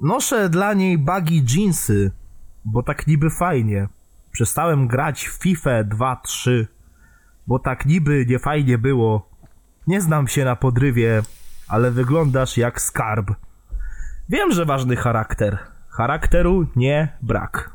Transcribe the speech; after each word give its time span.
Noszę 0.00 0.48
dla 0.48 0.74
niej 0.74 0.98
bagi 0.98 1.44
jeansy, 1.56 2.10
bo 2.64 2.82
tak 2.82 3.06
niby 3.06 3.30
fajnie. 3.30 3.88
Przestałem 4.32 4.86
grać 4.86 5.28
w 5.28 5.42
FIFA 5.42 5.70
2-3, 5.70 6.66
bo 7.46 7.58
tak 7.58 7.86
niby 7.86 8.26
nie 8.28 8.38
fajnie 8.38 8.78
było. 8.78 9.28
Nie 9.86 10.00
znam 10.00 10.28
się 10.28 10.44
na 10.44 10.56
podrywie, 10.56 11.22
ale 11.68 11.90
wyglądasz 11.90 12.56
jak 12.56 12.80
skarb. 12.80 13.30
Wiem, 14.28 14.52
że 14.52 14.64
ważny 14.64 14.96
charakter. 14.96 15.58
Charakteru 15.88 16.66
nie 16.76 17.08
brak. 17.22 17.70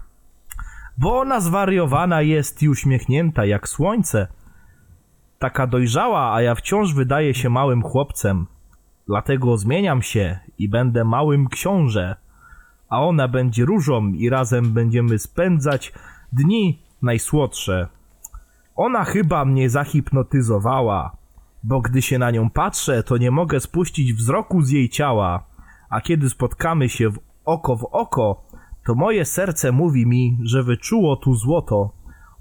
Bo 0.98 1.20
ona 1.20 1.40
zwariowana 1.40 2.22
jest 2.22 2.64
i 2.64 2.70
uśmiechnięta 2.70 3.46
jak 3.46 3.68
słońce. 3.68 4.28
Taka 5.40 5.68
dojrzała, 5.68 6.34
a 6.34 6.42
ja 6.42 6.56
wciąż 6.56 6.94
wydaję 6.94 7.34
się 7.34 7.50
małym 7.50 7.84
chłopcem. 7.84 8.48
Dlatego 9.12 9.58
zmieniam 9.58 10.02
się 10.02 10.40
i 10.58 10.70
będę 10.70 11.04
małym 11.04 11.48
książę. 11.48 12.16
A 12.90 13.02
ona 13.02 13.28
będzie 13.28 13.66
różą 13.66 14.08
i 14.08 14.30
razem 14.30 14.74
będziemy 14.74 15.20
spędzać 15.20 15.94
dni 16.34 16.82
najsłodsze. 17.02 17.88
Ona 18.76 19.04
chyba 19.04 19.46
mnie 19.46 19.70
zahipnotyzowała, 19.70 21.18
bo 21.64 21.82
gdy 21.82 22.02
się 22.02 22.20
na 22.20 22.32
nią 22.32 22.50
patrzę, 22.50 23.04
to 23.04 23.18
nie 23.18 23.32
mogę 23.32 23.60
spuścić 23.60 24.14
wzroku 24.14 24.62
z 24.62 24.70
jej 24.70 24.90
ciała. 24.90 25.44
A 25.90 26.02
kiedy 26.02 26.30
spotkamy 26.30 26.90
się 26.90 27.10
w 27.10 27.20
oko 27.46 27.76
w 27.76 27.86
oko, 27.92 28.44
to 28.86 28.96
moje 28.96 29.26
serce 29.26 29.72
mówi 29.72 30.08
mi, 30.08 30.38
że 30.44 30.64
wyczuło 30.64 31.16
tu 31.16 31.36
złoto. 31.36 31.92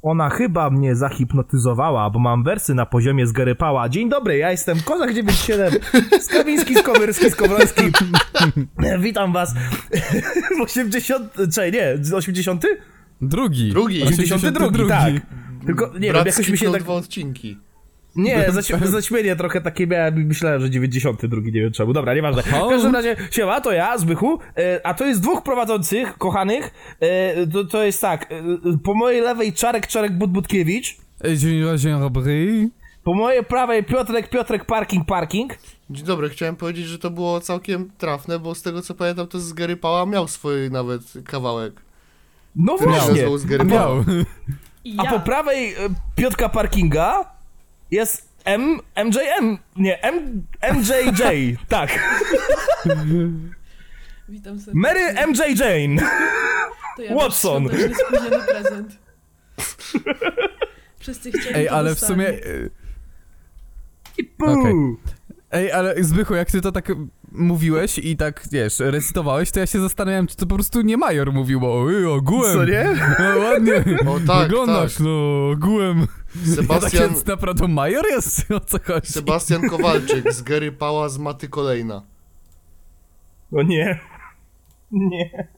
Ona 0.02 0.30
chyba 0.30 0.70
mnie 0.70 0.96
zahipnotyzowała, 0.96 2.10
bo 2.10 2.18
mam 2.18 2.44
wersy 2.44 2.74
na 2.74 2.86
poziomie 2.86 3.26
zgarypała. 3.26 3.88
Dzień 3.88 4.08
dobry, 4.08 4.36
ja 4.36 4.50
jestem 4.50 4.80
Kozak 4.80 5.14
97, 5.14 5.72
Skawiński, 6.20 6.74
Skowyrski, 6.74 7.30
Skowroński. 7.30 7.82
Witam 9.00 9.32
was 9.32 9.54
w 10.58 10.60
80... 10.62 11.32
Czekaj, 11.54 11.72
nie, 11.72 12.16
80? 12.16 12.66
Drugi. 13.20 13.70
Drugi. 13.70 14.02
82, 14.02 14.88
tak. 14.88 15.14
Tylko, 15.66 15.90
nie 15.98 16.12
wiem, 16.12 16.26
jakoś 16.26 16.48
mi 16.48 16.58
się 16.58 16.72
tak... 16.72 16.82
dwa 16.82 16.92
odcinki. 16.92 17.58
Nie, 18.16 18.46
zaćmienie 18.84 19.36
trochę 19.36 19.60
takie 19.60 19.86
miałem 19.86 20.20
i 20.20 20.24
myślałem, 20.24 20.60
że 20.60 20.70
92, 20.70 21.40
nie 21.44 21.52
wiem 21.52 21.72
czemu. 21.72 21.92
Dobra, 21.92 22.14
nieważne. 22.14 22.42
W 22.42 22.68
każdym 22.70 22.94
razie, 22.94 23.16
siema, 23.30 23.60
to 23.60 23.72
ja, 23.72 23.98
Zbychu, 23.98 24.38
e, 24.56 24.86
a 24.86 24.94
to 24.94 25.06
jest 25.06 25.20
dwóch 25.20 25.42
prowadzących, 25.42 26.18
kochanych. 26.18 26.70
E, 27.00 27.46
to, 27.46 27.64
to 27.64 27.82
jest 27.82 28.00
tak, 28.00 28.32
e, 28.32 28.42
po 28.84 28.94
mojej 28.94 29.20
lewej 29.20 29.52
Czarek 29.52 29.86
Czarek 29.86 30.12
Budbudkiewicz, 30.18 30.96
Ej, 31.24 31.38
Dzień, 31.38 31.78
dzień 31.78 32.00
dobry. 32.00 32.68
po 33.04 33.14
mojej 33.14 33.44
prawej 33.44 33.84
Piotrek 33.84 34.30
Piotrek 34.30 34.64
Parking 34.64 35.06
Parking. 35.06 35.58
Dzień 35.90 36.06
dobry, 36.06 36.28
chciałem 36.28 36.56
powiedzieć, 36.56 36.86
że 36.86 36.98
to 36.98 37.10
było 37.10 37.40
całkiem 37.40 37.90
trafne, 37.98 38.38
bo 38.38 38.54
z 38.54 38.62
tego 38.62 38.82
co 38.82 38.94
pamiętam, 38.94 39.26
to 39.26 39.40
z 39.40 39.52
Gary 39.52 39.76
Pała 39.76 40.06
miał 40.06 40.28
swój 40.28 40.70
nawet 40.70 41.02
kawałek. 41.24 41.72
No 42.56 42.74
Który 42.76 42.90
się 42.90 42.96
właśnie. 42.96 43.12
nazywał 43.14 43.38
z 43.38 43.44
Gary 43.46 43.64
Miał. 43.64 44.04
I 44.84 44.96
A 44.98 45.04
ja. 45.04 45.10
po 45.10 45.20
prawej 45.20 45.74
e, 45.74 45.76
Piotka 46.16 46.48
Parkinga 46.48 47.39
jest 47.90 48.30
M, 48.44 48.80
MJM, 49.04 49.58
nie, 49.76 50.02
M, 50.02 50.46
MJJ, 50.74 51.56
tak. 51.68 51.90
Witam 54.28 54.60
serdecznie. 54.60 54.72
Mary 54.74 55.26
MJ 55.26 55.40
Jane. 55.60 56.02
To 56.96 57.02
ja 57.02 57.14
Watson. 57.14 57.68
Prezent. 58.48 58.98
Wszyscy 60.98 61.32
chcieli 61.32 61.56
Ej, 61.56 61.68
ale 61.68 61.94
w 61.94 62.00
sumie... 62.00 62.32
pu. 64.38 64.46
Okej. 64.46 64.74
Ej, 65.50 65.72
ale 65.72 66.04
Zbychu, 66.04 66.34
jak 66.34 66.50
ty 66.50 66.60
to 66.60 66.72
tak 66.72 66.92
mówiłeś 67.32 67.98
i 67.98 68.16
tak, 68.16 68.48
wiesz, 68.52 68.78
recytowałeś, 68.78 69.50
to 69.50 69.60
ja 69.60 69.66
się 69.66 69.80
zastanawiałem, 69.80 70.26
czy 70.26 70.36
to 70.36 70.46
po 70.46 70.54
prostu 70.54 70.80
nie 70.80 70.96
Major 70.96 71.32
mówił, 71.32 71.60
bo 71.60 71.92
ej, 71.92 72.06
ogółem. 72.06 72.54
Co 72.54 72.64
nie? 72.64 72.84
No 73.18 73.38
ładnie. 73.38 73.84
O 74.10 74.20
tak, 74.26 74.42
Wyglądasz, 74.42 74.94
tak. 74.94 75.02
no, 75.06 75.50
ogółem. 75.50 76.00
Ja 76.00 76.06
tak 76.46 76.54
Sebastian, 76.54 77.10
więc 77.10 77.26
naprawdę 77.26 77.68
Major 77.68 78.04
jest? 78.10 78.46
O 78.50 78.60
co 78.60 78.78
chodzi? 78.84 79.12
Sebastian 79.12 79.68
Kowalczyk 79.68 80.32
z 80.32 80.42
Gary 80.42 80.72
Pała 80.72 81.08
z 81.08 81.18
Maty 81.18 81.48
Kolejna. 81.48 82.02
O 83.52 83.62
nie. 83.62 84.00
Nie. 84.90 85.48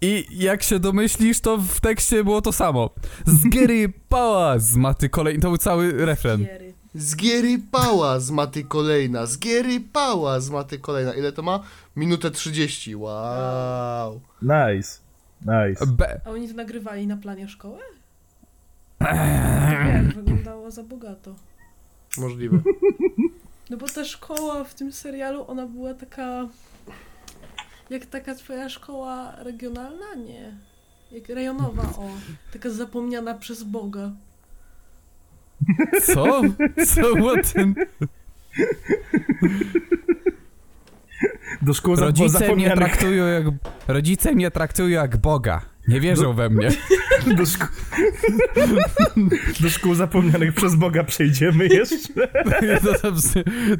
I 0.00 0.26
jak 0.30 0.62
się 0.62 0.78
domyślisz, 0.78 1.40
to 1.40 1.58
w 1.58 1.80
tekście 1.80 2.24
było 2.24 2.42
to 2.42 2.52
samo. 2.52 2.90
Z 3.26 3.48
Gary 3.48 3.92
Pała 4.08 4.58
z 4.58 4.76
Maty 4.76 5.08
kolej. 5.08 5.38
To 5.38 5.48
był 5.48 5.58
cały 5.58 6.06
refren. 6.06 6.46
Jery. 6.94 7.06
Z 7.06 7.14
Gary 7.14 7.58
Pała 7.70 8.20
z 8.20 8.30
Maty 8.30 8.64
Kolejna. 8.64 9.26
Z 9.26 9.36
Gary 9.36 9.80
Pała 9.80 10.40
z 10.40 10.50
Maty 10.50 10.78
Kolejna. 10.78 11.14
Ile 11.14 11.32
to 11.32 11.42
ma? 11.42 11.60
Minutę 11.96 12.30
30. 12.30 12.96
Wow. 12.96 14.20
Nice. 14.42 15.00
Nice. 15.40 15.86
B. 15.86 16.20
A 16.24 16.30
oni 16.30 16.48
to 16.48 16.54
nagrywali 16.54 17.06
na 17.06 17.16
planie 17.16 17.48
szkoły? 17.48 17.78
Jak 19.94 20.14
wyglądało 20.14 20.70
za 20.70 20.82
bogato. 20.82 21.34
Możliwe. 22.18 22.58
No 23.70 23.76
bo 23.76 23.86
ta 23.88 24.04
szkoła 24.04 24.64
w 24.64 24.74
tym 24.74 24.92
serialu, 24.92 25.44
ona 25.48 25.66
była 25.66 25.94
taka... 25.94 26.48
Jak 27.90 28.06
taka 28.06 28.34
twoja 28.34 28.68
szkoła 28.68 29.34
regionalna? 29.38 30.14
Nie. 30.14 30.56
Jak 31.12 31.28
rejonowa, 31.28 31.82
o. 31.82 32.08
Taka 32.52 32.70
zapomniana 32.70 33.34
przez 33.34 33.62
Boga. 33.62 34.10
Co? 36.02 36.40
Co 36.86 37.14
było 37.14 37.32
ten? 37.54 37.74
Do 41.62 41.74
szkół 41.74 41.96
Rodzice 41.96 42.28
mnie 42.38 42.38
zapomnianych. 42.46 42.78
traktują 42.78 43.26
jak... 43.26 43.44
Rodzice 43.88 44.32
mnie 44.32 44.50
traktują 44.50 44.88
jak 44.88 45.16
Boga. 45.16 45.62
Nie 45.88 46.00
wierzą 46.00 46.32
we 46.32 46.50
mnie. 46.50 46.68
Do, 47.36 47.42
szk- 47.42 47.68
do 49.60 49.70
szkół 49.70 49.94
zapomnianych 49.94 50.54
przez 50.54 50.74
Boga 50.74 51.04
przejdziemy 51.04 51.66
jeszcze. 51.66 51.96
To, 53.02 53.10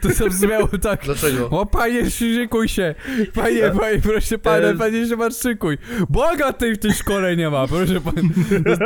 to 0.03 0.15
zabrzmiało 0.15 0.69
tak. 0.83 1.05
Dlaczego? 1.05 1.51
O 1.51 1.67
panie, 1.67 2.11
szykuj 2.11 2.69
się! 2.69 2.95
Panie, 3.35 3.73
panie, 3.81 3.99
proszę 4.03 4.39
pana, 4.39 4.75
panie 4.79 5.07
się 5.07 5.17
pan 5.17 5.33
szykuj! 5.33 5.79
Boga 6.09 6.53
tej 6.53 6.75
w 6.75 6.79
tej 6.79 6.93
szkole 6.93 7.37
nie 7.37 7.51
ma, 7.51 7.67
proszę 7.69 8.01
pan. 8.01 8.15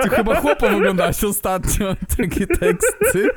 To 0.02 0.08
chyba 0.16 0.40
chłopo 0.40 0.68
oglądałaś 0.68 1.24
ostatnio 1.24 1.96
takie 2.16 2.46
teksty. 2.46 3.28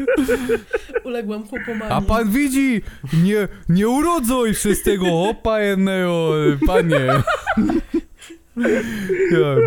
Uległam 1.03 1.47
chłopomanii. 1.47 1.89
A 1.89 2.01
pan 2.01 2.31
widzi, 2.31 2.81
nie, 3.23 3.47
nie 3.69 3.87
urodzoj 3.87 4.53
przez 4.53 4.83
tego 4.83 5.07
opa 5.29 5.59
jednego, 5.61 6.33
panie. 6.67 6.99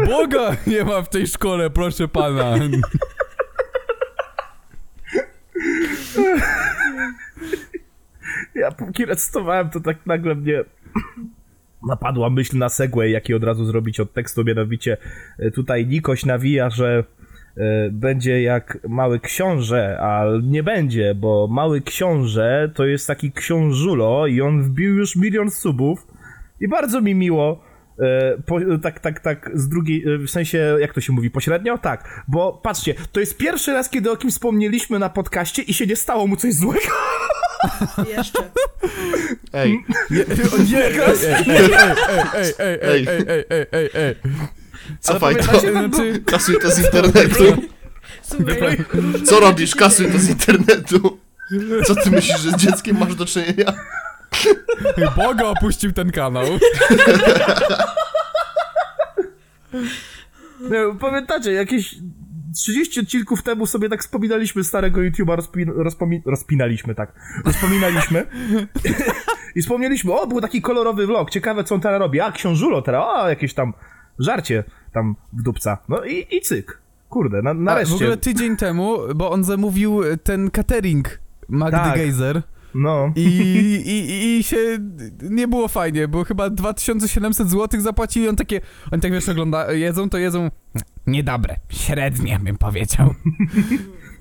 Boga 0.06 0.56
nie 0.66 0.84
ma 0.84 1.02
w 1.02 1.08
tej 1.08 1.26
szkole, 1.26 1.70
proszę 1.70 2.08
pana. 2.08 2.54
Ja 8.54 8.70
póki 8.70 9.04
recytowałem, 9.04 9.70
to 9.70 9.80
tak 9.80 10.06
nagle 10.06 10.34
mnie 10.34 10.64
napadła 11.88 12.30
myśl 12.30 12.58
na 12.58 12.68
segway, 12.68 13.12
jaki 13.12 13.34
od 13.34 13.44
razu 13.44 13.64
zrobić 13.64 14.00
od 14.00 14.12
tekstu, 14.12 14.44
mianowicie 14.44 14.96
e, 15.38 15.50
tutaj 15.50 15.86
Nikoś 15.86 16.24
nawija, 16.24 16.70
że 16.70 17.04
e, 17.56 17.90
będzie 17.90 18.42
jak 18.42 18.78
mały 18.88 19.20
książę, 19.20 19.98
a 20.00 20.24
nie 20.42 20.62
będzie, 20.62 21.14
bo 21.14 21.48
mały 21.50 21.80
książę 21.80 22.70
to 22.74 22.86
jest 22.86 23.06
taki 23.06 23.32
książulo 23.32 24.26
i 24.26 24.40
on 24.40 24.62
wbił 24.62 24.94
już 24.94 25.16
milion 25.16 25.50
subów 25.50 26.06
i 26.60 26.68
bardzo 26.68 27.00
mi 27.00 27.14
miło. 27.14 27.63
E, 27.98 28.36
Po, 28.46 28.58
tak, 28.82 29.00
tak, 29.00 29.20
tak, 29.20 29.50
z 29.54 29.68
drugiej, 29.68 30.04
e, 30.14 30.18
w 30.18 30.30
sensie, 30.30 30.76
jak 30.80 30.94
to 30.94 31.00
się 31.00 31.12
mówi, 31.12 31.30
pośrednio? 31.30 31.78
Tak, 31.78 32.24
bo 32.28 32.52
patrzcie, 32.52 32.94
to 33.12 33.20
jest 33.20 33.36
pierwszy 33.36 33.72
raz, 33.72 33.90
kiedy 33.90 34.10
o 34.10 34.16
kimś 34.16 34.32
wspomnieliśmy 34.32 34.98
na 34.98 35.08
podcaście 35.08 35.62
i 35.62 35.74
się 35.74 35.86
nie 35.86 35.96
stało 35.96 36.26
mu 36.26 36.36
coś 36.36 36.54
złego. 36.54 36.80
Jeszcze. 38.16 38.50
Ej, 39.52 39.84
nie, 40.10 40.18
ej, 40.18 40.26
ej, 40.76 40.98
ej, 40.98 41.70
ej, 42.38 42.48
ej, 42.58 42.78
ej, 42.80 43.06
ej, 43.08 43.24
ej, 43.28 43.44
ej, 43.50 43.66
ej, 43.72 43.90
ej. 43.94 44.14
cofaj 45.00 45.36
to. 45.36 45.60
Znaczy, 45.60 46.22
Kasuj 46.26 46.56
to 46.62 46.70
z 46.70 46.78
internetu. 46.78 47.44
Słuchaj, 48.22 48.78
Co 49.24 49.40
robisz? 49.40 49.74
Kasuj 49.74 50.12
to 50.12 50.18
z 50.18 50.28
internetu. 50.28 51.18
Co 51.86 51.94
ty 51.94 52.10
myślisz, 52.10 52.40
że 52.40 52.50
z 52.50 52.56
dzieckiem 52.56 52.98
masz 52.98 53.14
do 53.14 53.26
czynienia? 53.26 53.74
Boga 55.16 55.44
opuścił 55.44 55.92
ten 55.92 56.10
kanał. 56.10 56.44
No, 60.60 60.94
pamiętacie, 61.00 61.52
jakieś 61.52 61.96
30 62.54 63.00
odcinków 63.00 63.42
temu 63.42 63.66
sobie 63.66 63.88
tak 63.88 64.00
wspominaliśmy 64.02 64.64
starego 64.64 65.00
YouTube'a, 65.00 65.36
rozpin, 65.36 65.70
rozpomi, 65.76 66.22
rozpinaliśmy, 66.26 66.94
tak, 66.94 67.12
rozpominaliśmy 67.44 68.26
i 69.54 69.62
wspomnieliśmy, 69.62 70.12
o, 70.12 70.26
był 70.26 70.40
taki 70.40 70.62
kolorowy 70.62 71.06
vlog, 71.06 71.30
ciekawe 71.30 71.64
co 71.64 71.74
on 71.74 71.80
teraz 71.80 72.00
robi, 72.00 72.20
a 72.20 72.32
książulo 72.32 72.82
teraz, 72.82 73.04
o, 73.06 73.28
jakieś 73.28 73.54
tam 73.54 73.72
żarcie 74.18 74.64
tam 74.92 75.16
w 75.32 75.42
dupca, 75.42 75.78
no 75.88 76.04
i, 76.04 76.26
i 76.36 76.40
cyk, 76.40 76.78
kurde, 77.08 77.42
na, 77.42 77.50
A, 77.50 77.54
w 77.54 77.58
nareszcie. 77.58 77.94
ogóle 77.94 78.16
tydzień 78.16 78.56
temu, 78.56 78.98
bo 79.14 79.30
on 79.30 79.44
zamówił 79.44 80.00
ten 80.22 80.50
catering 80.50 81.18
Magdy 81.48 81.76
Tak. 81.78 81.96
Geyser. 81.96 82.42
No. 82.74 83.12
I, 83.16 83.20
i, 83.86 84.38
I 84.38 84.42
się 84.42 84.56
nie 85.22 85.48
było 85.48 85.68
fajnie, 85.68 86.08
bo 86.08 86.24
chyba 86.24 86.50
2700 86.50 87.50
zł 87.50 87.80
zapłacili. 87.80 88.28
On 88.28 88.36
takie, 88.36 88.60
oni 88.92 89.02
tak 89.02 89.12
wiesz, 89.12 89.28
ogląda, 89.28 89.72
jedzą, 89.72 90.10
to 90.10 90.18
jedzą. 90.18 90.50
Niedobre, 91.06 91.56
średnie 91.70 92.38
bym 92.42 92.56
powiedział. 92.56 93.14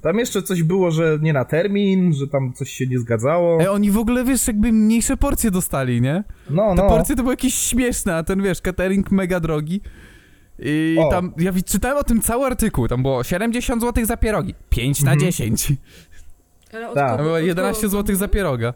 Tam 0.02 0.20
jeszcze 0.20 0.42
coś 0.42 0.64
było, 0.64 0.92
że 0.92 1.20
nie 1.22 1.34
na 1.34 1.46
termin, 1.46 2.14
że 2.14 2.28
tam 2.28 2.54
coś 2.54 2.70
się 2.70 2.88
nie 2.88 3.00
zgadzało. 3.00 3.62
E, 3.62 3.72
oni 3.72 3.92
w 3.92 3.98
ogóle 3.98 4.24
wiesz, 4.24 4.48
jakby 4.48 4.72
mniejsze 4.72 5.18
porcje 5.18 5.52
dostali, 5.52 6.02
nie? 6.02 6.24
No, 6.50 6.76
Te 6.76 6.84
no. 6.84 6.90
porcje 6.90 7.16
to 7.16 7.24
były 7.24 7.34
jakieś 7.34 7.54
śmieszne, 7.54 8.16
a 8.16 8.24
ten 8.24 8.42
wiesz, 8.44 8.62
catering 8.62 9.12
mega 9.12 9.40
drogi. 9.40 9.82
I 10.60 10.96
O. 11.00 11.10
tam, 11.10 11.34
ja 11.38 11.52
czytałem 11.66 11.98
o 11.98 12.04
tym 12.04 12.22
cały 12.22 12.46
artykuł, 12.46 12.88
tam 12.88 13.02
było 13.02 13.24
70 13.24 13.82
zł 13.82 14.06
za 14.06 14.18
pierogi, 14.18 14.54
5 14.70 15.04
na 15.04 15.12
Mhm. 15.14 15.32
10. 15.32 15.74
Ale 16.76 16.90
od 16.90 16.96
Tak. 16.96 17.12
kogo- 17.12 17.18
To 17.18 17.24
było 17.24 17.36
od 17.36 17.42
11 17.44 17.82
kogo 17.82 17.92
zł 17.92 18.16
za 18.16 18.28
pieroga. 18.28 18.74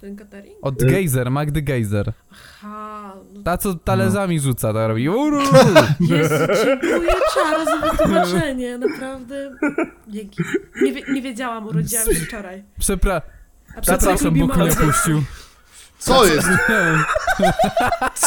Ten 0.00 0.16
catering? 0.16 0.54
Od 0.62 0.82
Y- 0.82 0.86
Gejzer, 0.86 1.30
Magdy 1.30 1.62
Gejzer. 1.62 2.12
Aha, 2.32 3.14
no 3.34 3.42
Ta, 3.42 3.56
co 3.58 3.74
talerzami 3.74 4.40
rzuca, 4.40 4.72
ta 4.72 4.88
robi. 4.88 5.08
Uru! 5.24 5.38
Jezu, 6.00 6.34
dziękuję 6.64 7.12
Czaro 7.34 7.64
za 7.64 7.76
wytłumaczenie, 7.90 8.78
naprawdę. 8.78 9.50
Dzięki. 10.08 10.42
Nie, 10.82 10.92
wie, 10.92 11.02
nie 11.12 11.22
wiedziałam, 11.22 11.66
urodziłam 11.66 12.06
się 12.06 12.14
wczoraj. 12.14 12.62
Przepra 12.78 13.22
A 13.76 13.80
przepraszam, 13.80 14.24
lubi 14.26 14.40
Bóg 14.40 14.56
mnie 14.56 14.58
małe 14.58 14.72
opuścił. 14.72 15.22
Co 15.98 16.26
jest? 16.26 16.48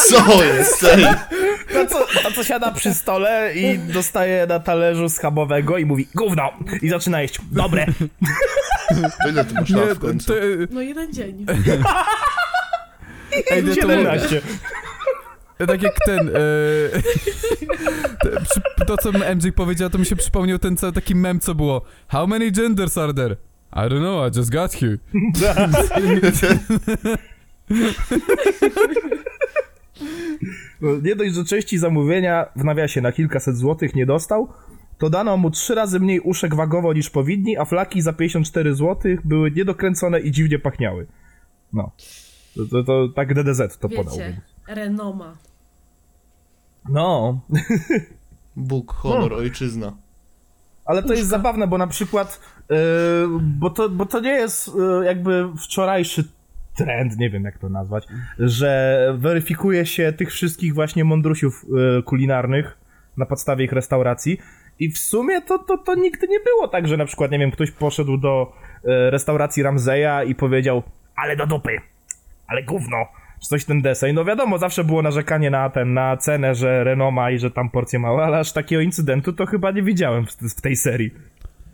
Co 0.09 0.43
jest? 0.43 0.83
Ej, 0.83 1.05
Ta 1.73 1.85
co, 1.85 2.05
ta, 2.23 2.31
co 2.35 2.43
siada 2.43 2.71
przy 2.71 2.93
stole 2.93 3.53
i 3.55 3.77
dostaje 3.79 4.47
na 4.47 4.59
talerzu 4.59 5.09
schabowego 5.09 5.77
i 5.77 5.85
mówi 5.85 6.07
gówno 6.15 6.49
i 6.81 6.89
zaczyna 6.89 7.21
jeść. 7.21 7.39
Dobre. 7.51 7.85
to 9.23 9.29
ile 9.29 9.45
ty 9.45 9.53
masz 9.53 9.69
lat 9.69 9.87
Nie, 9.87 9.95
w 9.95 9.99
końcu? 9.99 10.27
to, 10.27 10.33
No 10.71 10.81
jeden 10.81 11.13
dzień. 11.13 11.45
ej, 13.51 13.63
było- 13.63 13.75
17. 13.75 14.41
tak 15.67 15.81
jak 15.81 15.93
ten, 16.05 16.29
e, 16.29 16.31
to 18.87 18.97
co 18.97 19.11
MJ 19.11 19.51
powiedział, 19.55 19.89
to 19.89 19.97
mi 19.97 20.05
się 20.05 20.15
przypomniał 20.15 20.59
ten 20.59 20.77
cały 20.77 20.93
taki 20.93 21.15
mem, 21.15 21.39
co 21.39 21.55
było. 21.55 21.81
How 22.07 22.27
many 22.27 22.51
genders 22.51 22.97
are 22.97 23.13
there? 23.13 23.35
I 23.73 23.77
don't 23.89 23.99
know, 23.99 24.33
I 24.33 24.37
just 24.37 24.51
got 24.51 24.73
here. 24.73 24.97
No, 30.81 30.89
Nie 31.03 31.15
dość, 31.15 31.35
że 31.35 31.45
części 31.45 31.77
zamówienia 31.77 32.45
w 32.55 32.63
nawiasie 32.63 33.01
na 33.01 33.11
kilkaset 33.11 33.57
złotych 33.57 33.95
nie 33.95 34.05
dostał, 34.05 34.47
to 34.97 35.09
dano 35.09 35.37
mu 35.37 35.51
trzy 35.51 35.75
razy 35.75 35.99
mniej 35.99 36.19
uszek 36.19 36.55
wagowo 36.55 36.93
niż 36.93 37.09
powinni, 37.09 37.57
a 37.57 37.65
flaki 37.65 38.01
za 38.01 38.13
54 38.13 38.75
złotych 38.75 39.27
były 39.27 39.51
niedokręcone 39.51 40.19
i 40.19 40.31
dziwnie 40.31 40.59
pachniały. 40.59 41.07
No. 41.73 41.91
To, 42.55 42.65
to, 42.65 42.83
to 42.83 43.07
tak 43.15 43.33
DDZ 43.33 43.77
to 43.77 43.89
podał. 43.89 44.13
Wiecie, 44.13 44.41
renoma. 44.67 45.37
No, 46.89 47.39
Bóg, 48.55 48.93
honor, 48.93 49.33
ojczyzna. 49.33 49.97
ale 50.85 51.03
to 51.03 51.09
jest 51.13 51.23
Uszka. 51.23 51.37
zabawne, 51.37 51.67
bo 51.67 51.77
na 51.77 51.87
przykład, 51.87 52.39
yy, 52.69 52.77
bo, 53.41 53.69
to, 53.69 53.89
bo 53.89 54.05
to 54.05 54.19
nie 54.19 54.29
jest 54.31 54.67
yy, 54.75 55.05
jakby 55.05 55.49
wczorajszy 55.57 56.23
trend, 56.75 57.17
nie 57.17 57.29
wiem 57.29 57.43
jak 57.43 57.57
to 57.57 57.69
nazwać, 57.69 58.07
że 58.39 59.13
weryfikuje 59.17 59.85
się 59.85 60.13
tych 60.13 60.29
wszystkich 60.29 60.73
właśnie 60.73 61.03
mądrusiów 61.03 61.65
yy, 61.69 62.03
kulinarnych 62.03 62.77
na 63.17 63.25
podstawie 63.25 63.65
ich 63.65 63.71
restauracji 63.71 64.37
i 64.79 64.91
w 64.91 64.97
sumie 64.97 65.41
to, 65.41 65.59
to, 65.59 65.77
to 65.77 65.95
nigdy 65.95 66.27
nie 66.27 66.39
było 66.39 66.67
tak, 66.67 66.87
że 66.87 66.97
na 66.97 67.05
przykład, 67.05 67.31
nie 67.31 67.39
wiem, 67.39 67.51
ktoś 67.51 67.71
poszedł 67.71 68.17
do 68.17 68.53
yy, 68.83 69.11
restauracji 69.11 69.63
Ramzeja 69.63 70.23
i 70.23 70.35
powiedział, 70.35 70.83
ale 71.15 71.35
do 71.35 71.47
dupy, 71.47 71.77
ale 72.47 72.63
gówno, 72.63 72.97
czy 73.41 73.47
coś 73.47 73.65
ten 73.65 73.81
deseń. 73.81 74.15
No 74.15 74.25
wiadomo, 74.25 74.57
zawsze 74.57 74.83
było 74.83 75.01
narzekanie 75.01 75.49
na 75.49 75.69
ten, 75.69 75.93
na 75.93 76.17
cenę, 76.17 76.55
że 76.55 76.83
renoma 76.83 77.31
i 77.31 77.39
że 77.39 77.51
tam 77.51 77.69
porcje 77.69 77.99
małe, 77.99 78.23
ale 78.23 78.39
aż 78.39 78.53
takiego 78.53 78.81
incydentu 78.81 79.33
to 79.33 79.45
chyba 79.45 79.71
nie 79.71 79.83
widziałem 79.83 80.25
w, 80.25 80.31
w 80.31 80.61
tej 80.61 80.75
serii. 80.75 81.11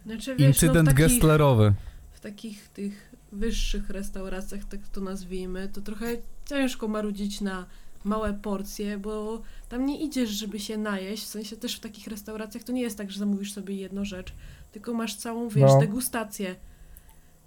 Znaczy, 0.05 0.35
wiesz, 0.35 0.47
Incydent 0.47 0.75
no, 0.75 0.91
w 0.91 0.95
takich, 0.95 1.13
Gesslerowy. 1.15 1.73
w 2.11 2.19
takich 2.19 2.69
tych 2.69 3.06
wyższych 3.31 3.89
restauracjach, 3.89 4.65
tak 4.65 4.87
to 4.87 5.01
nazwijmy, 5.01 5.69
to 5.73 5.81
trochę 5.81 6.07
ciężko 6.45 6.87
marudzić 6.87 7.41
na 7.41 7.65
małe 8.03 8.33
porcje, 8.33 8.97
bo 8.97 9.41
tam 9.69 9.85
nie 9.85 10.01
idziesz, 10.01 10.29
żeby 10.29 10.59
się 10.59 10.77
najeść, 10.77 11.23
w 11.23 11.27
sensie 11.27 11.57
też 11.57 11.75
w 11.75 11.79
takich 11.79 12.07
restauracjach 12.07 12.63
to 12.63 12.71
nie 12.71 12.81
jest 12.81 12.97
tak, 12.97 13.11
że 13.11 13.19
zamówisz 13.19 13.53
sobie 13.53 13.75
jedną 13.75 14.05
rzecz, 14.05 14.33
tylko 14.71 14.93
masz 14.93 15.15
całą, 15.15 15.49
wiesz, 15.49 15.71
No. 15.71 15.79
degustację. 15.79 16.55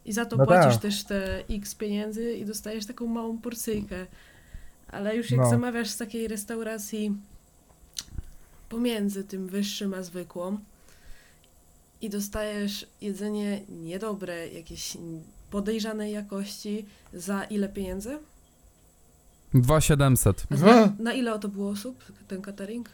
I 0.04 0.12
za 0.12 0.24
to 0.24 0.36
No 0.36 0.46
płacisz 0.46 0.72
tak. 0.72 0.82
też 0.82 1.04
te 1.04 1.44
x 1.50 1.74
pieniędzy 1.74 2.32
i 2.34 2.44
dostajesz 2.44 2.86
taką 2.86 3.06
małą 3.06 3.38
porcyjkę. 3.38 4.06
Ale 4.88 5.16
już 5.16 5.30
jak 5.30 5.40
No. 5.40 5.50
zamawiasz 5.50 5.88
z 5.90 5.96
takiej 5.96 6.28
restauracji 6.28 7.16
pomiędzy 8.68 9.24
tym 9.24 9.46
wyższym 9.48 9.94
a 9.94 10.02
zwykłą 10.02 10.58
i 12.00 12.10
dostajesz 12.10 12.86
jedzenie 13.00 13.60
niedobre, 13.68 14.48
jakieś 14.48 14.96
podejrzanej 15.50 16.12
jakości, 16.12 16.86
za 17.14 17.44
ile 17.44 17.68
pieniędzy? 17.68 18.18
2700. 19.54 20.46
A 20.50 20.54
na, 20.54 20.92
na 20.98 21.12
ile 21.12 21.38
to 21.38 21.48
było 21.48 21.70
osób, 21.70 22.04
ten 22.28 22.42
catering? 22.42 22.88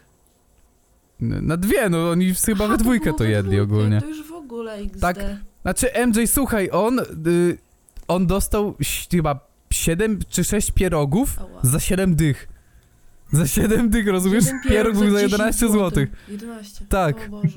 Na 1.20 1.56
dwie, 1.56 1.88
no 1.88 2.10
oni 2.10 2.34
chyba 2.34 2.64
Aha, 2.64 2.72
we 2.76 2.78
dwójkę 2.82 3.12
to 3.12 3.24
jedli 3.34 3.42
dwójkę, 3.56 3.62
ogólnie. 3.62 4.00
To 4.00 4.06
już 4.06 4.28
w 4.28 4.32
ogóle 4.32 4.74
XD. 4.74 5.00
Tak. 5.00 5.16
Znaczy 5.62 5.90
MJ, 6.06 6.26
słuchaj, 6.26 6.68
on, 6.72 6.98
y, 7.26 7.58
on 8.08 8.26
dostał 8.26 8.74
ś- 8.80 9.08
chyba 9.10 9.48
7 9.70 10.18
czy 10.28 10.44
6 10.44 10.70
pierogów 10.70 11.38
Ała. 11.40 11.60
za 11.62 11.80
7 11.80 12.14
dych. 12.16 12.48
Za 13.32 13.46
7 13.46 13.90
dych, 13.90 14.08
rozumiesz? 14.08 14.44
Jeden 14.70 14.92
był 14.92 15.10
za 15.10 15.16
10 15.16 15.32
11 15.32 15.68
zł. 15.68 16.06
11. 16.28 16.84
Tak. 16.88 17.16
O 17.26 17.30
Boże. 17.30 17.48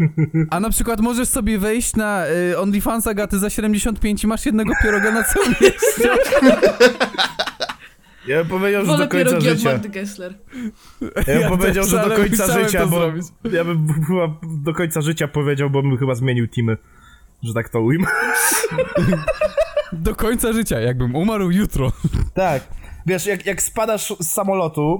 A 0.50 0.60
na 0.60 0.70
przykład 0.70 1.00
możesz 1.00 1.30
sobie 1.30 1.58
wejść 1.60 1.96
na 1.96 2.26
y, 2.28 2.58
OnlyFans 2.60 3.08
Agaty 3.08 3.40
za 3.40 3.50
75 3.50 4.24
i 4.24 4.28
masz 4.28 4.46
jednego 4.46 4.74
pieroga 4.84 5.12
na 5.12 5.24
całym 5.24 5.50
mieście. 5.62 6.10
Ja 8.28 8.38
bym 8.38 8.48
powiedział, 8.48 8.82
że 8.82 8.88
Wolę 8.92 9.04
do 9.06 9.12
końca 9.12 9.26
pierogi 9.30 9.50
od 9.50 9.58
życia. 9.58 9.72
Magdy 9.72 9.90
Gessler. 9.90 10.34
Ja 11.02 11.10
bym 11.26 11.42
Ja 11.42 11.50
powiedział, 11.50 11.84
też, 11.84 11.92
że 11.92 11.98
do 11.98 12.04
ale 12.04 12.16
końca 12.16 12.60
życia, 12.64 12.80
to 12.80 12.88
bo 12.88 12.98
zrobić. 13.00 13.26
ja 13.52 13.64
bym 13.66 13.88
chyba 14.08 14.28
do 14.64 14.74
końca 14.74 15.02
życia 15.02 15.28
powiedział, 15.28 15.70
bo 15.70 15.82
bym 15.82 15.98
chyba 15.98 16.16
zmienił 16.16 16.48
teamy, 16.48 16.78
że 17.44 17.54
tak 17.54 17.70
to 17.70 17.82
ujmę. 17.82 18.08
Do 19.94 20.16
końca 20.16 20.54
życia, 20.54 20.80
jakbym 20.80 21.16
umarł 21.16 21.52
jutro. 21.52 21.92
Tak. 22.34 22.64
Wiesz, 23.06 23.26
jak, 23.26 23.46
jak 23.46 23.62
spadasz 23.62 24.14
z 24.20 24.28
samolotu 24.30 25.00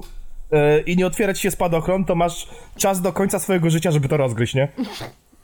i 0.86 0.96
nie 0.96 1.06
otwiera 1.06 1.34
ci 1.34 1.42
się 1.42 1.50
spadochron, 1.50 2.04
to 2.04 2.14
masz 2.14 2.48
czas 2.76 3.00
do 3.00 3.12
końca 3.12 3.38
swojego 3.38 3.70
życia, 3.70 3.90
żeby 3.90 4.08
to 4.08 4.16
rozgryźć, 4.16 4.54
nie? 4.54 4.68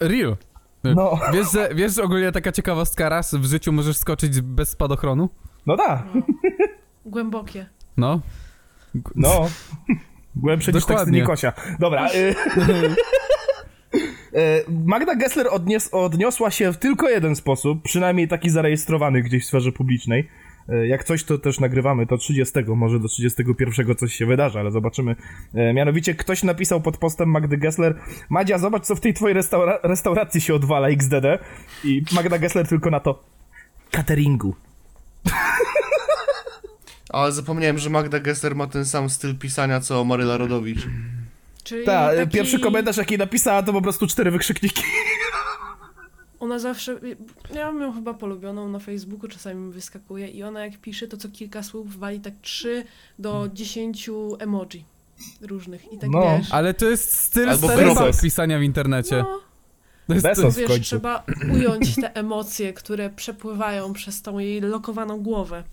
Real. 0.01 0.37
No, 0.85 1.19
Wiesz, 1.33 1.53
że, 1.53 1.69
wiesz, 1.75 1.95
że 1.95 2.03
ogólnie 2.03 2.33
taka 2.33 2.53
ciekawostka 2.53 3.09
raz 3.09 3.35
w 3.35 3.45
życiu 3.45 3.73
możesz 3.73 3.97
skoczyć 3.97 4.41
bez 4.41 4.71
spadochronu? 4.71 5.29
no 5.67 5.77
da. 5.77 6.03
Głębokie. 7.07 7.67
No. 7.97 8.21
No. 9.15 9.49
Głębsze 10.37 10.73
niż 10.73 10.85
teksty. 10.85 11.11
Nikosia. 11.11 11.53
Dobra. 11.79 12.09
Y, 12.15 12.35
y, 14.35 14.65
Magda 14.87 15.15
Gessler 15.15 15.47
odnies, 15.51 15.89
odniosła 15.95 16.51
się 16.51 16.73
w 16.73 16.77
tylko 16.77 17.09
jeden 17.09 17.37
sposób, 17.37 17.83
przynajmniej 17.83 18.29
taki 18.29 18.51
zarejestrowany 18.51 19.23
gdzieś 19.23 19.45
w 19.45 19.47
sferze 19.47 19.73
publicznej. 19.73 20.29
Y, 20.73 20.87
Jak 20.87 21.05
coś, 21.05 21.25
to 21.25 21.39
też 21.39 21.61
nagrywamy, 21.61 22.07
to 22.07 22.17
30, 22.19 22.55
może 22.67 23.01
do 23.01 23.09
31 23.09 23.97
coś 23.97 24.15
się 24.15 24.27
wydarzy, 24.27 24.59
ale 24.59 24.71
zobaczymy. 24.71 25.17
Y, 25.55 25.73
Mianowicie 25.75 26.15
ktoś 26.15 26.43
napisał 26.43 26.81
pod 26.81 26.97
postem 26.99 27.29
Magdy 27.31 27.57
Gessler 27.57 27.95
Madzia, 28.29 28.59
zobacz 28.59 28.85
co 28.85 28.95
w 28.97 29.01
tej 29.01 29.15
twojej 29.15 29.37
restaura- 29.37 29.79
restauracji 29.83 30.41
się 30.41 30.55
odwala 30.55 30.89
XDD. 30.89 31.39
I 31.85 32.03
Magda 32.15 32.39
Gessler 32.39 32.69
tylko 32.69 32.91
na 32.91 33.01
to 33.01 33.25
cateringu. 33.91 34.55
Ale 37.11 37.33
zapomniałem, 37.33 37.79
że 37.79 37.91
Magda 37.91 38.21
Gessler 38.21 38.55
ma 38.57 38.67
ten 38.67 38.85
sam 38.85 39.11
styl 39.11 39.39
pisania, 39.39 39.81
co 39.81 40.05
Maryla 40.05 40.37
Rodowicz. 40.37 40.87
Czyli 41.65 41.85
Tak, 41.87 42.17
taki... 42.17 42.31
pierwszy 42.31 42.61
komentarz 42.61 42.97
jaki 42.97 43.19
napisała 43.19 43.63
to 43.63 43.73
po 43.73 43.83
prostu 43.83 44.07
cztery 44.07 44.31
wykrzykniki. 44.31 44.83
Ona 46.47 46.59
zawsze. 46.59 47.01
Ja 47.55 47.73
mam 47.73 47.81
ją 47.83 47.93
chyba 47.93 48.15
polubioną 48.15 48.69
na 48.69 48.79
Facebooku, 48.79 49.29
czasami 49.29 49.61
mi 49.61 49.73
wyskakuje 49.73 50.29
i 50.29 50.43
ona 50.43 50.65
jak 50.65 50.79
pisze, 50.79 51.07
to 51.09 51.17
co 51.17 51.29
kilka 51.29 51.63
słów 51.63 51.99
wali 51.99 52.21
tak 52.21 52.35
3 52.43 52.85
do 53.19 53.49
10 53.55 54.11
emoji 54.39 54.85
różnych. 55.43 55.93
I 55.93 55.99
tak 55.99 56.11
No, 56.11 56.21
wiesz. 56.39 56.53
Ale 56.53 56.75
to 56.75 56.87
jest 56.91 57.13
styl 57.21 57.51
Albo 57.51 57.69
Bezos. 57.69 58.21
pisania 58.23 58.59
w 58.59 58.63
internecie. 58.63 59.17
No, 59.17 59.41
To 60.07 60.15
jest 60.15 60.27
Bezos. 60.27 60.55
w 60.55 60.59
wiesz, 60.59 60.69
końcu. 60.69 60.85
trzeba 60.85 61.25
ująć 61.55 61.95
te 61.95 62.15
emocje, 62.17 62.73
które 62.73 63.11
przepływają 63.11 63.93
przez 63.93 64.23
tą 64.23 64.39
jej 64.39 64.61
lokowaną 64.61 65.23
głowę. 65.23 65.65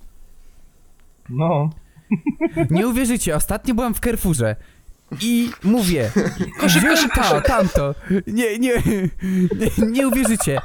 No. 1.30 1.70
Nie 2.70 2.88
uwierzycie, 2.88 3.36
ostatnio 3.36 3.76
byłam 3.76 3.94
w 3.94 4.00
Carrefourze 4.00 4.56
i 5.22 5.50
mówię, 5.64 6.12
wziąłem 6.68 7.10
to, 7.10 7.42
tamto. 7.42 7.96
Nie, 8.28 8.60
nie, 8.60 8.84
nie, 9.56 9.88
nie 9.92 10.08
uwierzycie. 10.08 10.62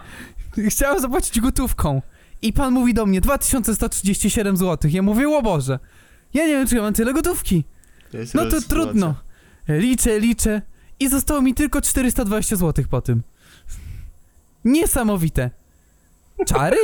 Chciałam 0.69 1.01
zapłacić 1.01 1.41
gotówką 1.41 2.03
I 2.43 2.53
pan 2.53 2.73
mówi 2.73 2.95
do 2.95 3.07
mnie 3.07 3.21
2137 3.21 4.57
zł. 4.57 4.91
Ja 4.95 5.03
mówię, 5.03 5.29
o 5.29 5.43
Boże, 5.43 5.79
ja 6.35 6.47
nie 6.47 6.53
wiem, 6.53 6.67
czy 6.67 6.77
ja 6.77 6.83
mam 6.83 6.93
tyle 6.93 7.13
gotówki. 7.13 7.65
No 8.13 8.21
to 8.45 8.51
sytuacja. 8.51 8.69
trudno. 8.69 9.15
Liczę, 9.69 10.21
liczę 10.21 10.63
i 11.01 11.09
zostało 11.09 11.43
mi 11.43 11.55
tylko 11.55 11.81
420 11.81 12.57
zł 12.57 12.85
po 12.91 13.01
tym. 13.01 13.23
Niesamowite. 14.65 15.51
Czary? 16.47 16.77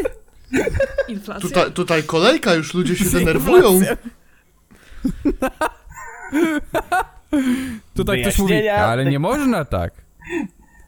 Inflacja. 1.09 1.49
Tutaj, 1.49 1.73
tutaj 1.73 2.03
kolejka, 2.03 2.55
już 2.55 2.75
ludzie 2.75 2.97
się 2.97 3.05
denerwują. 3.05 3.81
Tutaj 7.95 8.23
ktoś 8.23 8.39
mówi, 8.39 8.55
Wyjaśnienia- 8.55 8.85
ale 8.87 9.05
nie 9.05 9.19
można 9.19 9.65
tak. 9.65 9.93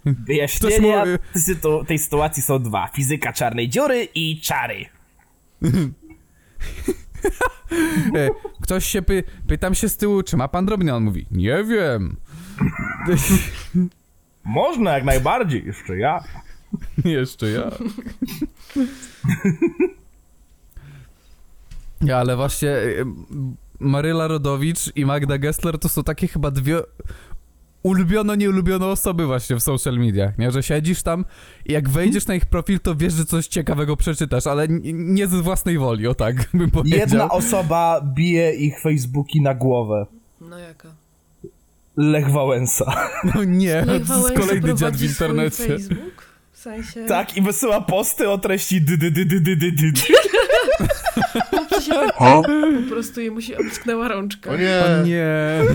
Wyjaśnienia 0.05 1.05
sytu- 1.37 1.87
tej 1.87 1.99
sytuacji 1.99 2.43
są 2.43 2.59
dwa. 2.63 2.89
Fizyka 2.95 3.33
czarnej 3.33 3.69
dziury 3.69 4.09
i 4.15 4.41
czary. 4.41 4.87
E, 8.17 8.29
Ktoś 8.63 8.85
się 8.85 9.03
py, 9.03 9.25
pytam 9.47 9.75
się 9.75 9.89
z 9.89 9.97
tyłu, 9.97 10.23
czy 10.23 10.37
ma 10.37 10.49
pan 10.49 10.67
drobny? 10.67 10.95
On 10.95 11.05
mówi, 11.05 11.27
nie 11.31 11.65
wiem. 11.65 12.17
Można 14.45 14.93
jak 14.95 15.05
najbardziej, 15.05 15.67
jeszcze 15.67 15.97
ja. 15.99 16.25
Jeszcze 17.05 17.51
ja. 17.51 17.71
Ja, 22.01 22.17
ale 22.19 22.37
właśnie 22.37 22.71
e, 22.71 23.05
Maryla 23.81 24.29
Rodowicz 24.29 24.97
i 24.97 25.07
Magda 25.07 25.39
Gessler 25.39 25.79
to 25.79 25.89
są 25.89 26.05
takie 26.05 26.29
chyba 26.29 26.51
dwie 26.51 26.81
ulubiono, 27.83 28.35
nieulubione 28.35 28.87
osoby 28.87 29.27
właśnie 29.27 29.57
w 29.57 29.63
social 29.63 29.99
mediach, 29.99 30.39
nie? 30.39 30.51
Że 30.51 30.63
siedzisz 30.63 31.03
tam 31.03 31.25
i 31.67 31.73
jak 31.73 31.89
wejdziesz 31.89 32.27
na 32.27 32.35
ich 32.35 32.47
profil, 32.47 32.81
to 32.81 32.95
wiesz, 32.95 33.13
że 33.13 33.25
coś 33.25 33.47
ciekawego 33.47 33.97
przeczytasz, 33.97 34.47
ale 34.47 34.67
nie 34.93 35.27
ze 35.27 35.43
własnej 35.43 35.79
woli, 35.79 36.07
o 36.07 36.15
tak 36.15 36.37
bym 36.55 36.71
powiedział. 36.71 37.01
Jedna 37.01 37.29
osoba 37.31 38.01
bije 38.15 38.55
ich 38.55 38.81
Facebooki 38.81 39.41
na 39.41 39.55
głowę. 39.55 40.07
No 40.41 40.59
jaka? 40.59 40.89
Lech 41.97 42.31
Wałęsa. 42.31 43.09
No 43.35 43.45
nie, 43.45 43.85
Lech 43.85 44.09
to 44.09 44.17
jest 44.17 44.33
kolejny 44.33 44.75
dziad 44.75 44.97
w 44.97 45.03
internecie. 45.03 45.67
Facebook? 45.67 46.27
W 46.53 46.59
sensie... 46.59 47.05
Tak, 47.05 47.37
i 47.37 47.43
wysyła 47.43 47.81
posty 47.81 48.31
o 48.31 48.39
treści 48.39 48.81
dy 48.81 48.99
dy 48.99 49.11
dy 49.11 49.25
dy 49.25 49.41
dy 49.41 49.57
dy 49.57 49.73
dy. 49.73 49.93
to 51.77 51.83
się 51.83 51.93
po, 52.19 52.43
po 52.83 52.91
prostu 52.91 53.21
jemu 53.21 53.41
się 53.41 53.59
obsknęła 53.59 54.09
rączka. 54.09 54.51
O 54.51 54.57
nie. 54.57 54.83
O 55.01 55.07
nie. 55.07 55.27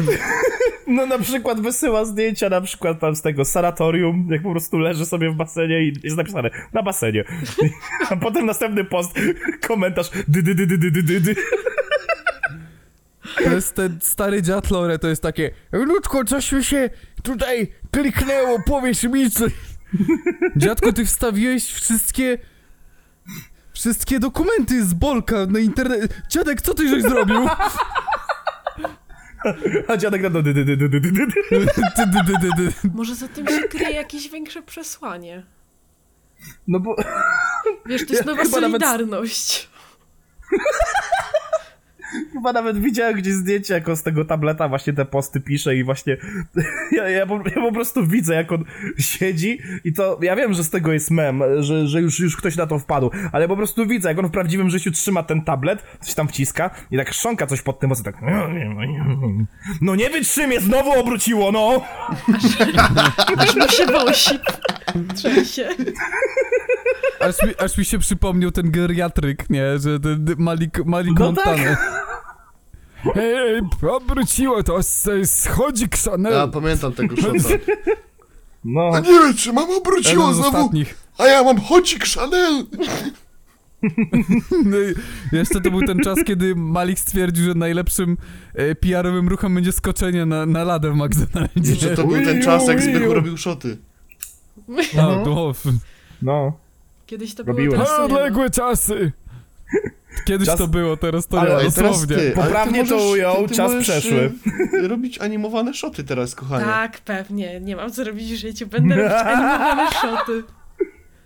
No 0.87 1.05
na 1.05 1.19
przykład 1.19 1.61
wysyła 1.61 2.05
zdjęcia 2.05 2.49
na 2.49 2.61
przykład 2.61 2.99
tam 2.99 3.15
z 3.15 3.21
tego 3.21 3.45
sanatorium, 3.45 4.27
jak 4.31 4.41
po 4.41 4.51
prostu 4.51 4.77
leży 4.77 5.05
sobie 5.05 5.29
w 5.29 5.35
basenie 5.35 5.83
i 5.83 5.93
jest 6.03 6.17
napisane 6.17 6.49
na 6.73 6.83
basenie. 6.83 7.23
A 8.09 8.15
potem 8.15 8.45
następny 8.45 8.83
post, 8.83 9.11
komentarz 9.67 10.09
dy 10.27 10.43
dy 10.43 10.55
dy 10.55 10.67
dy 10.67 10.77
dy 10.77 11.03
dy 11.03 11.21
dy. 11.21 11.35
To 13.43 13.49
jest 13.51 13.75
ten 13.75 13.99
stary 14.01 14.41
dziad 14.41 14.71
Lore, 14.71 14.99
to 14.99 15.07
jest 15.07 15.21
takie 15.21 15.51
Ludko, 15.71 16.25
coś 16.25 16.51
mi 16.51 16.63
się 16.63 16.89
tutaj 17.23 17.67
kliknęło, 17.91 18.59
powiesz 18.65 19.03
mi 19.03 19.31
co... 19.31 19.45
Dziadku, 20.55 20.93
ty 20.93 21.05
wstawiłeś 21.05 21.65
wszystkie 21.65 22.37
Wszystkie 23.81 24.19
dokumenty 24.19 24.85
z 24.85 24.93
Bolka 24.93 25.45
na 25.45 25.59
internet... 25.59 26.21
Dziadek, 26.29 26.61
co 26.61 26.73
ty 26.73 26.89
żeś 26.89 27.03
zrobił? 27.03 27.47
A 29.87 29.97
dziadek 29.97 30.21
na 30.21 30.29
to 30.29 30.41
dy 30.41 30.53
dy 30.53 30.65
dy 30.65 30.77
dy 30.77 30.89
dy 30.89 30.99
dy 31.01 31.11
dy. 31.11 31.25
Ty, 31.95 32.05
dy, 32.07 32.23
dy, 32.23 32.33
dy, 32.41 32.49
dy. 32.57 32.73
Może 32.93 33.15
za 33.15 33.27
tym 33.27 33.47
się 33.47 33.63
kryje 33.63 33.91
jakieś 33.91 34.29
większe 34.29 34.61
przesłanie. 34.61 35.43
No 36.67 36.79
bo 36.79 36.95
Wiesz, 37.85 38.05
to 38.07 38.13
jest 38.13 38.25
Ja 38.25 38.31
nowa 38.31 38.43
chyba 38.43 38.59
nawet- 38.59 38.81
solidarność. 38.81 39.69
Chyba 42.33 42.53
nawet 42.53 42.79
widziałem 42.79 43.15
gdzieś 43.15 43.33
zdjęcie, 43.33 43.73
jak 43.73 43.89
on 43.89 43.97
z 43.97 44.03
tego 44.03 44.25
tableta 44.25 44.69
właśnie 44.69 44.93
te 44.93 45.05
posty 45.05 45.41
pisze 45.41 45.75
i 45.75 45.83
właśnie 45.83 46.17
ja, 46.97 47.09
ja, 47.09 47.25
po, 47.25 47.35
ja 47.55 47.61
po 47.61 47.71
prostu 47.71 48.07
widzę, 48.07 48.35
jak 48.35 48.51
on 48.51 48.63
siedzi 48.99 49.59
i 49.83 49.93
to, 49.93 50.19
ja 50.21 50.35
wiem, 50.35 50.53
że 50.53 50.63
z 50.63 50.69
tego 50.69 50.93
jest 50.93 51.11
mem, 51.11 51.43
że, 51.59 51.87
że 51.87 52.01
już, 52.01 52.19
już 52.19 52.37
ktoś 52.37 52.55
na 52.55 52.67
to 52.67 52.79
wpadł, 52.79 53.11
ale 53.31 53.47
po 53.47 53.57
prostu 53.57 53.87
widzę, 53.87 54.09
jak 54.09 54.19
on 54.19 54.27
w 54.27 54.31
prawdziwym 54.31 54.69
życiu 54.69 54.91
trzyma 54.91 55.23
ten 55.23 55.41
tablet, 55.41 55.83
coś 56.01 56.13
tam 56.13 56.27
wciska 56.27 56.69
i 56.91 56.97
tak 56.97 57.09
chrząka 57.09 57.47
coś 57.47 57.61
pod 57.61 57.79
tym 57.79 57.89
mocno, 57.89 58.03
tak 58.03 58.21
no 59.81 59.95
nie 59.95 60.09
wytrzymie, 60.09 60.59
znowu 60.59 60.91
obróciło, 60.91 61.51
no! 61.51 61.81
Aż 63.37 63.55
mu 63.61 63.67
się 63.67 63.85
wosi. 63.85 64.39
Trzęsie. 65.15 65.69
Aż, 67.23 67.35
mi, 67.47 67.55
aż 67.65 67.77
mi 67.77 67.85
się 67.85 67.99
przypomniał 67.99 68.51
ten 68.51 68.71
geriatryk, 68.71 69.49
nie? 69.49 69.79
Że 69.79 69.99
ten 69.99 70.25
Malik, 70.37 70.85
Malik 70.85 71.19
No 71.19 71.25
Montana. 71.25 71.77
Hej, 73.13 73.61
obróciło 73.91 74.63
to, 74.63 74.79
schodzi 75.25 75.85
Chanel. 76.05 76.33
Ja 76.33 76.47
pamiętam 76.47 76.93
tego 76.93 77.15
szota. 77.15 77.49
No, 78.65 78.91
A 78.93 78.99
nie 78.99 79.11
wiem, 79.11 79.33
czy 79.33 79.53
mam 79.53 79.69
obróciło 79.69 80.23
Jeden 80.23 80.33
z 80.33 80.37
znowu, 80.37 80.57
ostatnich. 80.57 80.97
a 81.17 81.25
ja 81.27 81.43
mam 81.43 81.61
chodzik 81.61 82.05
Chanel. 82.05 82.63
No 84.65 84.77
i 84.79 84.93
jeszcze 85.37 85.61
to 85.61 85.71
był 85.71 85.81
ten 85.81 85.99
czas, 85.99 86.19
kiedy 86.25 86.55
Malik 86.55 86.99
stwierdził, 86.99 87.45
że 87.45 87.53
najlepszym 87.53 88.17
e, 88.55 88.75
PR-owym 88.75 89.27
ruchem 89.27 89.55
będzie 89.55 89.71
skoczenie 89.71 90.25
na, 90.25 90.45
na 90.45 90.63
ladę 90.63 90.91
w 90.91 90.95
McDonaldzie. 90.95 91.71
Jeszcze 91.71 91.95
to 91.95 92.07
był 92.07 92.23
ten 92.25 92.41
czas, 92.41 92.67
jak 92.67 92.81
Zbychu 92.81 93.13
robił 93.13 93.37
szoty. 93.37 93.77
No, 94.95 95.23
no, 95.25 95.53
no. 96.21 96.57
Kiedyś 97.11 97.35
to 97.35 97.43
było 97.43 97.57
Robiłem. 97.57 97.71
teraz 97.79 97.89
nie 97.91 97.97
ma. 97.97 98.03
odległe 98.03 98.49
czasy. 98.49 99.11
Kiedyś 100.25 100.47
Czas- 100.47 100.57
to 100.57 100.67
było, 100.67 100.97
teraz 100.97 101.27
to 101.27 101.41
Ale 101.41 101.49
nie, 101.63 101.71
teraz 101.71 101.73
dosłownie. 101.75 102.15
ty, 102.15 102.21
ale 102.21 102.29
ty 102.31 102.35
Poprawnie 102.41 102.85
to 102.85 102.95
możesz- 102.95 103.11
ujął, 103.11 103.43
ty- 103.43 103.49
ty 103.49 103.55
czas 103.55 103.71
możesz, 103.71 103.83
przeszły. 103.87 104.31
y, 104.73 104.87
Robić 104.87 105.19
animowane 105.19 105.73
szoty 105.73 106.03
teraz, 106.03 106.35
kochanie. 106.35 106.65
Tak, 106.65 106.99
pewnie. 107.01 107.59
Nie 107.59 107.75
mam 107.75 107.91
co 107.91 108.03
robić 108.03 108.33
w 108.33 108.35
życiu. 108.37 108.67
Będę 108.67 108.95
robić 108.95 109.11
animowane 109.27 109.91
szoty. 109.91 110.43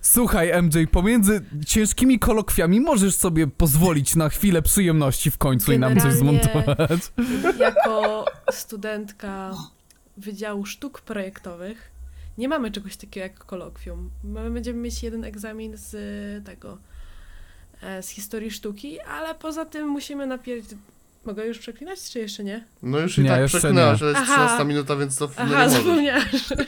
Słuchaj, 0.01 0.63
MJ, 0.63 0.77
pomiędzy 0.91 1.41
ciężkimi 1.65 2.19
kolokwiami 2.19 2.81
możesz 2.81 3.15
sobie 3.15 3.47
pozwolić 3.47 4.15
na 4.15 4.29
chwilę 4.29 4.61
przyjemności 4.61 5.31
w 5.31 5.37
końcu 5.37 5.71
i 5.73 5.79
nam 5.79 5.99
coś 5.99 6.13
Generalnie- 6.13 6.41
zmontować. 6.43 6.99
Jako 7.59 8.25
studentka 8.51 9.51
Wydziału 10.17 10.65
Sztuk 10.65 11.01
Projektowych 11.01 11.91
nie 12.37 12.49
mamy 12.49 12.71
czegoś 12.71 12.97
takiego 12.97 13.23
jak 13.23 13.39
kolokwium. 13.45 14.09
My 14.23 14.51
będziemy 14.51 14.79
mieć 14.79 15.03
jeden 15.03 15.23
egzamin 15.23 15.73
z 15.77 15.95
tego, 16.45 16.77
e, 17.81 18.03
z 18.03 18.09
historii 18.09 18.51
sztuki, 18.51 18.99
ale 19.01 19.35
poza 19.35 19.65
tym 19.65 19.87
musimy 19.87 20.27
napierać... 20.27 20.65
Mogę 21.25 21.47
już 21.47 21.59
przeklinać, 21.59 22.11
czy 22.11 22.19
jeszcze 22.19 22.43
nie? 22.43 22.63
No 22.83 22.99
już 22.99 23.17
i 23.17 23.21
Nie, 23.21 23.29
tak 23.29 23.45
przeklinałaś, 23.45 24.01
nie. 24.01 24.07
ale 24.07 24.19
jest 24.19 24.31
Aha. 24.31 24.45
13 24.45 24.65
minuta, 24.65 24.95
więc 24.95 25.17
to 25.17 25.25
nie 25.27 25.33
Aha, 25.37 25.69
że- 25.69 25.79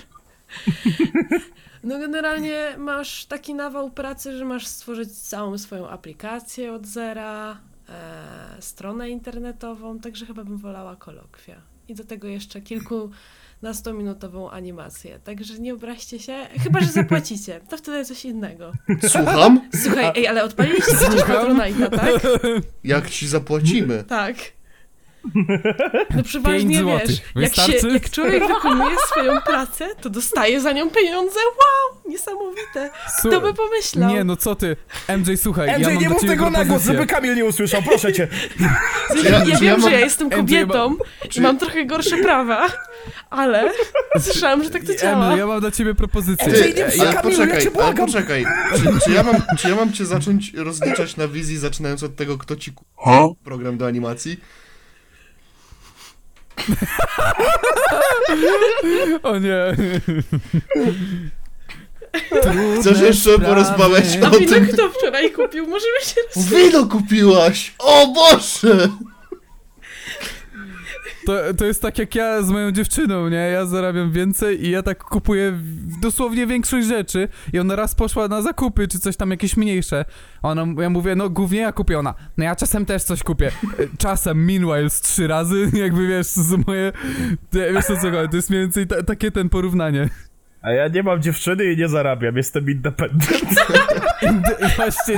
No 1.83 1.99
generalnie 1.99 2.75
masz 2.77 3.25
taki 3.25 3.53
nawał 3.53 3.91
pracy, 3.91 4.37
że 4.37 4.45
masz 4.45 4.67
stworzyć 4.67 5.11
całą 5.11 5.57
swoją 5.57 5.89
aplikację 5.89 6.73
od 6.73 6.85
zera, 6.85 7.57
e, 7.89 8.61
stronę 8.61 9.09
internetową, 9.09 9.99
także 9.99 10.25
chyba 10.25 10.43
bym 10.43 10.57
wolała 10.57 10.95
kolokwia. 10.95 11.61
I 11.87 11.95
do 11.95 12.03
tego 12.03 12.27
jeszcze 12.27 12.61
kilkunastominutową 13.57 14.49
animację. 14.49 15.19
Także 15.19 15.59
nie 15.59 15.73
obraźcie 15.73 16.19
się, 16.19 16.47
chyba 16.63 16.79
że 16.79 16.87
zapłacicie, 16.87 17.59
to 17.69 17.77
wtedy 17.77 18.05
coś 18.05 18.25
innego. 18.25 18.71
Słucham? 19.07 19.69
Słuchaj, 19.83 20.11
ej, 20.15 20.27
ale 20.27 20.43
odpaliliście 20.43 20.95
przecież 20.95 21.21
Patronite'a, 21.21 21.89
tak? 21.89 22.21
Jak 22.83 23.09
ci 23.09 23.27
zapłacimy? 23.27 24.03
Tak. 24.03 24.35
No 26.15 26.23
przeważnie 26.23 26.83
wiesz, 26.85 27.21
jak, 27.35 27.55
się, 27.55 27.87
jak 27.93 28.09
człowiek 28.09 28.47
wykonuje 28.47 28.95
swoją 29.11 29.41
pracę, 29.41 29.87
to 30.01 30.09
dostaje 30.09 30.61
za 30.61 30.71
nią 30.71 30.89
pieniądze. 30.89 31.39
Wow, 31.45 32.01
niesamowite. 32.11 32.89
Kto 33.19 33.41
by 33.41 33.53
pomyślał? 33.53 34.09
Nie, 34.09 34.23
no 34.23 34.35
co 34.35 34.55
ty? 34.55 34.75
MJ, 35.17 35.37
słuchaj, 35.37 35.69
MJ, 35.79 35.81
ja 35.81 35.89
mam 35.89 35.97
nie 36.01 36.09
mów 36.09 36.21
tego 36.21 36.49
na 36.49 36.65
głos, 36.65 36.83
żeby 36.83 37.05
Kamil 37.05 37.35
nie 37.35 37.45
usłyszał, 37.45 37.81
proszę 37.83 38.13
cię. 38.13 38.27
Ja, 39.23 39.29
ja- 39.29 39.39
czy 39.45 39.51
wiem, 39.51 39.63
ja 39.63 39.71
mam- 39.71 39.81
że 39.81 39.91
ja 39.91 39.99
jestem 39.99 40.27
MJ 40.27 40.35
kobietą 40.35 40.95
czy- 41.29 41.39
i 41.39 41.43
mam 41.43 41.57
trochę 41.57 41.85
gorsze 41.85 42.17
prawa, 42.17 42.67
ale 43.29 43.71
słyszałam, 44.19 44.63
że 44.63 44.69
tak 44.69 44.83
to 44.83 44.95
działa. 44.95 45.29
MJ, 45.31 45.37
ja 45.39 45.47
mam 45.47 45.59
dla 45.59 45.71
ciebie 45.71 45.95
propozycję. 45.95 46.47
MJ, 46.47 46.73
nie 46.75 46.85
e, 46.85 46.89
przy 46.89 46.97
ja, 46.97 47.13
Kamilu, 47.13 47.41
ja 47.41 47.45
poczekaj, 47.47 47.61
cię 47.63 47.69
ale 47.69 47.83
błagam. 47.83 48.05
poczekaj. 48.05 48.45
Czy, 48.75 48.83
czy, 49.05 49.11
ja 49.11 49.23
mam, 49.23 49.35
czy 49.57 49.69
ja 49.69 49.75
mam 49.75 49.93
cię 49.93 50.05
zacząć 50.05 50.53
rozliczać 50.53 51.17
na 51.17 51.27
wizji, 51.27 51.57
zaczynając 51.57 52.03
od 52.03 52.15
tego, 52.15 52.37
kto 52.37 52.55
ci 52.55 52.71
kupił 52.71 53.35
program 53.43 53.77
do 53.77 53.87
animacji? 53.87 54.39
O 59.23 59.37
nie. 59.39 59.75
Chcesz 62.81 62.99
jeszcze 63.01 63.39
porozmawiać 63.39 64.03
A 64.23 64.27
o 64.27 64.31
wino 64.31 64.53
tym? 64.53 64.67
kto 64.67 64.89
wczoraj 64.89 65.31
kupił? 65.31 65.67
Możemy 65.67 66.01
się 66.01 66.21
roz... 66.35 66.45
Wino 66.45 66.85
kupiłaś! 66.85 67.73
O 67.79 68.07
Boże! 68.07 68.89
To, 71.27 71.53
to 71.57 71.65
jest 71.65 71.81
tak 71.81 71.97
jak 71.97 72.15
ja 72.15 72.41
z 72.41 72.49
moją 72.51 72.71
dziewczyną, 72.71 73.29
nie? 73.29 73.37
Ja 73.37 73.65
zarabiam 73.65 74.11
więcej 74.11 74.65
i 74.65 74.69
ja 74.69 74.83
tak 74.83 75.03
kupuję 75.03 75.53
dosłownie 76.01 76.47
większość 76.47 76.87
rzeczy 76.87 77.27
i 77.53 77.59
ona 77.59 77.75
raz 77.75 77.95
poszła 77.95 78.27
na 78.27 78.41
zakupy, 78.41 78.87
czy 78.87 78.99
coś 78.99 79.17
tam 79.17 79.31
jakieś 79.31 79.57
mniejsze. 79.57 80.05
A 80.41 80.49
Ona, 80.49 80.65
ja 80.81 80.89
mówię, 80.89 81.15
no 81.15 81.29
głównie 81.29 81.59
ja 81.59 81.71
kupię, 81.71 81.99
ona, 81.99 82.13
no 82.37 82.43
ja 82.43 82.55
czasem 82.55 82.85
też 82.85 83.03
coś 83.03 83.23
kupię. 83.23 83.51
Czasem, 84.03 84.45
meanwhile, 84.45 84.89
z 84.89 85.01
trzy 85.01 85.27
razy, 85.27 85.69
jakby 85.83 86.07
wiesz, 86.07 86.27
z 86.27 86.67
moje, 86.67 86.91
wiesz 87.53 87.85
co 87.85 87.95
chodzi, 87.95 88.29
to 88.29 88.35
jest 88.35 88.49
mniej 88.49 88.61
więcej 88.61 88.87
ta, 88.87 89.03
takie 89.03 89.31
ten 89.31 89.49
porównanie. 89.49 90.09
A 90.61 90.71
ja 90.71 90.87
nie 90.87 91.03
mam 91.03 91.21
dziewczyny 91.21 91.65
i 91.65 91.77
nie 91.77 91.87
zarabiam, 91.87 92.37
jestem 92.37 92.69
independent. 92.69 93.29
Inde- 94.21 94.75
Właśnie, 94.75 95.15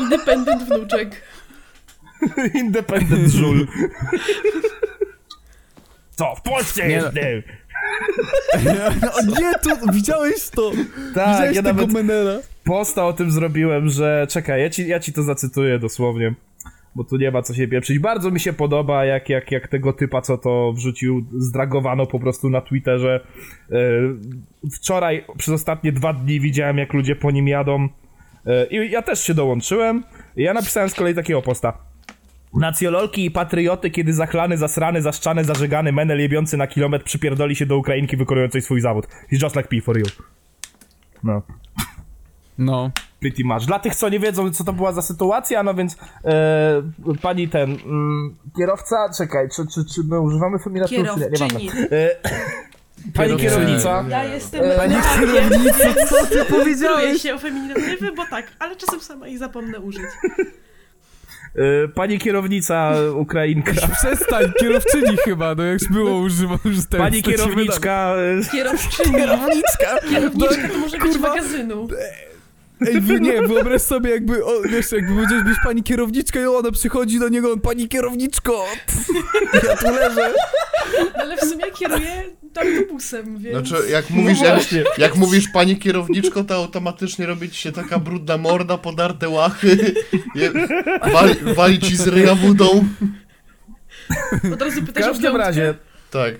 Independent 0.00 0.62
wnuczek. 0.62 1.22
independent 2.54 3.32
żul. 3.38 3.66
Co, 6.10 6.34
w 6.34 6.42
Polsce 6.42 6.88
Nie 6.88 6.98
no. 6.98 7.04
jestem! 7.04 7.42
o 9.18 9.40
nie, 9.40 9.52
to 9.52 9.92
widziałeś 9.92 10.48
to? 10.48 10.70
Tak, 11.14 11.28
widziałeś 11.28 11.56
ja 11.56 11.62
tego 11.62 11.80
nawet 11.80 11.92
Menela? 11.92 12.38
posta 12.64 13.06
o 13.06 13.12
tym 13.12 13.30
zrobiłem, 13.30 13.88
że 13.88 14.26
czekaj, 14.30 14.60
ja 14.60 14.70
ci, 14.70 14.88
ja 14.88 15.00
ci 15.00 15.12
to 15.12 15.22
zacytuję 15.22 15.78
dosłownie, 15.78 16.34
bo 16.94 17.04
tu 17.04 17.16
nie 17.16 17.30
ma 17.30 17.42
co 17.42 17.54
się 17.54 17.68
pieprzyć. 17.68 17.98
Bardzo 17.98 18.30
mi 18.30 18.40
się 18.40 18.52
podoba, 18.52 19.04
jak, 19.04 19.28
jak, 19.28 19.52
jak 19.52 19.68
tego 19.68 19.92
typa, 19.92 20.20
co 20.22 20.38
to 20.38 20.72
wrzucił, 20.72 21.26
zdragowano 21.38 22.06
po 22.06 22.20
prostu 22.20 22.50
na 22.50 22.60
Twitterze. 22.60 23.26
Yy, 23.70 24.16
wczoraj 24.74 25.24
przez 25.38 25.54
ostatnie 25.54 25.92
dwa 25.92 26.12
dni 26.12 26.40
widziałem, 26.40 26.78
jak 26.78 26.92
ludzie 26.92 27.16
po 27.16 27.30
nim 27.30 27.48
jadą 27.48 27.88
yy, 28.46 28.86
i 28.86 28.90
ja 28.90 29.02
też 29.02 29.20
się 29.20 29.34
dołączyłem. 29.34 30.04
Ja 30.36 30.54
napisałem 30.54 30.88
z 30.88 30.94
kolei 30.94 31.14
takiego 31.14 31.42
posta. 31.42 31.78
Nacjololki 32.56 33.24
i 33.24 33.30
patrioty, 33.30 33.90
kiedy 33.90 34.12
zachlany, 34.12 34.56
zasrany, 34.56 35.02
zaszczany, 35.02 35.44
zażegany 35.44 35.92
menel 35.92 36.20
jebiący 36.20 36.56
na 36.56 36.66
kilometr 36.66 37.04
przypierdoli 37.04 37.56
się 37.56 37.66
do 37.66 37.76
Ukrainki 37.78 38.16
wykonującej 38.16 38.62
swój 38.62 38.80
zawód. 38.80 39.06
He's 39.32 39.42
just 39.42 39.56
like 39.56 39.68
P 39.68 39.80
for 39.80 39.98
you. 39.98 40.04
No 41.22 41.42
No. 42.58 42.90
pretty 43.20 43.44
much. 43.44 43.66
Dla 43.66 43.78
tych, 43.78 43.94
co 43.96 44.08
nie 44.08 44.20
wiedzą, 44.20 44.50
co 44.50 44.64
to 44.64 44.72
była 44.72 44.92
za 44.92 45.02
sytuacja, 45.02 45.62
no 45.62 45.74
więc 45.74 45.96
e, 46.24 46.82
pani 47.22 47.48
ten 47.48 47.70
mm, 47.84 48.36
kierowca, 48.58 48.96
czekaj, 49.18 49.48
czy, 49.56 49.62
czy, 49.74 49.94
czy 49.94 50.00
my 50.04 50.20
używamy 50.20 50.58
feminatywów, 50.58 51.08
czy 51.14 51.20
nie? 51.20 51.28
Nieważne. 51.30 51.70
E, 51.92 52.16
pani 53.14 53.36
kierownica, 53.36 54.04
Ja 54.08 54.24
jestem 54.24 54.60
Pani 54.76 54.94
lekarkiem, 54.94 55.28
kierownico, 55.32 55.78
więc 55.84 56.10
co 56.10 56.26
ty 56.26 56.44
powiedziałeś? 56.44 57.22
się 57.22 57.34
o 57.34 57.38
feminatywy, 57.38 58.12
bo 58.12 58.26
tak, 58.30 58.46
ale 58.58 58.76
czasem 58.76 59.00
sama 59.00 59.28
ich 59.28 59.38
zapomnę 59.38 59.80
użyć. 59.80 60.06
E, 61.56 61.88
pani 61.88 62.18
kierownica 62.18 62.92
Ukrainka, 63.14 63.72
Przestań, 63.98 64.52
kierowczyni 64.60 65.16
chyba, 65.24 65.54
no 65.54 65.62
jak 65.62 65.78
było 65.90 66.18
używa 66.18 66.58
już 66.64 66.86
ten 66.86 67.00
pani 67.00 67.22
kierowniczka, 67.22 68.14
e, 68.16 68.50
Kierowczyni. 68.52 69.16
Kierowniczka! 69.16 69.98
Kierowniczka 70.10 70.68
to 70.68 70.78
może 70.78 70.98
być 70.98 71.18
magazynu. 71.18 71.88
Ej, 72.80 73.00
wy- 73.00 73.20
nie, 73.20 73.42
wyobraź 73.42 73.82
sobie 73.82 74.10
jakby, 74.10 74.44
o, 74.44 74.60
wiesz, 74.62 74.92
jakby 74.92 75.14
powiedziałeś 75.14 75.44
być 75.44 75.56
pani 75.64 75.82
kierowniczka 75.82 76.40
i 76.40 76.44
ona 76.44 76.70
przychodzi 76.72 77.18
do 77.18 77.28
niego, 77.28 77.52
on, 77.52 77.60
pani 77.60 77.88
kierowniczko! 77.88 78.64
Pff, 78.86 79.08
ja 79.68 79.76
tu 79.76 79.90
leżę. 79.94 80.32
No 80.98 81.22
ale 81.22 81.36
w 81.36 81.40
sumie 81.40 81.64
kieruję 81.78 82.22
autobusem, 82.56 83.38
więc... 83.38 83.68
Znaczy, 83.68 83.88
jak 83.90 84.10
mówisz, 84.10 84.38
No 84.38 84.44
jak, 84.44 84.54
właśnie. 84.54 84.84
jak 84.98 85.16
mówisz 85.16 85.48
pani 85.48 85.76
kierowniczko, 85.76 86.44
to 86.44 86.54
automatycznie 86.54 87.26
robi 87.26 87.50
ci 87.50 87.62
się 87.62 87.72
taka 87.72 87.98
brudna 87.98 88.36
morda, 88.36 88.78
podarte 88.78 89.28
łachy, 89.28 89.94
je, 90.34 90.52
wali, 91.12 91.34
wali 91.54 91.78
ci 91.78 91.96
z 91.96 92.06
ryja 92.08 92.34
wodą. 92.34 92.84
Od 94.54 94.62
razu 94.62 94.80
w 94.82 94.86
pytasz 94.86 95.04
o 95.04 95.06
każdym 95.06 95.22
piątkę. 95.22 95.38
razie, 95.46 95.74
Tak. 96.10 96.34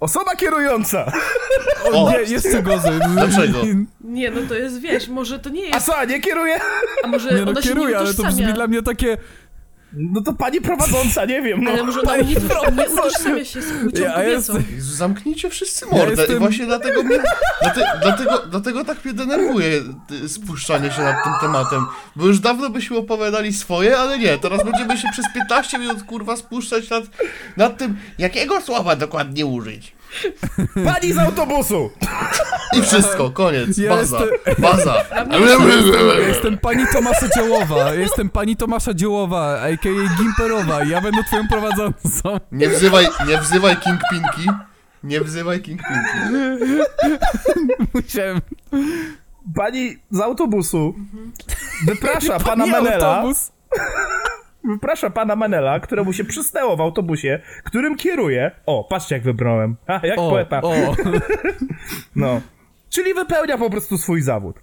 Osoba 0.00 0.36
kierująca, 0.36 1.12
O, 1.92 2.10
nie, 2.10 2.18
jeszcze 2.18 2.62
gorzej. 2.62 3.00
Dlaczego? 3.12 3.58
Nie, 4.00 4.30
no 4.30 4.40
to 4.48 4.54
jest, 4.54 4.80
wiesz, 4.80 5.08
może 5.08 5.38
to 5.38 5.50
nie 5.50 5.62
a 5.62 5.76
jest... 5.76 5.86
co, 5.86 6.04
nie 6.04 6.20
kieruje? 6.20 6.60
A 7.04 7.08
może 7.08 7.34
Nie 7.34 7.42
no, 7.42 7.50
ona 7.50 7.62
się 7.62 7.68
kieruję, 7.68 7.88
nie 7.88 7.98
ale 7.98 8.14
to 8.14 8.22
brzmi 8.22 8.52
dla 8.52 8.66
mnie 8.66 8.82
takie... 8.82 9.16
No 9.96 10.20
to 10.22 10.32
pani 10.32 10.60
prowadząca, 10.60 11.24
nie 11.24 11.42
wiem, 11.42 11.64
no. 11.64 11.70
Ale 11.70 11.82
może 11.84 12.00
ona 12.02 12.16
nie, 12.16 12.22
nie 12.76 12.88
utożsamia 12.92 13.44
się 13.44 13.62
z 13.62 13.72
płcią 13.72 14.02
Ja 14.02 14.12
kobiecą. 14.12 14.30
jestem- 14.30 14.64
Jezu, 14.76 14.96
Zamknijcie 14.96 15.50
wszyscy 15.50 15.86
Ja 15.92 15.98
mordę 15.98 16.22
jestem- 16.22 16.36
i 16.36 16.38
właśnie 16.38 16.66
dlatego 16.66 17.02
mnie, 17.02 17.18
dlate, 17.62 17.84
dlatego, 18.02 18.38
dlatego 18.50 18.84
tak 18.84 19.04
mnie 19.04 19.14
denerwuje 19.14 19.82
y, 20.24 20.28
spuszczanie 20.28 20.92
się 20.92 21.02
nad 21.02 21.16
tym 21.24 21.32
tematem, 21.40 21.86
bo 22.16 22.26
już 22.26 22.40
dawno 22.40 22.70
byśmy 22.70 22.96
opowiadali 22.96 23.52
swoje, 23.52 23.98
ale 23.98 24.18
nie, 24.18 24.38
teraz 24.38 24.64
będziemy 24.64 24.98
się 24.98 25.08
przez 25.12 25.26
15 25.34 25.78
minut 25.78 26.02
kurwa 26.02 26.36
spuszczać 26.36 26.90
nad, 26.90 27.04
nad 27.56 27.78
tym, 27.78 27.96
jakiego 28.18 28.60
słowa 28.60 28.96
dokładnie 28.96 29.46
użyć. 29.46 29.93
Pani 30.92 31.12
z 31.12 31.18
autobusu! 31.18 31.90
I 32.78 32.82
wszystko, 32.82 33.30
koniec, 33.30 33.78
Ja 33.78 33.90
baza, 33.90 34.18
jestem- 34.20 34.62
baza. 34.62 34.94
Ja 36.20 36.28
jestem 36.28 36.58
pani 36.58 36.84
Tomasza 36.92 37.26
Dziełowa, 37.36 37.94
jestem 37.94 38.28
pani 38.30 38.56
Tomasza 38.56 38.94
Dziełowa, 38.94 39.60
a.k.a. 39.60 40.16
Gimperowa 40.18 40.84
i 40.84 40.88
ja 40.88 41.00
będę 41.00 41.24
twoją 41.24 41.48
prowadzącą. 41.48 42.40
Nie 42.52 42.68
wzywaj, 42.68 43.06
nie 43.28 43.38
wzywaj 43.38 43.76
Kingpinki, 43.76 44.50
nie 45.04 45.20
wzywaj 45.20 45.60
Kingpinki. 45.60 46.18
Musiałem... 47.94 48.40
Pani 49.56 49.96
z 50.10 50.20
autobusu 50.20 50.94
wyprasza 51.86 52.38
pana 52.40 52.66
Menela, 52.66 53.16
autobus. 53.16 53.52
Wyprasza 54.64 55.10
pana 55.10 55.36
Menela, 55.36 55.80
któremu 55.80 56.12
się 56.12 56.24
przysnęło 56.24 56.76
w 56.76 56.80
autobusie, 56.80 57.40
którym 57.64 57.96
kieruje. 57.96 58.50
O, 58.66 58.84
patrzcie 58.84 59.14
jak 59.14 59.24
wybrałem. 59.24 59.76
Ha, 59.86 60.00
jak 60.02 60.18
O, 60.18 60.30
poeta. 60.30 60.60
o. 60.62 60.72
No. 62.16 62.40
Czyli 62.90 63.14
wypełnia 63.14 63.58
po 63.58 63.70
prostu 63.70 63.98
swój 63.98 64.22
zawód. 64.22 64.56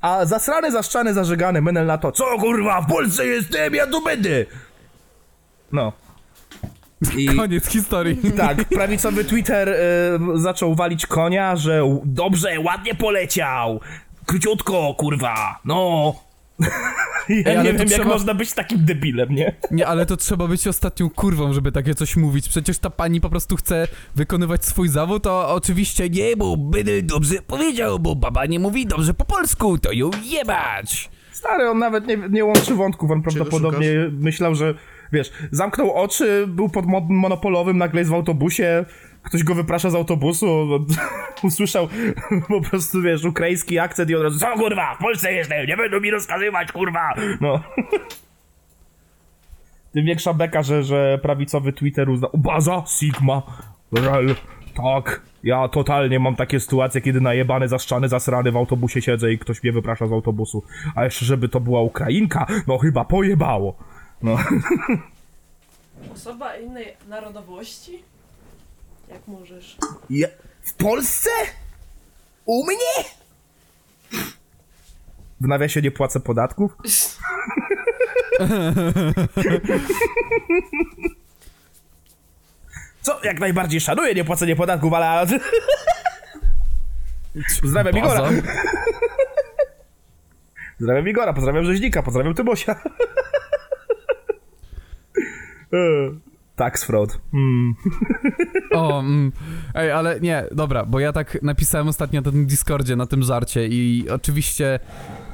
A 0.00 0.24
zasrany, 0.24 0.72
zaszczany, 0.72 1.14
zażegany 1.14 1.62
Menel 1.62 1.86
na 1.86 1.98
to, 1.98 2.12
co 2.12 2.24
kurwa, 2.38 2.80
w 2.80 2.86
Polsce 2.86 3.26
jestem, 3.26 3.74
ja 3.74 3.86
tu 3.86 4.04
będę. 4.04 4.44
No. 5.72 5.92
I 7.16 7.26
Koniec 7.36 7.66
historii. 7.66 8.32
tak, 8.36 8.64
prawicowy 8.64 9.24
Twitter 9.24 9.68
y, 9.68 9.74
zaczął 10.34 10.74
walić 10.74 11.06
konia, 11.06 11.56
że 11.56 11.82
dobrze, 12.04 12.60
ładnie 12.60 12.94
poleciał. 12.94 13.80
Króciutko, 14.26 14.94
kurwa, 14.98 15.58
no. 15.64 16.14
Ja 17.28 17.34
Ej, 17.52 17.58
nie 17.58 17.64
wiem, 17.64 17.76
jak 17.78 17.88
trzeba- 17.88 18.04
można 18.08 18.34
być 18.34 18.52
takim 18.52 18.84
debilem, 18.84 19.34
nie? 19.34 19.54
Nie, 19.70 19.86
ale 19.86 20.06
to 20.06 20.16
trzeba 20.16 20.46
być 20.48 20.66
ostatnią 20.66 21.10
kurwą, 21.10 21.52
żeby 21.52 21.72
takie 21.72 21.94
coś 21.94 22.16
mówić. 22.16 22.48
Przecież 22.48 22.78
ta 22.78 22.90
pani 22.90 23.20
po 23.20 23.30
prostu 23.30 23.56
chce 23.56 23.88
wykonywać 24.16 24.64
swój 24.64 24.88
zawód, 24.88 25.26
a 25.26 25.48
oczywiście 25.48 26.10
nie, 26.10 26.36
bo 26.36 26.56
będę 26.56 27.02
dobrze 27.02 27.34
powiedział, 27.46 27.98
bo 27.98 28.14
baba 28.16 28.46
nie 28.46 28.58
mówi 28.58 28.86
dobrze 28.86 29.14
po 29.14 29.24
polsku, 29.24 29.78
to 29.78 29.92
ją 29.92 30.10
jebać. 30.24 31.10
Stary, 31.32 31.68
on 31.68 31.78
nawet 31.78 32.06
nie, 32.06 32.18
nie 32.30 32.44
łączy 32.44 32.74
wątków, 32.74 33.10
on 33.10 33.22
prawdopodobnie 33.22 33.90
myślał, 34.12 34.54
że, 34.54 34.74
wiesz, 35.12 35.30
zamknął 35.50 35.92
oczy, 35.94 36.44
był 36.48 36.68
pod 36.68 36.86
mo- 36.86 37.06
monopolowym, 37.10 37.78
nagle 37.78 38.00
jest 38.00 38.10
w 38.10 38.14
autobusie, 38.14 38.84
ktoś 39.28 39.44
go 39.44 39.54
wyprasza 39.54 39.90
z 39.90 39.94
autobusu, 39.94 40.68
usłyszał 41.42 41.88
po 42.48 42.60
prostu, 42.60 43.02
wiesz, 43.02 43.24
ukraiński 43.24 43.78
akcent 43.78 44.10
i 44.10 44.14
od 44.14 44.22
razu, 44.22 44.38
co 44.38 44.54
kurwa, 44.54 44.94
w 44.94 44.98
Polsce 44.98 45.32
jestem, 45.32 45.66
nie 45.66 45.76
będą 45.76 46.00
mi 46.00 46.10
rozkazywać, 46.10 46.72
kurwa, 46.72 47.14
no. 47.40 47.60
Tym 49.92 50.04
większa 50.04 50.34
beka, 50.34 50.62
że, 50.62 50.82
że 50.82 51.18
prawicowy 51.22 51.72
Twitter 51.72 52.10
uzna, 52.10 52.28
baza, 52.34 52.84
Sigma, 52.98 53.42
rel, 53.92 54.34
tak, 54.76 55.22
ja 55.44 55.68
totalnie 55.68 56.18
mam 56.18 56.36
takie 56.36 56.60
sytuacje, 56.60 57.00
kiedy 57.00 57.20
najebany, 57.20 57.68
zaszczany, 57.68 58.08
zasrany 58.08 58.52
w 58.52 58.56
autobusie 58.56 59.02
siedzę 59.02 59.32
i 59.32 59.38
ktoś 59.38 59.62
mnie 59.62 59.72
wyprasza 59.72 60.06
z 60.06 60.12
autobusu. 60.12 60.62
A 60.94 61.04
jeszcze, 61.04 61.24
żeby 61.24 61.48
to 61.48 61.60
była 61.60 61.82
Ukrainka, 61.82 62.46
no 62.66 62.78
chyba 62.78 63.04
pojebało. 63.04 63.76
No. 64.22 64.38
Osoba 66.14 66.56
innej 66.56 66.86
narodowości? 67.08 68.02
Jak 69.10 69.28
możesz? 69.28 69.76
Ja, 70.10 70.28
w 70.62 70.74
Polsce? 70.74 71.30
U 72.44 72.66
mnie? 72.66 73.04
W 75.40 75.48
nawiasie 75.48 75.82
nie 75.82 75.90
płacę 75.90 76.20
podatków? 76.20 76.76
Co 83.02 83.20
jak 83.24 83.40
najbardziej 83.40 83.80
szanuję 83.80 84.14
niepłacenie 84.14 84.56
podatków, 84.56 84.92
ale... 84.92 85.26
Pozdrawiam 87.62 87.98
Igora. 87.98 88.30
Pozdrawiam 90.78 91.08
Igora, 91.08 91.32
pozdrawiam 91.32 91.64
Rzeźnika, 91.64 92.02
pozdrawiam 92.02 92.34
Tymosia. 92.34 92.82
Tax 96.58 96.84
fraud. 96.84 97.20
Hmm. 97.32 97.74
O, 98.72 99.00
mm. 99.00 99.32
ej, 99.74 99.90
ale 99.92 100.20
nie, 100.20 100.44
dobra, 100.52 100.86
bo 100.86 101.00
ja 101.00 101.12
tak 101.12 101.42
napisałem 101.42 101.88
ostatnio 101.88 102.20
na 102.20 102.30
tym 102.30 102.46
Discordzie, 102.46 102.96
na 102.96 103.06
tym 103.06 103.22
żarcie 103.22 103.68
i 103.68 104.06
oczywiście 104.10 104.80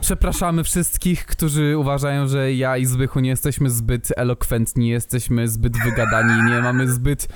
przepraszamy 0.01 0.65
wszystkich, 0.65 1.27
którzy 1.27 1.79
uważają, 1.79 2.29
że 2.29 2.53
ja 2.53 2.77
i 2.77 2.87
Zbychu 2.87 3.21
nie 3.21 3.31
jesteśmy 3.31 3.71
zbyt 3.71 4.13
elokwentni, 4.17 4.89
jesteśmy 4.89 5.49
zbyt 5.49 5.79
wygadani, 5.85 6.51
nie 6.51 6.63
mamy 6.63 6.89
zbyt 6.89 7.29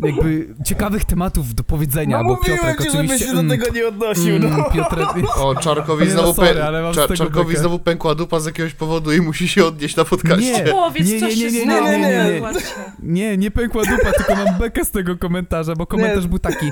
jakby 0.00 0.54
ciekawych 0.64 1.04
tematów 1.04 1.54
do 1.54 1.64
powiedzenia, 1.64 2.24
bo 2.24 2.36
Piotrek 2.36 2.80
oczywiście... 2.80 3.30
mm, 3.30 3.58
nie 3.74 3.88
odnosił, 3.88 4.36
mm, 4.36 4.64
Piotrek, 4.72 5.08
O, 5.36 5.54
Czarkowi 5.54 6.06
Nie, 6.06 6.14
no 6.14 6.20
znowu, 6.20 6.34
sorry, 6.34 6.54
pę... 6.54 6.92
tego 6.94 7.16
Czarkowi 7.16 7.56
znowu 7.56 7.78
pękła 7.78 8.14
dupa 8.14 8.40
z 8.40 8.46
jakiegoś 8.46 8.74
powodu 8.74 9.12
i 9.12 9.20
musi 9.20 9.48
się 9.48 9.66
odnieść 9.66 9.96
na 9.96 10.04
podcaście. 10.04 10.64
Nie. 10.64 10.72
Powiedz, 10.72 11.08
Nie, 11.08 11.20
co 11.20 11.26
nie, 11.26 11.36
się 11.36 11.50
nie, 11.50 11.66
nie, 11.66 11.80
nie, 11.82 11.98
nie, 11.98 11.98
nie, 11.98 12.40
nie. 12.40 12.42
Nie, 13.02 13.36
nie 13.36 13.50
pękła 13.50 13.82
dupa, 13.84 14.12
tylko 14.12 14.34
mam 14.44 14.58
bekę 14.58 14.84
z 14.84 14.90
tego 14.90 15.16
komentarza, 15.16 15.74
bo 15.74 15.86
komentarz 15.86 16.22
Nie. 16.22 16.28
był 16.28 16.38
taki. 16.38 16.70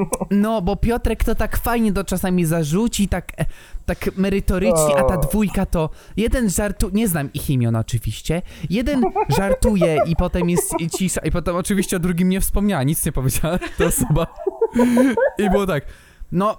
No, 0.30 0.62
bo 0.62 0.76
Piotrek 0.76 1.24
to 1.24 1.34
tak 1.34 1.56
fajnie 1.56 1.92
to 1.92 2.04
czasami 2.04 2.44
zarzuci, 2.44 3.08
tak, 3.08 3.32
e, 3.38 3.44
tak 3.86 4.16
merytorycznie, 4.16 4.96
a 4.96 5.02
ta 5.02 5.16
dwójka 5.16 5.66
to 5.66 5.90
jeden 6.16 6.50
żartu, 6.50 6.90
nie 6.92 7.08
znam 7.08 7.32
ich 7.34 7.50
imion 7.50 7.76
oczywiście, 7.76 8.42
jeden 8.70 9.02
żartuje 9.28 9.98
i 10.06 10.16
potem 10.16 10.50
jest 10.50 10.74
cisza, 10.98 11.20
i 11.20 11.30
potem 11.30 11.56
oczywiście 11.56 11.96
o 11.96 12.00
drugim 12.00 12.28
nie 12.28 12.40
wspomniała, 12.40 12.82
nic 12.82 13.06
nie 13.06 13.12
powiedziała 13.12 13.58
ta 13.78 13.84
osoba. 13.84 14.26
I 15.38 15.50
było 15.50 15.66
tak, 15.66 15.84
no, 16.32 16.58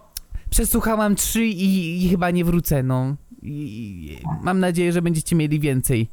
przesłuchałam 0.50 1.16
trzy 1.16 1.46
i, 1.46 2.06
i 2.06 2.10
chyba 2.10 2.32
nie 2.32 2.46
wrócę, 2.46 2.84
no. 2.84 3.16
I, 3.42 3.50
i 3.52 4.24
mam 4.42 4.60
nadzieję, 4.60 4.92
że 4.92 5.02
będziecie 5.02 5.36
mieli 5.36 5.60
więcej. 5.60 6.10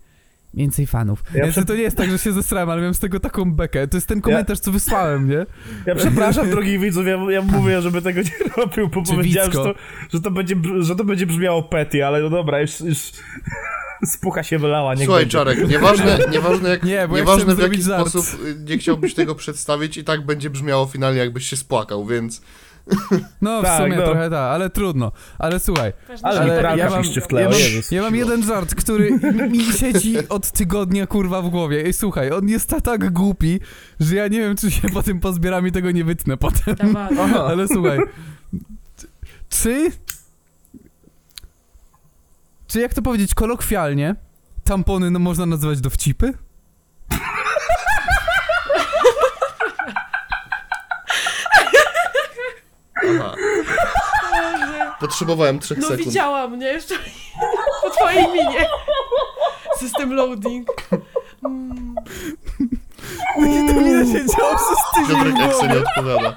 Więcej 0.55 0.87
fanów. 0.87 1.25
Ja 1.35 1.45
Ja 1.47 1.53
prze- 1.53 1.65
to 1.65 1.75
nie 1.75 1.83
jest 1.83 1.97
tak, 1.97 2.11
że 2.11 2.19
się 2.19 2.33
zesrałem, 2.33 2.71
ale 2.71 2.81
miałem 2.81 2.95
z 2.95 2.99
tego 2.99 3.21
taką 3.21 3.53
bekę. 3.55 3.89
To 3.89 3.97
jest 3.97 4.07
ten 4.07 4.21
komentarz, 4.21 4.59
co 4.59 4.73
wysłałem, 4.73 5.29
nie? 5.29 5.47
Ja 5.87 5.95
przepraszam, 5.95 6.51
drogich 6.55 6.81
widzów, 6.81 7.07
ja, 7.07 7.17
ja 7.31 7.43
mówię, 7.43 7.83
żeby 7.83 8.03
tego 8.03 8.21
nie 8.23 8.31
robił, 8.57 8.89
bo 8.89 9.03
Czy 9.03 9.13
powiedziałem, 9.15 9.53
że 9.53 9.59
to, 9.59 9.75
że, 10.13 10.21
to 10.21 10.31
będzie, 10.31 10.55
że 10.81 10.97
to 10.97 11.05
będzie 11.05 11.27
brzmiało 11.27 11.63
petty, 11.63 12.07
ale 12.07 12.21
no 12.23 12.31
dobra, 12.31 12.61
już, 12.61 12.81
już 12.81 12.99
spucha 14.15 14.43
się 14.43 14.59
wylała, 14.59 14.95
nie 14.95 15.05
Słuchaj, 15.05 15.27
Czarek, 15.29 15.69
nieważne, 15.69 16.19
nieważne, 16.33 16.69
jak, 16.69 16.83
Nie, 16.83 17.09
bo 17.09 17.17
ja 17.17 17.23
nieważne 17.23 17.43
chciałem 17.55 17.71
w 17.71 17.73
jaki 17.73 17.83
żart. 17.83 18.09
sposób 18.09 18.41
y, 18.47 18.57
nie 18.71 18.79
chciałbyś 18.79 19.15
tego 19.15 19.35
przedstawić 19.35 19.97
i 19.97 20.05
tak 20.05 20.27
będzie 20.27 20.51
brzmiało 20.51 20.87
finalnie, 20.87 21.19
jakbyś 21.19 21.47
się 21.47 21.57
spłakał, 21.57 22.07
więc... 22.07 22.43
No, 23.41 23.61
w 23.61 23.65
Tak, 23.65 23.83
sumie 23.83 23.97
no. 23.97 24.05
trochę 24.05 24.31
tak, 24.31 24.53
ale 24.55 24.71
trudno. 24.71 25.13
Ale 25.39 25.61
słuchaj, 25.61 25.93
Ale 26.23 26.41
Ale 26.69 26.79
ja 26.79 26.91
mam- 26.91 27.03
piszczy 27.03 27.21
w 27.21 27.27
tle, 27.27 27.43
ja 27.43 27.49
mam, 27.49 27.59
Jezus. 27.59 27.91
ja 27.91 28.03
mam 28.03 28.15
jeden 28.17 28.43
żart, 28.43 28.75
który 28.75 29.11
mi 29.51 29.65
siedzi 29.65 30.29
od 30.29 30.51
tygodnia, 30.51 31.07
kurwa, 31.07 31.43
w 31.43 31.49
głowie. 31.49 31.83
I 31.89 31.93
słuchaj, 31.93 32.31
on 32.33 32.49
jest 32.49 32.69
ta- 32.69 32.81
tak 32.81 33.13
głupi, 33.13 33.61
że 34.01 34.17
ja 34.17 34.29
nie 34.29 34.41
wiem, 34.41 34.57
czy 34.57 34.71
się 34.71 34.89
po 34.89 35.03
tym 35.03 35.21
pozbieram 35.21 35.67
i 35.67 35.73
tego 35.73 35.91
nie 35.91 36.05
wytnę 36.05 36.37
potem. 36.37 36.97
Ale 37.51 37.69
słuchaj, 37.69 37.99
czy... 39.49 39.91
Czy 42.67 42.81
jak 42.81 42.95
to 42.95 43.03
powiedzieć 43.03 43.35
kolokwialnie, 43.35 44.15
tampony 44.65 45.11
no, 45.11 45.19
można 45.19 45.47
nazywać 45.47 45.81
dowcipy? 45.81 46.33
Aha. 53.09 53.35
Potrzebowałem 55.01 55.59
trzech 55.59 55.79
No 55.79 55.89
sekund. 55.89 56.07
widziałam, 56.09 56.59
nie? 56.59 56.67
Jeszcze 56.67 56.95
po 57.83 57.91
twojej 57.91 58.25
minie. 58.27 58.67
System 59.79 60.15
loading. 60.15 60.69
Mm, 61.45 61.95
I 63.39 63.67
to 63.69 63.75
mi 63.75 64.13
się 64.13 64.27
działo 64.39 64.57
przez 64.57 64.79
tydzień 65.09 65.35
w 65.35 65.39
jak 65.39 65.53
sobie 65.55 65.69
nie 65.69 65.79
odpowiada. 65.79 66.37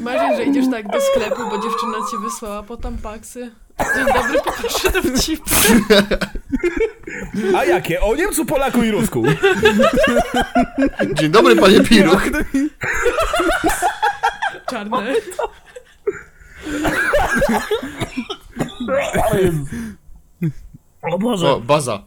Marzeń, 0.00 0.36
że 0.36 0.44
idziesz 0.44 0.64
tak 0.70 0.88
do 0.88 1.00
sklepu, 1.00 1.42
bo 1.50 1.58
dziewczyna 1.58 1.96
cię 2.10 2.18
wysłała 2.18 2.62
po 2.62 2.76
tampaksy. 2.76 3.50
Dzień 3.96 4.06
dobry, 4.14 4.38
poproszę 4.44 4.90
dowcipy. 4.90 5.50
A 7.58 7.64
jakie? 7.64 8.00
O 8.00 8.14
Niemcu, 8.14 8.44
Polaku 8.46 8.82
i 8.82 8.90
Rusku. 8.90 9.22
Dzień 11.14 11.30
dobry, 11.30 11.56
panie 11.56 11.80
Piruch. 11.80 12.22
Czarne. 14.70 15.14
O 21.02 21.18
Boże. 21.18 21.48
O, 21.48 21.60
baza. 21.60 22.02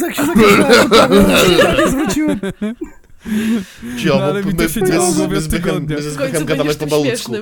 Tak 0.00 0.14
się 0.14 0.22
tak 0.26 1.88
zwróciłem. 1.90 2.40
Cio, 3.98 4.18
No, 4.18 4.24
ale 4.24 4.42
bo 4.42 4.48
mi 4.48 4.54
to 4.54 4.68
się 4.68 4.82
działo 4.82 5.12
w 5.12 5.16
głowie 5.16 5.34
my 5.34 5.40
ze 5.40 6.10
Zbychem 6.10 6.44
gadamy 6.44 6.74
po 6.74 6.78
tym 6.78 6.88
bałucku. 6.88 7.32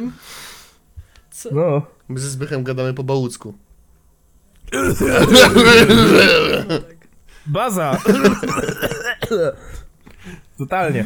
Co? 1.30 1.48
No. 1.52 1.82
My 2.08 2.18
ze 2.20 2.30
Zbychem 2.30 2.64
gadamy 2.64 2.94
po 2.94 3.04
bałucku. 3.04 3.54
Baza. 7.46 7.98
Totalnie. 10.58 11.04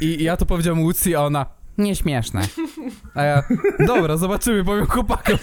I 0.00 0.22
ja 0.22 0.36
to 0.36 0.46
powiedziałem 0.46 0.82
Łucji, 0.82 1.14
a 1.14 1.20
ona 1.20 1.46
nieśmieszne. 1.78 2.42
A 3.14 3.22
ja, 3.22 3.42
dobra, 3.86 4.16
zobaczymy, 4.16 4.64
powiem 4.64 4.86
chłopakom. 4.86 5.38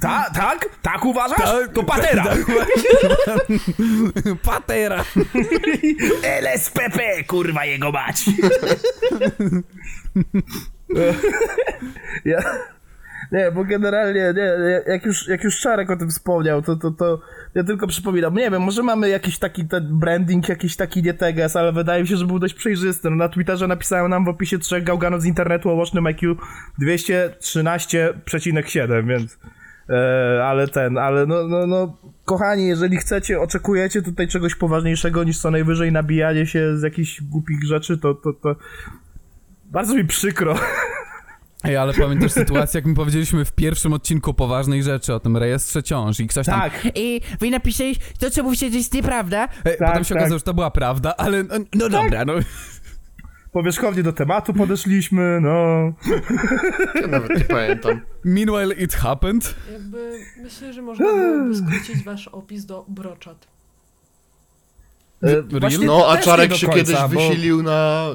Ta, 0.00 0.30
tak? 0.34 0.68
Tak 0.82 1.04
uważasz? 1.04 1.38
Tak, 1.38 1.72
to 1.72 1.82
patera. 1.82 2.24
Patera. 4.42 5.04
LSPP, 6.42 7.24
kurwa 7.24 7.64
jego 7.64 7.92
mać. 7.92 8.24
ja... 12.24 12.38
Nie, 13.32 13.52
bo 13.52 13.64
generalnie, 13.64 14.34
nie, 14.36 14.52
jak 14.86 15.06
już, 15.06 15.28
jak 15.28 15.44
już 15.44 15.60
Czarek 15.60 15.90
o 15.90 15.96
tym 15.96 16.10
wspomniał, 16.10 16.62
to, 16.62 16.76
to, 16.76 16.90
to 16.90 17.20
ja 17.54 17.64
tylko 17.64 17.86
przypominam, 17.86 18.34
nie 18.34 18.50
wiem, 18.50 18.62
może 18.62 18.82
mamy 18.82 19.08
jakiś 19.08 19.38
taki 19.38 19.64
ten 19.64 19.98
branding, 19.98 20.48
jakiś 20.48 20.76
taki 20.76 21.02
nie 21.02 21.14
teges, 21.14 21.56
ale 21.56 21.72
wydaje 21.72 22.02
mi 22.02 22.08
się, 22.08 22.16
że 22.16 22.26
był 22.26 22.38
dość 22.38 22.54
przejrzysty. 22.54 23.10
No, 23.10 23.16
na 23.16 23.28
Twitterze 23.28 23.68
napisałem 23.68 24.10
nam 24.10 24.24
w 24.24 24.28
opisie 24.28 24.58
trzech 24.58 24.84
gałganów 24.84 25.22
z 25.22 25.24
internetu 25.24 25.70
o 25.70 25.74
łącznym 25.74 26.06
IQ 26.06 26.36
213,7, 26.82 29.06
więc 29.06 29.38
e, 29.88 30.44
ale 30.44 30.68
ten, 30.68 30.98
ale 30.98 31.26
no, 31.26 31.48
no, 31.48 31.66
no, 31.66 31.96
kochani, 32.24 32.66
jeżeli 32.66 32.96
chcecie, 32.96 33.40
oczekujecie 33.40 34.02
tutaj 34.02 34.28
czegoś 34.28 34.54
poważniejszego 34.54 35.24
niż 35.24 35.38
co 35.38 35.50
najwyżej 35.50 35.92
nabijanie 35.92 36.46
się 36.46 36.78
z 36.78 36.82
jakichś 36.82 37.22
głupich 37.22 37.64
rzeczy, 37.64 37.98
to, 37.98 38.14
to, 38.14 38.32
to 38.32 38.56
bardzo 39.64 39.94
mi 39.94 40.04
przykro. 40.04 40.54
Ej, 41.64 41.76
ale 41.76 41.94
pamiętasz 41.94 42.32
sytuację, 42.32 42.78
jak 42.78 42.86
my 42.86 42.94
powiedzieliśmy 42.94 43.44
w 43.44 43.52
pierwszym 43.52 43.92
odcinku 43.92 44.34
poważnej 44.34 44.82
rzeczy 44.82 45.14
o 45.14 45.20
tym 45.20 45.36
rejestrze 45.36 45.82
ciąż 45.82 46.20
i 46.20 46.26
ktoś 46.26 46.46
tam... 46.46 46.60
Tak. 46.60 46.88
I 46.94 47.20
wy 47.40 47.50
napisałeś, 47.50 47.98
to 48.18 48.30
co 48.30 48.42
mówicie, 48.42 48.70
to 48.70 48.76
jest 48.76 48.94
nieprawda. 48.94 49.48
E, 49.64 49.76
Tak, 49.76 49.88
potem 49.88 50.04
się 50.04 50.14
tak. 50.14 50.18
okazało, 50.22 50.38
że 50.38 50.44
to 50.44 50.54
była 50.54 50.70
prawda, 50.70 51.14
ale 51.16 51.42
no, 51.44 51.54
no 51.74 51.88
dobra, 51.88 52.24
no. 52.24 52.32
Powierzchownie 53.52 54.02
do 54.02 54.12
tematu 54.12 54.54
podeszliśmy, 54.54 55.38
no. 55.42 55.50
Ja 57.00 57.06
nawet 57.06 57.38
nie 57.38 57.44
pamiętam. 57.44 58.00
Meanwhile 58.24 58.74
it 58.74 58.94
happened. 58.94 59.54
Jakby 59.72 60.18
myślę, 60.42 60.72
że 60.72 60.82
można 60.82 61.06
byłoby 61.06 61.56
skrócić 61.56 62.04
wasz 62.04 62.28
opis 62.28 62.64
do 62.64 62.84
broczat. 62.88 63.46
E, 65.22 65.58
Real? 65.58 65.80
No, 65.84 66.06
a 66.08 66.18
Czarek 66.18 66.50
do 66.50 66.56
się 66.56 66.66
końca, 66.66 66.78
kiedyś 66.78 66.96
bo- 67.00 67.08
wysilił 67.08 67.62
na... 67.62 68.06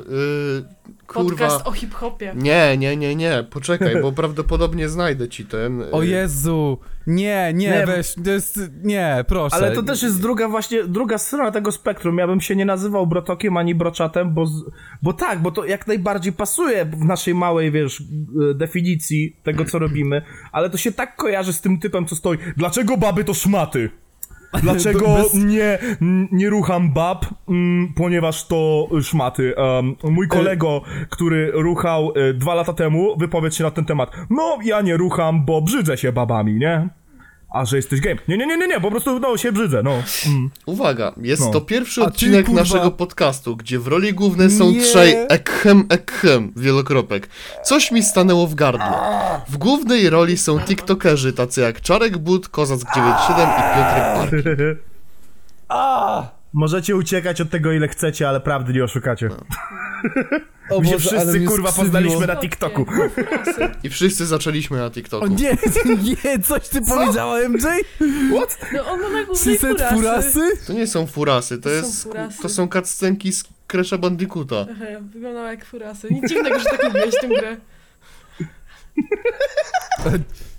Y, 0.61 1.07
kurwa... 1.07 1.29
Podcast 1.29 1.67
o 1.67 1.71
hip-hopie. 1.71 2.33
Nie, 2.35 2.77
nie, 2.77 2.97
nie, 2.97 3.15
nie, 3.15 3.45
poczekaj, 3.49 4.01
bo 4.01 4.11
prawdopodobnie 4.21 4.89
znajdę 4.89 5.29
ci 5.29 5.45
ten... 5.45 5.81
y, 5.81 5.91
O 5.91 6.03
Jezu, 6.03 6.79
nie, 7.07 7.51
nie, 7.53 7.69
Nie, 7.69 7.85
weź, 7.85 8.15
to 8.23 8.31
jest, 8.31 8.59
nie, 8.83 9.25
proszę. 9.27 9.55
Ale 9.55 9.71
to 9.71 9.83
też 9.83 10.03
jest 10.03 10.21
druga 10.21 10.47
właśnie, 10.47 10.83
druga 10.83 11.17
strona 11.17 11.51
tego 11.51 11.71
spektrum. 11.71 12.17
Ja 12.17 12.27
bym 12.27 12.41
się 12.41 12.55
nie 12.55 12.65
nazywał 12.65 13.07
brotokiem 13.07 13.57
ani 13.57 13.75
broczatem, 13.75 14.33
bo, 14.33 14.45
bo 15.01 15.13
tak, 15.13 15.41
bo 15.41 15.51
to 15.51 15.65
jak 15.65 15.87
najbardziej 15.87 16.33
pasuje 16.33 16.85
w 16.85 17.05
naszej 17.05 17.35
małej, 17.35 17.71
wiesz, 17.71 18.01
e, 18.01 18.53
definicji 18.53 19.35
tego, 19.43 19.65
co 19.65 19.79
robimy, 19.79 20.21
ale 20.51 20.69
to 20.69 20.77
się 20.77 20.91
tak 20.91 21.15
kojarzy 21.15 21.53
z 21.53 21.61
tym 21.61 21.79
typem, 21.79 22.05
co 22.05 22.15
stoi. 22.15 22.37
Dlaczego 22.57 22.97
baby 22.97 23.23
to 23.23 23.33
szmaty? 23.33 23.89
Dlaczego 24.61 25.15
bez- 25.15 25.33
nie, 25.33 25.77
nie 26.31 26.49
rucham 26.49 26.93
bab? 26.93 27.25
Mm, 27.49 27.93
ponieważ 27.95 28.47
to 28.47 28.87
szmaty. 29.01 29.53
Um, 29.57 29.95
mój 30.03 30.27
kolego, 30.27 30.81
który 31.09 31.51
ruchał 31.51 32.13
e, 32.15 32.33
dwa 32.33 32.55
lata 32.55 32.73
temu, 32.73 33.17
wypowiedź 33.17 33.55
się 33.55 33.63
na 33.63 33.71
ten 33.71 33.85
temat. 33.85 34.11
No, 34.29 34.57
ja 34.63 34.81
nie 34.81 34.97
rucham, 34.97 35.45
bo 35.45 35.61
brzydzę 35.61 35.97
się 35.97 36.11
babami, 36.11 36.53
nie? 36.53 36.89
A 37.55 37.65
że 37.65 37.75
jesteś 37.75 38.01
game. 38.01 38.15
Nie, 38.27 38.37
nie, 38.37 38.45
nie, 38.47 38.57
nie, 38.57 38.67
nie, 38.67 38.79
po 38.81 38.91
prostu 38.91 39.19
no 39.19 39.37
się 39.37 39.51
brzydzę, 39.51 39.83
no. 39.83 39.91
Mm. 40.27 40.49
Uwaga, 40.65 41.13
jest 41.17 41.41
No. 41.41 41.51
to 41.51 41.61
pierwszy 41.61 42.01
A 42.01 42.03
ty, 42.05 42.09
odcinek 42.11 42.45
kurwa- 42.47 42.55
naszego 42.55 42.91
podcastu, 42.91 43.55
gdzie 43.57 43.79
w 43.79 43.87
roli 43.87 44.13
głównej 44.13 44.51
są 44.51 44.71
Nie. 44.71 44.81
trzej 44.81 45.15
ekhem 45.29 45.85
ekhem 45.89 46.53
wielokropek. 46.55 47.27
Coś 47.63 47.91
mi 47.91 48.03
stanęło 48.03 48.47
w 48.47 48.55
gardle. 48.55 48.93
W 49.49 49.57
głównej 49.57 50.09
roli 50.09 50.37
są 50.37 50.59
tiktokerzy 50.59 51.33
tacy 51.33 51.61
jak 51.61 51.81
Czarek 51.81 52.17
But, 52.17 52.49
Kozack 52.49 52.95
97 52.95 53.49
i 53.49 53.75
Piotrek 53.75 54.77
Park. 55.67 56.27
Możecie 56.53 56.95
uciekać 56.95 57.41
od 57.41 57.49
tego 57.49 57.71
ile 57.71 57.87
chcecie, 57.87 58.29
ale 58.29 58.39
prawdy 58.39 58.73
nie 58.73 58.83
oszukacie. 58.83 59.29
O 60.69 60.79
My 60.81 60.87
się 60.87 60.93
Boże, 60.93 61.09
ale 61.09 61.19
wszyscy 61.19 61.39
mnie 61.39 61.47
kurwa 61.47 61.71
poznaliśmy 61.71 62.27
na 62.27 62.35
TikToku. 62.35 62.85
I 63.83 63.89
wszyscy 63.89 64.25
zaczęliśmy 64.25 64.77
na 64.77 64.91
TikToku. 64.91 65.25
O 65.25 65.27
nie, 65.27 65.57
nie, 66.25 66.39
coś 66.39 66.69
ty 66.69 66.81
powiedziała 66.81 67.39
MJ? 67.49 67.61
What? 68.37 68.57
No 68.73 68.85
on 68.85 68.99
ma 69.01 69.09
na 69.09 69.23
głównej 69.23 69.57
Syset 69.57 69.77
furasy. 69.81 69.95
furasy? 69.95 70.51
To 70.67 70.73
nie 70.73 70.87
są 70.87 71.07
furasy, 71.07 71.57
to, 71.57 71.69
To 71.69 71.69
są 71.69 71.75
jest. 71.87 72.03
furasy. 72.03 72.41
To 72.41 72.49
są 72.49 72.67
cutscenki 72.67 73.33
z 73.33 73.43
Crash'a 73.67 73.97
Bandicoota. 73.97 74.65
Aha, 74.71 74.85
wyglądał 75.13 75.45
jak 75.45 75.65
furasy. 75.65 76.07
Nic 76.11 76.29
dziwnego, 76.29 76.59
że 76.59 76.65
tak 76.65 76.83
lubiłeś 76.83 77.15
tę 77.21 77.27
grę. 77.27 77.57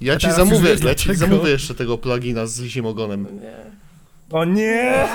Ja 0.01 0.16
ci 0.16 0.21
teraz 0.21 0.37
zamówię, 0.37 0.61
wiesz 0.71 0.83
ja 0.85 0.95
ci 0.95 1.07
dlaczego. 1.09 1.14
zamówię 1.31 1.51
jeszcze 1.51 1.75
tego 1.75 1.99
plugina 1.99 2.47
z 2.47 2.61
lisim 2.61 2.87
ogonem. 2.87 3.27
Nie. 3.40 3.57
O 4.31 4.45
nie! 4.45 5.07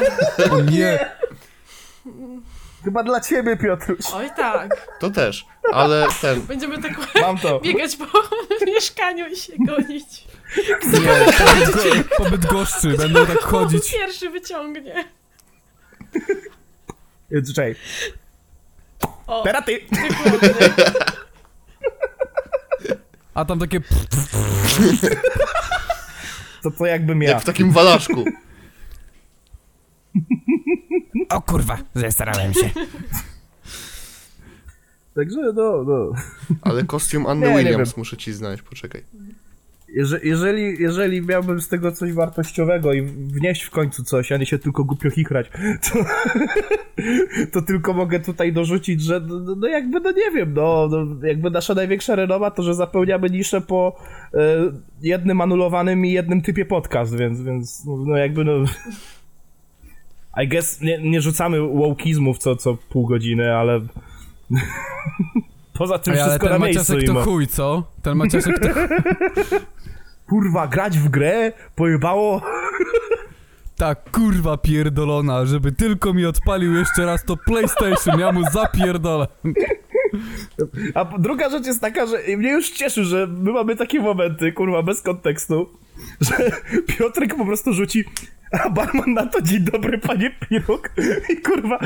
O 0.51 0.61
nie. 0.61 1.09
Chyba 2.83 3.03
dla 3.03 3.21
ciebie, 3.21 3.57
Piotruś. 3.57 3.99
Oj 4.13 4.29
tak. 4.37 4.87
To 4.99 5.09
też, 5.09 5.45
ale 5.73 6.07
ten. 6.21 6.41
Będziemy 6.41 6.81
tak 6.81 6.91
Mam 7.21 7.37
to. 7.37 7.59
biegać 7.59 7.95
po 7.95 8.05
mieszkaniu 8.65 9.27
i 9.27 9.35
się 9.35 9.53
gonić. 9.67 10.03
Nie, 10.83 11.33
pobyt, 11.37 11.75
go, 11.75 12.15
pobyt 12.17 12.45
goszczy, 12.45 12.97
będą 12.97 13.25
tak 13.25 13.39
chodzić. 13.39 13.91
Pierwszy 13.91 14.29
wyciągnie. 14.29 15.05
Y, 17.31 17.43
Czekaj, 17.55 17.75
O, 19.27 19.43
teraz 19.43 19.65
ty! 19.65 19.79
dokładnie. 19.91 20.49
A 23.33 23.45
tam 23.45 23.59
takie... 23.59 23.79
To 26.63 26.71
to 26.71 26.85
jakbym 26.85 27.21
ja. 27.21 27.29
Jak 27.29 27.41
w 27.41 27.45
takim 27.45 27.71
walaszku. 27.71 28.25
O 31.29 31.41
kurwa, 31.41 31.77
zestarałem 31.93 32.53
się. 32.53 32.69
Także 35.15 35.41
no, 35.55 35.83
no. 35.87 36.11
Ale 36.61 36.83
kostium 36.83 37.25
Anny 37.27 37.49
Nie, 37.49 37.57
Williams 37.57 37.97
muszę 37.97 38.17
ci 38.17 38.33
znaleźć, 38.33 38.63
poczekaj. 38.63 39.03
Jeże- 39.95 40.19
Jeżeli, 40.23 40.81
jeżeli 40.81 41.21
miałbym 41.21 41.61
z 41.61 41.67
tego 41.67 41.91
coś 41.91 42.13
wartościowego 42.13 42.93
i 42.93 43.01
wnieść 43.01 43.63
w 43.63 43.69
końcu 43.69 44.03
coś, 44.03 44.31
a 44.31 44.37
nie 44.37 44.45
się 44.45 44.59
tylko 44.59 44.83
głupio 44.83 45.09
chichrać, 45.09 45.49
to, 45.91 45.99
to 47.51 47.61
tylko 47.61 47.93
mogę 47.93 48.19
tutaj 48.19 48.53
dorzucić, 48.53 49.01
że 49.01 49.19
no, 49.19 49.55
no 49.55 49.67
jakby, 49.67 49.99
no 49.99 50.11
nie 50.11 50.31
wiem, 50.31 50.53
no, 50.53 50.87
no 50.91 51.27
jakby 51.27 51.49
nasza 51.49 51.73
największa 51.73 52.15
renoma 52.15 52.51
to, 52.51 52.63
że 52.63 52.73
zapełniamy 52.73 53.29
niszę 53.29 53.61
po 53.61 53.95
e, 54.33 54.39
jednym 55.01 55.41
anulowanym 55.41 56.05
i 56.05 56.11
jednym 56.11 56.41
typie 56.41 56.65
podcast, 56.65 57.17
więc, 57.17 57.41
więc 57.41 57.85
no, 57.85 57.97
no 58.07 58.17
jakby 58.17 58.45
no... 58.45 58.53
I 60.37 60.47
guess 60.47 60.81
nie, 60.81 60.97
nie 60.97 61.21
rzucamy 61.21 61.61
wokeizmów 61.61 62.37
co, 62.37 62.55
co 62.55 62.77
pół 62.89 63.07
godziny, 63.07 63.55
ale... 63.55 63.81
Poza 65.73 65.99
tym 65.99 66.13
Ej, 66.13 66.19
ale 66.19 66.29
wszystko 66.29 66.47
ten 66.47 66.59
na 66.59 66.65
miejscu 66.65 66.93
to 67.07 67.23
chuj, 67.23 67.47
co? 67.47 67.83
Ten 68.01 68.17
Maciasek 68.17 68.59
to 68.59 68.67
Kurwa, 70.29 70.67
grać 70.67 70.99
w 70.99 71.09
grę? 71.09 71.51
Pojebało? 71.75 72.41
ta 73.77 73.95
kurwa 73.95 74.57
pierdolona, 74.57 75.45
żeby 75.45 75.71
tylko 75.71 76.13
mi 76.13 76.25
odpalił 76.25 76.75
jeszcze 76.75 77.05
raz 77.05 77.23
to 77.23 77.37
PlayStation, 77.37 78.19
ja 78.19 78.31
mu 78.31 78.41
zapierdolę. 78.51 79.27
A 80.93 81.05
druga 81.05 81.49
rzecz 81.49 81.65
jest 81.65 81.81
taka, 81.81 82.05
że 82.05 82.17
mnie 82.37 82.51
już 82.51 82.69
cieszy, 82.69 83.03
że 83.03 83.27
my 83.27 83.51
mamy 83.51 83.75
takie 83.75 83.99
momenty, 83.99 84.51
kurwa, 84.51 84.83
bez 84.83 85.01
kontekstu, 85.01 85.69
że 86.21 86.51
Piotrek 86.87 87.35
po 87.35 87.45
prostu 87.45 87.73
rzuci 87.73 88.05
a 88.51 88.69
barman 88.69 89.13
na 89.13 89.25
to 89.25 89.41
dzień 89.41 89.59
dobry, 89.59 89.97
panie 89.97 90.31
Piruk 90.49 90.89
i 91.29 91.41
kurwa, 91.41 91.79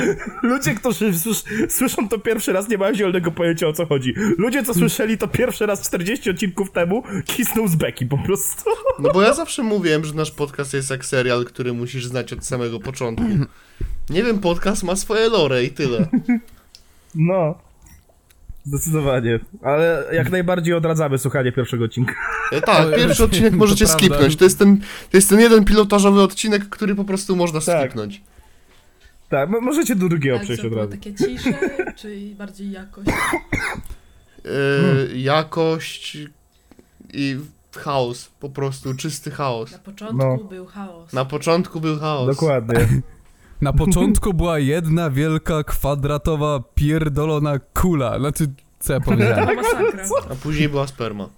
ludzie, 0.43 0.75
którzy 0.75 1.12
słys- 1.13 1.45
słyszą 1.69 2.10
to 2.10 2.19
pierwszy 2.19 2.54
raz, 2.54 2.69
nie 2.69 2.78
mają 2.78 2.93
zielonego 2.95 3.32
pojęcia 3.32 3.67
o 3.67 3.73
co 3.73 3.86
chodzi. 3.86 4.13
Ludzie, 4.38 4.63
co 4.63 4.73
słyszeli 4.73 5.17
to 5.17 5.28
pierwszy 5.28 5.65
raz 5.65 5.82
40 5.82 6.30
odcinków 6.30 6.71
temu, 6.71 7.04
kisną 7.25 7.67
z 7.67 7.75
beki 7.75 8.06
po 8.06 8.17
prostu. 8.17 8.69
No 8.99 9.10
bo 9.13 9.21
ja 9.21 9.34
zawsze 9.34 9.63
mówiłem, 9.63 10.06
że 10.06 10.13
nasz 10.13 10.32
podcast 10.32 10.73
jest 10.73 10.89
jak 10.89 11.06
serial, 11.06 11.45
który 11.45 11.73
musisz 11.73 12.06
znać 12.06 12.34
od 12.34 12.45
samego 12.45 12.80
początku. 12.80 13.25
Nie 14.10 14.23
wiem, 14.23 14.39
podcast 14.39 14.84
ma 14.84 14.95
swoje 14.95 15.30
lore 15.30 15.63
i 15.63 15.69
tyle. 15.71 16.08
No. 17.15 17.64
Zdecydowanie. 18.65 19.39
Ale 19.62 20.04
jak 20.13 20.32
najbardziej 20.32 20.73
odradzamy 20.73 21.17
słuchanie 21.17 21.51
pierwszego 21.51 21.86
odcinka. 21.86 22.13
E, 22.51 22.62
tak, 22.62 22.89
To- 22.91 22.95
pierwszy 22.97 23.23
odcinek 23.23 23.51
to 23.51 23.58
możecie 23.58 23.86
prawda. 23.86 23.99
skipnąć. 24.06 24.36
To 24.36 24.43
jest, 24.43 24.60
ten, 24.60 24.78
to 25.12 25.17
jest 25.17 25.30
ten 25.30 25.39
jeden 25.39 25.65
pilotażowy 25.65 26.21
odcinek, 26.21 26.69
który 26.69 26.95
po 26.95 27.04
prostu 27.04 27.36
można 27.36 27.62
Tak. 27.62 27.80
skipnąć. 27.86 28.21
Tak, 29.30 29.49
mo- 29.49 29.62
możecie 29.62 29.95
do 29.95 30.10
drugiego 30.10 30.36
Ale 30.36 30.43
przejść 30.45 30.62
co, 30.62 30.67
od 30.67 30.73
razu. 30.73 30.91
takie 30.91 31.13
cisze, 31.15 31.54
czy 31.99 32.36
bardziej 32.38 32.71
jakość? 32.71 33.08
E, 34.45 35.17
Jakość 35.17 36.17
i 37.13 37.38
chaos, 37.78 38.30
po 38.39 38.49
prostu 38.49 38.93
czysty 38.93 39.32
chaos. 39.32 39.71
Na 39.71 39.78
początku 39.80 40.17
No. 40.17 40.38
był 40.38 40.65
chaos. 40.65 41.13
Na 41.13 41.25
początku 41.25 41.82
był 41.82 41.99
chaos. 41.99 42.28
Dokładnie. 42.28 42.88
Na 43.61 43.73
początku 43.83 44.33
była 44.33 44.59
jedna 44.59 45.09
wielka, 45.09 45.63
kwadratowa, 45.63 46.59
pierdolona 46.75 47.59
kula. 47.73 48.19
Znaczy, 48.19 48.47
co 48.79 48.93
ja 48.93 48.99
powiedziałem? 48.99 49.55
Masakra. 49.55 50.05
A 50.31 50.35
później 50.35 50.69
była 50.69 50.87
sperma. 50.87 51.29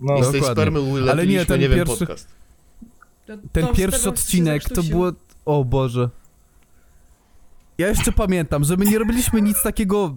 No. 0.00 0.16
I 0.18 0.24
z 0.24 0.30
tej 0.30 0.40
Dokładnie. 0.40 0.62
spermy 0.62 0.78
Ale 0.78 0.86
nie, 0.88 1.02
ulepiliśmy, 1.02 1.46
ten 1.46 1.60
nie 1.60 1.68
wiem, 1.68 1.78
pierwszy- 1.78 1.98
podcast. 2.06 2.28
To- 3.26 3.32
Ten 3.52 3.66
to 3.66 3.74
pierwszy 3.74 4.02
się 4.02 4.08
odcinek 4.08 4.62
to 4.62 4.68
zakrztusił. 4.68 4.96
było... 4.96 5.12
O 5.44 5.64
Boże. 5.64 6.08
Ja 7.78 7.88
jeszcze 7.88 8.12
pamiętam, 8.12 8.64
że 8.64 8.76
my 8.76 8.84
nie 8.84 8.98
robiliśmy 8.98 9.42
nic 9.42 9.62
takiego, 9.62 10.14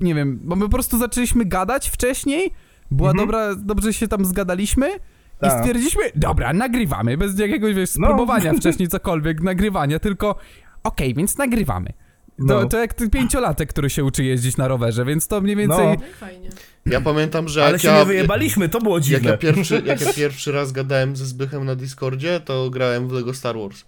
nie 0.00 0.14
wiem, 0.14 0.40
bo 0.42 0.56
my 0.56 0.64
po 0.64 0.70
prostu 0.70 0.98
zaczęliśmy 0.98 1.44
gadać 1.44 1.88
wcześniej, 1.90 2.50
była 2.90 3.10
Mhm. 3.10 3.26
dobra, 3.28 3.54
dobrze 3.54 3.92
się 3.92 4.08
tam 4.08 4.24
zgadaliśmy 4.24 4.90
i 5.36 5.40
Tak. 5.40 5.58
stwierdziliśmy, 5.60 6.02
dobra, 6.14 6.52
nagrywamy, 6.52 7.16
bez 7.16 7.38
jakiegoś, 7.38 7.74
wiesz, 7.74 7.96
No. 7.96 8.06
spróbowania 8.06 8.52
wcześniej 8.60 8.88
cokolwiek, 8.88 9.40
nagrywania, 9.40 9.98
tylko 9.98 10.36
okej, 10.82 11.14
więc 11.14 11.38
nagrywamy. 11.38 11.92
To, 12.38 12.44
No. 12.60 12.66
to 12.68 12.78
jak 12.78 12.94
ten 12.94 13.10
pięciolatek, 13.10 13.68
który 13.68 13.90
się 13.90 14.04
uczy 14.04 14.24
jeździć 14.24 14.56
na 14.56 14.68
rowerze, 14.68 15.04
więc 15.04 15.28
to 15.28 15.40
mniej 15.40 15.56
więcej... 15.56 15.86
No. 15.86 15.94
No 16.00 16.06
i 16.06 16.12
fajnie. 16.12 16.48
Ja 16.86 17.00
pamiętam, 17.00 17.48
że 17.48 17.62
Ale 17.62 17.72
jak 17.72 17.80
się 17.80 17.88
ja, 17.88 17.98
nie 17.98 18.04
wyjebaliśmy, 18.04 18.68
to 18.68 18.80
było 18.80 18.96
jak 18.96 19.04
dziwne. 19.04 19.30
ja, 19.30 19.36
pierwszy, 19.36 19.82
jak 19.86 20.00
ja 20.00 20.12
pierwszy 20.12 20.52
raz 20.52 20.72
gadałem 20.72 21.16
ze 21.16 21.26
Zbychem 21.26 21.64
na 21.64 21.74
Discordzie, 21.74 22.40
to 22.40 22.70
grałem 22.70 23.08
w 23.08 23.12
Lego 23.12 23.34
Star 23.34 23.56
Wars. 23.58 23.84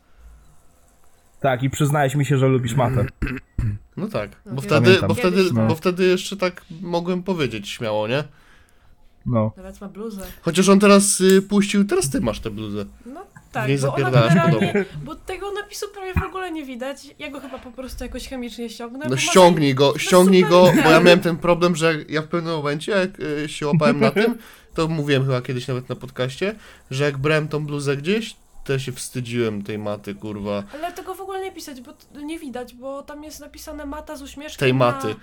Tak, 1.41 1.63
i 1.63 1.71
przyznałeś 1.71 2.15
mi 2.15 2.25
się, 2.27 2.39
że 2.39 2.49
lubisz 2.49 2.75
matę. 2.75 3.07
No 3.97 4.09
tak, 4.09 4.31
No 4.47 4.53
bo 4.55 4.61
wiem. 4.63 4.71
wtedy, 4.71 4.99
bo, 5.09 5.15
wtedy, 5.15 5.43
no. 5.55 5.67
bo 5.67 5.75
wtedy 5.75 6.05
jeszcze 6.05 6.37
tak 6.37 6.65
mogłem 6.81 7.23
powiedzieć 7.23 7.69
śmiało, 7.69 8.09
nie? 8.09 8.25
No. 9.29 9.53
Nawet 9.57 9.81
ma 9.81 9.89
bluzę. 9.89 10.21
Chociaż 10.43 10.69
on 10.69 10.81
teraz 10.81 11.21
y, 11.21 11.43
puścił, 11.43 11.85
teraz 11.85 12.11
ty 12.11 12.21
masz 12.21 12.41
tę 12.41 12.51
bluzę. 12.51 12.85
No 13.07 13.27
tak, 13.53 13.69
niej 13.69 13.79
bo 13.79 13.87
ona 13.87 13.97
zapierdalasz 13.97 14.35
po 14.35 14.59
generalnie, 14.59 14.85
bo 15.05 15.15
tego 15.15 15.53
napisu 15.53 15.87
prawie 15.95 16.15
w 16.15 16.23
ogóle 16.23 16.51
nie 16.51 16.65
widać. 16.65 17.15
Ja 17.19 17.31
go 17.31 17.41
chyba 17.41 17.59
po 17.59 17.71
prostu 17.71 18.05
jakoś 18.05 18.29
chemicznie 18.29 18.71
ściągnę. 18.71 19.05
bo 19.05 19.11
No 19.11 19.17
ściągnij 19.17 19.75
go, 19.75 19.93
no 19.93 19.99
ściągnij 19.99 20.43
super 20.43 20.75
go, 20.77 20.83
bo 20.85 20.91
ja 20.91 21.01
miałem 21.07 21.21
ten 21.21 21.37
problem, 21.37 21.77
że 21.77 21.95
ja 22.09 22.23
w 22.23 22.27
pewnym 22.27 22.55
momencie, 22.55 22.93
jak 22.93 23.21
y, 23.21 23.49
się 23.49 23.67
łapałem 23.67 24.01
na 24.01 24.11
tym, 24.11 24.39
to 24.75 24.89
mówiłem 24.89 25.25
chyba 25.25 25.43
kiedyś 25.43 25.69
nawet 25.69 25.89
na 25.89 25.97
podcaście, 25.97 26.55
że 26.91 27.05
jak 27.05 27.19
brałem 27.19 27.49
tą 27.49 27.67
bluzę 27.67 27.97
gdzieś, 27.97 28.37
ja 28.73 28.79
się 28.79 28.93
wstydziłem 28.93 29.63
tej 29.63 29.79
maty, 29.79 30.15
kurwa. 30.15 30.63
Ale 30.75 30.93
tego 30.93 31.15
w 31.15 31.21
ogóle 31.21 31.41
nie 31.41 31.53
pisać, 31.53 31.81
bo 31.81 31.93
t- 31.93 32.23
nie 32.25 32.39
widać, 32.39 32.75
bo 32.75 33.03
tam 33.03 33.25
jest 33.25 33.41
napisane 33.41 33.87
mata 33.87 34.17
z 34.17 34.23
uśmieszkiem 34.23 34.59
Tej 34.61 34.73
na... 34.73 34.79
maty. 34.79 35.15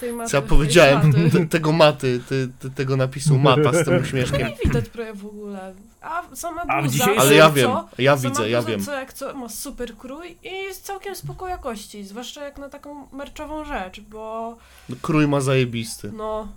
Tej 0.00 0.12
maty. 0.12 0.30
Co 0.30 0.36
ja 0.36 0.40
tej 0.40 0.48
powiedziałem, 0.50 1.06
maty. 1.06 1.30
te, 1.30 1.46
tego 1.46 1.72
maty, 1.72 2.20
ty, 2.28 2.48
ty, 2.58 2.70
tego 2.70 2.96
napisu 2.96 3.38
mata 3.38 3.72
z 3.72 3.84
tym 3.84 4.02
uśmieszkiem. 4.02 4.48
Nie 4.48 4.56
widać 4.64 4.88
prawie 4.88 5.14
w 5.14 5.26
ogóle. 5.26 5.74
A 6.00 6.22
sama 6.36 6.62
A 6.68 6.82
w 6.82 6.88
dzisiejszym- 6.88 7.18
Ale 7.18 7.34
ja 7.34 7.48
co, 7.48 7.52
wiem, 7.54 7.70
ja 7.98 8.16
sama 8.16 8.30
widzę, 8.30 8.50
ja 8.50 8.58
bluza, 8.62 8.70
wiem. 8.76 8.84
Co 8.86 8.92
jak 8.92 9.12
co, 9.12 9.34
ma 9.34 9.48
super 9.48 9.96
krój 9.96 10.36
i 10.42 10.48
jest 10.50 10.84
całkiem 10.84 11.16
spoko 11.16 11.48
jakości, 11.48 12.04
zwłaszcza 12.04 12.44
jak 12.44 12.58
na 12.58 12.68
taką 12.68 13.06
merczową 13.12 13.64
rzecz, 13.64 14.00
bo 14.00 14.56
Krój 15.02 15.28
ma 15.28 15.40
zajebisty. 15.40 16.12
no... 16.12 16.48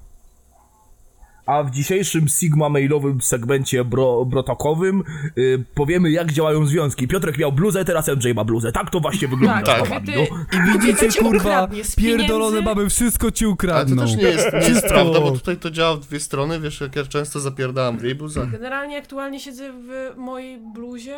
A 1.45 1.63
w 1.63 1.71
dzisiejszym 1.71 2.27
Sigma 2.27 2.69
mailowym 2.69 3.21
segmencie 3.21 3.83
bro, 3.85 4.25
brotokowym 4.25 5.03
y, 5.37 5.63
powiemy 5.75 6.11
jak 6.11 6.31
działają 6.31 6.65
związki. 6.65 7.07
Piotrek 7.07 7.37
miał 7.37 7.51
bluzę, 7.51 7.85
teraz 7.85 8.07
MJ 8.07 8.33
ma 8.35 8.43
bluzę. 8.43 8.71
Tak 8.71 8.89
to 8.89 8.99
właśnie 8.99 9.27
wygląda. 9.27 9.61
Tak, 9.61 9.89
Tak. 9.89 9.89
kobiety, 9.89 10.27
no. 10.31 10.59
I 10.59 10.71
widzicie, 10.79 11.21
kurwa, 11.21 11.67
pierdolone 11.97 12.61
baby, 12.61 12.89
wszystko 12.89 13.31
ci 13.31 13.45
Ale 13.45 13.53
ukradną. 13.53 13.95
to 13.95 14.01
też 14.01 14.15
nie 14.15 14.23
jest, 14.23 14.53
nie 14.53 14.59
jest 14.69 14.87
prawda, 14.87 15.19
bo 15.21 15.31
tutaj 15.31 15.57
to 15.57 15.71
działa 15.71 15.95
w 15.95 15.99
dwie 15.99 16.19
strony, 16.19 16.59
wiesz, 16.59 16.81
jak 16.81 16.95
ja 16.95 17.03
często 17.05 17.39
zapierdałam 17.39 17.97
w 17.97 18.03
jej 18.03 18.15
bluzach. 18.15 18.51
Generalnie 18.51 18.97
aktualnie 18.97 19.39
siedzę 19.39 19.73
w 19.73 20.17
mojej 20.17 20.57
bluzie, 20.73 21.17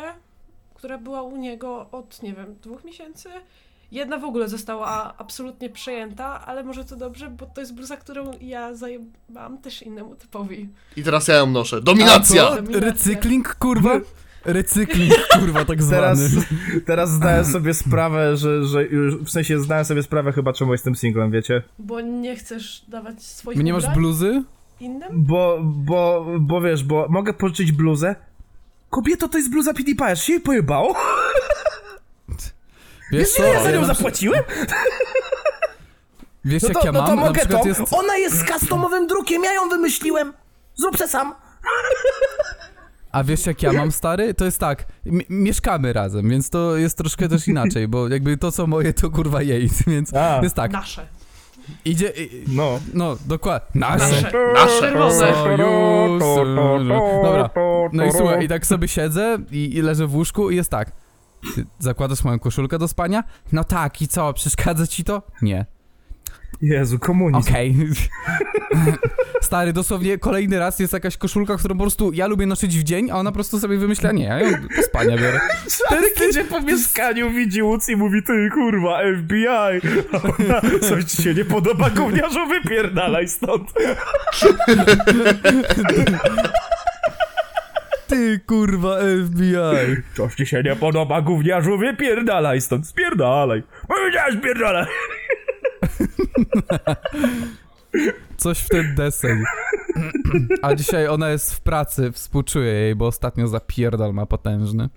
która 0.74 0.98
była 0.98 1.22
u 1.22 1.36
niego 1.36 1.86
od, 1.92 2.22
nie 2.22 2.32
wiem, 2.34 2.54
dwóch 2.62 2.84
miesięcy. 2.84 3.28
Jedna 3.92 4.18
w 4.18 4.24
ogóle 4.24 4.48
została 4.48 5.14
absolutnie 5.18 5.70
przejęta, 5.70 6.46
ale 6.46 6.64
może 6.64 6.84
to 6.84 6.96
dobrze, 6.96 7.30
bo 7.30 7.46
to 7.46 7.60
jest 7.60 7.74
bluza, 7.74 7.96
którą 7.96 8.30
ja 8.40 8.74
zajebałam 8.74 9.58
też 9.58 9.82
innemu 9.82 10.14
typowi. 10.14 10.68
I 10.96 11.02
teraz 11.02 11.28
ja 11.28 11.34
ją 11.34 11.46
noszę. 11.46 11.80
Dominacja! 11.80 12.42
co? 12.48 12.80
Recykling, 12.80 13.54
kurwa? 13.54 14.00
recykling, 14.44 15.14
kurwa, 15.40 15.64
tak 15.64 15.78
Teraz, 15.90 16.18
zwany. 16.18 16.46
teraz 16.86 17.10
zdałem 17.10 17.44
sobie 17.54 17.74
sprawę, 17.74 18.36
że, 18.36 18.64
że 18.64 18.84
już, 18.84 19.16
w 19.16 19.30
sensie 19.30 19.58
zdałem 19.60 19.84
sobie 19.84 20.02
sprawę 20.02 20.32
chyba 20.32 20.52
czemu 20.52 20.72
jestem 20.72 20.94
singlem, 20.94 21.30
wiecie? 21.30 21.62
Bo 21.78 22.00
nie 22.00 22.36
chcesz 22.36 22.84
dawać 22.88 23.22
swoich 23.22 23.58
Nie 23.58 23.72
masz 23.72 23.82
ubrań 23.82 23.96
bluzy? 23.98 24.42
innym? 24.80 25.08
Bo, 25.12 25.58
bo, 25.62 26.26
bo 26.40 26.60
wiesz, 26.60 26.84
bo 26.84 27.06
mogę 27.10 27.32
pożyczyć 27.32 27.72
bluzę. 27.72 28.16
Kobieto, 28.90 29.28
to 29.28 29.38
jest 29.38 29.50
bluza 29.50 29.74
PewDiePie, 29.74 30.16
się 30.16 30.32
jej 30.32 30.42
pojebało? 30.42 30.94
Wiesz 33.12 33.32
co? 33.32 33.42
Nie, 33.42 33.48
ja 33.48 33.62
za 33.62 33.70
nią 33.70 33.84
zapłaciłem? 33.84 34.42
Wiesz 36.44 36.62
No 36.62 36.68
jak 36.68 36.78
to, 36.78 36.86
ja 36.86 36.92
no 36.92 37.00
mam? 37.00 37.10
to 37.10 37.16
mogę 37.16 37.46
to. 37.46 37.66
jest... 37.68 37.80
Ona 37.90 38.16
jest 38.16 38.36
z 38.38 38.44
customowym 38.44 39.06
drukiem, 39.06 39.44
ja 39.44 39.52
ją 39.52 39.68
wymyśliłem. 39.68 40.32
Zrób 40.74 40.98
se 40.98 41.08
sam. 41.08 41.34
A 43.12 43.24
wiesz 43.24 43.46
jak 43.46 43.62
ja 43.62 43.72
mam, 43.72 43.92
stary? 43.92 44.34
To 44.34 44.44
jest 44.44 44.58
tak, 44.58 44.84
m- 45.06 45.20
mieszkamy 45.28 45.92
razem, 45.92 46.28
więc 46.30 46.50
to 46.50 46.76
jest 46.76 46.98
troszkę 46.98 47.28
też 47.28 47.48
inaczej, 47.48 47.88
bo 47.88 48.08
jakby 48.08 48.36
to 48.36 48.52
co 48.52 48.66
moje, 48.66 48.92
to 48.94 49.10
kurwa 49.10 49.42
jej, 49.42 49.70
więc 49.86 50.14
A. 50.14 50.40
jest 50.42 50.54
tak, 50.54 50.70
Nasze. 50.70 51.06
idzie... 51.84 52.08
i- 52.16 52.44
No. 52.48 52.80
No, 52.94 53.16
dokładnie. 53.26 53.80
Nasze. 53.80 54.22
Nasze. 54.54 54.92
Nasze. 54.94 55.32
Dobra. 57.22 57.50
No 57.92 58.04
i 58.04 58.12
słuchaj, 58.12 58.44
i 58.44 58.48
tak 58.48 58.66
sobie 58.66 58.88
siedzę 58.88 59.38
i, 59.50 59.76
i 59.76 59.82
leżę 59.82 60.06
w 60.06 60.14
łóżku 60.14 60.50
i 60.50 60.56
jest 60.56 60.70
tak. 60.70 60.92
Ty 61.54 61.66
zakładasz 61.78 62.24
moją 62.24 62.38
koszulkę 62.38 62.78
do 62.78 62.88
spania? 62.88 63.24
No 63.52 63.64
tak, 63.64 64.02
i 64.02 64.08
co, 64.08 64.32
przeszkadza 64.32 64.86
ci 64.86 65.04
to? 65.04 65.22
Nie. 65.42 65.66
Jezu, 66.60 66.98
komunizm. 66.98 67.50
Okej. 67.50 67.76
Stary, 69.40 69.72
dosłownie 69.72 70.18
kolejny 70.18 70.58
raz 70.58 70.78
jest 70.78 70.92
jakaś 70.92 71.16
koszulka, 71.16 71.56
którą 71.56 71.74
po 71.74 71.82
prostu 71.82 72.12
ja 72.12 72.26
lubię 72.26 72.46
nosić 72.46 72.78
w 72.78 72.82
dzień, 72.82 73.10
a 73.10 73.14
ona 73.14 73.30
po 73.30 73.34
prostu 73.34 73.60
sobie 73.60 73.78
wymyśla, 73.78 74.12
nie, 74.12 74.24
ja 74.24 74.40
ją 74.40 74.50
do 74.50 74.82
spania 74.82 75.16
biorę. 75.16 75.40
Czarny 75.88 76.08
idzie 76.30 76.44
po 76.44 76.60
mieszkaniu, 76.60 77.30
widzi 77.30 77.62
łódź 77.62 77.88
i 77.88 77.96
mówi, 77.96 78.22
ty 78.22 78.48
kurwa, 78.54 79.00
FBI. 79.18 79.46
A 80.12 80.22
ona, 80.22 80.80
coś 80.80 81.04
ci 81.04 81.22
się 81.22 81.34
nie 81.34 81.44
podoba, 81.44 81.90
gówniarzu, 81.90 82.46
wypierdalaj 82.46 83.28
stąd. 83.28 83.72
Ty, 88.08 88.40
kurwa, 88.46 88.96
FBI. 89.26 90.02
Coś 90.16 90.34
ci 90.34 90.46
się 90.46 90.62
nie 90.62 90.76
podoba, 90.76 91.22
gówniarzu, 91.22 91.78
wypierdalaj 91.78 92.60
stąd, 92.60 92.86
spierdalaj. 92.86 93.62
Powiedziałeś, 93.88 94.34
spierdalaj. 94.38 94.86
Coś 98.36 98.58
w 98.58 98.68
ten 98.68 98.94
deseń. 98.94 99.38
A 100.62 100.74
dzisiaj 100.74 101.08
ona 101.08 101.28
jest 101.30 101.54
w 101.54 101.60
pracy, 101.60 102.12
współczuję 102.12 102.72
jej, 102.72 102.94
bo 102.94 103.06
ostatnio 103.06 103.48
zapierdol 103.48 104.14
ma 104.14 104.26
potężny. 104.26 104.88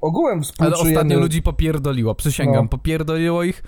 Ogółem 0.00 0.34
Ale 0.34 0.42
współczujemy. 0.42 0.90
ostatnio 0.90 1.20
ludzi 1.20 1.42
popierdoliło, 1.42 2.14
przysięgam, 2.14 2.64
No. 2.64 2.68
popierdoliło 2.68 3.42
ich 3.42 3.62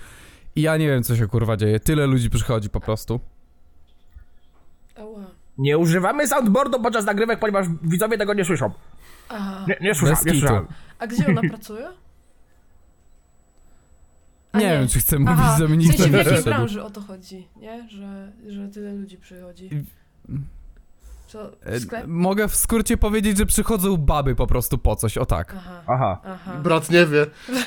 i 0.55 0.61
ja 0.61 0.77
nie 0.77 0.87
wiem, 0.87 1.03
co 1.03 1.15
się 1.15 1.27
kurwa 1.27 1.57
dzieje. 1.57 1.79
Tyle 1.79 2.07
ludzi 2.07 2.29
przychodzi 2.29 2.69
po 2.69 2.79
prostu. 2.79 3.19
Nie 5.57 5.77
używamy 5.77 6.27
soundboardu 6.27 6.81
podczas 6.81 7.05
nagrywek, 7.05 7.39
ponieważ 7.39 7.65
widzowie 7.83 8.17
tego 8.17 8.33
nie 8.33 8.45
słyszą. 8.45 8.71
Aha. 9.29 9.65
Nie, 9.67 9.77
nie 9.81 9.95
słyszałem, 9.95 10.25
nie 10.25 10.31
słyszałem. 10.31 10.67
A 10.99 11.07
gdzie 11.07 11.27
ona 11.27 11.41
pracuje? 11.53 11.87
A 14.51 14.57
Nie, 14.59 14.69
wiem, 14.69 14.87
czy 14.87 14.99
chcę 14.99 15.19
mówić, 15.19 15.35
Aha, 15.39 15.55
żeby 15.57 15.73
w 15.73 15.77
nikt 15.77 15.97
sensie 15.97 16.09
w 16.09 16.11
nie 16.11 16.17
jakiej 16.31 16.43
branży 16.43 16.83
o 16.83 16.89
to 16.89 17.01
chodzi, 17.01 17.47
nie? 17.55 17.89
Że, 17.89 18.31
że 18.47 18.67
tyle 18.67 18.93
ludzi 18.93 19.17
przychodzi. 19.17 19.69
Co, 21.27 21.51
E, 21.65 21.79
sklep? 21.79 22.03
Mogę 22.07 22.47
w 22.47 22.55
skrócie 22.55 22.97
powiedzieć, 22.97 23.37
że 23.37 23.45
przychodzą 23.45 23.97
baby 23.97 24.35
po 24.35 24.47
prostu 24.47 24.77
po 24.77 24.95
coś, 24.95 25.17
o 25.17 25.25
tak. 25.25 25.53
Aha, 25.57 25.81
Aha. 25.87 26.21
aha. 26.25 26.51
Brat 26.63 26.89
nie 26.89 27.05
wie. 27.05 27.25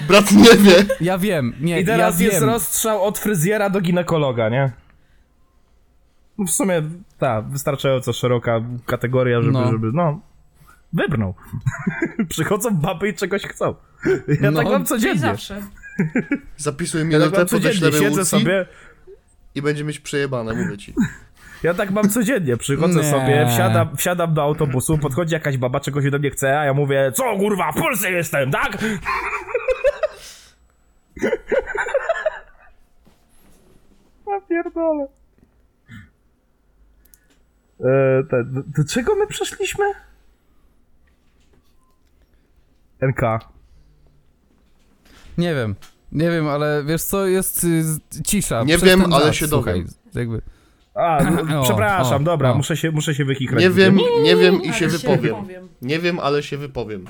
Brat 0.09 0.33
nie 0.33 0.57
wie. 0.57 0.85
Ja 1.01 1.19
wiem, 1.19 1.55
nie, 1.61 1.81
I 1.81 1.85
teraz 1.85 2.21
ja 2.21 2.27
jest 2.27 2.41
wiem. 2.41 2.49
rozstrzał 2.49 3.05
od 3.05 3.19
fryzjera 3.19 3.71
do 3.71 3.81
ginekologa, 3.81 4.49
nie? 4.49 4.73
W 6.47 6.51
sumie, 6.51 6.83
ta, 7.19 7.43
wystarczająco 7.43 8.13
szeroka 8.13 8.61
kategoria, 8.87 9.41
żeby, 9.43 9.53
No. 9.53 9.71
żeby, 9.73 9.91
no, 9.95 10.21
wybrnął. 10.93 11.35
Przychodzą 12.29 12.71
baby 12.77 13.09
i 13.09 13.15
czegoś 13.15 13.43
chcą. 13.43 13.75
Ja 14.41 14.51
No, 14.51 14.59
tak 14.63 14.73
mam 14.73 14.85
codziennie. 14.85 15.19
zawsze. 15.21 15.63
Zapisuj 16.57 17.01
Ja 17.01 17.05
tak 17.05 17.13
minutę, 17.21 17.39
mam 17.39 17.47
codziennie, 17.47 17.79
podeślemy 17.81 18.05
siedzę 18.11 18.25
sobie, 18.25 18.67
i 19.55 19.63
będzie 19.63 19.85
mieć 19.85 20.01
przejebane, 20.01 20.55
mówię 20.55 20.79
ci. 20.79 20.95
ja 21.63 21.75
tak 21.75 21.91
mam 21.91 22.09
codziennie, 22.09 22.57
przychodzę 22.57 23.01
Nie. 23.01 23.11
sobie, 23.11 23.47
wsiadam, 23.51 23.97
wsiadam 23.97 24.35
do 24.35 24.43
autobusu, 24.43 24.99
podchodzi 24.99 25.35
jakaś 25.35 25.57
baba, 25.57 25.81
czegoś 25.81 26.07
ode 26.07 26.19
mnie 26.19 26.31
chce, 26.31 26.59
a 26.61 26.65
ja 26.65 26.75
mówię, 26.75 27.13
co 27.15 27.37
kurwa, 27.37 27.73
w 27.73 27.77
Polsce 27.77 28.11
jestem, 28.13 28.51
tak? 28.51 28.79
Ja 34.27 34.41
pierdolę. 34.49 35.07
E, 37.85 38.25
te, 38.31 38.45
do, 38.45 38.63
do 38.63 38.85
czego 38.89 39.15
my 39.17 39.27
przeszliśmy? 39.27 39.85
NK. 43.03 43.21
Nie 45.39 45.55
wiem, 45.55 45.75
nie 46.13 46.31
wiem, 46.31 46.49
ale 46.49 46.85
wiesz 46.85 47.03
co, 47.03 47.27
jest 47.27 47.65
y, 47.65 47.83
cisza. 48.27 48.63
Nie 48.65 48.77
przez 48.77 48.89
wiem, 48.89 49.13
ale 49.13 49.27
czas, 49.27 49.37
się 49.37 49.47
słuchaj, 49.47 49.75
dowiem. 49.75 49.95
Jakby. 50.15 50.43
A, 50.95 51.25
no, 51.49 51.61
O, 51.61 51.65
przepraszam, 51.65 52.23
o, 52.23 52.25
dobra, 52.25 52.51
o. 52.53 52.55
Muszę, 52.55 52.77
się, 52.77 52.91
muszę 52.91 53.15
się 53.15 53.25
wykichrać. 53.25 53.63
Nie 53.63 53.71
wiem, 53.71 53.99
nie 54.23 54.37
wiem 54.37 54.63
i 54.63 54.73
się 54.73 54.89
wypowiem. 54.89 55.21
wypowiem. 55.23 55.69
Nie 55.83 55.99
wiem, 55.99 56.19
ale 56.21 56.43
się 56.43 56.57
wypowiem. 56.59 57.05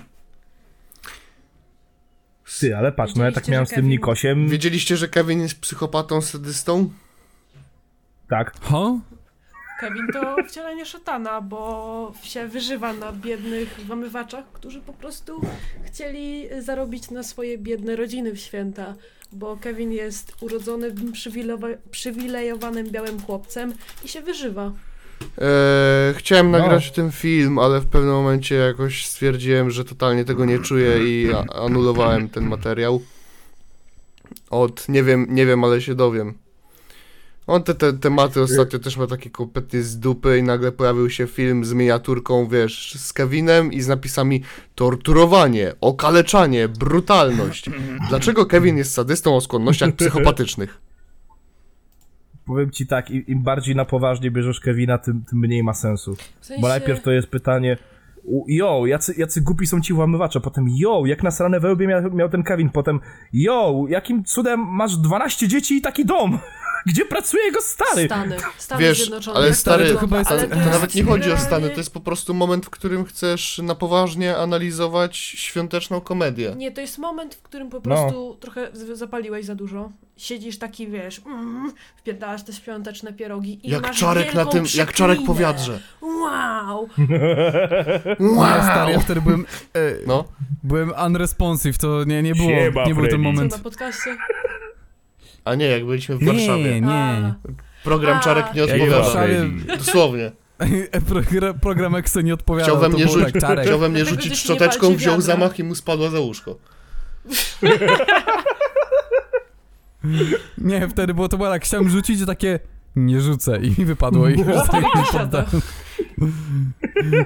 Ty, 2.60 2.76
ale 2.76 2.92
patrz, 2.92 3.14
no 3.14 3.24
ja 3.24 3.32
tak 3.32 3.48
miałem 3.48 3.66
z 3.66 3.70
tym 3.70 3.84
Kevin- 3.84 3.88
Nikosiem. 3.88 4.48
Wiedzieliście, 4.48 4.96
że 4.96 5.08
Kevin 5.08 5.40
jest 5.40 5.60
psychopatą, 5.60 6.20
sadystą? 6.20 6.90
Tak. 8.28 8.60
Ho? 8.60 8.98
Kevin 9.80 10.06
to 10.12 10.36
wcielenie 10.48 10.86
szatana, 10.86 11.40
bo 11.40 12.12
się 12.22 12.48
wyżywa 12.48 12.92
na 12.92 13.12
biednych 13.12 13.80
włamywaczach, 13.86 14.44
którzy 14.52 14.80
po 14.80 14.92
prostu 14.92 15.40
chcieli 15.86 16.48
zarobić 16.58 17.10
na 17.10 17.22
swoje 17.22 17.58
biedne 17.58 17.96
rodziny 17.96 18.32
w 18.32 18.38
święta. 18.40 18.94
Bo 19.32 19.56
Kevin 19.56 19.92
jest 19.92 20.36
urodzonym 20.40 21.12
przywilejowanym 21.90 22.90
białym 22.90 23.20
chłopcem 23.22 23.74
i 24.04 24.08
się 24.08 24.20
wyżywa. 24.20 24.72
Eee, 25.38 26.14
chciałem 26.14 26.50
No. 26.50 26.58
nagrać 26.58 26.90
ten 26.90 27.12
film, 27.12 27.58
ale 27.58 27.80
w 27.80 27.86
pewnym 27.86 28.12
momencie 28.12 28.54
jakoś 28.54 29.06
stwierdziłem, 29.06 29.70
że 29.70 29.84
totalnie 29.84 30.24
tego 30.24 30.44
nie 30.44 30.58
czuję 30.58 30.98
i 30.98 31.28
anulowałem 31.54 32.28
ten 32.28 32.44
materiał. 32.44 33.00
Od 34.50 34.88
nie 34.88 35.02
wiem, 35.02 35.26
nie 35.30 35.46
wiem, 35.46 35.64
ale 35.64 35.80
się 35.80 35.94
dowiem. 35.94 36.34
On 37.50 37.62
te, 37.62 37.74
te 37.74 37.92
tematy 37.92 38.40
ostatnio 38.40 38.78
też 38.78 38.96
ma 38.96 39.06
takie 39.06 39.30
kompletnie 39.30 39.82
z 39.82 39.98
dupy 39.98 40.38
i 40.38 40.42
nagle 40.42 40.72
pojawił 40.72 41.10
się 41.10 41.26
film 41.26 41.64
z 41.64 41.72
miniaturką, 41.72 42.48
wiesz, 42.48 42.94
z 42.98 43.12
Kevinem 43.12 43.72
i 43.72 43.80
z 43.80 43.88
napisami 43.88 44.42
torturowanie, 44.74 45.72
okaleczanie, 45.80 46.68
brutalność. 46.68 47.70
Dlaczego 48.08 48.46
Kevin 48.46 48.76
jest 48.76 48.94
sadystą 48.94 49.36
o 49.36 49.40
skłonnościach 49.40 49.92
psychopatycznych? 49.94 50.80
Powiem 52.46 52.70
ci 52.70 52.86
tak, 52.86 53.10
im, 53.10 53.26
im 53.26 53.42
bardziej 53.42 53.76
na 53.76 53.84
poważnie 53.84 54.30
bierzesz 54.30 54.60
Kevina, 54.60 54.98
tym, 54.98 55.24
tym 55.30 55.38
mniej 55.38 55.62
ma 55.62 55.74
sensu. 55.74 56.16
W 56.40 56.46
sensie, 56.46 56.62
Bo 56.62 56.68
najpierw 56.68 57.02
to 57.02 57.10
jest 57.10 57.28
pytanie, 57.28 57.76
yo, 58.46 58.86
jacy, 58.86 59.14
jacy 59.18 59.40
głupi 59.40 59.66
są 59.66 59.80
ci 59.80 59.92
włamywacze, 59.92 60.40
potem 60.40 60.66
yo, 60.76 61.02
jak 61.06 61.22
na 61.22 61.30
sranę 61.30 61.60
wełbie 61.60 61.86
miał, 61.86 62.10
miał 62.14 62.28
ten 62.28 62.42
Kevin, 62.42 62.70
potem 62.70 63.00
yo, 63.32 63.84
jakim 63.88 64.24
cudem 64.24 64.60
masz 64.60 64.96
12 64.96 65.48
dzieci 65.48 65.76
i 65.76 65.80
taki 65.80 66.04
dom? 66.04 66.38
Gdzie 66.86 67.04
pracuje 67.04 67.44
jego 67.44 67.60
stary? 67.60 68.06
Stany, 68.06 68.36
Stany 68.58 68.80
Wiesz, 68.82 68.98
Zjednoczone. 68.98 69.36
ale 69.38 69.54
stary, 69.54 69.94
to 69.94 70.06
to 70.08 70.18
jest- 70.18 70.30
ale 70.30 70.48
To 70.48 70.56
nawet 70.56 70.94
nie 70.94 71.04
chodzi 71.04 71.32
o 71.32 71.38
Stany, 71.38 71.70
to 71.70 71.76
jest 71.76 71.92
po 71.94 72.00
prostu 72.00 72.34
moment, 72.34 72.66
w 72.66 72.70
którym 72.70 73.04
chcesz 73.04 73.58
na 73.64 73.74
poważnie 73.74 74.36
analizować 74.36 75.16
świąteczną 75.16 76.00
komedię. 76.00 76.54
Nie, 76.56 76.72
to 76.72 76.80
jest 76.80 76.98
moment, 76.98 77.34
w 77.34 77.42
którym 77.42 77.70
po 77.70 77.76
No. 77.76 77.80
prostu 77.80 78.36
trochę 78.40 78.68
z- 78.72 78.98
zapaliłeś 78.98 79.44
za 79.46 79.54
dużo. 79.54 79.90
Siedzisz 80.20 80.58
taki, 80.58 80.88
wiesz, 80.88 81.20
mm, 81.26 81.72
wpierdalasz 81.96 82.42
te 82.42 82.52
świąteczne 82.52 83.12
pierogi 83.12 83.60
i 83.66 83.70
Jak 83.70 83.82
masz 83.82 83.98
czarek 83.98 84.34
na 84.34 84.44
tym, 84.44 84.64
jak 84.74 84.92
czarek 84.92 85.18
po 85.26 85.34
wiadrze. 85.34 85.80
Wow! 86.02 86.88
Ja 88.46 88.62
stary, 88.62 88.92
ja 88.92 89.00
wtedy 89.00 89.20
byłem, 89.20 89.46
e, 89.74 89.80
No, 90.06 90.24
byłem 90.62 90.92
unresponsive, 91.06 91.78
to 91.78 92.04
nie, 92.04 92.22
nie 92.22 92.34
było, 92.34 92.48
Siema, 92.48 92.84
nie 92.84 92.94
był 92.94 93.02
ten 93.06 93.10
Freddy. 93.10 93.10
Co 93.10 93.18
moment. 93.18 93.52
na 93.52 93.58
podcaście? 93.58 94.16
a 95.44 95.54
nie, 95.54 95.66
jak 95.66 95.86
byliśmy 95.86 96.16
w 96.16 96.24
Warszawie. 96.24 96.64
Nie, 96.64 96.80
nie. 96.80 97.34
Program 97.84 98.16
A. 98.16 98.20
Czarek 98.20 98.54
nie 98.54 98.64
odpowiada. 98.64 99.00
Warszawie 99.02 99.46
Dosłownie. 99.78 100.32
program, 101.08 101.60
program 101.60 101.94
Exe 101.94 102.22
nie 102.22 102.34
odpowiadał, 102.34 102.76
Chciał 102.76 102.90
we 102.90 102.96
mnie, 102.96 103.08
rzucić, 103.08 103.40
tak, 103.40 103.60
chciał 103.60 103.78
we 103.78 103.88
mnie 103.88 104.04
rzucić 104.04 104.30
nie 104.30 104.36
szczoteczką, 104.36 104.94
wziął 104.94 105.14
wiadra. 105.14 105.26
zamach 105.26 105.58
i 105.58 105.64
mu 105.64 105.74
spadła 105.74 106.10
za 106.10 106.20
łóżko. 106.20 106.56
Nie, 110.58 110.88
wtedy 110.88 111.14
było 111.14 111.28
to 111.28 111.36
było 111.36 111.48
tak, 111.48 111.64
chciałem 111.64 111.88
rzucić 111.88 112.26
takie, 112.26 112.58
nie 112.96 113.20
rzucę 113.20 113.58
i 113.58 113.68
mi 113.78 113.84
wypadło 113.84 114.28
i 114.28 114.38
już 114.38 114.68
tak 114.70 114.82
nie 114.82 115.18
poddałem. 115.18 115.46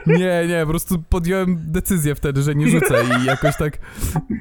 Nie, 0.07 0.47
nie, 0.49 0.61
po 0.62 0.70
prostu 0.70 1.03
podjąłem 1.09 1.59
decyzję 1.61 2.14
wtedy, 2.14 2.43
że 2.43 2.55
nie 2.55 2.68
rzucę 2.68 2.95
i 3.22 3.25
jakoś 3.25 3.57
tak 3.57 3.79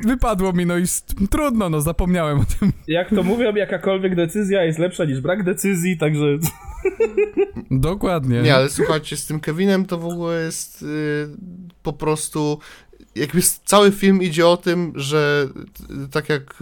wypadło 0.06 0.54
mi, 0.54 0.66
no 0.66 0.78
i 0.78 0.84
trudno, 1.30 1.70
no 1.70 1.82
zapomniałem 1.82 2.40
o 2.40 2.46
tym. 2.60 2.72
Jak 2.88 3.10
to 3.10 3.24
mówią, 3.24 3.56
jakakolwiek 3.56 4.16
decyzja 4.16 4.64
jest 4.64 4.80
lepsza 4.80 5.06
niż 5.06 5.22
brak 5.22 5.44
decyzji, 5.44 5.98
także... 5.98 6.26
Dokładnie. 7.72 8.42
Nie, 8.42 8.56
ale 8.56 8.70
słuchajcie, 8.70 9.18
z 9.18 9.26
tym 9.26 9.40
Kevinem 9.40 9.86
to 9.86 9.98
w 9.98 10.06
ogóle 10.06 10.44
jest 10.44 10.82
y, 10.82 10.86
po 11.84 11.94
prostu. 11.94 12.60
Jakby 13.16 13.42
cały 13.66 13.92
film 13.92 14.22
idzie 14.24 14.48
o 14.48 14.58
tym, 14.58 14.94
że 14.96 15.50
tak 16.12 16.30
jak 16.30 16.62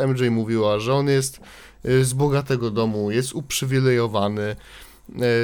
y, 0.00 0.06
MJ 0.06 0.30
mówiła, 0.30 0.78
że 0.78 0.94
on 0.94 1.08
jest 1.08 1.40
y, 1.84 2.04
z 2.04 2.12
bogatego 2.12 2.70
domu, 2.70 3.10
jest 3.10 3.34
uprzywilejowany. 3.34 4.56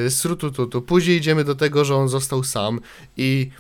Srutututu. 0.08 0.82
Później 0.82 1.16
idziemy 1.16 1.44
do 1.44 1.54
tego, 1.54 1.84
że 1.84 1.96
on 1.96 2.08
został 2.08 2.44
sam 2.44 2.80
i 3.16 3.50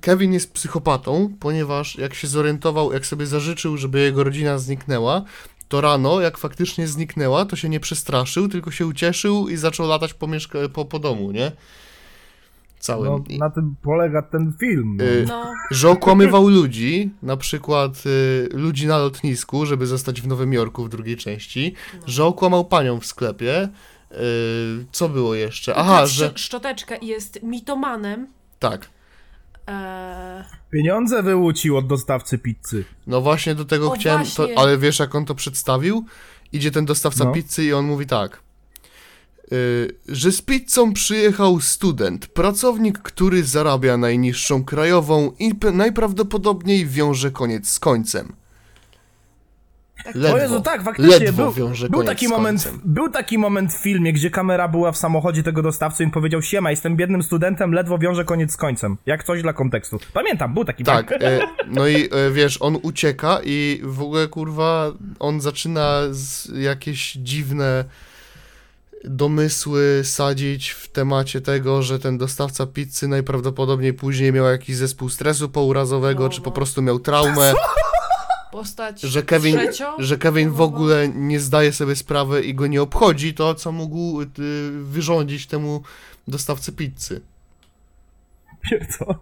Kevin 0.00 0.32
jest 0.32 0.52
psychopatą, 0.52 1.34
ponieważ 1.40 1.96
jak 1.96 2.14
się 2.14 2.28
zorientował, 2.28 2.92
jak 2.92 3.06
sobie 3.06 3.26
zażyczył, 3.26 3.76
żeby 3.76 4.00
jego 4.00 4.24
rodzina 4.24 4.58
zniknęła, 4.58 5.24
to 5.68 5.80
rano, 5.80 6.20
jak 6.20 6.38
faktycznie 6.38 6.88
zniknęła, 6.88 7.44
to 7.44 7.56
się 7.56 7.68
nie 7.68 7.80
przestraszył, 7.80 8.48
tylko 8.48 8.70
się 8.70 8.86
ucieszył 8.86 9.48
i 9.48 9.56
zaczął 9.56 9.86
latać 9.88 10.14
po, 10.14 10.26
mieszka- 10.26 10.68
po, 10.68 10.84
po 10.84 10.98
domu, 10.98 11.30
nie? 11.30 11.52
Całym. 12.92 13.24
No, 13.30 13.38
na 13.38 13.50
tym 13.50 13.74
polega 13.82 14.22
ten 14.22 14.52
film. 14.60 14.96
No. 14.96 15.04
Y, 15.04 15.24
No, 15.28 15.52
że 15.70 15.90
okłamywał 15.90 16.48
ludzi, 16.48 17.10
na 17.22 17.36
przykład 17.36 18.02
y, 18.06 18.48
ludzi 18.52 18.86
na 18.86 18.98
lotnisku, 18.98 19.66
żeby 19.66 19.86
zostać 19.86 20.22
w 20.22 20.26
Nowym 20.26 20.52
Jorku 20.52 20.84
w 20.84 20.88
drugiej 20.88 21.16
części, 21.16 21.74
No. 21.94 22.00
że 22.06 22.24
okłamał 22.24 22.64
panią 22.64 23.00
w 23.00 23.06
sklepie. 23.06 23.68
Y, 24.12 24.16
co 24.92 25.08
było 25.08 25.34
jeszcze? 25.34 25.74
Aha, 25.74 26.06
że. 26.06 26.28
szcz- 26.28 26.38
Szczoteczka 26.38 26.94
jest 27.02 27.42
mitomanem. 27.42 28.26
Tak. 28.58 28.88
Eee, 29.66 30.44
Pieniądze 30.70 31.22
wyłucił 31.22 31.76
od 31.76 31.86
dostawcy 31.86 32.38
pizzy. 32.38 32.84
No 33.06 33.20
właśnie 33.20 33.54
do 33.54 33.64
tego 33.64 33.86
O, 33.86 33.90
chciałem, 33.94 34.26
to, 34.36 34.48
ale 34.56 34.78
wiesz 34.78 34.98
jak 34.98 35.14
on 35.14 35.24
to 35.24 35.34
przedstawił? 35.34 36.04
Idzie 36.52 36.70
ten 36.70 36.84
dostawca 36.84 37.24
No. 37.24 37.32
pizzy 37.32 37.64
i 37.64 37.72
on 37.72 37.84
mówi 37.86 38.06
tak. 38.06 38.40
Y, 39.52 39.94
że 40.08 40.32
z 40.32 40.42
pizzą 40.42 40.92
przyjechał 40.92 41.60
student, 41.60 42.26
pracownik, 42.26 42.98
który 42.98 43.44
zarabia 43.44 43.96
najniższą 43.96 44.64
krajową 44.64 45.32
i 45.38 45.52
najprawdopodobniej 45.72 46.86
wiąże 46.86 47.30
koniec 47.30 47.68
z 47.68 47.78
końcem. 47.78 48.32
tak, 50.04 50.14
Ledwo. 50.14 50.36
O 50.36 50.40
Jezu, 50.40 50.60
tak, 50.60 50.82
faktycznie 50.82 51.32
był, 51.32 51.52
był 51.90 52.04
taki 52.04 52.28
moment, 52.28 52.72
był 52.84 53.10
taki 53.10 53.38
moment 53.38 53.74
w 53.74 53.82
filmie, 53.82 54.12
gdzie 54.12 54.30
kamera 54.30 54.68
była 54.68 54.92
w 54.92 54.96
samochodzie 54.96 55.42
tego 55.42 55.62
dostawcy 55.62 56.02
i 56.02 56.06
on 56.06 56.12
powiedział, 56.12 56.42
siema, 56.42 56.70
jestem 56.70 56.96
biednym 56.96 57.22
studentem, 57.22 57.72
ledwo 57.72 57.98
wiąże 57.98 58.24
koniec 58.24 58.52
z 58.52 58.56
końcem. 58.56 58.96
Jak 59.06 59.24
coś 59.24 59.42
dla 59.42 59.52
kontekstu. 59.52 59.98
Pamiętam, 60.12 60.54
był 60.54 60.64
taki 60.64 60.84
Tak, 60.84 61.12
e, 61.12 61.40
no 61.76 61.88
i 61.88 61.96
e, 61.96 62.30
wiesz, 62.30 62.62
on 62.62 62.78
ucieka 62.82 63.40
i 63.44 63.80
w 63.84 64.02
ogóle 64.02 64.28
kurwa, 64.28 64.92
on 65.18 65.40
zaczyna 65.40 66.00
z 66.10 66.50
jakieś 66.58 67.12
dziwne 67.12 67.84
domysły 69.04 70.00
sadzić 70.04 70.70
w 70.70 70.88
temacie 70.88 71.40
tego, 71.40 71.82
że 71.82 71.98
ten 71.98 72.18
dostawca 72.18 72.66
pizzy 72.66 73.08
najprawdopodobniej 73.08 73.94
później 73.94 74.32
miał 74.32 74.44
jakiś 74.46 74.76
zespół 74.76 75.08
stresu 75.08 75.48
pourazowego, 75.48 76.22
No, 76.24 76.28
czy 76.28 76.38
no. 76.38 76.44
po 76.44 76.52
prostu 76.52 76.82
miał 76.82 76.98
traumę, 77.00 77.52
postać 78.52 79.00
że 79.00 79.22
Kevin, 79.22 79.56
trzecią. 79.58 79.84
że 79.98 80.18
Kevin 80.18 80.50
w 80.50 80.60
ogóle 80.60 81.08
nie 81.08 81.40
zdaje 81.40 81.72
sobie 81.72 81.96
sprawy 81.96 82.42
i 82.42 82.54
go 82.54 82.66
nie 82.66 82.82
obchodzi 82.82 83.34
to, 83.34 83.54
co 83.54 83.72
mógł 83.72 84.22
y, 84.22 84.26
wyrządzić 84.84 85.46
temu 85.46 85.82
dostawcy 86.28 86.72
pizzy. 86.72 87.20
Pierdolę. 88.70 89.18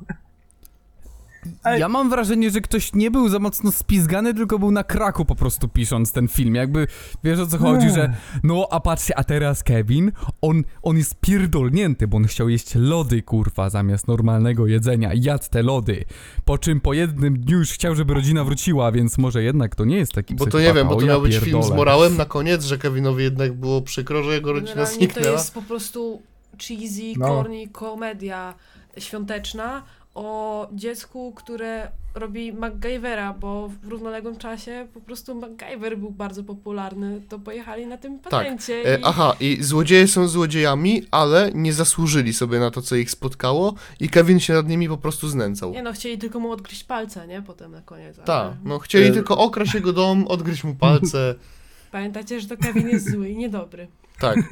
Ej. 1.65 1.81
Ja 1.81 1.89
mam 1.89 2.11
wrażenie, 2.11 2.51
że 2.51 2.61
ktoś 2.61 2.93
nie 2.93 3.11
był 3.11 3.29
za 3.29 3.39
mocno 3.39 3.73
spizgany, 3.73 4.35
tylko 4.35 4.59
był 4.59 4.71
na 4.71 4.85
kraku 4.85 5.25
po 5.25 5.35
prostu 5.35 5.69
pisząc 5.69 6.13
ten 6.13 6.29
film. 6.29 6.55
Jakby, 6.55 6.87
wiesz 7.25 7.39
o 7.41 7.47
co 7.47 7.59
chodzi, 7.59 7.91
że 7.91 8.15
no, 8.43 8.69
a 8.71 8.81
patrzcie, 8.81 9.19
a 9.19 9.25
teraz 9.25 9.63
Kevin, 9.63 10.13
on, 10.41 10.63
on 10.83 10.97
jest 10.97 11.21
pierdolnięty, 11.21 12.09
bo 12.09 12.17
on 12.17 12.25
chciał 12.25 12.49
jeść 12.49 12.75
lody, 12.75 13.23
kurwa, 13.23 13.71
zamiast 13.71 14.09
normalnego 14.09 14.67
jedzenia. 14.67 15.13
I 15.15 15.23
Jadł 15.23 15.45
te 15.51 15.63
lody. 15.63 16.05
Po 16.45 16.59
czym 16.59 16.81
po 16.81 16.93
jednym 16.93 17.41
dniu 17.41 17.59
już 17.59 17.71
chciał, 17.71 17.95
żeby 17.95 18.15
rodzina 18.15 18.45
wróciła, 18.45 18.93
więc 18.93 19.19
może 19.19 19.43
jednak 19.43 19.75
to 19.75 19.85
nie 19.85 19.97
jest 19.97 20.13
taki 20.13 20.35
Bo 20.35 20.47
to 20.47 20.61
nie 20.61 20.73
wiem, 20.73 20.89
bo 20.89 20.97
to 20.97 21.01
ja 21.01 21.07
miał 21.07 21.23
być 21.23 21.37
film 21.37 21.63
z 21.63 21.71
morałem 21.71 22.17
na 22.17 22.25
koniec, 22.25 22.65
że 22.65 22.79
Kevinowi 22.79 23.25
jednak 23.25 23.53
było 23.53 23.83
przykro, 23.83 24.23
że 24.23 24.35
jego 24.35 24.53
rodzina 24.53 24.75
Generalnie 24.75 24.99
to 25.09 25.13
zniknęła. 25.15 25.37
jest 25.37 25.55
po 25.55 25.63
prostu 25.63 26.23
cheesy, 26.69 27.03
No. 27.17 27.27
corny 27.27 27.69
komedia 27.69 28.55
świąteczna 28.99 29.83
o 30.17 30.69
dziecku, 30.73 31.33
które 31.37 31.91
robi 32.15 32.53
MacGyvera, 32.53 33.33
bo 33.33 33.69
w 33.83 33.89
równoległym 33.89 34.37
czasie 34.37 34.87
po 34.95 35.01
prostu 35.01 35.35
MacGyver 35.35 35.99
był 35.99 36.11
bardzo 36.11 36.45
popularny, 36.45 37.21
to 37.29 37.39
pojechali 37.39 37.87
na 37.87 37.97
tym 37.97 38.19
patencie 38.19 38.75
E, 38.95 38.99
i 38.99 39.03
aha, 39.05 39.37
i 39.41 39.59
złodzieje 39.61 40.09
są 40.09 40.29
złodziejami, 40.29 41.03
ale 41.11 41.51
nie 41.55 41.73
zasłużyli 41.73 42.33
sobie 42.33 42.59
na 42.59 42.71
to, 42.71 42.83
co 42.83 42.97
ich 42.97 43.11
spotkało 43.11 43.75
i 44.01 44.09
Kevin 44.09 44.41
się 44.41 44.53
nad 44.53 44.69
nimi 44.69 44.89
po 44.89 44.97
prostu 44.97 45.29
znęcał. 45.29 45.73
nie 45.73 45.83
no, 45.83 45.93
chcieli 45.93 46.19
tylko 46.19 46.41
mu 46.41 46.51
odgryźć 46.51 46.85
palce, 46.85 47.27
nie? 47.27 47.43
Potem 47.43 47.73
na 47.73 47.81
koniec. 47.83 48.17
ale- 48.19 48.27
Tak, 48.27 48.53
no 48.65 48.79
chcieli 48.79 49.07
E, 49.09 49.13
tylko 49.13 49.39
okraść 49.39 49.75
jego 49.75 49.93
dom, 49.93 50.27
odgryźć 50.29 50.65
mu 50.65 50.75
palce, 50.75 51.35
Pamiętajcie, 51.93 52.41
że 52.41 52.49
to 52.49 52.57
Kevin 52.57 52.89
jest 52.89 53.11
zły 53.11 53.29
i 53.29 53.37
niedobry. 53.37 53.89
tak. 54.21 54.37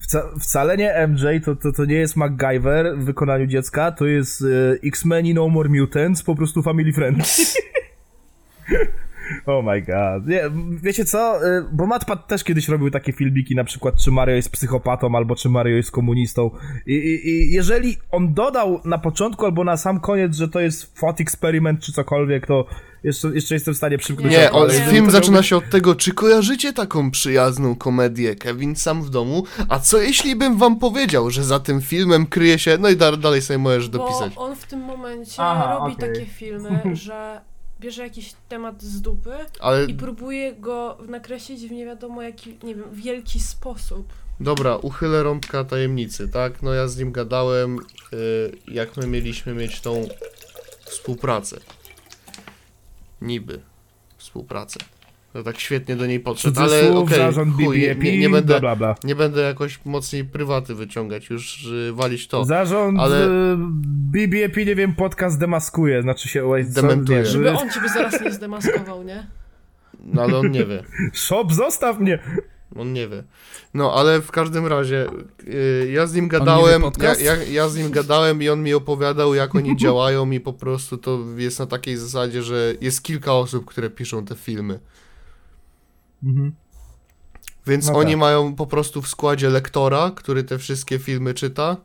Wca 0.00 0.30
wcale 0.40 0.76
nie 0.76 1.06
MJ, 1.08 1.24
to, 1.44 1.56
to, 1.56 1.72
to 1.72 1.84
nie 1.84 1.96
jest 1.96 2.16
MacGyver 2.16 2.96
w 2.96 3.04
wykonaniu 3.04 3.46
dziecka, 3.46 3.92
to 3.92 4.06
jest 4.06 4.42
e, 4.42 4.46
X-Men 4.84 5.26
i 5.26 5.34
No 5.34 5.48
More 5.48 5.68
Mutants, 5.68 6.22
po 6.22 6.34
prostu 6.34 6.62
family 6.62 6.92
friendly. 6.92 7.24
Oh 9.46 9.62
my 9.72 9.82
god. 9.82 10.26
Nie, 10.26 10.42
wiecie 10.82 11.04
co? 11.04 11.46
E, 11.46 11.68
Bo 11.72 11.86
Matpat 11.86 12.26
też 12.26 12.44
kiedyś 12.44 12.68
robił 12.68 12.90
takie 12.90 13.12
filmiki, 13.12 13.54
na 13.54 13.64
przykład 13.64 13.94
czy 13.96 14.10
Mario 14.10 14.36
jest 14.36 14.52
psychopatą, 14.52 15.16
albo 15.16 15.34
czy 15.36 15.48
Mario 15.48 15.76
jest 15.76 15.90
komunistą. 15.90 16.50
I, 16.86 16.92
i, 16.92 17.28
i 17.28 17.52
jeżeli 17.52 17.96
on 18.10 18.34
dodał 18.34 18.80
na 18.84 18.98
początku 18.98 19.44
albo 19.44 19.64
na 19.64 19.76
sam 19.76 20.00
koniec, 20.00 20.36
że 20.36 20.48
to 20.48 20.60
jest 20.60 20.94
thought 21.00 21.20
experiment 21.20 21.80
czy 21.80 21.92
cokolwiek, 21.92 22.46
to 22.46 22.66
jeszcze, 23.04 23.28
jeszcze 23.28 23.54
jestem 23.54 23.74
w 23.74 23.76
stanie 23.76 23.98
przymknąć 23.98 24.32
Nie, 24.32 24.50
jeżeli 24.68 24.90
film 24.90 25.10
zaczyna 25.10 25.42
się 25.42 25.56
od 25.56 25.70
tego, 25.70 25.94
czy 25.94 26.14
kojarzycie 26.14 26.72
taką 26.72 27.10
przyjazną 27.10 27.76
komedię 27.76 28.34
Kevin 28.34 28.76
sam 28.76 29.02
w 29.02 29.10
domu, 29.10 29.44
a 29.68 29.78
co 29.78 29.98
jeśli 29.98 30.36
bym 30.36 30.56
wam 30.58 30.78
powiedział, 30.78 31.30
że 31.30 31.44
za 31.44 31.60
tym 31.60 31.80
filmem 31.80 32.26
kryje 32.26 32.58
się, 32.58 32.78
no 32.80 32.88
i 32.88 32.96
da, 32.96 33.16
dalej 33.16 33.42
sobie 33.42 33.58
możesz 33.58 33.88
dopisać. 33.88 34.34
Bo 34.34 34.40
on 34.40 34.56
w 34.56 34.66
tym 34.66 34.80
momencie 34.80 35.34
Aha, 35.38 35.78
robi 35.78 35.94
okej. 35.94 36.08
takie 36.08 36.26
filmy, 36.26 36.80
że 36.92 37.40
bierze 37.80 38.02
jakiś 38.02 38.34
temat 38.48 38.82
z 38.82 39.00
dupy 39.02 39.36
Ale 39.60 39.84
i 39.84 39.94
próbuje 39.94 40.52
go 40.52 40.98
nakreślić 41.08 41.66
w 41.66 41.70
nie 41.70 41.86
wiadomo 41.86 42.22
jaki, 42.22 42.58
nie 42.62 42.74
wiem, 42.74 42.84
wielki 42.92 43.40
sposób. 43.40 44.12
dobra, 44.40 44.76
uchylę 44.76 45.22
rąbka 45.22 45.64
tajemnicy, 45.64 46.28
tak? 46.28 46.62
No 46.62 46.74
ja 46.74 46.88
z 46.88 46.98
nim 46.98 47.12
gadałem, 47.12 47.78
y, 48.12 48.52
jak 48.68 48.96
my 48.96 49.06
mieliśmy 49.06 49.54
mieć 49.54 49.80
tą 49.80 50.08
współpracę. 50.84 51.60
Niby 53.20 53.60
współpracę. 54.18 54.80
To 55.32 55.42
tak 55.42 55.58
świetnie 55.60 55.96
do 55.96 56.06
niej 56.06 56.20
podszedł, 56.20 56.60
ale 56.60 56.92
okej, 56.92 57.18
zarząd 57.18 57.54
chuj, 57.54 57.80
nie, 57.80 57.94
BBAP, 57.94 58.04
nie, 58.04 58.18
nie 58.18 58.30
będę, 58.30 58.60
bla, 58.60 58.76
bla, 58.76 58.76
bla. 58.76 58.94
nie 59.04 59.14
będę 59.14 59.40
jakoś 59.40 59.80
mocniej 59.84 60.24
prywaty 60.24 60.74
wyciągać, 60.74 61.30
już 61.30 61.64
y, 61.66 61.92
walić 61.92 62.28
to. 62.28 62.44
Zarząd 62.44 63.00
ale- 63.00 63.16
ale... 63.16 63.56
BBAP, 64.12 64.56
nie 64.56 64.74
wiem, 64.74 64.94
podcast 64.94 65.40
demaskuje, 65.40 66.02
znaczy 66.02 66.28
się... 66.28 66.42
co- 66.74 66.82
Dementuje. 66.82 67.26
Żeby 67.26 67.50
on 67.50 67.70
ciebie 67.70 67.88
zaraz 67.88 68.20
nie 68.20 68.32
zdemaskował, 68.32 69.02
nie? 69.02 69.26
No 70.04 70.22
ale 70.22 70.38
on 70.38 70.50
nie 70.50 70.64
wie. 70.64 70.82
Shop, 71.12 71.46
zostaw 71.52 72.00
mnie! 72.00 72.18
On 72.76 72.92
nie 72.92 73.08
wie. 73.08 73.22
No, 73.74 73.94
ale 73.94 74.20
w 74.20 74.30
każdym 74.30 74.66
razie 74.66 75.06
yy, 75.46 75.90
ja 75.90 76.06
z 76.06 76.14
nim 76.14 76.28
gadałem, 76.28 76.82
ja, 77.02 77.14
ja, 77.14 77.44
ja 77.44 77.68
z 77.68 77.76
nim 77.76 77.90
gadałem 77.90 78.42
i 78.42 78.48
on 78.48 78.62
mi 78.62 78.74
opowiadał, 78.74 79.34
jak 79.34 79.54
oni 79.54 79.76
działają 79.84 80.30
i 80.30 80.40
po 80.40 80.52
prostu 80.52 80.98
to 80.98 81.18
jest 81.36 81.58
na 81.58 81.66
takiej 81.66 81.96
zasadzie, 81.96 82.42
że 82.42 82.74
jest 82.80 83.02
kilka 83.02 83.34
osób, 83.34 83.64
które 83.64 83.90
piszą 83.90 84.24
te 84.24 84.34
filmy. 84.34 84.80
Mhm. 86.22 86.52
Więc 87.66 87.86
No 87.86 87.98
oni 87.98 88.12
tak. 88.12 88.20
mają 88.20 88.54
po 88.54 88.66
prostu 88.66 89.02
w 89.02 89.08
składzie 89.08 89.50
lektora, 89.50 90.12
który 90.14 90.44
te 90.44 90.58
wszystkie 90.58 90.98
filmy 90.98 91.34
czyta 91.34 91.76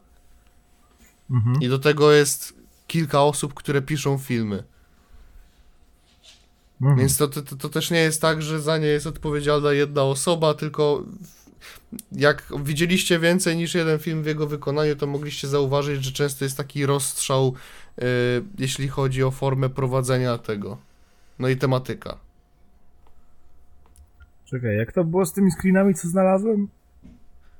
Mhm. 1.31 1.61
i 1.61 1.67
do 1.69 1.79
tego 1.79 2.11
jest 2.11 2.53
kilka 2.87 3.21
osób, 3.21 3.53
które 3.53 3.81
piszą 3.81 4.17
filmy. 4.17 4.63
Mhm. 6.81 6.99
Więc 6.99 7.17
to, 7.17 7.27
to, 7.27 7.41
to, 7.41 7.69
też 7.69 7.91
nie 7.91 7.99
jest 7.99 8.21
tak, 8.21 8.41
że 8.41 8.61
za 8.61 8.77
nie 8.77 8.87
jest 8.87 9.07
odpowiedzialna 9.07 9.71
jedna 9.73 10.03
osoba, 10.03 10.53
tylko 10.53 11.03
jak 12.11 12.47
widzieliście 12.63 13.19
więcej 13.19 13.57
niż 13.57 13.75
jeden 13.75 13.99
film 13.99 14.23
w 14.23 14.25
jego 14.25 14.47
wykonaniu, 14.47 14.95
to 14.95 15.07
mogliście 15.07 15.47
zauważyć, 15.47 16.03
że 16.03 16.11
często 16.11 16.45
jest 16.45 16.57
taki 16.57 16.85
rozstrzał, 16.85 17.53
y, 17.99 18.03
jeśli 18.59 18.87
chodzi 18.87 19.23
o 19.23 19.31
formę 19.31 19.69
prowadzenia 19.69 20.37
tego. 20.37 20.77
No 21.39 21.47
i 21.49 21.57
tematyka. 21.57 22.17
Czekaj, 24.55 24.77
jak 24.77 24.91
to 24.91 25.03
było 25.03 25.25
z 25.25 25.33
tymi 25.33 25.51
screenami, 25.51 25.93
co 25.93 26.07
znalazłem? 26.07 26.67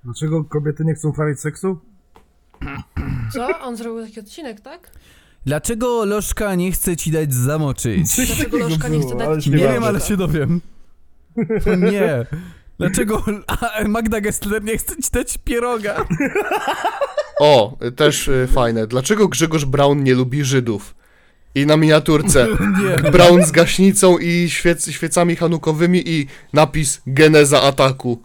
Dlaczego 0.04 0.44
kobiety 0.44 0.86
nie 0.86 0.94
chcą 0.94 1.10
uprawiać 1.10 1.40
seksu? 1.40 1.80
Co? 3.34 3.60
On 3.60 3.78
zrobił 3.78 4.06
taki 4.06 4.20
odcinek, 4.20 4.62
tak? 4.62 4.92
Dlaczego 5.46 6.06
Lożka 6.06 6.56
nie 6.56 6.72
chce 6.72 6.98
ci 6.98 7.12
dać 7.12 7.34
zamoczyć? 7.34 8.16
Coś 8.16 8.28
Dlaczego 8.28 8.44
takiego 8.44 8.70
Lożka 8.70 8.88
nie 8.88 9.00
chce 9.00 9.16
dać 9.16 9.44
ci 9.44 9.50
Nie 9.50 9.58
wiem, 9.58 9.84
ale 9.84 10.00
się 10.00 10.18
dowiem. 10.18 10.62
Nie. 11.92 12.26
Dlaczego 12.80 13.24
a, 13.48 13.88
Magda 13.88 14.22
Gessler 14.22 14.64
nie 14.64 14.78
chce 14.78 14.96
ci 14.96 15.12
dać 15.12 15.38
pieroga? 15.38 16.06
O, 17.40 17.78
też 17.96 18.28
y, 18.28 18.48
fajne. 18.54 18.88
Dlaczego 18.88 19.28
Grzegorz 19.28 19.66
Braun 19.66 20.04
nie 20.04 20.14
lubi 20.14 20.44
Żydów? 20.44 20.96
I 21.56 21.66
na 21.66 21.78
miniaturce 21.78 22.48
Nie. 23.04 23.12
Braun 23.12 23.46
z 23.46 23.52
gaśnicą 23.52 24.18
i 24.18 24.50
świec, 24.50 24.92
świecami 24.92 25.36
hanukowymi 25.36 26.10
i 26.10 26.28
napis 26.54 27.02
Geneza 27.08 27.62
ataku. 27.62 28.22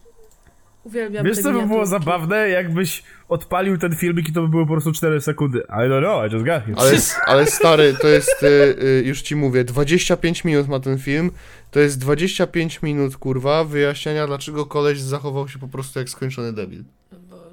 Uwielbiam 0.85 1.27
Wiesz 1.27 1.37
te 1.37 1.43
co 1.43 1.49
by 1.49 1.53
było 1.53 1.65
miniaturki. 1.67 1.91
zabawne? 1.91 2.49
Jakbyś 2.49 3.03
odpalił 3.29 3.79
ten 3.79 3.97
filmik 3.97 4.29
i 4.29 4.33
to 4.33 4.43
by 4.43 4.49
było 4.49 4.67
po 4.67 4.73
prostu 4.73 4.93
4 4.93 5.21
sekundy. 5.21 5.59
I 5.59 5.73
don't 5.73 6.01
know, 6.01 6.31
I 6.31 6.35
just 6.35 6.47
got 6.47 6.63
here. 6.65 6.75
Ale, 6.77 6.93
ale 7.27 7.47
stary, 7.47 7.95
to 8.01 8.09
jest, 8.09 8.43
y, 8.43 8.47
y, 8.83 9.03
już 9.07 9.23
ci 9.23 9.37
mówię, 9.37 9.65
25 9.65 10.45
minut 10.45 10.69
ma 10.69 10.81
ten 10.81 10.99
film. 10.99 11.31
To 11.71 11.81
jest 11.81 11.99
25 11.99 12.83
minut, 12.83 13.17
kurwa, 13.17 13.65
wyjaśniania, 13.65 14.27
dlaczego 14.27 14.67
koleś 14.67 15.01
zachował 15.01 15.49
się 15.49 15.59
po 15.59 15.69
prostu 15.69 15.99
jak 15.99 16.09
skończony 16.09 16.53
debil. 16.53 16.85
Bo, 17.13 17.37
mhm. 17.37 17.53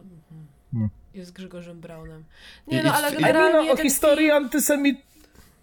Hmm. 0.73 0.89
Jest 1.13 1.33
Grzegorzem 1.33 1.79
Braunem. 1.79 2.23
I- 2.67 2.75
Nie 2.75 2.83
no, 2.83 2.89
i- 2.89 2.93
ale 2.93 3.11
i- 3.11 3.21
generalnie 3.23 3.67
no, 3.67 3.73
o 3.73 3.75
ten 3.75 3.85
historii 3.85 4.31
antysemit... 4.31 4.97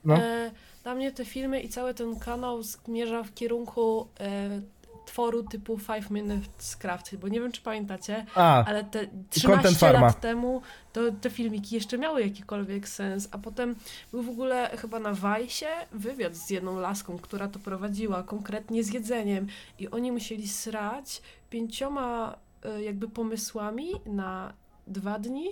No. 0.05 0.17
E, 0.17 0.51
dla 0.83 0.95
mnie 0.95 1.13
te 1.13 1.25
filmy 1.25 1.61
i 1.61 1.69
cały 1.69 1.95
ten 1.95 2.19
kanał 2.19 2.63
zmierza 2.63 3.23
w 3.23 3.35
kierunku 3.35 4.09
e, 4.21 4.61
tworu 5.05 5.43
typu 5.43 5.79
5 5.79 6.11
Minutes 6.11 6.77
Craft, 6.77 7.17
bo 7.17 7.29
nie 7.29 7.41
wiem 7.41 7.53
czy 7.53 7.61
pamiętacie, 7.63 8.27
A, 8.35 8.65
ale 8.65 8.85
te 8.85 9.07
Content 9.07 9.31
13 9.31 9.75
Farma. 9.75 10.01
lat 10.01 10.21
temu 10.21 10.63
to 10.93 11.01
te 11.21 11.31
filmiki 11.31 11.75
jeszcze 11.75 11.99
miały 11.99 12.23
jakikolwiek 12.23 12.89
sens, 12.89 13.29
a 13.31 13.39
potem 13.39 13.75
był 14.13 14.23
w 14.23 14.29
ogóle 14.29 14.71
chyba 14.77 14.99
na 14.99 15.15
Wajsie 15.15 15.67
wywiad 15.93 16.35
z 16.35 16.51
jedną 16.51 16.81
laską, 16.81 17.19
która 17.19 17.49
to 17.49 17.59
prowadziła, 17.59 18.23
konkretnie 18.23 18.85
z 18.85 18.93
jedzeniem 18.93 19.47
i 19.79 19.89
oni 19.89 20.13
musieli 20.13 20.49
srać 20.49 21.23
pięcioma 21.51 22.37
e, 22.65 22.83
jakby 22.83 23.09
pomysłami 23.09 23.89
na 24.07 24.53
dwa 24.87 25.19
dni. 25.19 25.47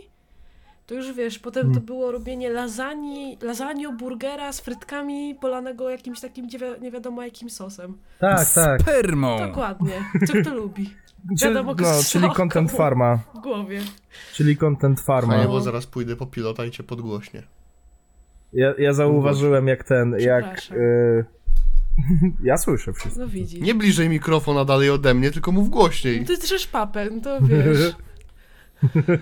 To 0.86 0.94
już 0.94 1.12
wiesz, 1.12 1.38
potem 1.38 1.62
to 1.62 1.68
Hmm. 1.68 1.84
było 1.86 2.12
robienie 2.12 2.50
lasagne, 2.50 3.36
lasagne 3.42 3.96
burgera 3.96 4.52
z 4.52 4.60
frytkami 4.60 5.34
polanego 5.40 5.90
jakimś 5.90 6.20
takim 6.20 6.46
nie, 6.46 6.58
wi- 6.58 6.80
nie 6.80 6.90
wiadomo 6.90 7.22
jakim 7.22 7.50
sosem. 7.50 7.98
tak, 8.18 8.52
tak. 8.54 8.80
Spermą. 8.80 9.38
Dokładnie. 9.38 10.04
Kto 10.24 10.32
kto 10.42 10.54
lubi? 10.54 10.94
Czy, 11.38 11.44
Wiadomo, 11.48 11.74
no, 11.74 11.86
czyli 12.08 12.30
Content. 12.30 12.72
Farma. 12.72 13.18
W 13.34 13.38
głowie. 13.38 13.80
Czyli 14.32 14.56
Content 14.56 15.00
Farma. 15.00 15.28
Fajnie, 15.32 15.44
No. 15.44 15.50
bo 15.50 15.60
zaraz 15.60 15.86
pójdę 15.86 16.16
po 16.16 16.26
pilota 16.26 16.64
i 16.64 16.70
cię 16.70 16.82
podgłośnie. 16.82 17.42
Ja, 18.52 18.74
ja 18.78 18.92
zauważyłem 18.92 19.68
jak 19.68 19.84
ten, 19.84 20.14
jak... 20.18 20.58
Y... 20.72 21.24
ja 22.44 22.56
słyszę 22.58 22.92
wszystko. 22.92 23.20
No 23.20 23.28
widzisz. 23.28 23.60
Nie 23.60 23.74
bliżej 23.74 24.08
mikrofona 24.08 24.64
dalej 24.64 24.90
ode 24.90 25.14
mnie, 25.14 25.30
tylko 25.30 25.52
mów 25.52 25.68
głośniej. 25.70 26.20
No 26.20 26.26
ty 26.26 26.36
drzesz 26.36 26.66
papę, 26.66 27.08
no 27.10 27.20
to 27.20 27.38
wiesz. 27.42 27.94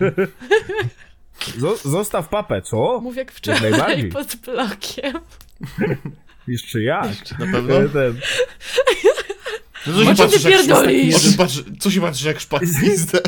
Zo- 1.58 1.88
zostaw 1.88 2.28
papę, 2.28 2.62
co? 2.62 3.00
Mów 3.02 3.16
jak 3.16 3.32
wczoraj 3.32 3.70
najbardziej. 3.70 4.08
pod 4.12 4.36
blokiem. 4.36 5.12
Jeszcze 6.48 6.82
jak? 6.82 7.08
Na 7.38 7.46
pewno? 7.52 7.74
E, 7.82 7.88
ten, 7.88 8.20
No 9.86 9.92
co 9.94 10.04
się 10.04 10.14
patrzysz 10.22 10.44
jak 10.44 10.78
o 10.78 11.20
czym 11.20 11.32
patrzy- 11.32 11.64
Co 11.80 11.90
się 11.90 12.00
patrzysz 12.00 12.24
jak 12.24 12.60
pizdę? 12.60 13.18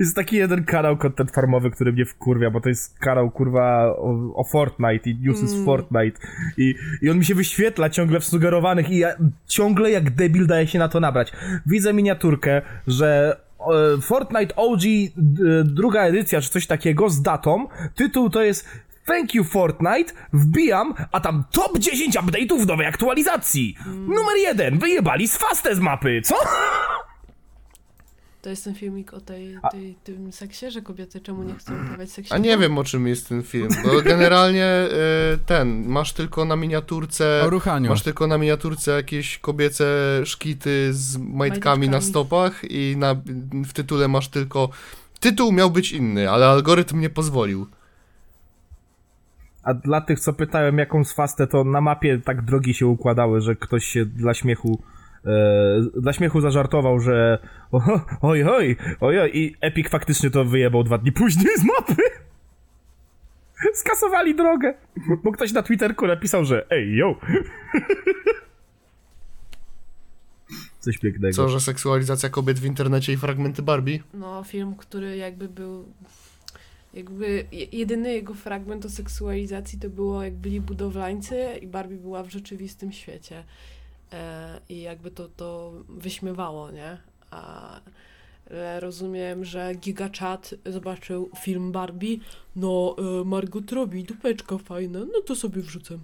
Jest 0.00 0.16
taki 0.16 0.36
jeden 0.36 0.64
kanał 0.64 0.96
content 0.96 1.30
farmowy, 1.30 1.70
który 1.70 1.92
mnie 1.92 2.04
wkurwia, 2.06 2.50
bo 2.50 2.60
to 2.60 2.68
jest 2.68 2.98
kanał 2.98 3.30
kurwa 3.30 3.86
o, 3.86 4.32
o 4.34 4.44
Fortnite 4.44 5.10
i 5.10 5.18
newsy 5.20 5.48
z 5.48 5.52
Mm. 5.52 5.64
Fortnite 5.64 6.20
I, 6.56 6.74
i 7.02 7.10
on 7.10 7.18
mi 7.18 7.24
się 7.24 7.34
wyświetla 7.34 7.90
ciągle 7.90 8.20
w 8.20 8.24
sugerowanych 8.24 8.90
i 8.90 8.98
ja 8.98 9.08
ciągle 9.46 9.90
jak 9.90 10.10
debil 10.10 10.46
daje 10.46 10.66
się 10.66 10.78
na 10.78 10.88
to 10.88 11.00
nabrać. 11.00 11.32
Widzę 11.66 11.92
miniaturkę, 11.92 12.62
że 12.86 13.40
Fortnite 14.02 14.56
OG 14.56 14.80
d, 15.16 15.64
druga 15.64 16.02
edycja 16.02 16.40
czy 16.40 16.50
coś 16.50 16.66
takiego 16.66 17.10
z 17.10 17.22
datą, 17.22 17.68
tytuł 17.94 18.30
to 18.30 18.42
jest 18.42 18.68
Thank 19.06 19.34
you 19.34 19.44
Fortnite, 19.44 20.12
wbijam, 20.32 20.94
a 21.12 21.20
tam 21.20 21.44
top 21.50 21.78
10 21.78 22.16
update'ów 22.16 22.62
w 22.62 22.66
nowej 22.66 22.86
aktualizacji. 22.86 23.76
Numer 23.86 24.36
jeden, 24.36 24.78
wyjebali 24.78 25.28
z 25.28 25.36
faste 25.36 25.74
z 25.74 25.80
mapy, 25.80 26.20
co? 26.24 26.34
To 28.42 28.50
jest 28.50 28.64
ten 28.64 28.74
filmik 28.74 29.14
o 29.14 29.20
tej, 29.20 29.58
tej, 29.72 29.94
tym 30.04 30.32
seksie, 30.32 30.70
że 30.70 30.82
kobiety 30.82 31.20
czemu 31.20 31.42
nie 31.42 31.54
chcą 31.54 31.84
uprawiać 31.84 32.10
seksu? 32.10 32.34
A 32.34 32.38
nie 32.38 32.58
wiem 32.58 32.78
o 32.78 32.84
czym 32.84 33.06
jest 33.06 33.28
ten 33.28 33.42
film, 33.42 33.68
bo 33.84 34.02
generalnie 34.12 34.64
e, 34.64 34.88
ten, 35.46 35.88
masz 35.88 36.12
tylko 36.12 36.44
na 36.44 36.56
miniaturce... 36.56 37.42
O 37.44 37.50
ruchaniu. 37.50 37.90
Masz 37.90 38.02
tylko 38.02 38.26
na 38.26 38.38
miniaturce 38.38 38.90
jakieś 38.90 39.38
kobiece 39.38 39.84
szkity 40.24 40.88
z 40.92 41.16
majtkami 41.16 41.86
na 41.86 41.92
Majteczkami. 41.92 42.10
stopach 42.10 42.64
i 42.70 42.94
na, 42.98 43.16
w 43.64 43.72
tytule 43.72 44.08
masz 44.08 44.28
tylko... 44.28 44.68
Tytuł 45.20 45.52
miał 45.52 45.70
być 45.70 45.92
inny, 45.92 46.30
ale 46.30 46.46
algorytm 46.48 47.00
nie 47.00 47.10
pozwolił. 47.10 47.66
A 49.62 49.74
dla 49.74 50.00
tych, 50.00 50.20
co 50.20 50.32
pytałem, 50.32 50.78
jaką 50.78 51.04
swastę, 51.04 51.46
to 51.46 51.64
na 51.64 51.80
mapie 51.80 52.20
tak 52.24 52.42
drogi 52.44 52.74
się 52.74 52.86
układały, 52.86 53.40
że 53.40 53.56
ktoś 53.56 53.84
się 53.84 54.06
dla 54.06 54.34
śmiechu 54.34 54.82
e, 55.24 56.00
dla 56.00 56.12
śmiechu 56.12 56.40
zażartował, 56.40 57.00
że 57.00 57.38
o, 57.72 57.80
oj, 58.22 58.44
oj, 58.44 58.76
oj, 59.00 59.18
oj, 59.20 59.30
i 59.34 59.54
Epic 59.60 59.88
faktycznie 59.88 60.30
to 60.30 60.44
wyjebał 60.44 60.84
dwa 60.84 60.98
dni 60.98 61.12
później 61.12 61.56
z 61.56 61.64
mapy. 61.64 62.02
Skasowali 63.74 64.34
drogę, 64.34 64.74
bo 65.24 65.32
ktoś 65.32 65.52
na 65.52 65.62
Twitterku 65.62 66.06
napisał, 66.06 66.44
że 66.44 66.66
ej, 66.70 66.96
yo. 66.96 67.14
Coś 70.80 70.98
pięknego. 70.98 71.34
Co, 71.34 71.48
że 71.48 71.60
seksualizacja 71.60 72.28
kobiet 72.28 72.58
w 72.58 72.64
internecie 72.64 73.12
i 73.12 73.16
fragmenty 73.16 73.62
Barbie? 73.62 73.98
No, 74.14 74.44
film, 74.44 74.74
który 74.76 75.16
jakby 75.16 75.48
był. 75.48 75.84
Jakby 76.94 77.44
je- 77.52 77.64
jedyny 77.72 78.12
jego 78.12 78.34
fragment 78.34 78.84
o 78.84 78.90
seksualizacji 78.90 79.78
to 79.78 79.88
było, 79.90 80.24
jak 80.24 80.34
byli 80.34 80.60
budowlańcy 80.60 81.44
i 81.62 81.66
Barbie 81.66 81.96
była 81.96 82.22
w 82.22 82.30
rzeczywistym 82.30 82.92
świecie. 82.92 83.44
E, 84.12 84.60
I 84.68 84.80
jakby 84.80 85.10
to, 85.10 85.28
to 85.28 85.72
wyśmiewało, 85.88 86.70
nie? 86.70 86.98
A 87.30 87.80
ale 88.50 88.80
rozumiem, 88.80 89.44
że 89.44 89.74
GigaChat 89.74 90.54
zobaczył 90.66 91.30
film 91.42 91.72
Barbie. 91.72 92.16
No, 92.56 92.96
e, 92.98 93.24
Margot 93.24 93.72
robi 93.72 94.04
dupeczka 94.04 94.58
fajna, 94.58 94.98
no 94.98 95.20
to 95.26 95.36
sobie 95.36 95.62
wrzucę. 95.62 95.98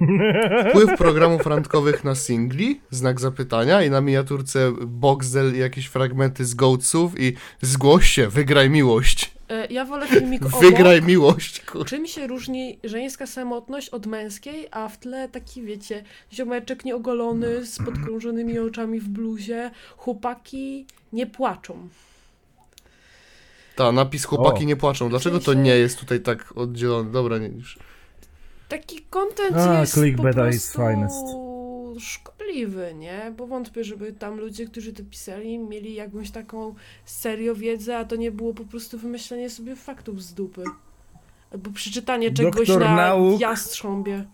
Wpływ 0.70 0.98
programów 0.98 1.46
randkowych 1.46 2.04
na 2.04 2.14
singli? 2.14 2.80
Znak 2.90 3.20
zapytania 3.20 3.82
i 3.82 3.90
na 3.90 4.00
miniaturce 4.00 4.72
Boxel 4.86 5.54
i 5.54 5.58
jakieś 5.58 5.86
fragmenty 5.86 6.44
z 6.44 6.54
Goatsów 6.54 7.20
i 7.20 7.32
zgłoś 7.60 8.08
się, 8.08 8.28
wygraj 8.28 8.70
miłość. 8.70 9.35
E, 9.48 9.66
ja 9.66 9.84
wolę 9.84 10.06
filmik 10.06 10.42
obok. 10.46 10.60
Wygraj 10.60 11.02
miłość, 11.02 11.60
kur... 11.60 11.86
Czym 11.86 12.06
się 12.06 12.26
różni 12.26 12.78
żeńska 12.84 13.26
samotność 13.26 13.88
od 13.88 14.06
męskiej, 14.06 14.68
a 14.70 14.88
w 14.88 14.98
tle 14.98 15.28
taki, 15.28 15.62
wiecie, 15.62 16.04
ziomeczek 16.32 16.84
nieogolony 16.84 17.66
z 17.66 17.78
podkrążonymi 17.86 18.58
oczami 18.58 19.00
w 19.00 19.08
bluzie, 19.08 19.70
chłopaki 19.96 20.86
nie 21.12 21.26
płaczą. 21.26 21.88
Ta, 23.76 23.92
napis 23.92 24.24
chłopaki 24.24 24.64
O. 24.64 24.66
nie 24.66 24.76
płaczą. 24.76 25.08
Dlaczego 25.08 25.40
to 25.40 25.54
nie 25.54 25.76
jest 25.76 25.98
tutaj 26.00 26.20
tak 26.20 26.52
oddzielone? 26.56 27.10
Dobra, 27.10 27.38
nie 27.38 27.48
już. 27.48 27.78
Taki 28.68 29.02
content 29.10 29.56
A, 29.56 29.80
jest 29.80 29.94
po 29.94 30.00
clickbait 30.00 30.34
prostu 30.34 30.56
is 30.56 30.72
finest. 30.72 31.26
Szkodliwy, 32.00 32.94
nie? 32.94 33.32
Bo 33.36 33.46
wątpię, 33.46 33.84
żeby 33.84 34.12
tam 34.12 34.40
ludzie, 34.40 34.66
którzy 34.66 34.92
to 34.92 35.02
pisali, 35.10 35.58
mieli 35.58 35.94
jakąś 35.94 36.30
taką 36.30 36.74
serio 37.04 37.54
wiedzę, 37.54 37.98
a 37.98 38.04
to 38.04 38.16
nie 38.16 38.30
było 38.30 38.54
po 38.54 38.64
prostu 38.64 38.98
wymyślenie 38.98 39.50
sobie 39.50 39.76
faktów 39.76 40.22
z 40.22 40.34
dupy. 40.34 40.64
Albo 41.52 41.70
przeczytanie 41.70 42.30
czegoś 42.30 42.68
Doktor 42.68 42.80
na 42.80 42.96
nauk. 42.96 43.40
jastrząbie. 43.40 44.24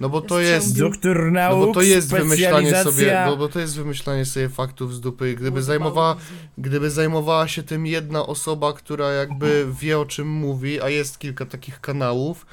No 0.00 0.08
bo 0.08 0.20
to 0.20 0.40
Jest. 0.40 0.78
Doktor 0.78 1.24
No 1.24 1.30
nauk, 1.30 1.66
bo 1.66 1.72
to 1.74 1.82
jest 1.82 2.10
wymyślanie 2.10 2.82
sobie, 2.82 3.22
no 3.26 3.36
bo 3.36 3.48
to 3.48 3.60
jest 3.60 3.76
wymyślanie 3.76 4.24
sobie 4.24 4.48
faktów 4.48 4.94
z 4.94 5.00
dupy. 5.00 5.30
i 5.30 5.36
Gdyby 5.36 5.62
zajmowała, 5.62 6.16
gdyby 6.58 6.90
zajmowała 6.90 7.48
się 7.48 7.62
tym 7.62 7.86
jedna 7.86 8.26
osoba, 8.26 8.72
która 8.72 9.12
jakby 9.12 9.66
wie 9.80 9.98
o 9.98 10.06
czym 10.06 10.28
mówi, 10.28 10.80
a 10.80 10.88
jest 10.88 11.18
kilka 11.18 11.46
takich 11.46 11.80
kanałów 11.80 12.46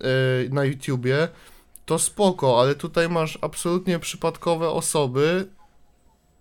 yy, 0.00 0.08
na 0.50 0.64
YouTubie, 0.64 1.28
to 1.86 1.98
spoko, 1.98 2.60
ale 2.60 2.74
tutaj 2.74 3.08
masz 3.08 3.38
absolutnie 3.42 3.98
przypadkowe 3.98 4.68
osoby, 4.68 5.48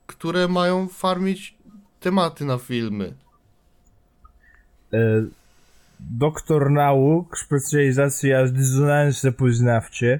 które 0.07 0.47
mają 0.47 0.87
farmić 0.87 1.55
tematy 1.99 2.45
na 2.45 2.57
filmy. 2.57 3.13
E, 4.93 5.23
Doktor 5.99 6.71
nauk, 6.71 7.37
specjalizacja 7.37 8.45
dysonanse 8.47 9.31
poznawcze. 9.31 10.19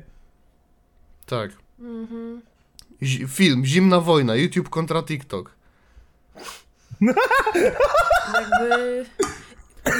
Tak. 1.26 1.52
Mhm. 1.80 2.42
Film 3.28 3.66
Zimna 3.66 4.00
wojna, 4.02 4.36
YouTube 4.36 4.70
kontra 4.70 5.04
TikTok. 5.04 5.52
Jakby... 8.34 9.06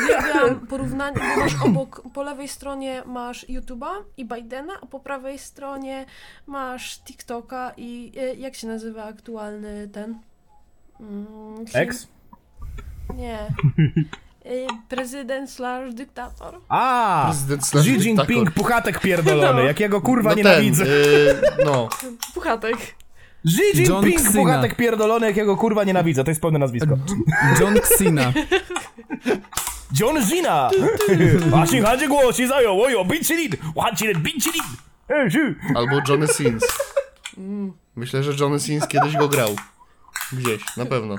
uwielbiam 0.04 0.68
porównanie, 0.68 1.18
bo 1.36 1.42
masz 1.44 1.56
obok, 1.66 2.02
po 2.14 2.24
lewej 2.24 2.48
stronie 2.48 3.04
masz 3.06 3.46
YouTube'a 3.50 3.92
i 4.18 4.26
Bidena, 4.26 4.74
a 4.82 4.86
po 4.86 5.00
prawej 5.00 5.40
stronie 5.40 6.06
masz 6.48 7.00
TikToka 7.00 7.72
i 7.78 8.12
e, 8.18 8.36
jak 8.36 8.56
się 8.56 8.68
nazywa 8.68 9.04
aktualny 9.04 9.88
ten? 9.94 10.20
Mm? 11.00 11.66
Ex? 11.74 12.08
Nie. 13.16 13.40
E, 14.46 14.68
Prezydent 14.90 15.52
slash 15.52 15.94
dyktator. 15.94 16.60
A! 16.70 17.24
Prezydent 17.30 17.62
Xi 17.62 17.70
slash 17.70 17.86
Jinping, 17.88 18.28
dyktator. 18.28 18.54
puchatek 18.54 19.00
pierdolony, 19.00 19.62
No. 19.62 19.68
jakiego 19.68 20.02
kurwa 20.02 20.30
no 20.30 20.36
nienawidzę. 20.36 20.86
Ten, 20.86 21.60
y, 21.60 21.66
no, 21.66 21.90
Puchatek. 22.34 22.78
Xi 23.46 23.84
John 23.84 24.06
Jinping, 24.06 24.32
puchatek 24.34 24.76
pierdolony, 24.76 25.28
jakiego 25.28 25.58
kurwa 25.58 25.84
nienawidzę, 25.84 26.24
to 26.24 26.32
jest 26.32 26.42
pełne 26.42 26.60
nazwisko. 26.60 26.98
John 27.60 27.76
Cena. 27.98 28.34
John 30.00 30.26
Cena! 30.26 30.70
Washinhadzie 31.52 32.08
głosi 32.08 32.48
zajął, 32.48 32.82
ojo, 32.84 33.06
bincilin! 33.06 33.52
Wancilin, 33.76 34.20
bincilin! 34.22 34.64
Ej, 35.10 35.32
siu. 35.32 35.40
albo 35.76 36.02
Johnny 36.08 36.28
Sins. 36.28 36.64
Myślę, 37.96 38.24
że 38.24 38.32
Johnny 38.40 38.60
Sins 38.60 38.88
kiedyś 38.88 39.18
go 39.18 39.28
grał. 39.28 39.56
Gdzieś, 40.34 40.78
na 40.78 40.86
pewno. 40.86 41.16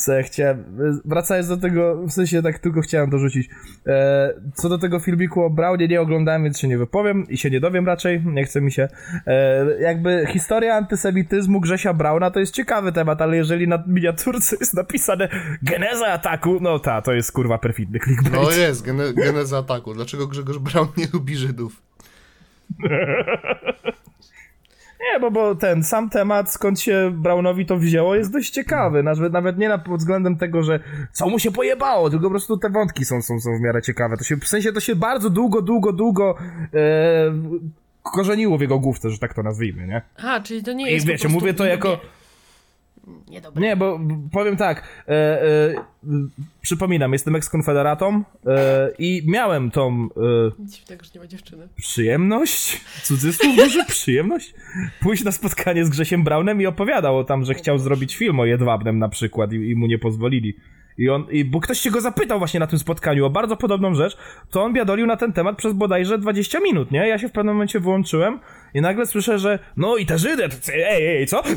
Co 0.00 0.12
ja 0.12 0.22
chciałem, 0.22 0.64
wracając 1.04 1.48
do 1.48 1.56
tego, 1.56 2.06
w 2.06 2.12
sensie 2.12 2.42
tak 2.42 2.58
tylko 2.58 2.80
chciałem 2.80 3.10
dorzucić. 3.10 3.50
E, 3.86 4.34
co 4.54 4.68
do 4.68 4.78
tego 4.78 4.98
filmiku 4.98 5.42
o 5.42 5.50
Braunie 5.50 5.88
nie 5.88 6.00
oglądałem, 6.00 6.44
więc 6.44 6.58
się 6.58 6.68
nie 6.68 6.78
wypowiem 6.78 7.26
i 7.28 7.36
się 7.36 7.50
nie 7.50 7.60
dowiem 7.60 7.86
raczej, 7.86 8.22
nie 8.24 8.44
chce 8.44 8.60
mi 8.60 8.72
się. 8.72 8.88
E, 9.26 9.66
jakby 9.80 10.26
historia 10.28 10.74
antysemityzmu 10.74 11.60
Grzesia 11.60 11.94
Brauna 11.94 12.30
to 12.30 12.40
jest 12.40 12.54
ciekawy 12.54 12.92
temat, 12.92 13.22
ale 13.22 13.36
jeżeli 13.36 13.68
na 13.68 13.82
miniaturce 13.86 14.56
jest 14.60 14.74
napisane 14.74 15.28
geneza 15.62 16.06
ataku, 16.06 16.58
no 16.60 16.78
ta, 16.78 17.02
to 17.02 17.12
jest 17.12 17.32
kurwa 17.32 17.58
perfidny 17.58 17.98
clickbait. 17.98 18.34
No 18.34 18.50
jest, 18.50 18.82
gene, 18.82 19.12
geneza 19.14 19.58
ataku. 19.58 19.94
Dlaczego 19.94 20.26
Grzegorz 20.26 20.58
Braun 20.58 20.88
nie 20.96 21.06
lubi 21.12 21.36
Żydów? 21.36 21.82
Nie, 25.00 25.20
bo, 25.20 25.30
bo 25.30 25.54
ten 25.54 25.84
sam 25.84 26.10
temat, 26.10 26.52
skąd 26.52 26.80
się 26.80 27.10
Brownowi 27.14 27.66
to 27.66 27.76
wzięło, 27.76 28.14
jest 28.14 28.32
dość 28.32 28.50
ciekawy. 28.50 29.02
Nawet, 29.02 29.32
nawet 29.32 29.58
nie 29.58 29.78
pod 29.78 29.98
względem 29.98 30.36
tego, 30.36 30.62
że 30.62 30.80
co 31.12 31.28
mu 31.28 31.38
się 31.38 31.50
pojebało, 31.50 32.10
tylko 32.10 32.24
po 32.24 32.30
prostu 32.30 32.56
te 32.56 32.70
wątki 32.70 33.04
są, 33.04 33.22
są, 33.22 33.40
są 33.40 33.50
w 33.58 33.60
miarę 33.60 33.82
ciekawe. 33.82 34.16
To 34.16 34.24
się, 34.24 34.36
w 34.36 34.48
sensie 34.48 34.72
to 34.72 34.80
się 34.80 34.96
bardzo 34.96 35.30
długo, 35.30 35.62
długo, 35.62 35.92
długo 35.92 36.34
e, 36.74 36.78
korzeniło 38.02 38.58
w 38.58 38.60
jego 38.60 38.78
główce, 38.78 39.10
że 39.10 39.18
tak 39.18 39.34
to 39.34 39.42
nazwijmy, 39.42 39.86
nie? 39.86 40.02
Aha, 40.18 40.40
czyli 40.40 40.62
to 40.62 40.72
nie 40.72 40.90
I 40.90 40.94
jest 40.94 41.06
po 41.06 41.12
wiecie, 41.12 41.22
prostu 41.22 41.40
mówię 41.40 41.54
to 41.54 41.64
jako- 41.64 42.00
Niedobre. 43.28 43.62
Nie, 43.62 43.76
bo 43.76 44.00
powiem 44.32 44.56
tak, 44.56 44.82
e, 45.08 45.12
e, 45.42 45.74
przypominam, 46.60 47.12
jestem 47.12 47.36
ekskonfederatą 47.36 48.22
e, 48.46 48.90
i 48.98 49.22
miałem 49.26 49.70
tą 49.70 50.08
e, 50.16 50.62
Nic 50.62 50.84
tego, 50.84 51.04
że 51.04 51.10
nie 51.14 51.20
ma 51.20 51.26
dziewczyny. 51.26 51.68
przyjemność, 51.76 52.80
cudzysłów 53.02 53.56
duży, 53.56 53.84
przyjemność, 53.88 54.54
pójść 55.00 55.24
na 55.24 55.32
spotkanie 55.32 55.84
z 55.84 55.88
Grzesiem 55.90 56.24
Braunem 56.24 56.60
i 56.62 56.66
opowiadał 56.66 57.18
o 57.18 57.24
tam, 57.24 57.44
że 57.44 57.54
chciał 57.54 57.78
zrobić 57.78 58.16
film 58.16 58.40
o 58.40 58.46
Jedwabnem 58.46 58.98
na 58.98 59.08
przykład 59.08 59.52
i, 59.52 59.56
i 59.70 59.76
mu 59.76 59.86
nie 59.86 59.98
pozwolili. 59.98 60.56
I 60.98 61.08
on, 61.08 61.26
i, 61.30 61.44
bo 61.44 61.60
ktoś 61.60 61.80
się 61.80 61.90
go 61.90 62.00
zapytał 62.00 62.38
właśnie 62.38 62.60
na 62.60 62.66
tym 62.66 62.78
spotkaniu 62.78 63.26
o 63.26 63.30
bardzo 63.30 63.56
podobną 63.56 63.94
rzecz, 63.94 64.16
to 64.50 64.62
on 64.62 64.72
biadolił 64.72 65.06
na 65.06 65.16
ten 65.16 65.32
temat 65.32 65.56
przez 65.56 65.72
bodajże 65.72 66.18
20 66.18 66.60
minut, 66.60 66.90
nie? 66.90 67.08
Ja 67.08 67.18
się 67.18 67.28
w 67.28 67.32
pewnym 67.32 67.54
momencie 67.54 67.80
wyłączyłem 67.80 68.40
i 68.74 68.80
nagle 68.80 69.06
słyszę, 69.06 69.38
że 69.38 69.58
no 69.76 69.96
i 69.96 70.06
te 70.06 70.18
Żydy, 70.18 70.48
to- 70.48 70.72
ej, 70.74 71.06
ej, 71.18 71.26
co? 71.26 71.42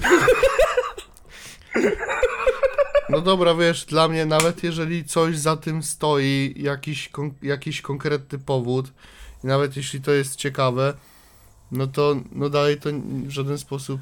No 3.09 3.21
dobra, 3.21 3.55
wiesz, 3.55 3.85
dla 3.85 4.07
mnie 4.07 4.25
nawet 4.25 4.63
jeżeli 4.63 5.03
coś 5.03 5.37
za 5.37 5.57
tym 5.57 5.83
stoi, 5.83 6.53
jakiś, 6.57 7.09
kon 7.09 7.31
jakiś 7.41 7.81
konkretny 7.81 8.39
powód, 8.39 8.93
i 9.43 9.47
nawet 9.47 9.77
jeśli 9.77 10.01
to 10.01 10.11
jest 10.11 10.35
ciekawe, 10.35 10.93
no 11.71 11.87
to 11.87 12.15
no 12.31 12.49
dalej 12.49 12.77
to 12.77 12.89
w 13.03 13.29
żaden 13.29 13.57
sposób 13.57 14.01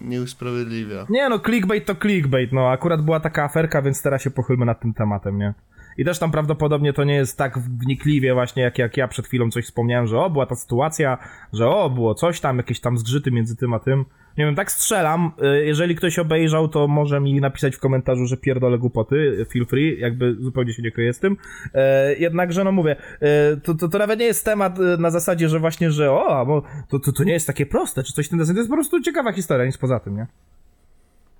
nie 0.00 0.22
usprawiedliwia. 0.22 1.06
Nie 1.08 1.28
no, 1.28 1.38
clickbait 1.38 1.86
to 1.86 1.94
clickbait, 1.94 2.52
no 2.52 2.70
akurat 2.70 3.02
była 3.02 3.20
taka 3.20 3.44
aferka, 3.44 3.82
więc 3.82 4.02
teraz 4.02 4.22
się 4.22 4.30
pochylmy 4.30 4.66
nad 4.66 4.80
tym 4.80 4.94
tematem, 4.94 5.38
nie? 5.38 5.54
I 5.98 6.04
też 6.04 6.18
tam 6.18 6.30
prawdopodobnie 6.30 6.92
to 6.92 7.04
nie 7.04 7.14
jest 7.14 7.38
tak 7.38 7.58
wnikliwie 7.58 8.34
właśnie, 8.34 8.62
jak, 8.62 8.78
jak 8.78 8.96
ja 8.96 9.08
przed 9.08 9.26
chwilą 9.26 9.50
coś 9.50 9.64
wspomniałem, 9.64 10.06
że 10.06 10.18
o, 10.18 10.30
była 10.30 10.46
ta 10.46 10.54
sytuacja, 10.54 11.18
że 11.52 11.68
o, 11.68 11.90
było 11.90 12.14
coś 12.14 12.40
tam, 12.40 12.56
jakieś 12.56 12.80
tam 12.80 12.98
zgrzyty 12.98 13.30
między 13.30 13.56
tym 13.56 13.74
a 13.74 13.78
tym. 13.78 14.04
Nie 14.38 14.44
wiem, 14.44 14.54
tak 14.54 14.72
strzelam, 14.72 15.32
y, 15.42 15.64
jeżeli 15.66 15.96
ktoś 15.96 16.18
obejrzał, 16.18 16.68
to 16.68 16.88
może 16.88 17.20
mi 17.20 17.40
napisać 17.40 17.76
w 17.76 17.80
komentarzu, 17.80 18.26
że 18.26 18.36
pierdolę 18.36 18.78
głupoty, 18.78 19.46
feel 19.52 19.66
free, 19.66 20.00
jakby 20.00 20.36
zupełnie 20.40 20.72
się 20.72 20.82
nie 20.82 20.90
kryję 20.90 21.12
z 21.12 21.18
tym. 21.18 21.36
E, 21.74 22.14
jednakże, 22.14 22.64
no 22.64 22.72
mówię, 22.72 22.96
e, 23.20 23.56
to, 23.56 23.74
to, 23.74 23.88
to 23.88 23.98
nawet 23.98 24.20
nie 24.20 24.26
jest 24.26 24.44
temat 24.44 24.78
e, 24.80 24.96
na 24.96 25.10
zasadzie, 25.10 25.48
że 25.48 25.58
właśnie, 25.58 25.90
że 25.90 26.12
o, 26.12 26.46
bo 26.46 26.62
to, 26.88 26.98
to, 26.98 27.12
to 27.12 27.24
nie 27.24 27.32
jest 27.32 27.46
takie 27.46 27.66
proste, 27.66 28.02
czy 28.02 28.12
coś 28.12 28.26
w 28.26 28.28
tym 28.28 28.38
deseń, 28.38 28.54
to 28.54 28.60
jest 28.60 28.70
po 28.70 28.76
prostu 28.76 29.00
ciekawa 29.00 29.32
historia, 29.32 29.66
nic 29.66 29.78
poza 29.78 30.00
tym, 30.00 30.16
nie? 30.16 30.26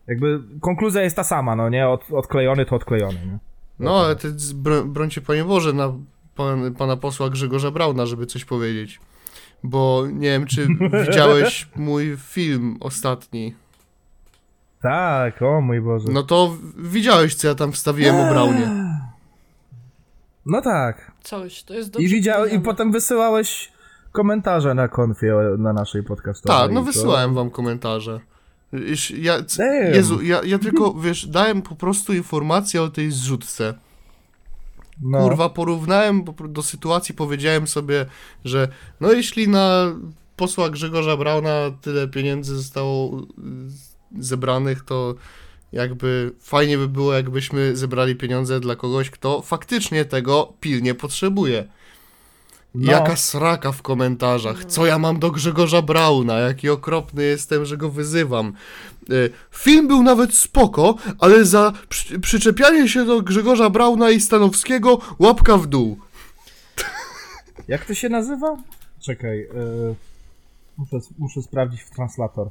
Jakby 0.07 0.41
konkluzja 0.61 1.03
jest 1.03 1.17
ta 1.17 1.25
sama, 1.25 1.57
no 1.57 1.69
nie? 1.69 1.89
Od, 1.89 2.13
odklejony 2.13 2.65
to 2.65 2.77
odklejony, 2.77 3.19
nie? 3.27 3.50
No, 3.85 4.05
ale 4.05 4.17
ty 4.17 4.35
bro, 4.55 4.85
brońcie 4.85 5.21
Panie 5.21 5.45
Boże 5.45 5.73
na 5.73 5.93
pan, 6.37 6.75
pana 6.75 6.97
posła 6.97 7.31
Grzegorza 7.31 7.71
Brauna, 7.71 8.07
żeby 8.07 8.27
coś 8.27 8.45
powiedzieć. 8.45 9.01
Bo 9.63 10.05
nie 10.13 10.29
wiem, 10.29 10.47
czy 10.47 10.69
widziałeś 11.07 11.69
mój 11.77 12.17
film 12.17 12.77
ostatni. 12.81 13.55
Tak, 14.83 15.43
o 15.43 15.61
mój 15.61 15.81
Boże. 15.81 16.07
No, 16.13 16.23
to 16.23 16.57
widziałeś, 16.77 17.35
co 17.35 17.49
ja 17.49 17.55
tam 17.55 17.73
wstawiłem 17.73 18.17
o 18.17 18.31
Braunie. 18.31 18.71
no 20.47 20.63
tak. 20.63 21.13
Coś, 21.23 21.63
to 21.63 21.75
jest 21.75 21.89
I 21.89 21.93
dobrze 21.93 22.09
widział, 22.09 22.47
i 22.47 22.61
potem 22.61 22.93
wysyłałeś 22.93 23.73
komentarze 24.13 24.75
na 24.75 24.89
konfie 24.89 25.35
na 25.59 25.73
naszej 25.73 26.03
podcastowej. 26.03 26.59
Tak, 26.59 26.73
no 26.73 26.81
i 26.81 26.85
to- 26.85 26.87
wysyłałem 26.93 27.35
wam 27.35 27.51
komentarze. 27.51 28.21
Ja. 29.19 29.37
Jezu, 29.95 30.23
ja, 30.23 30.41
ja 30.45 30.59
tylko, 30.59 30.95
wiesz, 31.05 31.27
dałem 31.27 31.63
po 31.63 31.77
prostu 31.77 32.13
informację 32.13 32.83
o 32.83 32.89
tej 32.89 33.11
zrzutce. 33.11 33.75
No. 35.03 35.19
Kurwa, 35.19 35.49
porównałem 35.49 36.25
do 36.49 36.63
sytuacji, 36.63 37.15
powiedziałem 37.15 37.67
sobie, 37.67 38.07
że 38.45 38.69
no 39.01 39.13
jeśli 39.13 39.49
na 39.49 39.95
posła 40.37 40.71
Grzegorza 40.71 41.17
Brauna 41.17 41.71
tyle 41.81 42.09
pieniędzy 42.09 42.57
zostało 42.57 43.21
y, 43.21 43.25
zebranych, 44.19 44.85
to 44.85 45.15
jakby 45.73 46.33
fajnie 46.41 46.79
by 46.79 46.89
było, 46.89 47.13
jakbyśmy 47.13 47.77
zebrali 47.77 48.17
pieniądze 48.17 48.61
dla 48.61 48.77
kogoś, 48.77 49.11
kto 49.11 49.43
faktycznie 49.43 50.05
tego 50.05 50.53
pilnie 50.61 50.95
potrzebuje. 50.95 51.69
No. 52.75 52.93
Jaka 52.93 53.17
sraka 53.17 53.73
w 53.73 53.83
komentarzach. 53.83 54.65
Co 54.65 54.87
ja 54.87 54.99
mam 54.99 55.19
do 55.19 55.31
Grzegorza 55.31 55.83
Brauna? 55.83 56.39
Jaki 56.39 56.69
okropny 56.69 57.23
jestem, 57.25 57.65
że 57.65 57.77
go 57.77 57.91
wyzywam. 57.91 58.53
Y, 59.11 59.31
Film 59.51 59.89
był 59.89 60.03
nawet 60.03 60.35
spoko, 60.35 60.95
ale 61.19 61.45
za 61.45 61.73
przy, 61.89 62.21
przyczepianie 62.21 62.89
się 62.89 63.05
do 63.05 63.23
Grzegorza 63.23 63.71
Brauna 63.71 64.11
i 64.11 64.21
Stanowskiego 64.21 64.99
łapka 65.19 65.57
w 65.57 65.67
dół. 65.67 65.99
Jak 67.69 67.85
to 67.85 67.95
się 67.95 68.09
nazywa? 68.09 68.57
Czekaj, 69.01 69.41
y, 69.41 69.49
muszę, 70.79 70.99
muszę 71.19 71.43
sprawdzić 71.43 71.83
w 71.83 71.91
translator. 71.91 72.49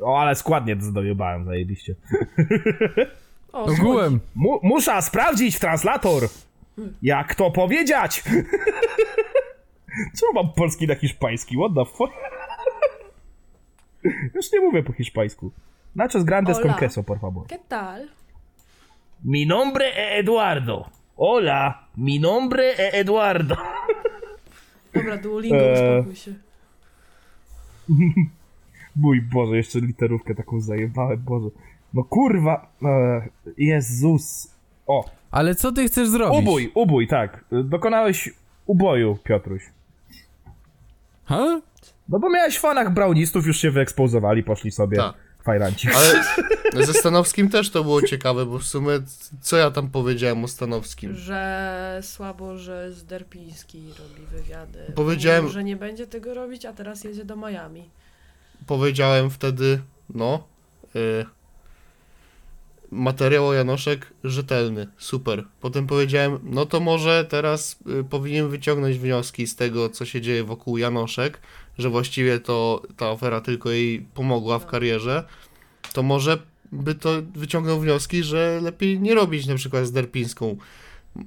O, 0.00 0.20
ale 0.20 0.34
składnie 0.34 0.76
zdojebałem, 0.80 1.44
zajebiście. 1.44 1.94
O, 3.52 3.64
Ogółem. 3.64 4.20
Mu, 4.34 4.60
muszę 4.62 5.02
sprawdzić 5.02 5.56
w 5.56 5.60
translator! 5.60 6.28
Jak 7.02 7.34
to 7.34 7.50
powiedzieć? 7.50 8.22
Czemu 10.20 10.32
mam 10.34 10.52
polski 10.52 10.86
na 10.86 10.94
hiszpański? 10.94 11.56
What 11.56 11.74
the 11.74 11.84
fuck? 11.96 12.12
Już 14.34 14.52
nie 14.52 14.60
mówię 14.60 14.82
po 14.82 14.92
hiszpańsku. 14.92 15.50
Nachos 15.96 16.24
grandes 16.24 16.56
con 16.56 16.70
Hola. 16.70 16.78
queso, 16.78 17.02
por 17.02 17.20
favor. 17.20 17.46
¿Qué 17.46 17.58
tal? 17.68 18.08
Mi 19.24 19.46
nombre 19.46 19.88
es 19.88 20.20
Eduardo. 20.20 20.86
Hola, 21.16 21.88
mi 21.96 22.20
nombre 22.20 22.70
es 22.72 22.94
Eduardo. 22.94 23.56
Dobra, 24.94 25.16
Duolingo, 25.16 25.56
Eee. 25.58 25.98
uspokój 25.98 26.16
się. 26.16 26.34
Mój 28.96 29.20
Boże, 29.22 29.56
jeszcze 29.56 29.80
literówkę 29.80 30.34
taką 30.34 30.60
zajebałem, 30.60 31.18
Boże. 31.22 31.48
No 31.94 32.04
kurwa, 32.04 32.72
e, 32.82 33.28
Jezus. 33.58 34.54
O, 34.86 35.04
Ale 35.32 35.54
co 35.54 35.72
ty 35.72 35.86
chcesz 35.88 36.08
zrobić? 36.08 36.38
ubój, 36.38 36.72
ubój, 36.74 37.08
tak. 37.08 37.44
Dokonałeś 37.52 38.30
uboju, 38.66 39.18
Piotruś. 39.24 39.62
Ha? 41.24 41.60
No 42.08 42.18
bo 42.18 42.30
miałeś 42.30 42.58
fanach 42.58 42.92
brownistów, 42.94 43.46
już 43.46 43.56
się 43.60 43.70
wyekspozowali, 43.70 44.42
poszli 44.42 44.70
sobie 44.70 44.96
Tak. 44.96 45.14
fajranci. 45.44 45.88
Ale 46.74 46.86
ze 46.86 46.94
Stanowskim 46.94 47.48
też 47.48 47.70
to 47.70 47.82
było 47.84 48.02
ciekawe, 48.02 48.46
bo 48.46 48.58
w 48.58 48.64
sumie 48.64 48.92
co 49.40 49.56
ja 49.56 49.70
tam 49.70 49.88
powiedziałem 49.90 50.44
o 50.44 50.48
Stanowskim? 50.48 51.14
Że 51.14 51.98
słabo, 52.02 52.56
że 52.58 52.92
Zderpiński 52.92 53.82
robi 53.98 54.26
wywiady. 54.26 54.92
Powiedziałem- 54.94 55.42
Mówił, 55.44 55.54
że 55.54 55.64
nie 55.64 55.76
będzie 55.76 56.06
tego 56.06 56.34
robić, 56.34 56.64
a 56.66 56.72
teraz 56.72 57.04
jedzie 57.04 57.24
do 57.24 57.36
Miami. 57.36 57.90
Powiedziałem 58.66 59.30
wtedy, 59.30 59.80
no, 60.14 60.44
y, 60.96 61.24
materiał 62.92 63.48
o 63.48 63.54
Janoszek 63.54 64.12
rzetelny, 64.24 64.86
super. 64.98 65.44
Potem 65.60 65.86
powiedziałem, 65.86 66.38
no 66.42 66.66
to 66.66 66.80
może 66.80 67.24
teraz 67.24 67.78
y, 68.00 68.04
powinien 68.04 68.48
wyciągnąć 68.48 68.98
wnioski 68.98 69.46
z 69.46 69.56
tego, 69.56 69.88
co 69.88 70.04
się 70.04 70.20
dzieje 70.20 70.44
wokół 70.44 70.78
Janoszek, 70.78 71.40
że 71.78 71.90
właściwie 71.90 72.40
to 72.40 72.82
ta 72.96 73.10
afera 73.10 73.40
tylko 73.40 73.70
jej 73.70 74.06
pomogła 74.14 74.58
w 74.58 74.66
karierze, 74.66 75.24
to 75.92 76.02
może 76.02 76.38
by 76.72 76.94
to 76.94 77.10
wyciągnął 77.34 77.80
wnioski, 77.80 78.22
że 78.22 78.60
lepiej 78.62 79.00
nie 79.00 79.14
robić 79.14 79.46
na 79.46 79.54
przykład 79.54 79.86
z 79.86 79.92
Derpińską 79.92 80.56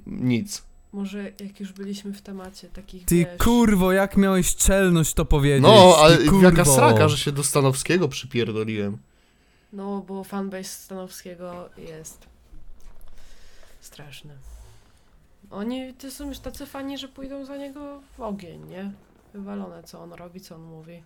nic. 0.06 0.62
Może 0.92 1.32
jak 1.40 1.60
już 1.60 1.72
byliśmy 1.72 2.12
w 2.12 2.22
temacie 2.22 2.68
takich, 2.68 3.04
Ty 3.04 3.16
wiesz, 3.16 3.26
kurwo, 3.38 3.92
jak 3.92 4.16
miałeś 4.16 4.56
czelność 4.56 5.14
to 5.14 5.24
powiedzieć? 5.24 5.62
No, 5.62 5.92
Ty 5.92 6.02
ale 6.02 6.18
kurwo. 6.18 6.42
jaka 6.42 6.64
sraka, 6.64 7.08
że 7.08 7.18
się 7.18 7.32
do 7.32 7.44
Stanowskiego 7.44 8.08
przypierdoliłem. 8.08 8.98
No, 9.72 10.00
bo 10.08 10.24
fanbase 10.24 10.64
Stanowskiego 10.64 11.68
jest 11.78 12.26
straszny. 13.80 14.34
Oni 15.50 15.94
to 15.94 16.10
są 16.10 16.28
już 16.28 16.38
tacy 16.38 16.66
fani, 16.66 16.98
że 16.98 17.08
pójdą 17.08 17.44
za 17.44 17.56
niego 17.56 18.00
w 18.16 18.20
ogień, 18.20 18.68
nie? 18.68 18.92
Wywalone, 19.34 19.82
co 19.82 20.02
on 20.02 20.12
robi, 20.12 20.40
co 20.40 20.54
on 20.54 20.62
mówi. 20.62 21.02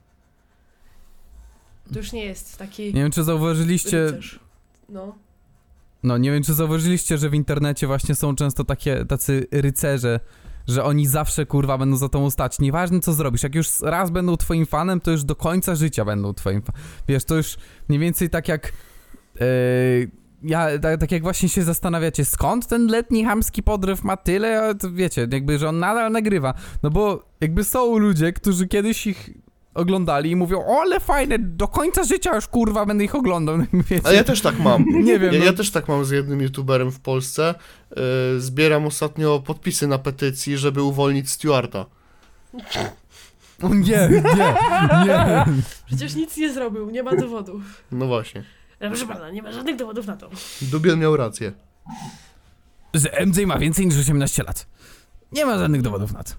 To 1.93 1.99
już 1.99 2.13
nie 2.13 2.25
jest 2.25 2.59
taki 2.59 2.95
Nie 2.95 3.03
wiem, 3.03 3.11
czy 3.11 3.25
zauważyliście... 3.25 4.05
rycerz. 4.07 4.41
No. 4.89 5.15
No, 6.03 6.19
nie 6.19 6.33
wiem, 6.33 6.43
czy 6.43 6.55
zauważyliście, 6.55 7.19
że 7.19 7.31
w 7.31 7.35
internecie 7.35 7.87
właśnie 7.87 8.15
są 8.15 8.37
często 8.37 8.65
takie, 8.65 9.05
tacy 9.05 9.47
rycerze, 9.53 10.21
że 10.71 10.85
oni 10.85 11.07
zawsze, 11.07 11.47
kurwa, 11.47 11.79
będą 11.79 11.97
za 11.97 12.09
tą 12.09 12.31
stać. 12.31 12.59
Nieważne, 12.59 13.01
co 13.01 13.13
zrobisz. 13.13 13.43
Jak 13.43 13.55
już 13.55 13.81
raz 13.81 14.11
będą 14.11 14.37
twoim 14.37 14.67
fanem, 14.67 15.01
to 15.01 15.11
już 15.11 15.25
do 15.25 15.37
końca 15.37 15.75
życia 15.75 16.05
będą 16.05 16.35
twoim 16.35 16.63
fanem. 16.63 16.83
Wiesz, 17.09 17.25
to 17.25 17.37
już 17.37 17.57
mniej 17.89 18.01
więcej 18.01 18.31
tak 18.31 18.49
jak... 18.49 18.73
Yy, 19.41 20.11
ja, 20.43 20.79
tak, 20.79 21.01
tak 21.01 21.13
jak 21.13 21.23
właśnie 21.23 21.49
się 21.49 21.63
zastanawiacie, 21.63 22.25
skąd 22.25 22.67
ten 22.67 22.87
letni 22.87 23.25
hamski 23.25 23.63
podryw 23.63 24.05
ma 24.05 24.17
tyle, 24.17 24.75
to 24.75 24.93
wiecie, 24.93 25.29
jakby, 25.33 25.59
że 25.59 25.69
on 25.69 25.79
nadal 25.79 26.13
nagrywa. 26.13 26.55
No 26.83 26.91
bo 26.91 27.25
jakby 27.41 27.65
są 27.65 27.99
ludzie, 27.99 28.33
którzy 28.33 28.69
kiedyś 28.69 29.07
ich 29.07 29.31
oglądali 29.75 30.31
i 30.31 30.37
mówią, 30.37 30.65
o, 30.67 30.81
ale 30.81 31.01
fajne, 31.01 31.39
do 31.39 31.69
końca 31.69 32.05
życia 32.05 32.35
już, 32.35 32.47
kurwa, 32.49 32.87
będę 32.87 33.05
ich 33.05 33.15
oglądał. 33.15 33.59
Wiecie? 33.91 34.09
A 34.09 34.13
ja 34.13 34.25
też 34.25 34.41
tak 34.41 34.59
mam. 34.59 34.85
Nie 35.05 35.19
wiem, 35.19 35.33
Ja, 35.33 35.39
no. 35.39 35.45
ja 35.45 35.53
też 35.53 35.71
tak 35.71 35.89
mam 35.89 36.05
z 36.05 36.11
jednym 36.11 36.41
youtuberem 36.41 36.93
w 36.93 37.01
Polsce. 37.01 37.55
Yy, 37.97 38.41
zbieram 38.41 38.87
ostatnio 38.87 39.41
podpisy 39.47 39.87
na 39.87 39.99
petycji, 39.99 40.59
żeby 40.59 40.83
uwolnić 40.83 41.31
Stewarta. 41.31 41.87
O 43.63 43.69
nie, 43.75 44.09
nie, 44.11 44.23
nie. 45.07 45.45
Przecież 45.87 46.15
nic 46.15 46.37
nie 46.37 46.53
zrobił, 46.53 46.91
nie 46.91 47.03
ma 47.03 47.17
dowodów. 47.17 47.63
No 47.93 48.07
właśnie. 48.07 48.45
Proszę 48.79 49.07
pana, 49.07 49.31
nie 49.31 49.43
ma 49.43 49.53
żadnych 49.53 49.77
dowodów 49.77 50.07
na 50.07 50.17
to. 50.17 50.31
Dubiel 50.63 50.99
miał 50.99 51.17
rację. 51.17 51.53
Że 52.95 53.27
MJ 53.27 53.47
ma 53.47 53.59
więcej 53.59 53.87
niż 53.87 53.99
18 53.99 54.43
lat. 54.43 54.67
Nie 55.33 55.47
ma 55.47 55.59
żadnych 55.59 55.83
dowodów 55.83 56.13
na 56.13 56.25
to. 56.25 56.33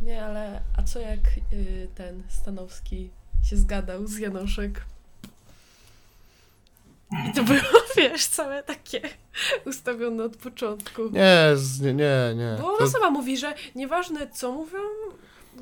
Nie, 0.00 0.24
ale 0.24 0.60
a 0.78 0.82
co 0.82 0.98
jak 0.98 1.20
y, 1.52 1.88
ten 1.94 2.22
Stanowski 2.28 3.10
się 3.44 3.56
zgadał 3.56 4.06
z 4.06 4.18
Janoszek? 4.18 4.84
I 7.30 7.32
to 7.32 7.44
było, 7.44 7.58
wiesz, 7.96 8.26
całe 8.26 8.62
takie 8.62 9.00
ustawione 9.66 10.24
od 10.24 10.36
początku. 10.36 11.02
Nie, 11.10 11.50
z, 11.54 11.80
nie, 11.80 11.94
nie, 11.94 12.34
nie. 12.36 12.56
Bo 12.60 12.62
To- 12.62 12.76
ona 12.76 12.86
sama 12.90 13.10
mówi, 13.10 13.38
że 13.38 13.54
nieważne 13.74 14.30
co 14.30 14.52
mówią, 14.52 14.78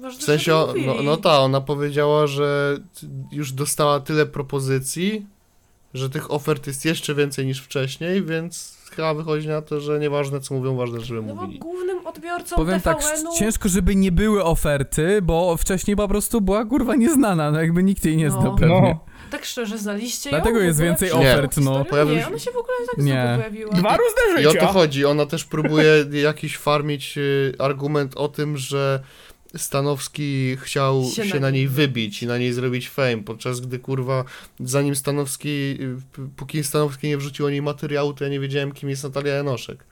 ważne, 0.00 0.20
W 0.20 0.24
sensie, 0.24 0.54
o- 0.54 0.74
no, 0.86 1.02
no 1.02 1.16
ta, 1.16 1.40
ona 1.40 1.60
powiedziała, 1.60 2.26
że 2.26 2.76
już 3.32 3.52
dostała 3.52 4.00
tyle 4.00 4.26
propozycji, 4.26 5.26
że 5.94 6.10
tych 6.10 6.30
ofert 6.30 6.66
jest 6.66 6.84
jeszcze 6.84 7.14
więcej 7.14 7.46
niż 7.46 7.60
wcześniej, 7.62 8.22
więc 8.24 8.77
chyba 8.96 9.14
wychodzi 9.14 9.48
na 9.48 9.62
to, 9.62 9.80
że 9.80 9.98
nieważne 9.98 10.40
co 10.40 10.54
mówią, 10.54 10.76
ważne, 10.76 11.00
żeby 11.00 11.22
No 11.22 11.34
bo 11.34 11.40
mówili. 11.42 11.58
głównym 11.58 12.06
odbiorcą 12.06 12.56
Powiem 12.56 12.80
tak, 12.80 12.98
TVN-u... 13.04 13.36
ciężko, 13.38 13.68
żeby 13.68 13.96
nie 13.96 14.12
były 14.12 14.44
oferty, 14.44 15.22
bo 15.22 15.56
wcześniej 15.56 15.96
po 15.96 16.08
prostu 16.08 16.40
była 16.40 16.64
kurwa 16.64 16.94
nieznana, 16.96 17.50
no 17.50 17.60
jakby 17.60 17.82
nikt 17.82 18.04
jej 18.04 18.16
nie 18.16 18.28
No. 18.28 18.40
znał 18.40 18.56
pewnie. 18.56 18.80
No. 18.80 19.00
Tak 19.30 19.44
szczerze, 19.44 19.78
znaliście 19.78 20.30
Dlatego 20.30 20.56
ją? 20.58 20.62
W 20.64 20.66
jest 20.66 20.80
więcej 20.80 21.12
ofert, 21.12 21.54
tą 21.54 21.60
no. 21.60 21.84
Pojawił 21.84 22.14
Nie, 22.14 22.20
się- 22.20 22.26
ona 22.28 22.38
się 22.38 22.50
w 22.50 22.56
ogóle 22.56 22.74
tak 22.90 23.04
Nie. 23.04 23.12
nie. 23.14 23.34
pojawiła. 23.36 23.72
Dwa 23.74 23.96
różne 23.96 24.42
I 24.42 24.46
o 24.46 24.50
życia. 24.50 24.66
to 24.66 24.72
chodzi, 24.72 25.04
ona 25.04 25.26
też 25.26 25.44
próbuje 25.44 25.92
jakiś 26.22 26.56
farmić 26.58 27.18
y, 27.18 27.52
argument 27.58 28.16
o 28.16 28.28
tym, 28.28 28.56
że 28.56 29.00
Stanowski 29.56 30.56
chciał 30.56 31.04
Się 31.04 31.24
się, 31.28 31.34
na 31.34 31.40
na 31.40 31.50
niej 31.50 31.68
wybić 31.68 32.22
i 32.22 32.26
na 32.26 32.38
niej 32.38 32.52
zrobić 32.52 32.88
fame, 32.88 33.22
podczas 33.22 33.60
gdy 33.60 33.78
kurwa, 33.78 34.24
zanim 34.60 34.96
Stanowski, 34.96 35.78
póki 36.36 36.64
Stanowski 36.64 37.08
nie 37.08 37.16
wrzucił 37.18 37.46
o 37.46 37.50
niej 37.50 37.62
materiału, 37.62 38.12
to 38.14 38.24
ja 38.24 38.30
nie 38.30 38.40
wiedziałem, 38.40 38.72
kim 38.72 38.88
jest 38.90 39.04
Natalia 39.04 39.34
Janoszek. 39.34 39.84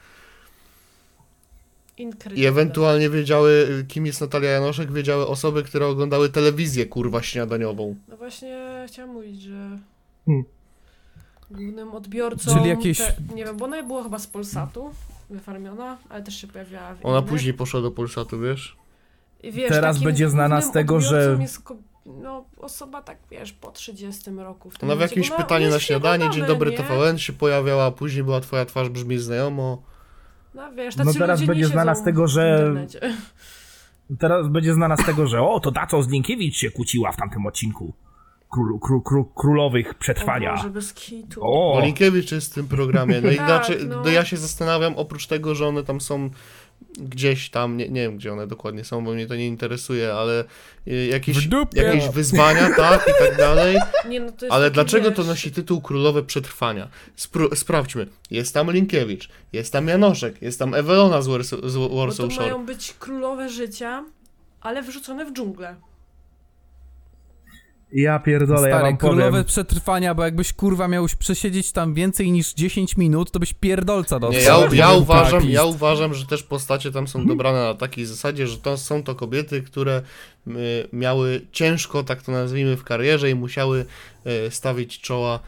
Incredible. 1.98 2.42
I 2.42 2.46
ewentualnie 2.46 3.10
wiedziały, 3.10 3.84
kim 3.88 4.06
jest 4.06 4.20
Natalia 4.20 4.50
Janoszek, 4.50 4.92
wiedziały 4.92 5.26
osoby, 5.26 5.62
które 5.62 5.86
oglądały 5.86 6.28
telewizję, 6.28 6.86
kurwa, 6.86 7.22
śniadaniową. 7.22 7.96
No 8.08 8.16
właśnie 8.16 8.84
chciałam 8.88 9.12
mówić, 9.14 9.42
że 9.42 9.78
Hmm. 10.26 10.44
głównym 11.50 11.94
odbiorcą... 11.94 12.54
Czyli 12.56 12.68
jakieś- 12.68 12.98
Te, 12.98 13.14
nie 13.34 13.44
wiem, 13.44 13.56
bo 13.56 13.64
ona 13.64 13.82
była 13.82 14.02
chyba 14.02 14.18
z 14.18 14.26
Polsatu 14.26 14.90
wyfarmiona, 15.30 15.98
ale 16.08 16.22
też 16.22 16.40
się 16.40 16.46
pojawiała 16.46 16.94
w 16.94 17.06
Ona 17.06 17.18
innych. 17.18 17.30
później 17.30 17.54
poszła 17.54 17.80
do 17.80 17.90
Polsatu, 17.90 18.40
wiesz? 18.40 18.76
Wiesz, 19.44 19.68
Teraz 19.68 19.98
będzie 19.98 20.28
znana 20.28 20.60
z 20.62 20.72
tego, 20.72 21.00
że- 21.00 21.36
Jest 21.40 21.60
ko- 21.62 21.76
no, 22.06 22.44
osoba 22.58 23.02
tak, 23.02 23.18
wiesz, 23.30 23.52
po 23.52 23.70
30 23.70 24.30
roku. 24.30 24.70
W 24.70 24.78
tym 24.78 24.88
Ona 24.88 24.94
w 24.94 24.98
momencie, 24.98 25.20
jakimś 25.20 25.36
pytaniu 25.36 25.64
jest 25.64 25.76
na 25.76 25.80
śniadanie, 25.80 26.30
Dzień 26.30 26.46
dobry 26.46 26.70
nie? 26.70 26.76
TVN 26.76 27.18
się 27.18 27.32
pojawiała, 27.32 27.84
a 27.84 27.90
później 27.90 28.24
była 28.24 28.40
twoja 28.40 28.64
twarz 28.64 28.88
brzmi 28.88 29.18
znajomo. 29.18 29.82
No 30.54 30.72
wiesz, 30.72 30.96
No 30.96 31.12
teraz 31.12 31.42
będzie 31.42 31.66
znana 31.66 31.94
z 31.94 32.04
tego, 32.04 32.28
że-. 32.28 32.74
Teraz 34.18 34.48
będzie 34.48 34.74
znana 34.74 34.96
z 34.96 35.06
tego, 35.06 35.26
że 35.26 35.42
o, 35.42 35.60
to 35.60 35.72
ta, 35.72 35.86
co 35.86 36.02
z 36.02 36.08
Linkiewicz 36.08 36.56
się 36.56 36.70
kłóciła 36.70 37.12
w 37.12 37.16
tamtym 37.16 37.46
odcinku. 37.46 37.92
Król, 38.50 38.78
król, 38.80 39.02
król, 39.04 39.24
królowych 39.36 39.90
O 39.90 39.94
przetrwania. 39.94 40.54
Boże, 40.56 40.70
bez 40.70 40.92
kitu. 40.94 41.40
O, 41.44 41.74
Olinkiewicz 41.74 42.32
jest 42.32 42.52
w 42.52 42.54
tym 42.54 42.68
programie. 42.68 43.20
No 43.20 43.30
i 43.30 43.36
Tak, 43.36 43.46
znaczy, 43.46 43.84
no. 43.88 44.02
no 44.02 44.10
ja 44.10 44.24
się 44.24 44.36
zastanawiam, 44.36 44.94
oprócz 44.96 45.26
tego, 45.26 45.54
że 45.54 45.66
one 45.66 45.84
tam 45.84 46.00
są 46.00 46.30
gdzieś 46.98 47.50
tam, 47.50 47.76
nie, 47.76 47.88
nie 47.88 48.00
wiem 48.00 48.16
gdzie 48.16 48.32
one 48.32 48.46
dokładnie 48.46 48.84
są, 48.84 49.04
bo 49.04 49.12
mnie 49.12 49.26
to 49.26 49.36
nie 49.36 49.46
interesuje, 49.46 50.12
ale 50.12 50.44
y, 50.88 51.06
jakieś, 51.06 51.48
jakieś 51.72 52.08
wyzwania, 52.08 52.70
tak, 52.76 53.08
i 53.08 53.24
tak 53.24 53.36
dalej. 53.38 53.76
Nie, 54.08 54.20
no 54.20 54.32
to 54.32 54.46
jest 54.46 54.54
Ale 54.54 54.70
dlaczego 54.70 55.10
to 55.10 55.16
wiesz, 55.16 55.26
nosi 55.26 55.50
tytuł 55.50 55.80
Królowe 55.80 56.22
Przetrwania? 56.22 56.88
Spró- 57.18 57.54
sprawdźmy. 57.54 58.06
Jest 58.30 58.54
tam 58.54 58.70
Linkiewicz, 58.70 59.28
jest 59.52 59.72
tam 59.72 59.88
Janoszek, 59.88 60.42
jest 60.42 60.58
tam 60.58 60.74
Ewelona 60.74 61.22
z 61.22 61.26
Warsaw, 61.26 61.60
Bo 61.74 61.88
Warsaw 61.88 62.26
to 62.26 62.30
Shore. 62.30 62.46
mają 62.46 62.66
być 62.66 62.94
królowe 62.98 63.48
życia, 63.48 64.04
ale 64.60 64.82
wrzucone 64.82 65.24
w 65.24 65.32
dżunglę. 65.32 65.76
Ja 67.92 68.18
pierdolę, 68.18 68.68
ja 68.68 68.76
Stary, 68.76 68.90
wam 68.90 68.96
powiem. 68.96 69.14
królowe 69.14 69.44
przetrwania, 69.44 70.14
bo 70.14 70.24
jakbyś 70.24 70.52
kurwa 70.52 70.88
miał 70.88 71.06
przesiedzieć 71.18 71.72
tam 71.72 71.94
więcej 71.94 72.32
niż 72.32 72.54
10 72.54 72.96
minut, 72.96 73.30
to 73.30 73.38
byś 73.38 73.52
pierdolca 73.52 74.18
dostał. 74.18 74.70
Nie, 74.70 74.76
ja, 74.76 74.88
ja, 74.88 74.92
uważam, 74.92 75.48
ja 75.48 75.64
uważam, 75.64 76.14
że 76.14 76.26
też 76.26 76.42
postacie 76.42 76.92
tam 76.92 77.08
są 77.08 77.26
dobrane 77.26 77.58
na 77.58 77.74
takiej 77.74 78.06
zasadzie, 78.06 78.46
że 78.46 78.58
to 78.58 78.78
są 78.78 79.02
to 79.02 79.14
kobiety, 79.14 79.62
które 79.62 80.02
y, 80.46 80.52
miały 80.92 81.46
ciężko, 81.52 82.02
tak 82.02 82.22
to 82.22 82.32
nazwijmy, 82.32 82.76
w 82.76 82.84
karierze 82.84 83.30
i 83.30 83.34
musiały 83.34 83.86
y, 84.46 84.50
stawić 84.50 85.00
czoła 85.00 85.40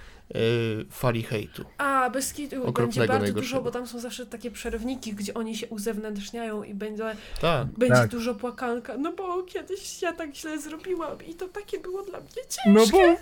fali 0.91 1.22
hejtu. 1.22 1.64
A, 1.79 2.11
bez 2.11 2.33
kitu 2.33 2.72
będzie 2.72 3.01
bardzo 3.01 3.18
najgorszego. 3.18 3.41
dużo, 3.41 3.62
bo 3.62 3.70
tam 3.70 3.87
są 3.87 4.01
zawsze 4.01 4.26
takie 4.26 4.51
przerwniki, 4.51 5.12
gdzie 5.12 5.35
oni 5.35 5.57
się 5.57 5.66
uzewnętrzniają 5.66 6.62
i 6.62 6.74
będzie, 6.74 7.05
Tak. 7.41 7.66
będzie 7.66 7.95
Tak. 7.95 8.11
dużo 8.11 8.35
płakanka. 8.35 8.97
No 8.99 9.12
bo 9.12 9.43
kiedyś 9.43 10.03
ja 10.03 10.12
tak 10.12 10.35
źle 10.35 10.59
zrobiłam 10.61 11.18
i 11.26 11.35
to 11.35 11.49
takie 11.49 11.81
było 11.81 12.03
dla 12.03 12.20
mnie 12.20 12.29
ciężkie. 12.49 12.70
No 12.70 12.87
bo, 12.93 13.16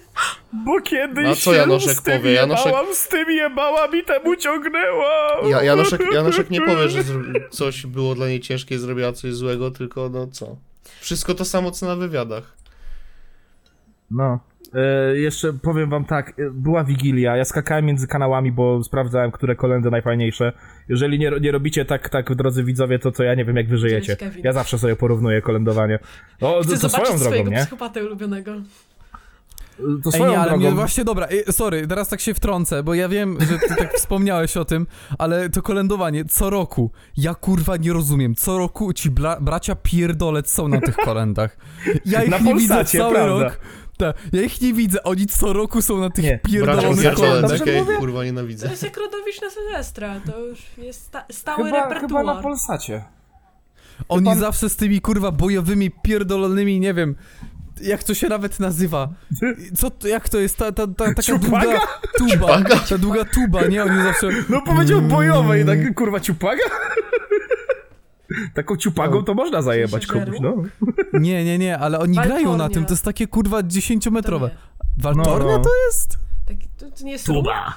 bo 0.64 0.80
kiedyś 0.80 1.24
No 1.24 1.30
a 1.30 1.34
co 1.34 1.52
się 1.52 1.56
Janoszek 1.58 1.92
z 1.98 2.02
tym 2.02 2.18
powie? 2.18 2.32
Janoszek- 2.34 2.66
jebałam, 2.66 2.86
z 2.94 3.08
tym 3.08 3.30
jebałam 3.30 3.96
i 3.96 4.04
temu 4.04 4.36
ciągnęłam. 4.36 5.48
Ja, 5.50 5.62
Janoszek, 5.62 6.00
Janoszek 6.12 6.50
nie 6.50 6.60
powie, 6.60 6.88
że 6.88 7.02
zro- 7.02 7.22
coś 7.50 7.86
było 7.86 8.14
dla 8.14 8.28
niej 8.28 8.40
ciężkie 8.40 8.74
i 8.74 8.78
zrobiła 8.78 9.12
coś 9.12 9.34
złego, 9.34 9.70
tylko 9.70 10.08
no 10.08 10.26
co. 10.26 10.56
Wszystko 11.00 11.34
to 11.34 11.44
samo 11.44 11.70
co 11.70 11.86
na 11.86 11.96
wywiadach. 11.96 12.56
No. 14.10 14.38
E, 14.74 15.18
jeszcze 15.18 15.52
powiem 15.52 15.90
wam 15.90 16.04
tak, 16.04 16.28
e, 16.28 16.50
była 16.50 16.84
Wigilia, 16.84 17.36
ja 17.36 17.44
skakałem 17.44 17.84
między 17.84 18.06
kanałami, 18.06 18.52
bo 18.52 18.84
sprawdzałem, 18.84 19.30
które 19.32 19.56
kolendy 19.56 19.90
najfajniejsze. 19.90 20.52
Jeżeli 20.88 21.18
nie, 21.18 21.30
nie 21.40 21.52
robicie 21.52 21.84
tak, 21.84 22.08
tak, 22.08 22.34
drodzy 22.34 22.64
widzowie, 22.64 22.98
to 22.98 23.12
co 23.12 23.22
ja 23.24 23.34
nie 23.34 23.44
wiem, 23.44 23.56
jak 23.56 23.68
wy 23.68 23.78
żyjecie. 23.78 24.16
Ja 24.42 24.52
zawsze 24.52 24.78
sobie 24.78 24.96
porównuję 24.96 25.42
kolędowanie. 25.42 25.98
O, 26.40 26.60
Chcę 26.62 26.74
to, 26.74 26.80
to 26.80 26.88
swoją 26.88 27.04
drogą, 27.04 27.24
swojego 27.24 27.50
nie? 27.50 27.56
psychopatę 27.56 28.04
ulubionego. 28.04 28.52
To 29.76 30.10
Ej, 30.10 30.12
swoją 30.12 30.30
nie, 30.30 30.38
ale 30.38 30.48
drogą. 30.50 30.66
mnie 30.66 30.74
właśnie, 30.74 31.04
dobra, 31.04 31.26
ej, 31.30 31.44
sorry, 31.50 31.86
teraz 31.86 32.08
tak 32.08 32.20
się 32.20 32.34
wtrącę, 32.34 32.82
bo 32.82 32.94
ja 32.94 33.08
wiem, 33.08 33.38
że 33.40 33.58
ty 33.58 33.76
tak 33.76 33.94
wspomniałeś 33.98 34.56
o 34.56 34.64
tym, 34.64 34.86
ale 35.18 35.50
to 35.50 35.62
kolędowanie 35.62 36.24
co 36.24 36.50
roku, 36.50 36.90
ja 37.16 37.34
kurwa 37.34 37.76
nie 37.76 37.92
rozumiem, 37.92 38.34
co 38.34 38.58
roku 38.58 38.92
ci 38.92 39.10
bracia 39.40 39.74
pierdolec 39.74 40.50
są 40.52 40.68
na 40.68 40.80
tych 40.80 40.96
kolendach. 40.96 41.56
Ja 42.06 42.24
ich 42.24 42.30
Na 42.30 42.38
nie 42.38 42.54
widzę 42.54 42.74
Polsacie, 42.74 42.98
cały 42.98 43.14
prawda. 43.14 43.44
rok, 43.44 43.60
Tak, 43.98 44.16
ja 44.32 44.42
ich 44.42 44.60
nie 44.60 44.72
widzę, 44.72 45.02
oni 45.02 45.26
co 45.26 45.52
roku 45.52 45.82
są 45.82 45.98
na 45.98 46.10
tych 46.10 46.24
Nie, 46.24 46.30
Bracia 46.42 46.48
pierdolonych 46.58 47.02
pierdolę, 47.04 47.28
kolendach. 47.28 47.50
dobrze 47.58 47.72
jakie 47.72 47.84
mówię? 47.84 47.96
kurwa 47.96 48.18
To 48.18 48.24
nienawidzę. 48.24 48.68
jest 48.68 48.82
jak 48.82 48.96
Rodowicz 48.96 49.42
na 49.42 49.50
Sylwestra, 49.50 50.20
to 50.26 50.40
już 50.40 50.58
jest 50.78 51.00
sta 51.02 51.24
stały 51.32 51.64
Chyba, 51.64 51.82
chyba 51.82 51.94
repertuar. 51.94 52.24
na 52.24 52.34
Polsacie. 52.34 53.04
Oni 54.08 54.28
Chyba- 54.28 54.40
zawsze 54.40 54.68
z 54.68 54.76
tymi 54.76 55.00
kurwa 55.00 55.30
bojowymi 55.32 55.90
pierdolonymi, 55.90 56.80
nie 56.80 56.94
wiem, 56.94 57.14
jak 57.82 58.02
to 58.04 58.14
się 58.14 58.28
nawet 58.28 58.60
nazywa. 58.60 59.08
Co 59.76 59.90
to, 59.90 60.08
jak 60.08 60.28
to 60.28 60.38
jest 60.38 60.56
ta, 60.56 60.72
ta, 60.72 60.86
ta 60.86 61.04
taka 61.04 61.22
Ciupaga? 61.22 61.80
długa 62.18 62.38
tuba, 62.38 62.62
ta 62.88 62.98
długa 62.98 63.24
tuba, 63.24 63.66
nie? 63.66 63.82
Oni 63.84 64.02
zawsze... 64.02 64.28
No 64.48 64.62
powiedział 64.62 65.02
bojowe 65.02 65.60
i 65.60 65.64
tak 65.64 65.94
kurwa 65.94 66.20
ciupaga? 66.20 66.62
Taką 68.54 68.76
ciupagą 68.76 69.24
to 69.24 69.34
można 69.34 69.62
zajebać 69.62 70.06
komuś, 70.06 70.40
no. 70.40 70.54
Nie, 71.20 71.44
nie, 71.44 71.58
nie, 71.58 71.78
ale 71.78 71.98
oni 71.98 72.14
grają 72.14 72.28
na 72.30 72.38
Waltornia. 72.48 72.68
tym, 72.74 72.84
to 72.86 72.92
jest 72.92 73.04
takie 73.04 73.26
kurwa 73.26 73.62
To 73.62 73.68
dziesięciometrowe. 73.68 74.46
nie. 74.48 75.02
Waltornia 75.02 75.52
No, 75.52 75.58
no. 75.58 75.64
to 75.64 75.70
jest? 75.86 76.18
Taki, 76.48 76.68
to, 76.78 76.90
to 76.90 77.04
nie 77.04 77.12
jest 77.12 77.28
róg? 77.28 77.36
Tuba. 77.36 77.74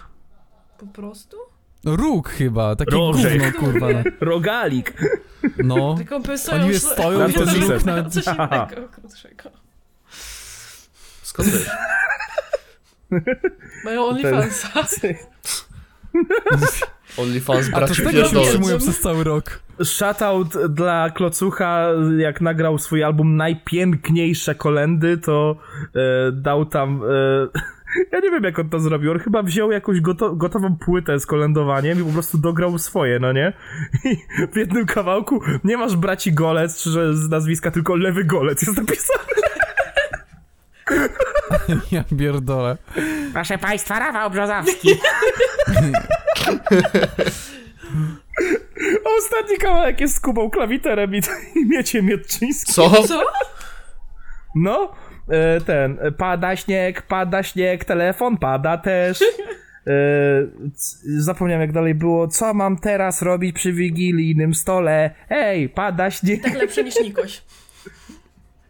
Po 0.80 0.88
prostu? 0.88 1.38
Róg 1.86 2.30
chyba, 2.30 2.76
takie 2.76 2.92
Rożek. 2.96 3.42
gówno 3.42 3.60
kurwa. 3.60 3.88
Rogalik. 4.22 4.94
No. 5.64 5.98
Oni 6.52 6.70
s- 6.70 6.84
stoją 6.84 7.28
i 7.28 7.34
ten 7.34 7.46
bicep. 7.46 7.82
innego, 7.82 8.10
coś 8.10 8.26
innego 8.28 8.88
krótszego. 8.92 9.50
Skąd 11.24 11.50
wiesz? 11.50 11.70
Mają 13.86 14.06
OnlyFansa. 14.06 14.68
OnlyFans 17.22 17.70
A 17.74 17.80
to 17.88 17.94
z 17.94 18.04
tego 18.04 18.26
się 18.26 18.40
utrzymują 18.40 18.78
przez 18.78 19.00
cały 19.00 19.24
rok. 19.24 19.60
Shoutout 19.84 20.58
dla 20.70 21.10
Klocucha, 21.10 21.88
jak 22.18 22.42
nagrał 22.42 22.78
swój 22.78 23.04
album 23.04 23.36
Najpiękniejsze 23.36 24.56
Kolendy, 24.56 25.18
to 25.18 25.56
e, 25.96 26.32
dał 26.32 26.66
tam... 26.66 27.02
E, 27.04 27.60
ja 28.12 28.20
nie 28.20 28.32
wiem, 28.32 28.44
jak 28.44 28.60
on 28.60 28.70
to 28.70 28.80
zrobił. 28.80 29.12
On 29.12 29.20
chyba 29.20 29.44
wziął 29.44 29.72
jakąś 29.72 30.02
goto 30.02 30.36
gotową 30.36 30.78
płytę 30.78 31.20
z 31.20 31.26
kolędowaniem 31.26 32.02
i 32.02 32.04
po 32.04 32.14
prostu 32.14 32.38
dograł 32.38 32.78
swoje, 32.78 33.20
no 33.20 33.34
nie? 33.34 33.54
I 34.12 34.18
w 34.52 34.56
jednym 34.56 34.86
kawałku 34.86 35.42
nie 35.64 35.78
masz 35.78 35.96
braci 35.96 36.34
Golec, 36.34 36.84
czy 36.84 36.90
że 36.90 37.14
z 37.14 37.30
nazwiska, 37.30 37.72
tylko 37.72 37.96
Lewy 37.96 38.24
Golec 38.24 38.62
jest 38.62 38.78
napisane. 38.78 39.49
Ja 41.92 42.04
pierdolę. 42.20 42.78
Proszę 43.34 43.58
Państwa, 43.58 44.00
Rafał 44.00 44.30
Brzozowski. 44.32 44.90
Ostatni 49.18 49.58
kawałek 49.58 50.02
jest 50.02 50.16
z 50.16 50.20
Kubą 50.20 50.50
Klawiterem 50.50 51.16
i, 51.16 51.22
i 51.56 51.66
Miecie 51.66 52.02
Mietczyńskim. 52.02 52.74
Co? 52.74 53.04
Co? 53.08 53.24
No, 54.56 54.92
e, 55.30 55.62
ten, 55.62 55.98
e, 56.02 56.12
pada 56.12 56.56
śnieg, 56.56 57.02
pada 57.02 57.44
śnieg, 57.44 57.86
telefon 57.86 58.38
pada 58.38 58.78
też. 58.78 59.22
E, 59.88 59.94
zapomniałem 61.18 61.62
jak 61.62 61.72
dalej 61.72 61.96
było. 61.96 62.28
Co 62.28 62.54
mam 62.54 62.78
teraz 62.78 63.22
robić 63.22 63.56
przy 63.56 63.74
wigilijnym 63.74 64.54
stole? 64.54 65.12
Hej, 65.30 65.70
pada 65.70 66.12
śnieg. 66.12 66.44
Tak 66.44 66.54
lepsze 66.54 66.84
niż 66.84 67.00
Nikoś. 67.00 67.42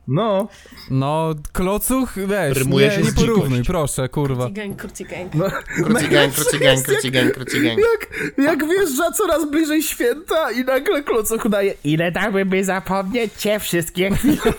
No, 0.10 0.48
No, 0.92 1.36
klocuch, 1.54 2.14
weź, 2.28 2.58
Rymuje 2.58 2.88
nie, 2.88 2.94
się 2.96 3.02
nie 3.02 3.12
porównuj, 3.12 3.64
proszę, 3.64 4.10
kurwa. 4.10 4.44
Kruci 4.46 4.54
gang, 4.62 4.78
kruci 4.78 5.06
gang. 5.06 5.36
no. 5.36 5.46
Kruci 5.84 6.08
gang, 6.08 6.34
kruci 6.36 6.60
gang, 6.60 6.82
kruci 6.86 7.12
gang, 7.12 7.34
kruci 7.34 7.62
gang. 7.62 7.80
Jak, 7.80 8.10
jak 8.38 8.68
wjeżdża 8.68 9.12
coraz 9.12 9.52
bliżej 9.52 9.84
święta 9.84 10.52
i 10.52 10.66
nagle 10.66 11.04
klocuch 11.04 11.50
daje 11.50 11.74
Ile 11.84 12.12
dałby, 12.12 12.46
by 12.46 12.64
zapomnieć 12.64 13.34
cię 13.34 13.60
wszystkie 13.60 14.12
chwile? 14.12 14.38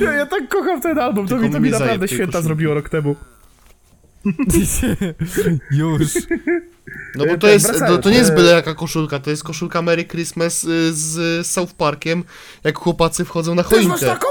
ja, 0.00 0.12
ja 0.12 0.26
tak 0.26 0.48
kocham 0.48 0.80
ten 0.80 0.98
album, 0.98 1.26
to 1.26 1.34
Tylko 1.34 1.46
mi, 1.46 1.52
to 1.52 1.60
mi 1.60 1.70
naprawdę 1.70 2.08
święta 2.08 2.42
zrobiło 2.42 2.74
rok 2.74 2.88
temu. 2.88 3.16
Już. 5.70 6.12
No 7.14 7.24
bo 7.26 7.32
E, 7.32 7.38
to 7.38 7.46
tak, 7.46 7.50
jest, 7.50 7.66
wracając, 7.66 7.96
to, 7.96 8.02
to 8.02 8.10
nie 8.10 8.16
jest 8.18 8.30
e, 8.30 8.34
byle 8.34 8.52
jaka 8.52 8.74
koszulka, 8.74 9.18
to 9.18 9.30
jest 9.30 9.44
koszulka 9.44 9.82
Merry 9.82 10.04
Christmas 10.04 10.64
y, 10.64 10.92
z 10.94 11.46
South 11.46 11.72
Parkiem, 11.74 12.24
jak 12.64 12.78
chłopacy 12.78 13.24
wchodzą 13.24 13.54
na 13.54 13.62
Też 13.64 13.72
masz 13.72 14.00
choinkę. 14.00 14.06
taką? 14.06 14.26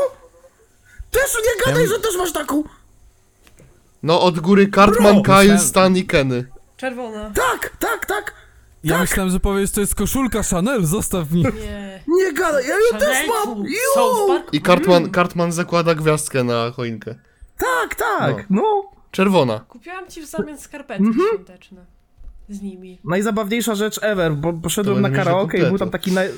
Też 1.11 1.31
nie 1.45 1.65
gadaj, 1.65 1.87
że 1.87 1.99
też 1.99 2.17
masz 2.17 2.33
taką! 2.33 2.63
No 4.03 4.21
od 4.21 4.39
góry 4.39 4.69
Cartman, 4.75 5.13
Bro! 5.13 5.23
Kyle, 5.23 5.37
Myślałem- 5.37 5.59
Stan 5.59 5.97
i 5.97 6.05
Kenny. 6.05 6.45
Czerwona. 6.77 7.31
Tak, 7.35 7.77
tak, 7.79 8.05
tak! 8.05 8.33
Ja 8.83 8.97
myślałem, 8.97 9.31
że 9.31 9.39
powiesz, 9.39 9.71
to 9.71 9.81
jest 9.81 9.95
koszulka 9.95 10.43
Chanel, 10.43 10.85
zostaw 10.85 11.31
mi. 11.31 11.43
Nie. 11.43 12.03
Nie 12.17 12.33
gadaj, 12.33 12.67
ja 12.67 12.75
ją 12.75 12.99
też 12.99 13.17
mam! 13.27 13.63
I 14.51 14.61
Cartman, 14.61 15.11
Cartman 15.13 15.51
zakłada 15.51 15.95
gwiazdkę 15.95 16.43
na 16.43 16.71
choinkę. 16.71 17.15
Tak, 17.57 17.95
tak, 17.95 18.45
no. 18.49 18.91
Czerwona. 19.11 19.59
Kupiłam 19.59 20.07
ci 20.07 20.21
w 20.21 20.25
zamian 20.25 20.59
skarpetki 20.59 21.03
Mhm. 21.07 21.27
świąteczne. 21.29 21.85
Z 22.49 22.61
nimi. 22.61 22.99
Najzabawniejsza 23.05 23.75
rzecz 23.75 23.99
ever, 24.03 24.33
bo 24.33 24.53
poszedłem 24.53 25.01
na 25.01 25.09
karaoke 25.09 25.57
i 25.57 25.61
był 25.61 25.77
tam 25.77 25.89
taki 25.89 26.11
naj... 26.11 26.29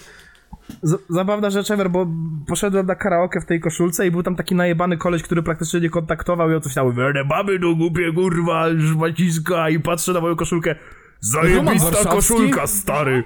Zabawna 1.09 1.49
rzecz 1.49 1.71
ever, 1.71 1.89
bo 1.89 2.07
poszedłem 2.47 2.85
na 2.85 2.95
karaoke 2.95 3.41
w 3.41 3.45
tej 3.45 3.59
koszulce 3.59 4.07
i 4.07 4.11
był 4.11 4.23
tam 4.23 4.35
taki 4.35 4.55
najebany 4.55 4.97
koleś, 4.97 5.23
który 5.23 5.43
praktycznie 5.43 5.79
nie 5.79 5.89
kontaktował 5.89 6.51
i 6.51 6.55
on 6.55 6.61
coś 6.61 6.73
tam 6.73 6.85
mówił, 6.85 7.03
mamy 7.29 7.59
do 7.59 7.75
głupie 7.75 8.13
kurwa, 8.13 8.65
szmaciska 8.91 9.69
i 9.69 9.79
patrzę 9.79 10.13
na 10.13 10.21
moją 10.21 10.35
koszulkę. 10.35 10.75
Zajebista 11.19 12.05
koszulka, 12.05 12.67
stary. 12.67 13.23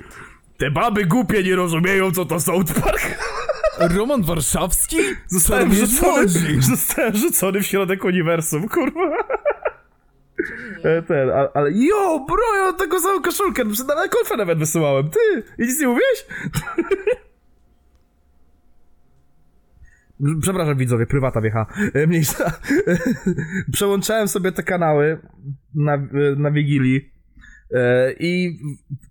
Te 0.57 0.71
baby 0.71 1.05
głupie 1.05 1.43
nie 1.43 1.55
rozumieją, 1.55 2.11
co 2.11 2.25
to 2.25 2.39
South 2.39 2.81
Park. 2.81 3.17
Roman 3.79 4.23
Warszawski? 4.23 4.97
Zostałem 5.27 5.73
rzucony, 5.73 6.27
zostałem 6.61 7.15
rzucony 7.15 7.61
w 7.61 7.65
środek 7.65 8.03
uniwersum, 8.03 8.69
kurwa. 8.69 9.17
E, 10.83 11.01
Ten, 11.01 11.29
a- 11.29 11.49
ale 11.53 11.71
jo, 11.71 12.25
bro, 12.27 12.55
ja 12.57 12.63
mam 12.65 12.75
taką 12.77 12.99
samą 12.99 13.21
koszulkę, 13.21 13.65
przed- 13.65 13.87
na 13.87 14.07
konfę 14.07 14.37
nawet 14.37 14.59
wysyłałem, 14.59 15.09
ty, 15.09 15.43
i 15.57 15.61
nic 15.67 15.79
nie 15.81 15.87
mówiłeś? 15.87 16.25
Przepraszam 20.41 20.77
widzowie, 20.77 21.05
prywata 21.05 21.41
wiecha, 21.41 21.65
E, 21.93 22.07
mniejsza. 22.07 22.51
Przełączałem 23.73 24.27
sobie 24.27 24.51
te 24.51 24.63
kanały 24.63 25.19
na, 25.75 25.97
na 26.37 26.51
Wigilii 26.51 26.97
e, 26.97 27.12
i 28.19 28.59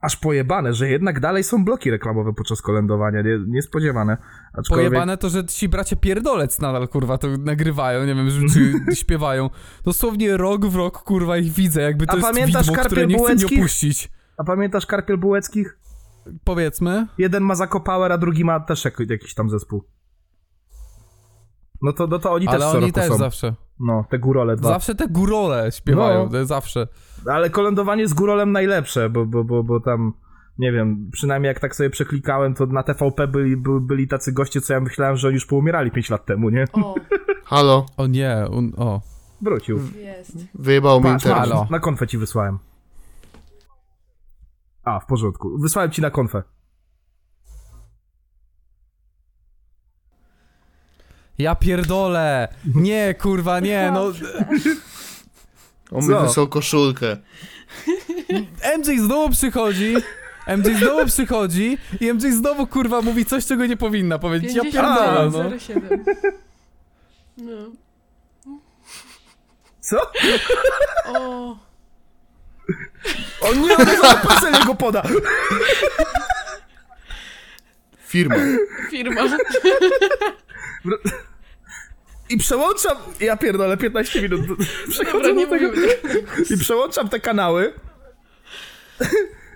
aż 0.00 0.16
pojebane, 0.16 0.74
że 0.74 0.88
jednak 0.88 1.20
dalej 1.20 1.44
są 1.44 1.64
bloki 1.64 1.90
reklamowe 1.90 2.32
podczas 2.32 2.62
kolędowania, 2.62 3.22
nie, 3.22 3.38
niespodziewane. 3.48 4.16
Aczkolwiek... 4.52 4.88
Pojebane 4.88 5.16
to, 5.16 5.28
że 5.28 5.44
ci 5.44 5.68
bracia 5.68 5.96
pierdolec 5.96 6.60
nadal, 6.60 6.88
kurwa, 6.88 7.18
to 7.18 7.28
nagrywają, 7.38 8.04
nie 8.04 8.14
wiem, 8.14 8.28
czy 8.52 8.72
śpiewają. 9.02 9.50
Dosłownie 9.84 10.36
rok 10.36 10.66
w 10.66 10.76
rok, 10.76 10.98
kurwa, 11.02 11.36
ich 11.38 11.52
widzę, 11.52 11.82
jakby 11.82 12.06
to 12.06 12.12
A 12.12 12.16
jest 12.16 12.28
pamiętasz 12.28 12.66
widmo, 12.66 12.84
które 12.84 13.06
nie 13.06 13.14
mi 13.14 13.16
Bułeckich? 13.16 13.58
opuścić. 13.58 14.10
A 14.36 14.44
pamiętasz 14.44 14.86
Karpiel 14.86 15.18
Bułeckich? 15.18 15.78
Powiedzmy. 16.44 17.06
Jeden 17.18 17.42
ma 17.42 17.54
Zako 17.54 17.80
Power, 17.80 18.12
a 18.12 18.18
drugi 18.18 18.44
ma 18.44 18.60
też 18.60 18.84
jak, 18.84 19.00
jakiś 19.10 19.34
tam 19.34 19.50
zespół. 19.50 19.84
No 21.82 21.92
to, 21.92 22.06
no 22.06 22.18
to 22.18 22.32
oni 22.32 22.48
Ale 22.48 22.58
też 22.58 22.66
co 22.66 22.72
oni 22.72 22.80
roku 22.80 22.92
też 22.92 23.08
są. 23.08 23.16
zawsze. 23.16 23.54
No, 23.85 24.05
te 24.11 24.18
górole 24.18 24.57
dwa. 24.57 24.68
Zawsze 24.68 24.95
te 24.95 25.09
górole 25.09 25.72
śpiewają, 25.72 26.28
No. 26.33 26.45
zawsze. 26.47 26.87
Ale 27.26 27.51
kolędowanie 27.51 28.09
z 28.09 28.14
górolem 28.14 28.53
najlepsze, 28.53 29.11
bo, 29.11 29.26
bo, 29.26 29.45
bo, 29.45 29.62
bo 29.64 29.80
tam, 29.80 30.12
nie 30.59 30.72
wiem, 30.72 31.11
przynajmniej 31.12 31.49
jak 31.49 31.61
tak 31.61 31.76
sobie 31.76 31.91
przeklikałem, 31.91 32.55
to 32.55 32.66
na 32.66 32.83
TVP 32.83 33.28
byli, 33.28 33.57
by, 33.57 33.80
byli 33.80 34.09
tacy 34.09 34.33
goście, 34.33 34.61
co 34.61 34.72
ja 34.74 34.80
myślałem, 34.80 35.16
że 35.16 35.28
oni 35.28 35.35
już 35.35 35.47
poumierali 35.47 35.91
5 35.91 36.11
lat 36.11 36.26
temu, 36.26 36.51
nie? 36.51 36.64
O, 36.72 36.95
Halo, 37.45 37.87
O 37.97 38.07
nie, 38.07 38.37
un, 38.51 38.72
o. 38.76 39.01
Wrócił. 39.41 39.78
jest. 39.97 40.37
wyjebało 40.55 41.01
mi 41.01 41.11
internet. 41.11 41.39
halo. 41.41 41.66
na 41.70 41.78
konfę 41.80 42.07
ci 42.07 42.18
wysłałem. 42.18 42.59
A, 44.85 45.01
w 45.01 45.07
porządku. 45.07 45.59
Wysłałem 45.59 45.91
ci 45.91 46.03
na 46.03 46.11
konfę. 46.11 46.43
Ja 51.39 51.55
pierdolę! 51.55 52.49
Nie, 52.74 53.14
kurwa, 53.14 53.61
nie, 53.61 53.91
no... 53.95 54.12
On 55.91 56.09
mi 56.09 56.14
wysłał 56.26 56.49
koszulkę. 56.49 57.16
MJ 58.78 58.99
znowu 58.99 59.30
przychodzi, 59.30 59.95
MJ 60.57 60.78
znowu 60.78 61.07
przychodzi 61.07 61.78
i 62.01 62.12
MJ 62.14 62.30
znowu, 62.30 62.66
kurwa, 62.66 63.03
mówi 63.03 63.24
coś, 63.24 63.47
czego 63.47 63.66
nie 63.66 63.76
powinna 63.76 64.18
powiedzieć. 64.18 64.55
Ja 64.55 64.62
pierdolę, 64.62 65.30
no. 65.33 65.39
57. 65.39 66.05
No. 67.37 67.53
Co? 69.80 70.01
O, 71.07 71.57
On 73.41 73.62
nie 73.62 73.76
odezwał, 73.76 74.16
parcel 74.28 74.53
jego 74.61 74.74
poda. 74.74 75.03
Firma. 78.07 78.37
firma. 78.91 79.22
I 82.30 82.37
przełączam, 82.39 82.97
ja 83.20 83.37
pierdolę, 83.37 83.76
15 83.76 84.22
minut. 84.22 84.47
Dobra, 84.47 84.66
Przechodzę 84.89 85.33
nie 85.33 85.47
do 85.47 85.51
tego. 85.51 85.68
I 86.51 86.59
przełączam 86.59 87.09
te 87.09 87.20
kanały. 87.20 87.72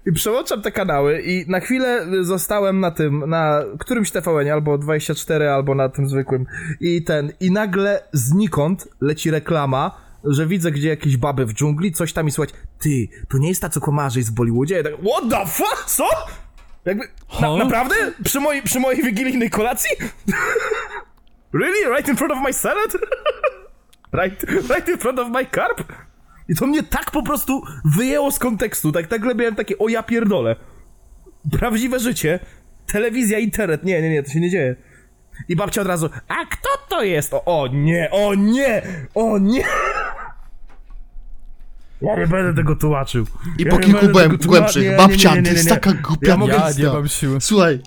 I 0.06 0.12
przełączam 0.12 0.62
te 0.62 0.72
kanały 0.72 1.22
i 1.22 1.44
na 1.48 1.60
chwilę 1.60 2.06
zostałem 2.20 2.80
na 2.80 2.90
tym, 2.90 3.24
na 3.26 3.62
którymś 3.78 4.10
tvn 4.10 4.50
albo 4.50 4.78
24, 4.78 5.50
albo 5.50 5.74
na 5.74 5.88
tym 5.88 6.08
zwykłym. 6.08 6.46
I 6.80 7.04
ten, 7.04 7.32
i 7.40 7.50
nagle 7.50 8.02
znikąd 8.12 8.88
leci 9.00 9.30
reklama, 9.30 9.96
że 10.24 10.46
widzę 10.46 10.70
gdzie 10.70 10.88
jakieś 10.88 11.16
baby 11.16 11.46
w 11.46 11.54
dżungli, 11.54 11.92
coś 11.92 12.12
tam 12.12 12.28
i 12.28 12.30
słuchać, 12.30 12.54
ty, 12.80 13.08
to 13.28 13.38
nie 13.38 13.48
jest 13.48 13.62
ta, 13.62 13.68
co 13.68 13.80
komarzy 13.80 14.22
z 14.22 14.30
Bollywoodzie? 14.30 14.76
Ja 14.76 14.82
tak, 14.82 14.92
what 14.92 15.30
the 15.30 15.46
fuck, 15.52 15.84
co? 15.84 16.08
Jakby, 16.84 17.04
na, 17.40 17.56
naprawdę? 17.56 17.94
Przy 18.24 18.40
mojej, 18.40 18.62
przy 18.62 18.80
mojej 18.80 19.02
wigilijnej 19.02 19.50
kolacji? 19.50 19.90
Really? 21.60 21.96
Right 21.96 22.08
in 22.08 22.16
front 22.16 22.32
of 22.32 22.38
my 22.42 22.52
salad? 22.52 22.92
right, 24.20 24.42
right 24.70 24.88
in 24.88 24.98
front 24.98 25.18
of 25.18 25.28
my 25.30 25.46
carp? 25.46 25.92
I 26.48 26.54
to 26.54 26.66
mnie 26.66 26.82
tak 26.82 27.10
po 27.10 27.22
prostu 27.22 27.62
wyjęło 27.84 28.30
z 28.32 28.38
kontekstu, 28.38 28.92
tak 28.92 29.10
nagle 29.10 29.34
miałem 29.34 29.54
takie, 29.54 29.78
o 29.78 29.88
ja 29.88 30.02
pierdolę. 30.02 30.56
Prawdziwe 31.58 31.98
życie, 31.98 32.38
telewizja, 32.92 33.38
internet, 33.38 33.84
nie, 33.84 34.02
nie, 34.02 34.10
nie, 34.10 34.22
to 34.22 34.30
się 34.30 34.40
nie 34.40 34.50
dzieje. 34.50 34.76
I 35.48 35.56
babcia 35.56 35.80
od 35.80 35.86
razu, 35.86 36.10
a 36.28 36.34
kto 36.46 36.68
to 36.88 37.02
jest? 37.02 37.34
O, 37.34 37.44
o 37.44 37.66
nie, 37.66 38.08
o 38.10 38.34
nie, 38.34 38.82
o 39.14 39.38
nie. 39.38 39.64
Ja 42.02 42.16
nie 42.16 42.26
będę 42.26 42.54
tego 42.54 42.76
tłumaczył. 42.76 43.26
I 43.58 43.62
Ja 43.62 43.70
po 43.70 43.78
kilku 43.78 44.06
głęb- 44.06 44.46
głębszych. 44.46 44.82
Nie, 44.82 44.90
nie, 44.90 44.96
Babcia, 44.96 45.34
nie, 45.34 45.42
nie, 45.42 45.48
to 45.48 45.54
jest 45.54 45.68
taka 45.68 45.92
głupia 45.92 46.30
Ja 46.30 46.36
mogę- 46.36 46.52
Ja 46.52 46.70
nie 46.78 46.92
mam 46.92 47.08
siły. 47.08 47.40
Słuchaj, 47.40 47.80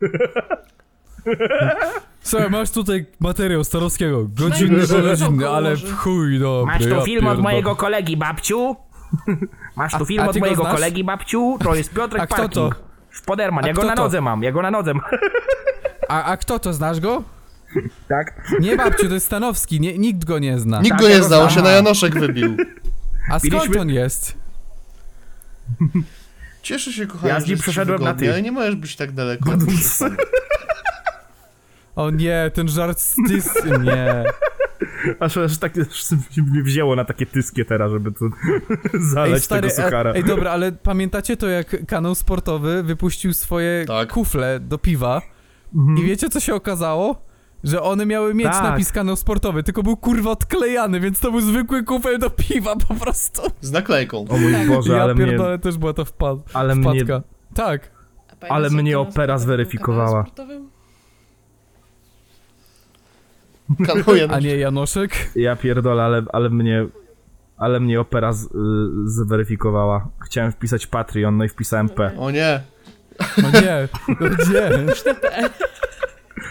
Słuchaj, 2.22 2.50
masz 2.50 2.70
tutaj 2.70 3.06
materiał 3.20 3.64
Starowskiego. 3.64 4.24
Godzinny, 4.28 4.70
Najwyżej 4.78 5.02
godzinny, 5.02 5.30
wysoko 5.36 5.56
ale 5.56 5.76
w 5.76 5.96
chuj 5.96 6.38
dobry. 6.38 6.72
Masz 6.72 6.82
tu 6.82 6.88
ja 6.88 7.00
film 7.02 7.26
od 7.26 7.38
mojego 7.38 7.76
kolegi 7.76 8.16
babciu? 8.16 8.76
Masz 9.76 9.92
tu 9.98 10.04
film 10.06 10.20
a 10.22 10.26
od 10.26 10.32
ty 10.32 10.40
go 10.40 10.46
mojego 10.46 10.62
znasz? 10.62 10.74
kolegi 10.74 11.04
babciu? 11.04 11.58
To 11.62 11.74
jest 11.74 11.90
Piotrek 11.94 12.22
A 12.22 12.26
kto 12.26 12.36
Parking. 12.36 12.74
to? 12.74 12.80
Spoderman, 13.12 13.64
A 13.64 13.68
ja 13.68 13.72
go 13.74 13.80
kto 13.80 13.88
na 13.90 13.96
to? 13.96 14.02
nodze 14.02 14.20
mam, 14.20 14.42
ja 14.42 14.52
go 14.52 14.62
na 14.62 14.70
nodze 14.70 14.94
mam. 14.94 15.02
A, 16.08 16.24
a 16.24 16.36
kto 16.36 16.58
to, 16.58 16.72
znasz 16.72 17.00
go? 17.00 17.22
Tak? 18.08 18.50
Nie 18.60 18.76
babciu, 18.76 19.08
to 19.08 19.14
jest 19.14 19.26
Stanowski, 19.26 19.80
nie, 19.80 19.98
nikt 19.98 20.24
go 20.24 20.38
nie 20.38 20.58
zna. 20.58 20.78
nikt 20.78 20.90
Tak, 20.90 21.00
go 21.00 21.08
ja 21.08 21.14
nie 21.14 21.20
go 21.20 21.26
znał, 21.28 21.40
znam. 21.40 21.50
się 21.54 21.62
na 21.62 21.70
Janoszek 21.70 22.18
wybił. 22.20 22.56
A 23.30 23.38
skąd 23.38 23.76
on 23.76 23.88
jest? 23.90 24.34
Cieszę 26.62 26.92
się, 26.92 27.06
kochanie, 27.06 27.32
Ja 27.32 27.40
z 27.40 27.46
nim 27.46 27.58
przeszedłem 27.58 28.02
na 28.02 28.14
ty. 28.14 28.28
Ale 28.32 28.42
nie 28.42 28.52
możesz 28.52 28.76
być 28.76 28.96
tak 28.96 29.12
daleko. 29.12 29.50
O 31.96 32.10
nie, 32.10 32.50
ten 32.54 32.68
żart 32.68 33.00
z 33.00 33.16
tys... 33.28 33.50
Nie. 33.84 34.24
Aż, 35.20 35.36
aż 35.36 35.58
tak 35.58 35.72
aż 35.78 36.10
mnie 36.36 36.62
wzięło 36.62 36.96
na 36.96 37.04
takie 37.04 37.26
tyskie 37.26 37.64
teraz, 37.64 37.92
żeby 37.92 38.12
tu 38.12 38.30
zaleć 39.14 39.46
tego 39.46 39.70
suchara. 39.70 40.12
ej 40.12 40.24
dobra, 40.24 40.50
ale 40.50 40.72
pamiętacie 40.72 41.36
to 41.36 41.48
jak 41.48 41.86
kanał 41.86 42.14
sportowy 42.14 42.82
wypuścił 42.82 43.32
swoje 43.34 43.84
Tak. 43.86 44.12
kufle 44.12 44.60
do 44.60 44.78
piwa 44.78 45.22
Mhm. 45.74 45.98
i 45.98 46.02
wiecie 46.02 46.28
co 46.28 46.40
się 46.40 46.54
okazało? 46.54 47.22
Że 47.64 47.82
one 47.82 48.06
miały 48.06 48.34
mieć 48.34 48.46
Tak. 48.46 48.62
napis 48.62 48.92
kanał 48.92 49.16
sportowy, 49.16 49.62
tylko 49.62 49.82
był 49.82 49.96
kurwa 49.96 50.30
odklejany, 50.30 51.00
więc 51.00 51.20
to 51.20 51.30
był 51.30 51.40
zwykły 51.40 51.82
kufel 51.84 52.18
do 52.18 52.30
piwa 52.30 52.76
po 52.88 52.94
prostu. 52.94 53.42
Z 53.60 53.70
naklejką. 53.72 54.24
O 54.28 54.36
mój 54.38 54.52
Boże, 54.68 54.92
ja 54.92 55.02
ale 55.02 55.14
mnie, 55.14 55.26
pierdolę, 55.26 55.58
też 55.58 55.78
była 55.78 55.92
to 55.92 56.04
wpad 56.04 56.38
ale 56.52 56.74
mnie, 56.74 57.04
wpadka. 57.04 57.22
Tak. 57.54 57.90
A 58.26 58.36
pamiętasz, 58.36 58.50
Ale 58.50 58.70
mnie 58.70 58.92
to 58.92 59.02
na 59.02 59.08
opera 59.08 59.14
sportowym 59.38 59.38
zweryfikowała. 59.38 60.24
Janoszek. 63.78 64.32
A 64.32 64.40
nie 64.40 64.56
Janoszek? 64.56 65.30
ja 65.36 65.56
pierdolę, 65.56 66.02
ale, 66.02 66.22
ale 66.32 66.50
mnie, 66.50 66.86
ale 67.56 67.80
mnie 67.80 68.00
opera 68.00 68.32
z, 68.32 68.44
y, 68.44 68.48
zweryfikowała. 69.04 70.08
Chciałem 70.26 70.52
wpisać 70.52 70.86
Patreon, 70.86 71.36
no 71.36 71.44
i 71.44 71.48
wpisałem 71.48 71.88
P. 71.88 72.12
O 72.18 72.30
nie. 72.30 72.60
No 73.42 73.50
nie, 73.50 73.88
no 74.20 74.28
nie. 74.28 74.92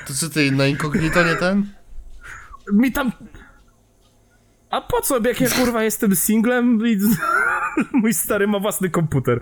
To 0.08 0.14
co 0.14 0.30
ty, 0.30 0.52
na 0.52 0.68
inkognito 0.68 1.24
nie 1.24 1.36
ten? 1.36 1.66
Mi 2.74 2.92
tam... 2.92 3.12
A 4.70 4.82
po 4.82 5.02
co, 5.02 5.20
jak 5.28 5.42
ja 5.42 5.50
kurwa 5.50 5.84
jestem 5.84 6.16
singlem 6.16 6.88
i 6.88 6.98
mój 8.02 8.14
stary 8.14 8.48
ma 8.48 8.60
własny 8.60 8.90
komputer. 8.90 9.42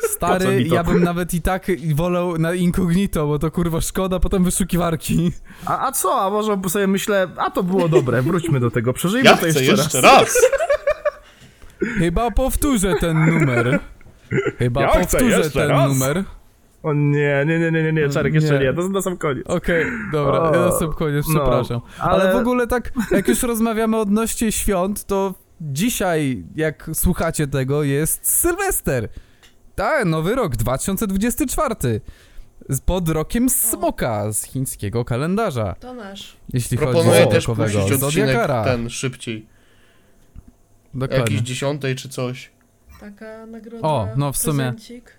Stary, 0.00 0.62
ja 0.62 0.84
bym 0.84 1.02
nawet 1.04 1.34
i 1.34 1.42
tak 1.42 1.66
wolał 1.94 2.38
na 2.38 2.54
incognito, 2.54 3.26
bo 3.26 3.38
to 3.38 3.50
kurwa 3.50 3.80
szkoda 3.80 4.20
potem 4.20 4.44
wyszukiwarki. 4.44 5.32
A, 5.66 5.86
a 5.86 5.92
co, 5.92 6.20
a 6.20 6.30
może 6.30 6.58
sobie 6.68 6.86
myślę, 6.86 7.28
a 7.36 7.50
to 7.50 7.62
było 7.62 7.88
dobre, 7.88 8.22
wróćmy 8.22 8.60
do 8.60 8.70
tego, 8.70 8.92
przeżyjmy 8.92 9.24
Ja 9.24 9.30
to 9.32 9.36
chcę 9.36 9.46
jeszcze, 9.48 9.62
jeszcze 9.82 10.00
raz. 10.00 10.12
raz. 10.20 10.36
Chyba 11.98 12.30
powtórzę 12.30 12.94
ten 13.00 13.26
numer. 13.26 13.78
Chyba 14.58 14.80
Ja 14.82 14.88
powtórzę 14.88 15.50
ten 15.50 15.68
raz. 15.70 15.88
numer. 15.88 16.24
O 16.82 16.92
nie, 16.92 17.44
nie, 17.46 17.58
nie, 17.58 17.70
nie, 17.72 17.82
nie, 17.82 17.92
nie, 17.92 18.08
Czarek, 18.08 18.34
jeszcze 18.34 18.58
Nie. 18.58 18.64
nie, 18.66 18.72
to 18.74 18.88
na 18.88 19.02
sam 19.02 19.16
koniec. 19.16 19.46
Okej, 19.46 19.86
dobra, 20.12 20.40
O, 20.42 20.50
na 20.50 20.72
sam 20.72 20.92
koniec, 20.92 21.26
no, 21.34 21.40
przepraszam. 21.40 21.80
ale... 21.98 22.22
ale- 22.22 22.32
w 22.32 22.36
ogóle 22.36 22.66
tak, 22.66 22.92
jak 23.10 23.28
już 23.28 23.42
rozmawiamy 23.42 23.96
odnośnie 23.96 24.52
świąt, 24.52 25.04
to 25.04 25.34
dzisiaj, 25.60 26.44
jak 26.56 26.90
słuchacie 26.94 27.46
tego, 27.46 27.82
jest 27.82 28.30
Sylwester. 28.40 29.08
Tak, 29.76 30.04
nowy 30.04 30.34
rok, 30.34 30.56
2024. 30.56 31.74
Z- 32.68 32.80
Pod 32.80 33.08
rokiem 33.08 33.48
Smoka 33.48 34.32
z 34.32 34.44
chińskiego 34.44 35.04
kalendarza. 35.04 35.74
To 35.80 35.94
nasz. 35.94 36.36
Jeśli 36.52 36.76
chodzi 36.76 36.90
Proponuję 36.92 37.26
o 37.26 37.30
też 37.30 37.46
puścić 37.46 37.76
odcinek 37.76 37.98
Zodiakara. 38.00 38.64
ten 38.64 38.90
szybciej. 38.90 39.46
Dokładnie. 40.94 41.18
Jakiś 41.18 41.40
dziesiątej 41.40 41.96
czy 41.96 42.08
coś. 42.08 42.50
Taka 43.00 43.46
nagroda. 43.46 43.88
O, 43.88 44.08
no 44.16 44.32
w 44.32 44.36
sumie. 44.36 44.56
prezencik. 44.58 45.12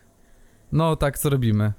No 0.71 0.95
tak, 0.95 1.17
co 1.19 1.29
robimy. 1.29 1.73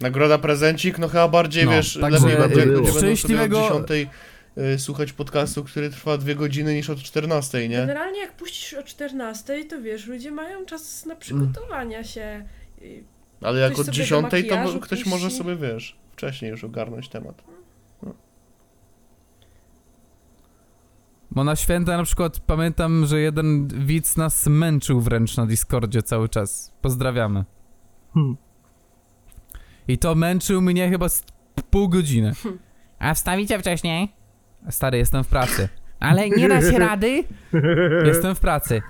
Nagroda 0.00 0.38
prezencik, 0.38 0.98
no 0.98 1.08
chyba 1.08 1.28
bardziej, 1.28 1.64
No, 1.64 1.70
wiesz, 1.70 1.98
także, 2.00 2.26
lepiej 2.26 2.38
będzie, 2.40 2.58
jak 2.60 2.68
ludzie 2.68 2.82
będą 2.82 3.00
sobie 3.00 3.12
szczęśliwego- 3.16 3.56
od 3.58 3.62
dziesiątej 3.68 4.02
y, 4.02 4.08
słuchać 4.78 5.12
podcastu, 5.12 5.64
który 5.64 5.90
trwa 5.90 6.18
dwie 6.18 6.34
godziny 6.34 6.74
niż 6.74 6.90
od 6.90 6.98
14, 6.98 7.68
nie? 7.68 7.76
Generalnie 7.76 8.20
jak 8.20 8.36
puścisz 8.36 8.74
o 8.74 8.82
14, 8.82 9.64
to 9.64 9.82
wiesz, 9.82 10.06
ludzie 10.06 10.30
mają 10.30 10.64
czas 10.64 11.06
na 11.06 11.16
przygotowania 11.16 12.04
się. 12.04 12.44
I 12.82 13.04
Ale 13.40 13.60
jak 13.60 13.72
Ktoś 13.72 13.80
od 13.80 13.86
sobie 13.86 13.98
do 13.98 14.04
10 14.04 14.74
to 14.74 14.80
ktoś 14.80 14.98
puści. 14.98 15.10
może 15.10 15.30
sobie, 15.30 15.56
wiesz, 15.56 15.98
wcześniej 16.12 16.50
już 16.50 16.64
ogarnąć 16.64 17.08
temat. 17.08 17.44
Bo 21.34 21.44
na 21.44 21.56
święta 21.56 21.96
na 21.96 22.04
przykład 22.04 22.40
pamiętam, 22.40 23.06
że 23.06 23.20
jeden 23.20 23.68
widz 23.86 24.16
nas 24.16 24.46
męczył 24.46 25.00
wręcz 25.00 25.36
na 25.36 25.46
Discordzie 25.46 26.02
cały 26.02 26.28
czas. 26.28 26.72
Pozdrawiamy. 26.80 27.44
Hmm. 28.14 28.36
I 29.88 29.98
to 29.98 30.14
męczył 30.14 30.62
mnie 30.62 30.90
chyba 30.90 31.08
z 31.08 31.24
pół 31.70 31.88
godziny. 31.88 32.32
A 32.98 33.14
wstawicie 33.14 33.58
wcześniej? 33.58 34.14
Stary, 34.70 34.98
jestem 34.98 35.24
w 35.24 35.28
pracy. 35.28 35.68
Ale 36.00 36.30
nie 36.30 36.48
da 36.48 36.60
się 36.70 36.78
rady? 36.78 37.24
Jestem 38.04 38.34
w 38.34 38.40
pracy. 38.40 38.82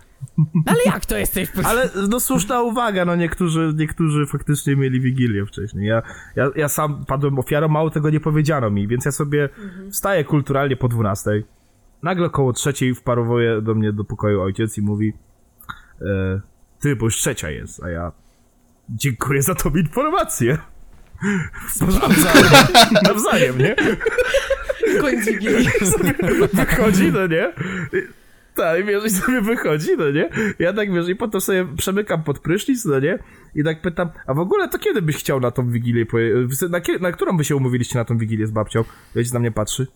Ale 0.66 0.78
jak 0.86 1.06
to 1.06 1.16
jesteś? 1.16 1.48
Ale 1.64 1.90
no 2.08 2.20
słuszna 2.20 2.62
uwaga, 2.62 3.04
no 3.04 3.16
niektórzy, 3.16 3.72
niektórzy 3.76 4.26
faktycznie 4.26 4.76
mieli 4.76 5.00
Wigilię 5.00 5.46
wcześniej. 5.46 5.86
Ja, 5.86 6.02
ja, 6.36 6.50
ja 6.56 6.68
sam 6.68 7.04
padłem 7.04 7.38
ofiarą, 7.38 7.68
mało 7.68 7.90
tego 7.90 8.10
nie 8.10 8.20
powiedziano 8.20 8.70
mi, 8.70 8.88
więc 8.88 9.04
ja 9.04 9.12
sobie 9.12 9.48
wstaję 9.90 10.24
kulturalnie 10.24 10.76
po 10.76 10.88
12. 10.88 11.30
Nagle 12.02 12.30
koło 12.30 12.52
trzeciej 12.52 12.94
wparowuje 12.94 13.62
do 13.62 13.74
mnie 13.74 13.92
do 13.92 14.04
pokoju 14.04 14.40
ojciec 14.40 14.78
i 14.78 14.82
mówi 14.82 15.12
e, 16.00 16.40
ty, 16.80 16.96
bo 16.96 17.04
już 17.04 17.16
trzecia 17.16 17.50
jest, 17.50 17.82
a 17.82 17.90
ja 17.90 18.12
dziękuję 18.88 19.42
za 19.42 19.54
tą 19.54 19.70
informację. 19.70 20.58
W 21.68 21.78
porządku. 21.78 22.20
Nawzajem, 23.08 23.58
nie? 23.58 23.76
koniec 25.00 25.26
Wigilii. 25.26 25.68
wychodzi, 26.52 27.12
no 27.12 27.26
nie? 27.26 27.52
Tak, 28.54 28.80
i 28.80 28.84
wiesz, 28.84 29.04
i 29.04 29.10
sobie 29.10 29.40
wychodzi, 29.40 29.88
no 29.98 30.10
nie? 30.10 30.30
Ja 30.58 30.72
tak, 30.72 30.92
wiesz, 30.92 31.08
i 31.08 31.16
potem 31.16 31.40
sobie 31.40 31.66
przemykam 31.76 32.22
pod 32.22 32.38
prysznic, 32.38 32.84
no 32.84 33.00
nie? 33.00 33.18
I 33.54 33.64
tak 33.64 33.82
pytam, 33.82 34.10
a 34.26 34.34
w 34.34 34.38
ogóle 34.38 34.68
to 34.68 34.78
kiedy 34.78 35.02
byś 35.02 35.16
chciał 35.16 35.40
na 35.40 35.50
tą 35.50 35.70
Wigilię, 35.70 36.06
na, 36.70 36.80
na 37.00 37.12
którą 37.12 37.36
wy 37.36 37.44
się 37.44 37.56
umówiliście 37.56 37.98
na 37.98 38.04
tą 38.04 38.18
Wigilię 38.18 38.46
z 38.46 38.50
babcią? 38.50 38.84
Wiecie, 39.14 39.30
na 39.32 39.40
mnie 39.40 39.50
patrzy. 39.50 39.86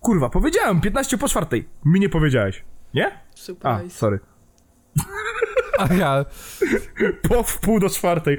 Kurwa, 0.00 0.28
powiedziałem, 0.28 0.80
15 0.80 1.18
po 1.18 1.28
czwartej. 1.28 1.68
Mi 1.84 2.00
nie 2.00 2.08
powiedziałeś. 2.08 2.64
Nie? 2.94 3.06
A, 3.06 3.18
Surprise. 3.34 3.90
sorry. 3.90 4.18
A 5.78 5.94
ja... 5.94 6.24
Po 7.28 7.42
w 7.42 7.60
pół 7.60 7.80
do 7.80 7.88
czwartej. 7.88 8.38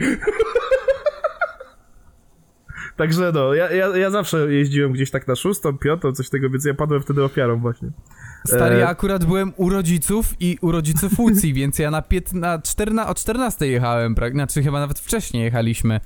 Także 2.98 3.32
no, 3.34 3.54
ja, 3.54 3.72
ja, 3.72 3.98
ja 3.98 4.10
zawsze 4.12 4.54
jeździłem 4.54 4.92
gdzieś 4.92 5.12
tak 5.12 5.28
na 5.28 5.36
szóstą, 5.36 5.78
piątą, 5.78 6.12
coś 6.12 6.30
tego, 6.30 6.50
więc 6.50 6.66
ja 6.66 6.74
padłem 6.74 7.02
wtedy 7.02 7.24
ofiarą 7.24 7.60
właśnie. 7.60 7.90
Stary, 8.48 8.76
E. 8.76 8.80
ja 8.80 8.88
akurat 8.90 9.26
byłem 9.26 9.54
u 9.58 9.70
rodziców 9.70 10.34
i 10.40 10.58
u 10.62 10.72
rodziców 10.72 11.20
Łucji, 11.20 11.54
więc 11.60 11.80
ja 11.80 11.92
na, 11.92 12.02
pięt, 12.02 12.34
na 12.34 12.60
14, 12.62 13.12
o 13.12 13.16
14 13.16 13.68
jechałem, 13.68 14.16
pra- 14.16 14.32
znaczy 14.32 14.64
chyba 14.64 14.80
nawet 14.80 15.00
wcześniej 15.00 15.44
jechaliśmy 15.44 16.00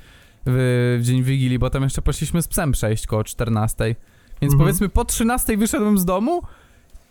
w, 0.46 0.98
w 1.02 1.04
dzień 1.06 1.24
Wigilii, 1.24 1.60
bo 1.60 1.70
tam 1.70 1.84
jeszcze 1.84 2.02
poszliśmy 2.02 2.42
z 2.42 2.48
psem 2.48 2.72
przejść 2.72 3.08
koło 3.08 3.24
14. 3.24 3.96
Więc 4.42 4.54
Mhm. 4.54 4.60
powiedzmy 4.60 4.90
po 4.90 5.06
13 5.06 5.58
wyszedłem 5.58 5.98
z 5.98 6.06
domu 6.06 6.42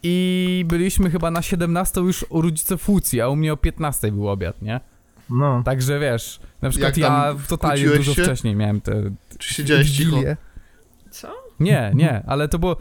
I 0.03 0.65
byliśmy 0.69 1.11
chyba 1.11 1.31
na 1.31 1.43
17 1.43 2.01
już 2.01 2.27
u 2.29 2.43
rodziców 2.43 2.89
Łucji, 2.89 3.21
a 3.21 3.29
u 3.29 3.37
mnie 3.37 3.53
o 3.53 3.57
15 3.57 4.13
był 4.13 4.29
obiad, 4.29 4.63
nie? 4.63 4.81
No. 5.31 5.63
Także 5.65 5.99
wiesz, 5.99 6.41
na 6.63 6.71
przykład 6.71 6.97
ja 6.97 7.35
totalnie 7.49 7.87
dużo 7.87 8.15
się? 8.15 8.23
wcześniej 8.23 8.57
miałem 8.57 8.81
te 8.81 9.03
Czy 9.39 9.55
siedziałeś 9.55 9.91
cicho? 9.91 10.17
Co? 11.11 11.29
Nie, 11.61 11.93
nie, 11.95 12.23
ale 12.27 12.49
to 12.49 12.59
było 12.59 12.77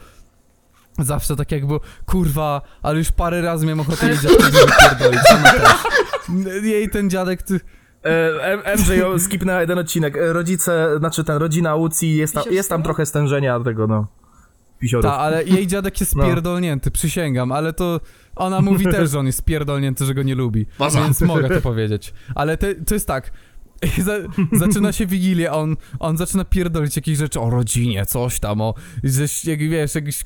zawsze 0.98 1.36
tak 1.36 1.52
jak 1.52 1.66
było, 1.66 1.80
kurwa, 2.06 2.60
ale 2.82 2.98
już 2.98 3.12
parę 3.12 3.42
razy 3.42 3.66
miałem 3.66 3.80
ochotę 3.80 4.06
jej 4.08 4.18
dziadkowi 4.18 4.52
wypierdolić, 4.66 5.20
sama 5.20 5.52
też. 5.52 6.64
Jej 6.64 6.90
ten 6.90 7.10
dziadek, 7.10 7.42
ty... 7.42 7.60
E, 8.04 8.76
MJ 8.76 9.18
skipnęła 9.20 9.60
jeden 9.60 9.78
odcinek. 9.78 10.16
E, 10.16 10.32
Rodzice, 10.32 10.98
znaczy 10.98 11.24
ten, 11.24 11.36
rodzina 11.36 11.74
Łucji, 11.74 12.16
jest, 12.16 12.34
tam- 12.34 12.44
jest 12.50 12.68
tam 12.68 12.82
trochę 12.82 13.06
stężenia 13.06 13.60
tego, 13.60 13.86
no. 13.86 14.06
Pisiorów. 14.78 15.04
Ta, 15.10 15.18
ale 15.18 15.44
jej 15.44 15.66
dziadek 15.66 16.00
jest 16.00 16.16
No. 16.16 16.24
pierdolnięty, 16.24 16.90
przysięgam, 16.90 17.52
ale 17.52 17.72
to 17.72 18.00
ona 18.36 18.60
mówi 18.60 18.84
też, 18.84 19.10
że 19.10 19.18
on 19.18 19.26
jest 19.26 19.44
pierdolnięty, 19.44 20.04
że 20.04 20.14
go 20.14 20.22
nie 20.22 20.34
lubi, 20.34 20.66
Baza. 20.78 21.02
więc 21.02 21.20
mogę 21.20 21.48
to 21.48 21.60
powiedzieć. 21.60 22.14
Ale 22.34 22.56
te, 22.56 22.74
to 22.74 22.94
jest 22.94 23.06
tak, 23.06 23.30
za, 24.04 24.12
zaczyna 24.52 24.92
się 24.92 25.06
Wigilia, 25.06 25.52
on, 25.52 25.76
on 25.98 26.16
zaczyna 26.16 26.44
pierdolić 26.44 26.96
jakieś 26.96 27.18
rzeczy 27.18 27.40
o 27.40 27.50
rodzinie, 27.50 28.06
coś 28.06 28.40
tam, 28.40 28.60
o, 28.60 28.74
że, 29.04 29.24
jak, 29.44 29.58
wiesz, 29.58 29.94
jakiś, 29.94 30.24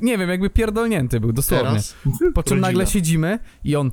nie 0.00 0.18
wiem, 0.18 0.30
jakby 0.30 0.50
pierdolnięty 0.50 1.20
był, 1.20 1.32
dosłownie. 1.32 1.68
Teraz? 1.68 1.94
Po 2.34 2.42
czym 2.42 2.52
Rodzina. 2.52 2.68
nagle 2.68 2.86
siedzimy 2.86 3.38
i 3.64 3.76
on. 3.76 3.92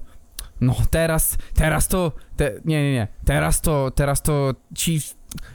No 0.61 0.75
teraz, 0.91 1.37
teraz 1.53 1.87
to. 1.87 2.11
Te, 2.37 2.61
nie, 2.65 2.83
nie, 2.83 2.93
nie. 2.93 3.07
Teraz 3.25 3.61
to, 3.61 3.91
teraz 3.91 4.21
to 4.21 4.55
ci 4.75 5.01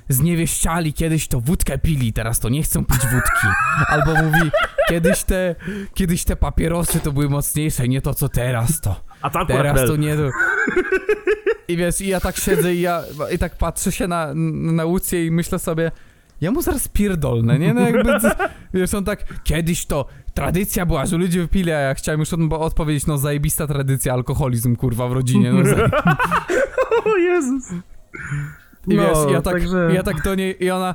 zniewieściali 0.08 0.92
kiedyś 0.92 1.28
to 1.28 1.40
wódkę 1.40 1.78
pili, 1.78 2.12
teraz 2.12 2.40
to 2.40 2.48
nie 2.48 2.62
chcą 2.62 2.84
pić 2.84 3.00
wódki. 3.00 3.46
Albo 3.88 4.14
mówi, 4.22 4.50
kiedyś 4.88 5.22
te, 5.22 5.54
kiedyś 5.94 6.24
te 6.24 6.36
papierosy 6.36 7.00
to 7.00 7.12
były 7.12 7.28
mocniejsze, 7.28 7.88
nie 7.88 8.00
to 8.00 8.14
co 8.14 8.28
teraz 8.28 8.80
to. 8.80 9.04
A 9.22 9.26
akurat 9.26 9.48
Teraz 9.48 9.86
to 9.86 9.96
nie. 9.96 10.16
I 11.68 11.76
wiesz, 11.76 12.00
i 12.00 12.08
ja 12.08 12.20
tak 12.20 12.36
siedzę 12.36 12.74
i 12.74 12.80
ja 12.80 13.02
i 13.34 13.38
tak 13.38 13.58
patrzę 13.58 13.92
się 13.92 14.08
na, 14.08 14.34
na 14.74 14.84
Łucję 14.84 15.26
i 15.26 15.30
myślę 15.30 15.58
sobie, 15.58 15.90
ja 16.40 16.50
mu 16.50 16.62
zaraz 16.62 16.88
pierdolnę, 16.88 17.58
nie? 17.58 17.74
No 17.74 17.80
jakby, 17.80 18.12
wiesz, 18.74 18.94
on 18.94 19.04
tak, 19.04 19.24
kiedyś 19.44 19.86
to 19.86 20.06
tradycja 20.34 20.86
była, 20.86 21.06
że 21.06 21.16
ludzie 21.16 21.40
wypili, 21.40 21.72
a 21.72 21.78
ja 21.78 21.94
chciałem 21.94 22.20
już 22.20 22.32
od, 22.32 22.40
odpowiedzieć, 22.52 23.06
no 23.06 23.18
zajebista 23.18 23.66
tradycja, 23.66 24.12
alkoholizm, 24.12 24.76
kurwa, 24.76 25.08
w 25.08 25.12
rodzinie, 25.12 25.52
no 25.52 25.62
zaje- 25.70 25.90
O 27.04 27.16
Jezus. 27.16 27.64
I 28.88 28.94
No, 28.96 29.02
wiesz, 29.02 29.32
ja 29.32 29.42
tak, 29.42 29.54
także- 29.54 29.90
ja 29.94 30.02
tak 30.02 30.22
do 30.22 30.34
niej, 30.34 30.64
i 30.64 30.70
ona, 30.70 30.94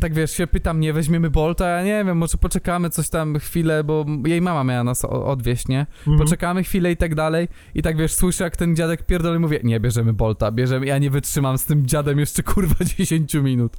tak 0.00 0.14
wiesz, 0.14 0.30
się 0.30 0.46
pyta 0.46 0.74
mnie, 0.74 0.92
weźmiemy 0.92 1.30
Bolta, 1.30 1.68
ja 1.68 1.84
nie 1.84 2.04
wiem, 2.04 2.18
może 2.18 2.38
poczekamy 2.38 2.90
coś 2.90 3.08
tam 3.10 3.38
chwilę, 3.38 3.84
bo 3.84 4.06
jej 4.26 4.40
mama 4.40 4.64
miała 4.64 4.84
nas 4.84 5.04
odwieźć, 5.04 5.68
nie? 5.68 5.86
Mhm. 5.98 6.18
Poczekamy 6.18 6.62
chwilę 6.62 6.92
i 6.92 6.96
tak 6.96 7.14
dalej. 7.14 7.48
I 7.74 7.82
tak 7.82 7.96
wiesz, 7.96 8.14
słyszę 8.14 8.44
jak 8.44 8.56
ten 8.56 8.76
dziadek 8.76 9.06
pierdolę 9.06 9.38
mówię, 9.38 9.60
nie, 9.64 9.80
bierzemy 9.80 10.12
Bolta, 10.12 10.52
bierzemy, 10.52 10.86
ja 10.86 10.98
nie 10.98 11.10
wytrzymam 11.10 11.58
z 11.58 11.64
tym 11.66 11.86
dziadem 11.86 12.18
jeszcze 12.18 12.42
kurwa 12.42 12.74
10 12.98 13.34
minut. 13.34 13.76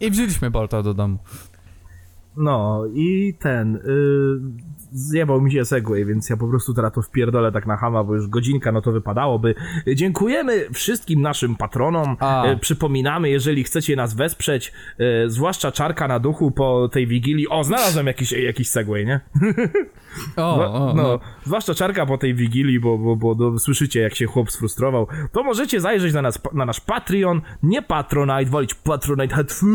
I 0.00 0.10
wzięliśmy 0.10 0.50
Bolta 0.50 0.82
do 0.82 0.94
domu. 0.94 1.18
No 2.36 2.82
i 2.94 3.34
ten. 3.38 3.76
Y, 3.76 3.80
zjebał 4.92 5.40
mi 5.40 5.52
się 5.52 5.64
Segway, 5.64 6.04
więc 6.04 6.30
ja 6.30 6.36
po 6.36 6.48
prostu 6.48 6.74
teraz 6.74 6.92
to 6.92 7.02
wpierdolę 7.02 7.52
tak 7.52 7.66
na 7.66 7.76
hama, 7.76 8.04
bo 8.04 8.14
już 8.14 8.28
godzinka, 8.28 8.72
no 8.72 8.80
to 8.80 8.92
wypadałoby. 8.92 9.54
Dziękujemy 9.94 10.68
wszystkim 10.72 11.22
naszym 11.22 11.56
patronom. 11.56 12.16
A. 12.20 12.46
Y, 12.46 12.56
przypominamy, 12.56 13.30
jeżeli 13.30 13.64
chcecie 13.64 13.96
nas 13.96 14.14
wesprzeć, 14.14 14.72
y, 15.00 15.30
zwłaszcza 15.30 15.72
czarka 15.72 16.08
na 16.08 16.18
duchu 16.18 16.50
po 16.50 16.88
tej 16.92 17.06
wigilii. 17.06 17.48
O, 17.48 17.64
znalazłem 17.64 18.06
jakiś, 18.06 18.32
jakiś 18.32 18.68
Segway, 18.68 19.06
nie? 19.06 19.20
O, 20.36 20.74
o, 20.74 20.94
no, 20.94 21.02
no. 21.02 21.20
zwłaszcza 21.44 21.74
czarka 21.74 22.06
po 22.06 22.18
tej 22.18 22.34
wigilii, 22.34 22.80
bo, 22.80 22.98
bo, 22.98 23.16
bo 23.16 23.34
no, 23.34 23.58
słyszycie, 23.58 24.00
jak 24.00 24.14
się 24.14 24.26
chłop 24.26 24.50
sfrustrował. 24.50 25.06
To 25.32 25.42
możecie 25.42 25.80
zajrzeć 25.80 26.14
na, 26.14 26.22
nas, 26.22 26.40
na 26.54 26.64
nasz 26.64 26.80
Patreon, 26.80 27.40
nie 27.62 27.82
Patronite, 27.82 28.50
wolić 28.50 28.74
Patronite, 28.74 29.34
hatfu, 29.34 29.66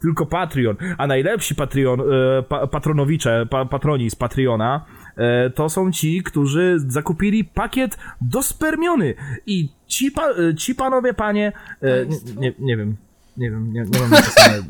tylko 0.00 0.26
Patreon. 0.26 0.76
A 0.98 1.06
najlepsi 1.06 1.54
Patreon, 1.54 2.00
e, 2.00 2.42
pa, 2.42 2.66
patronowicze, 2.66 3.46
pa, 3.50 3.64
patroni 3.64 4.10
z 4.10 4.14
Patreona, 4.40 4.84
e, 5.16 5.50
to 5.50 5.68
są 5.68 5.92
ci, 5.92 6.22
którzy 6.22 6.76
zakupili 6.86 7.44
pakiet 7.44 7.98
dospermiony. 8.20 9.14
I 9.46 9.68
ci, 9.86 10.10
pa, 10.10 10.28
e, 10.30 10.54
ci 10.54 10.74
panowie, 10.74 11.14
panie, 11.14 11.52
e, 11.82 12.06
nie, 12.36 12.52
nie, 12.58 12.76
wiem, 12.76 12.96
nie 13.36 13.50
wiem, 13.50 13.72
nie, 13.72 13.80
nie 13.80 14.00
mam 14.00 14.10
napisane. 14.10 14.62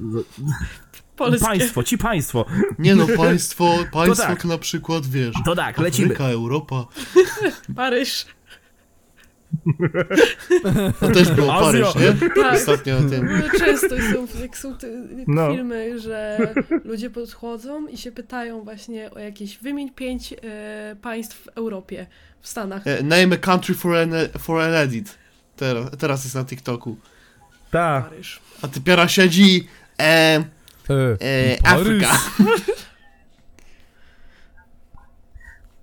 Polskie. 1.16 1.46
Państwo, 1.46 1.82
ci 1.82 1.98
państwo. 1.98 2.44
Nie 2.78 2.94
no, 2.94 3.06
państwo, 3.16 3.78
państwo 3.92 4.26
tak. 4.26 4.44
na 4.44 4.58
przykład, 4.58 5.06
wiesz, 5.06 5.34
To 5.44 5.56
tak, 5.56 5.78
lecimy. 5.78 6.06
Afryka, 6.06 6.28
Europa, 6.28 6.86
Paryż. 7.76 8.26
To 11.00 11.08
też 11.10 11.30
było 11.30 11.54
Azja. 11.54 11.86
Paryż, 11.86 11.94
nie? 12.22 12.42
Tak. 12.42 12.54
Ostatnio 12.54 13.00
na 13.00 13.10
tym. 13.10 13.26
No, 13.26 13.58
Często 13.58 13.88
są, 13.88 14.40
jak 14.42 14.56
są 14.58 14.76
te 14.76 14.86
No. 15.26 15.54
filmy, 15.54 16.00
że 16.00 16.38
ludzie 16.84 17.10
podchodzą 17.10 17.86
i 17.86 17.96
się 17.98 18.12
pytają 18.12 18.62
właśnie 18.64 19.10
o 19.10 19.18
jakieś 19.18 19.58
wymień 19.58 19.90
pięć 19.90 20.32
e, 20.32 20.96
państw 21.02 21.36
w 21.36 21.48
Europie, 21.48 22.06
w 22.40 22.48
Stanach. 22.48 22.86
E, 22.86 23.02
Name 23.02 23.34
a 23.34 23.38
country 23.38 23.74
for 23.74 23.96
an, 23.96 24.12
for 24.38 24.60
an 24.62 24.74
edit. 24.74 25.18
Teraz, 25.56 25.90
teraz 25.98 26.24
jest 26.24 26.34
na 26.36 26.44
TikToku. 26.44 26.96
Tak. 27.70 28.04
Paryż. 28.10 28.40
A 28.62 28.68
typiara 28.68 29.08
siedzi, 29.08 29.68
e, 30.00 30.44
E, 30.90 31.16
e, 31.20 31.56
Paryż. 31.62 32.04
Afryka. 32.04 32.20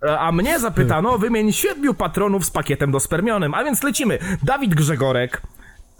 E, 0.03 0.19
A 0.19 0.31
mnie 0.31 0.59
zapytano, 0.59 1.17
wymień 1.17 1.53
siedmiu 1.53 1.93
patronów 1.93 2.45
z 2.45 2.49
pakietem 2.49 2.91
dospermionym, 2.91 3.53
a 3.53 3.63
więc 3.63 3.83
lecimy. 3.83 4.19
Dawid 4.43 4.75
Grzegorek, 4.75 5.41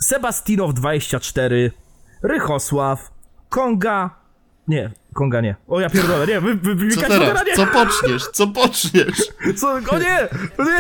Sebastinow 0.01 0.73
24, 0.73 1.71
Rychosław, 2.23 3.11
Konga... 3.49 4.09
Nie, 4.67 4.91
Konga 5.13 5.41
nie. 5.41 5.55
O 5.67 5.79
ja 5.79 5.89
pierdolę, 5.89 6.27
nie, 6.27 6.41
wy, 6.41 6.55
wy, 6.55 6.75
wy, 6.75 6.95
Co 6.95 7.01
teraz? 7.01 7.45
Nie. 7.45 7.55
Co 7.55 7.67
poczniesz? 7.67 8.23
Co 8.33 8.47
poczniesz? 8.47 9.17
Co, 9.59 9.71
o 9.73 9.79
nie, 9.79 10.27
nie, 10.59 10.77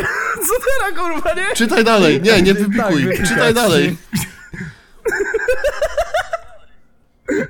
co 0.47 0.53
teraz 0.65 0.97
kurwa, 0.97 1.33
nie? 1.33 1.55
Czytaj 1.55 1.83
dalej. 1.83 2.21
Nie, 2.21 2.41
nie 2.41 2.53
wypikuj. 2.53 3.17
Tak. 3.17 3.27
Czytaj 3.27 3.53
dalej. 3.53 3.97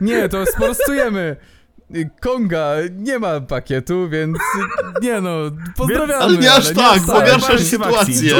Nie, 0.01 0.29
to 0.29 0.45
sprostujemy. 0.45 1.35
Konga 2.21 2.75
nie 2.97 3.19
ma 3.19 3.41
pakietu, 3.41 4.09
więc 4.09 4.37
nie 5.01 5.21
no, 5.21 5.35
pozdrawiamy. 5.77 6.15
Ale 6.15 6.37
nie 6.37 6.53
aż 6.53 6.73
tak, 6.73 7.01
bo 7.01 7.21
tak. 7.21 7.39
w 7.39 7.43
akcji. 7.43 7.65
sytuację. 7.65 8.33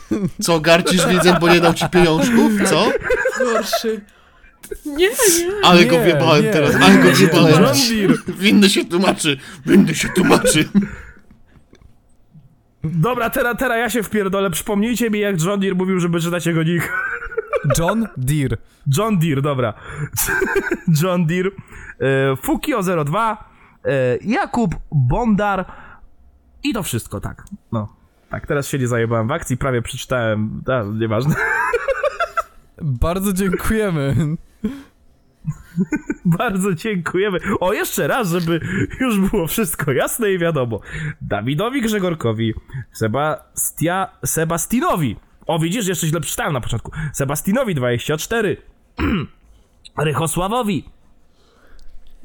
Co, 0.42 0.60
garcisz 0.60 1.06
widzem, 1.06 1.36
bo 1.40 1.48
nie 1.48 1.60
dał 1.60 1.74
ci 1.74 1.88
pieniążków? 1.88 2.52
Co? 2.70 2.92
Gorszy. 3.38 4.00
Nie, 4.86 5.08
nie. 5.08 5.14
Ale 5.62 5.84
go 5.84 6.00
wjebałem 6.00 6.44
nie, 6.44 6.50
teraz, 6.50 6.74
ale 6.74 6.98
go 6.98 7.12
wjebałem. 7.12 7.64
Winny 8.28 8.70
się 8.70 8.84
tłumaczy, 8.84 9.36
winny 9.66 9.94
się 9.94 10.08
tłumaczy. 10.08 10.68
Dobra, 12.84 13.30
teraz, 13.30 13.56
teraz 13.58 13.78
ja 13.78 13.90
się 13.90 14.02
wpierdolę, 14.02 14.50
przypomnijcie 14.50 15.10
mi 15.10 15.20
jak 15.20 15.42
John 15.42 15.60
Deere 15.60 15.74
mówił, 15.74 16.00
żeby 16.00 16.20
czytać 16.20 16.46
jego 16.46 16.62
nick. 16.62 16.92
John 17.78 18.08
Deere. 18.16 18.56
John 18.98 19.18
Deere, 19.18 19.42
dobra. 19.42 19.74
John 21.02 21.26
Deere, 21.26 21.50
e, 22.00 22.34
Fukio02, 22.34 23.36
e, 23.84 24.18
Jakub 24.24 24.74
Bondar 24.92 25.64
i 26.62 26.72
to 26.72 26.82
wszystko, 26.82 27.20
tak. 27.20 27.44
No. 27.72 27.98
Tak, 28.30 28.46
teraz 28.46 28.68
się 28.68 28.78
nie 28.78 28.88
zajebałem 28.88 29.28
w 29.28 29.32
akcji, 29.32 29.56
prawie 29.56 29.82
przeczytałem, 29.82 30.62
a, 30.66 30.82
nieważne. 30.98 31.34
Bardzo 32.82 33.32
dziękujemy. 33.32 34.16
Bardzo 36.38 36.74
dziękujemy. 36.74 37.38
O, 37.60 37.72
jeszcze 37.72 38.06
raz, 38.06 38.28
żeby 38.28 38.60
już 39.00 39.30
było 39.30 39.46
wszystko 39.46 39.92
jasne 39.92 40.32
i 40.32 40.38
wiadomo. 40.38 40.80
Dawidowi 41.20 41.82
Grzegorkowi, 41.82 42.54
Sebastia, 42.92 44.08
Sebastinowi. 44.24 45.16
O, 45.48 45.58
widzisz, 45.58 45.86
jeszcze 45.86 46.06
źle 46.06 46.20
przeczytałem 46.20 46.52
na 46.52 46.60
początku. 46.60 46.92
Sebastinowi 47.12 47.74
24. 47.74 48.56
Rychosławowi. 49.98 50.84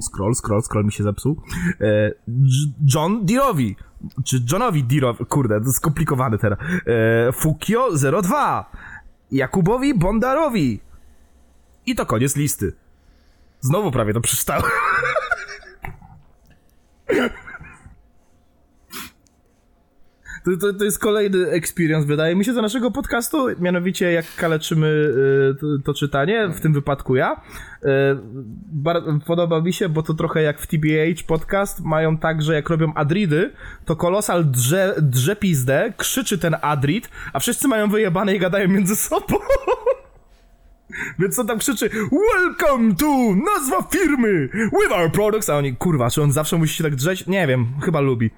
Scroll, 0.02 0.36
scroll, 0.36 0.62
scroll 0.62 0.86
mi 0.86 0.92
się 0.92 1.04
zepsuł. 1.04 1.42
E, 1.82 2.12
John 2.96 3.26
Deerowi. 3.26 3.76
Czy 4.26 4.46
Johnowi 4.52 4.84
Deerowi. 4.84 5.26
Kurde, 5.26 5.62
to 5.62 5.72
skomplikowane 5.72 6.38
teraz. 6.38 6.60
E, 6.60 7.32
Fukio 7.32 7.90
02. 8.24 8.72
Jakubowi 9.32 9.94
Bondarowi. 9.94 10.80
I 11.86 11.96
to 11.96 12.06
koniec 12.06 12.36
listy. 12.36 12.74
Znowu 13.62 13.92
prawie 13.92 14.14
to 14.14 14.22
przeczytałem. 14.22 14.64
To, 20.44 20.58
to, 20.58 20.74
to 20.74 20.84
jest 20.86 21.00
kolejny 21.00 21.50
experience, 21.50 22.08
wydaje 22.08 22.36
mi 22.36 22.46
się, 22.46 22.54
do 22.54 22.62
naszego 22.62 22.92
podcastu, 22.92 23.48
mianowicie 23.60 24.12
jak 24.12 24.36
kaleczymy 24.36 24.88
y, 24.88 25.56
to, 25.62 25.68
to 25.86 25.94
czytanie, 25.94 26.50
w 26.50 26.62
tym 26.62 26.74
wypadku 26.74 27.16
ja. 27.16 27.42
Y, 27.84 29.26
podoba 29.26 29.62
mi 29.62 29.74
się, 29.74 29.90
bo 29.90 30.04
to 30.04 30.14
trochę 30.14 30.42
jak 30.42 30.60
w 30.60 30.68
TBH 30.68 31.24
podcast, 31.28 31.82
mają 31.82 32.18
tak, 32.18 32.42
że 32.42 32.54
jak 32.54 32.70
robią 32.70 32.94
adridy, 32.94 33.52
to 33.86 33.96
kolosal 33.96 34.46
drze, 34.46 34.96
drze 35.02 35.36
pizdę, 35.36 35.94
krzyczy 35.98 36.38
ten 36.38 36.56
adrid, 36.62 37.10
a 37.34 37.40
wszyscy 37.40 37.68
mają 37.68 37.90
wyjebane 37.90 38.36
i 38.36 38.40
gadają 38.40 38.68
między 38.68 38.96
sobą. 38.96 39.36
Więc 41.20 41.40
on 41.40 41.48
tam 41.48 41.60
krzyczy 41.60 41.90
Welcome 41.90 42.96
to 42.96 43.36
nazwa 43.52 43.82
firmy 43.92 44.50
with 44.54 44.92
our 44.92 45.12
products 45.12 45.50
A 45.50 45.58
oni, 45.58 45.76
kurwa, 45.76 46.10
czy 46.10 46.22
on 46.22 46.32
zawsze 46.32 46.58
musi 46.58 46.76
się 46.76 46.84
tak 46.84 46.96
drzeć? 46.96 47.28
Nie 47.28 47.48
wiem, 47.48 47.68
chyba 47.82 48.00
lubi 48.00 48.32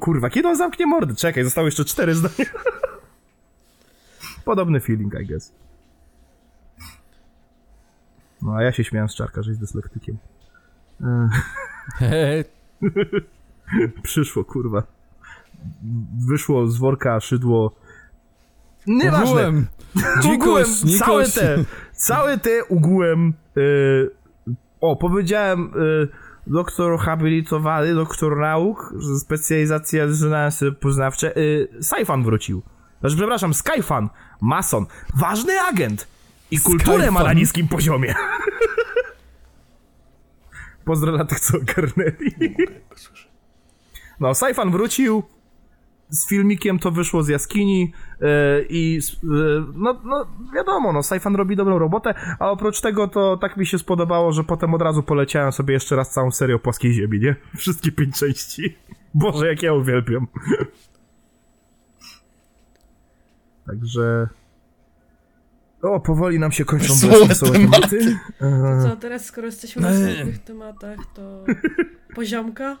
Kurwa, 0.00 0.30
kiedy 0.30 0.48
on 0.48 0.56
zamknie 0.56 0.86
mordę? 0.86 1.14
Czekaj, 1.14 1.44
zostały 1.44 1.68
jeszcze 1.68 1.84
cztery 1.84 2.14
zdania. 2.14 2.50
Podobny 4.44 4.80
feeling, 4.80 5.14
I 5.20 5.26
guess. 5.26 5.52
No 8.42 8.54
a 8.54 8.62
ja 8.62 8.72
się 8.72 8.84
śmiałem 8.84 9.08
z 9.08 9.14
czarka, 9.14 9.42
że 9.42 9.50
jest 9.50 9.60
dyslektykiem. 9.60 10.18
Hehe, 11.98 12.44
Przyszło, 14.02 14.44
kurwa. 14.44 14.82
Wyszło 16.28 16.66
z 16.66 16.78
worka 16.78 17.20
szydło. 17.20 17.74
Nieważne. 18.86 19.52
Dzikość, 20.22 20.98
całe 20.98 21.28
te, 21.28 21.64
całe 21.92 22.38
te 22.38 22.68
ogółem, 22.68 23.34
y, 23.56 24.10
o, 24.80 24.96
powiedziałem, 24.96 25.72
y, 25.76 26.08
doktor 26.50 26.98
habilitowany, 26.98 27.94
doktor 27.94 28.36
nauk, 28.38 28.94
specjalizacja 29.20 30.04
rezonanse 30.04 30.72
poznawcze, 30.72 31.36
y, 31.36 31.68
Saifan 31.82 32.22
wrócił. 32.24 32.62
Znaczy, 33.00 33.16
przepraszam, 33.16 33.54
Skyfan, 33.54 34.08
mason, 34.40 34.86
ważny 35.14 35.60
agent 35.60 36.08
i 36.50 36.60
kulturę 36.60 37.10
ma 37.10 37.20
na 37.20 37.26
Skyfan. 37.26 37.36
niskim 37.36 37.68
poziomie. 37.68 38.14
Pozdro 40.84 41.12
dla 41.12 41.24
tych, 41.24 41.40
co 41.40 41.56
ogarnęli. 41.58 42.56
No, 44.20 44.34
Saifan 44.34 44.70
wrócił, 44.70 45.22
z 46.10 46.28
filmikiem 46.28 46.78
to 46.78 46.90
wyszło 46.90 47.22
z 47.22 47.28
jaskini 47.28 47.92
yy, 48.20 48.28
i 48.68 49.00
yy, 49.22 49.64
no, 49.74 50.00
no 50.04 50.26
wiadomo, 50.54 50.92
no 50.92 51.02
Saifan 51.02 51.36
robi 51.36 51.56
dobrą 51.56 51.78
robotę, 51.78 52.14
a 52.38 52.50
oprócz 52.50 52.80
tego 52.80 53.08
to 53.08 53.36
tak 53.36 53.56
mi 53.56 53.66
się 53.66 53.78
spodobało, 53.78 54.32
że 54.32 54.44
potem 54.44 54.74
od 54.74 54.82
razu 54.82 55.02
poleciałem 55.02 55.52
sobie 55.52 55.74
jeszcze 55.74 55.96
raz 55.96 56.10
całą 56.10 56.30
serię 56.30 56.56
o 56.56 56.58
płaskiej 56.58 56.92
ziemi, 56.92 57.20
nie? 57.20 57.36
Wszystkie 57.56 57.92
pięć 57.92 58.18
części. 58.18 58.76
Boże, 59.14 59.46
jak 59.46 59.62
ja 59.62 59.74
uwielbiam. 59.74 60.26
Także... 63.66 64.28
O, 65.82 66.00
powoli 66.00 66.38
nam 66.38 66.52
się 66.52 66.64
kończą 66.64 66.94
Wesołe 67.28 67.52
tematy. 67.52 67.98
tematy. 67.98 68.18
To 68.38 68.88
co, 68.88 68.96
teraz 68.96 69.24
skoro 69.24 69.46
jesteśmy 69.46 69.82
na 69.82 69.92
smutnych 69.94 70.38
tematach, 70.38 70.98
to 71.14 71.44
poziomka? 72.16 72.76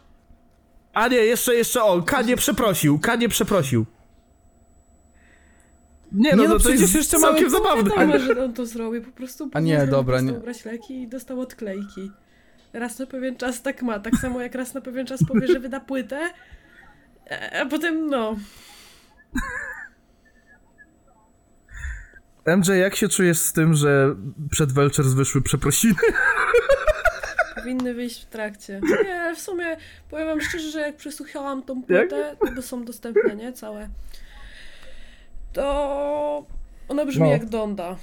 A 0.92 1.08
nie, 1.08 1.16
jeszcze, 1.16 1.54
jeszcze, 1.54 1.82
o, 1.82 2.02
Kanie 2.02 2.36
przeprosił, 2.36 2.98
Kanie 2.98 3.28
przeprosił. 3.28 3.86
Nie, 6.12 6.30
no, 6.30 6.42
Nie, 6.42 6.48
no 6.48 6.54
no 6.54 6.54
to 6.54 6.60
przecież 6.60 6.80
jest 6.80 6.94
jeszcze 6.94 7.18
całkiem 7.18 7.44
mamy- 7.44 7.50
zabawne. 7.50 7.90
Wiadomo, 7.90 8.18
że 8.34 8.44
on 8.44 8.52
to 8.54 8.66
zrobi, 8.66 9.00
po 9.00 9.12
prostu 9.12 9.50
A 9.52 9.60
nie, 9.60 9.86
dobra, 9.86 10.20
nie. 10.20 10.32
ubrać 10.32 10.64
leki 10.64 11.02
i 11.02 11.08
dostał 11.08 11.40
odklejki. 11.40 12.10
Raz 12.72 12.98
na 12.98 13.06
pewien 13.06 13.36
czas 13.36 13.62
tak 13.62 13.82
ma, 13.82 13.98
tak 14.00 14.14
samo 14.16 14.40
jak 14.40 14.54
raz 14.54 14.74
na 14.74 14.80
pewien 14.80 15.06
czas 15.06 15.20
powie, 15.28 15.46
że 15.46 15.60
wyda 15.60 15.80
płytę, 15.80 16.30
e, 17.30 17.60
a 17.60 17.66
potem 17.66 18.06
no... 18.06 18.36
MJ, 22.56 22.68
jak 22.78 22.96
się 22.96 23.08
czujesz 23.08 23.38
z 23.38 23.52
tym, 23.52 23.74
że 23.74 24.16
przed 24.50 24.72
Welchers 24.72 25.08
wyszły 25.08 25.42
przeprosiny? 25.42 25.94
Powinny 27.70 27.94
wyjść 27.94 28.22
w 28.22 28.26
trakcie. 28.26 28.80
Nie, 29.04 29.20
ale 29.20 29.34
w 29.36 29.40
sumie 29.40 29.76
powiem 30.10 30.26
wam 30.26 30.40
szczerze, 30.40 30.70
że 30.70 30.80
jak 30.80 30.96
przesłuchałam 30.96 31.62
tą 31.62 31.82
płytę, 31.82 32.36
bo 32.56 32.62
są 32.62 32.84
dostępne, 32.84 33.36
nie? 33.36 33.52
Całe. 33.52 33.88
To 35.52 36.44
ona 36.88 37.04
brzmi 37.04 37.22
No. 37.24 37.30
jak 37.30 37.44
Donda. 37.46 37.96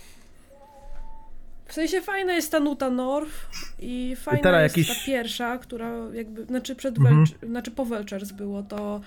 W 1.66 1.74
sensie 1.74 2.02
fajna 2.02 2.34
jest 2.34 2.52
ta 2.52 2.60
nuta 2.60 2.90
North 2.90 3.34
i 3.80 4.16
fajna 4.20 4.44
teraz 4.44 4.62
jest 4.64 4.78
jakiś- 4.78 5.00
ta 5.00 5.06
pierwsza, 5.06 5.58
która 5.58 5.92
jakby, 6.14 6.46
znaczy 6.46 6.76
przed 6.76 6.98
Mhm. 6.98 7.16
Welch, 7.26 7.50
znaczy 7.52 7.72
po 7.72 7.86
Welchers 7.86 8.32
było 8.32 8.64
to 8.64 8.96
e, 8.96 9.02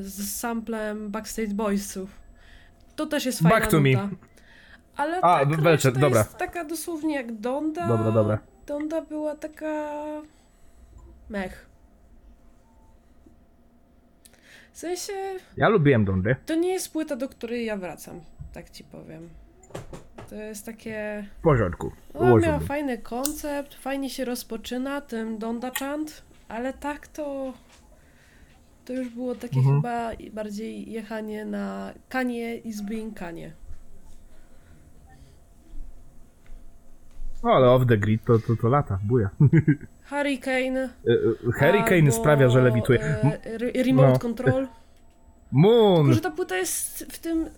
z 0.00 0.36
samplem 0.40 1.10
Backstage 1.10 1.48
Boysów. 1.54 2.10
To 2.96 3.06
też 3.06 3.24
jest 3.26 3.38
fajna 3.40 3.58
Back 3.58 3.70
to 3.70 3.80
me. 3.80 3.90
nuta. 3.90 4.08
Ale 4.96 5.20
A, 5.20 5.38
tak 5.46 5.60
Welcher, 5.60 5.92
dobra. 5.92 6.18
jest 6.18 6.36
taka 6.36 6.64
dosłownie 6.64 7.14
jak 7.14 7.32
Donda. 7.32 7.88
Dobra, 7.88 8.10
dobra. 8.10 8.38
Donda 8.66 9.00
była 9.02 9.36
taka... 9.36 9.92
mech. 11.30 11.66
W 14.72 14.78
sensie, 14.78 15.12
Ja 15.56 15.68
lubiłem 15.68 16.04
Dondę. 16.04 16.36
to 16.46 16.54
nie 16.54 16.68
jest 16.72 16.92
płyta, 16.92 17.16
do 17.16 17.28
której 17.28 17.64
ja 17.64 17.76
wracam, 17.76 18.20
tak 18.52 18.70
ci 18.70 18.84
powiem. 18.84 19.28
To 20.30 20.34
jest 20.34 20.66
takie... 20.66 21.24
W 21.38 21.42
porządku. 21.42 21.92
Ona 22.14 22.36
miała 22.36 22.58
fajny 22.58 22.98
koncept, 22.98 23.74
fajnie 23.74 24.10
się 24.10 24.24
rozpoczyna 24.24 25.00
tym 25.00 25.38
Donda 25.38 25.70
Chant, 25.70 26.22
ale 26.48 26.72
tak 26.72 27.08
to... 27.08 27.52
To 28.84 28.92
już 28.92 29.08
było 29.08 29.34
takie 29.34 29.58
Mhm. 29.58 29.76
chyba 29.76 30.10
bardziej 30.32 30.90
jechanie 30.92 31.44
na 31.44 31.92
Kanie 32.08 32.56
is 32.56 32.80
being 32.80 33.18
Kanie. 33.18 33.52
No, 37.42 37.50
ale 37.52 37.70
off 37.70 37.86
the 37.86 37.96
grid 37.96 38.24
to, 38.24 38.38
to, 38.38 38.56
to 38.56 38.68
lata, 38.68 38.98
buja. 39.04 39.30
Hurricane. 40.10 40.88
Hurricane 41.58 41.98
albo, 41.98 42.12
sprawia, 42.12 42.48
że 42.48 42.62
lewituje. 42.62 43.00
E, 43.00 43.40
re- 43.44 43.82
remote 43.84 44.12
no. 44.12 44.18
Control. 44.18 44.66
Moon! 45.52 45.96
Tylko, 45.96 46.14
że 46.14 46.20
ta 46.20 46.30
płyta 46.30 46.56
jest 46.56 47.06
w 47.12 47.18
tym 47.18 47.50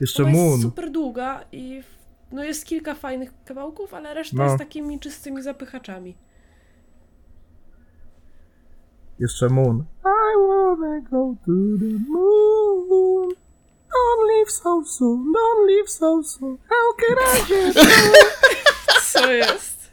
Jeszcze 0.00 0.22
Moon. 0.22 0.34
jest 0.50 0.62
super 0.62 0.90
długa 0.90 1.40
i 1.52 1.82
no 2.32 2.44
jest 2.44 2.66
kilka 2.66 2.94
fajnych 2.94 3.30
kawałków, 3.44 3.94
ale 3.94 4.14
reszta 4.14 4.36
No. 4.36 4.44
jest 4.44 4.58
takimi 4.58 5.00
czystymi 5.00 5.42
zapychaczami. 5.42 6.16
Jeszcze 9.18 9.48
Moon. 9.48 9.84
I 10.04 10.48
wanna 10.48 11.00
go 11.00 11.34
to 11.46 11.52
the 11.78 11.98
moon. 12.08 13.28
Don't 13.94 14.28
leave 14.28 14.50
so 14.50 14.82
soon, 14.84 15.32
don't 15.32 15.66
leave 15.68 15.88
so 15.90 16.22
soon. 16.22 16.58
How 16.68 16.94
can 16.96 17.16
I 17.18 17.48
get... 17.48 17.86
Co 19.14 19.32
jest? 19.32 19.90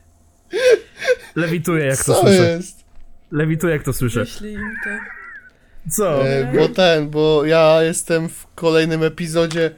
Lewituję 1.35 1.85
jak 1.85 1.97
to 1.97 2.03
Co 2.03 2.21
słyszę. 2.21 2.49
jest? 2.49 2.83
Lewituję 3.31 3.73
jak 3.73 3.83
to 3.83 3.93
słyszę. 3.93 4.19
Wyślij 4.19 4.53
im 4.53 4.75
to. 4.83 4.89
Co? 5.91 6.27
E, 6.27 6.53
bo 6.57 6.69
ten, 6.69 7.09
bo 7.09 7.45
ja 7.45 7.83
jestem 7.83 8.29
w 8.29 8.47
kolejnym 8.55 9.03
epizodzie. 9.03 9.71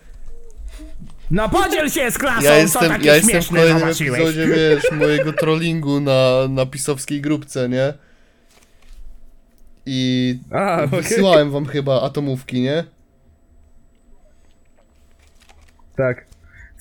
No 1.31 1.49
podziel 1.49 1.89
się 1.89 2.11
z 2.11 2.17
klasą, 2.17 2.43
Ja 2.43 2.49
co 2.51 2.57
jestem, 2.57 2.89
takie 2.89 3.07
ja 3.07 3.15
jestem 3.15 3.29
w 3.29 3.31
śmieszne 3.31 3.57
kolejnym 3.57 3.79
zobaczyłeś. 3.79 4.19
epizodzie, 4.21 4.47
wiesz, 4.47 4.91
mojego 4.91 5.33
trollingu 5.33 5.99
na, 5.99 6.47
na 6.49 6.65
pisowskiej 6.65 7.21
grupce, 7.21 7.69
nie? 7.69 7.93
I 9.85 10.39
A, 10.51 10.83
okej. 10.83 11.01
wysyłałem 11.01 11.51
wam 11.51 11.65
chyba 11.65 12.01
atomówki, 12.01 12.61
nie? 12.61 12.83
Tak. 15.97 16.25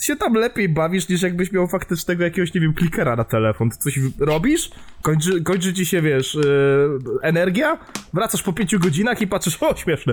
Się 0.03 0.17
tam 0.17 0.35
lepiej 0.35 0.69
bawisz, 0.69 1.09
niż 1.09 1.23
jakbyś 1.23 1.53
miał 1.53 1.69
faktycznego 1.69 2.25
jakiegoś, 2.25 2.55
nie 2.55 2.61
wiem, 2.61 2.75
klikera 2.75 3.17
na 3.17 3.25
telefon. 3.25 3.71
Ty 3.71 3.77
coś 3.77 3.99
robisz, 4.19 4.71
kończy, 5.03 5.43
kończy 5.43 5.75
ci 5.75 5.87
się, 5.87 6.03
wiesz, 6.03 6.35
yy, 6.35 6.99
energia, 7.23 7.79
wracasz 8.13 8.43
po 8.43 8.53
pięciu 8.53 8.79
godzinach 8.79 9.21
i 9.21 9.27
patrzysz, 9.27 9.63
o, 9.63 9.77
śmieszne. 9.77 10.13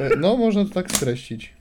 E, 0.00 0.16
No, 0.16 0.36
można 0.36 0.64
to 0.64 0.70
tak 0.70 0.90
streścić. 0.90 1.54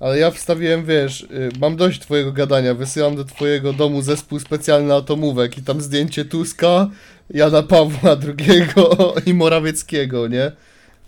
Ale 0.00 0.18
ja 0.18 0.30
wstawiłem, 0.30 0.84
wiesz, 0.84 1.22
y, 1.22 1.50
mam 1.60 1.76
dość 1.76 2.00
twojego 2.00 2.32
gadania, 2.32 2.74
wysyłam 2.74 3.16
do 3.16 3.24
twojego 3.24 3.72
domu 3.72 4.02
zespół 4.02 4.38
specjalny 4.38 4.94
atomówek 4.94 5.58
i 5.58 5.62
tam 5.62 5.80
zdjęcie 5.80 6.24
Tuska, 6.24 6.90
Jana 7.30 7.62
Pawła 7.62 8.10
II 8.10 8.62
i 9.30 9.34
Morawieckiego, 9.34 10.28
nie? 10.28 10.52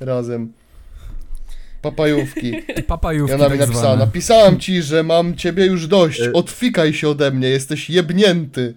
Razem. 0.00 0.52
Papajówki. 1.84 2.62
Papajówki 2.86 3.34
mi 3.34 3.40
tak 3.40 3.58
napisała, 3.58 3.80
zwane. 3.82 3.96
napisałam 4.06 4.58
ci, 4.60 4.82
że 4.82 5.02
mam 5.02 5.36
ciebie 5.36 5.66
już 5.66 5.86
dość, 5.86 6.20
E- 6.20 6.32
odfikaj 6.32 6.92
się 6.92 7.08
ode 7.08 7.30
mnie, 7.30 7.48
jesteś 7.48 7.90
jebnięty. 7.90 8.74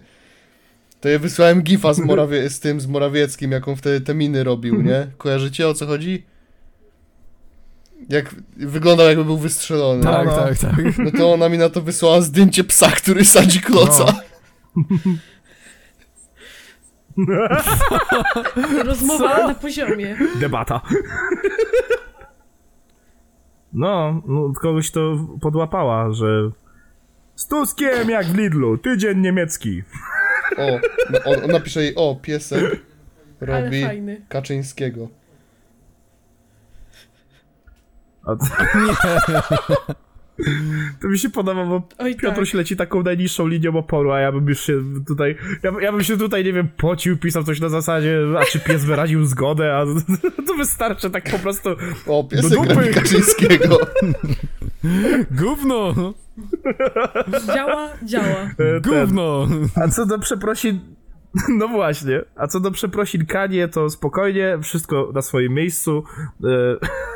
To 1.00 1.08
ja 1.08 1.18
wysłałem 1.18 1.62
gifa 1.62 1.94
z, 1.94 1.98
Morawie- 2.00 2.48
z 2.50 2.60
tym, 2.60 2.80
z 2.80 2.86
Morawieckim, 2.86 3.52
jaką 3.52 3.76
wtedy 3.76 4.00
te 4.00 4.14
miny 4.14 4.44
robił, 4.44 4.82
nie? 4.82 5.06
Kojarzycie 5.18 5.68
o 5.68 5.74
co 5.74 5.86
chodzi? 5.86 6.26
Jak 8.08 8.34
wyglądał 8.56 9.06
jakby 9.08 9.24
był 9.24 9.38
wystrzelony. 9.38 10.02
Tak, 10.04 10.26
No, 10.26 10.32
no. 10.36 10.38
tak, 10.42 10.58
tak. 10.58 10.74
No 10.98 11.10
to 11.10 11.32
ona 11.32 11.48
mi 11.48 11.58
na 11.58 11.68
to 11.68 11.82
wysłała 11.82 12.20
zdjęcie 12.20 12.64
psa, 12.64 12.90
który 12.90 13.24
sadzi 13.24 13.60
kloca. 13.60 14.04
No. 17.16 17.48
Rozmowa 18.84 19.46
na 19.48 19.54
poziomie. 19.54 20.16
Debata. 20.40 20.80
No, 23.72 24.22
no, 24.26 24.52
kogoś 24.60 24.90
to 24.90 25.26
podłapała, 25.40 26.12
że 26.12 26.50
z 27.34 27.46
Tuskiem 27.48 28.10
jak 28.10 28.26
w 28.26 28.34
Lidlu, 28.36 28.78
tydzień 28.78 29.18
niemiecki. 29.18 29.82
O, 30.56 30.80
no, 31.12 31.18
on, 31.24 31.44
on 31.44 31.50
napisze 31.50 31.82
jej, 31.82 31.94
o, 31.96 32.16
piesek 32.22 32.82
robi. 33.40 33.82
Kaczyńskiego. 34.28 35.08
A 38.24 38.36
to... 38.36 38.44
to 41.00 41.08
mi 41.08 41.18
się 41.18 41.30
podoba, 41.30 41.64
bo 41.66 41.88
Oj, 41.98 42.16
Piotruś 42.16 42.50
tak. 42.50 42.58
leci 42.58 42.76
taką 42.76 43.02
najniższą 43.02 43.46
linią 43.46 43.76
oporu, 43.76 44.12
a 44.12 44.20
ja 44.20 44.32
bym 44.32 44.48
już 44.48 44.60
się 44.60 44.82
tutaj, 45.06 45.36
ja, 45.62 45.72
ja 45.80 45.92
bym 45.92 46.02
się 46.04 46.16
tutaj, 46.18 46.44
nie 46.44 46.52
wiem, 46.52 46.68
pocił, 46.76 47.16
pisał 47.18 47.44
coś 47.44 47.60
na 47.60 47.68
zasadzie, 47.68 48.18
a 48.40 48.44
czy 48.44 48.60
pies 48.60 48.84
wyraził 48.84 49.24
zgodę, 49.24 49.76
a 49.76 49.84
to 50.46 50.54
wystarczy 50.54 51.10
tak 51.10 51.30
po 51.30 51.38
prostu, 51.38 51.68
O, 52.06 52.28
Do 52.42 52.48
dupy. 52.50 52.90
Kaczyńskiego. 52.94 53.78
Gówno! 55.30 55.94
Działa, 57.54 57.88
działa. 58.04 58.50
e, 58.58 58.80
ten, 58.80 58.82
Gówno! 58.82 59.48
A 59.74 59.88
co 59.88 60.06
do 60.06 60.18
przeprosin. 60.18 60.80
No 61.48 61.68
właśnie, 61.68 62.20
a 62.36 62.46
co 62.46 62.60
do 62.60 62.70
przeprosin 62.70 63.26
Kanie, 63.26 63.68
to 63.68 63.90
spokojnie, 63.90 64.58
wszystko 64.62 65.10
na 65.14 65.22
swoim 65.22 65.54
miejscu. 65.54 66.04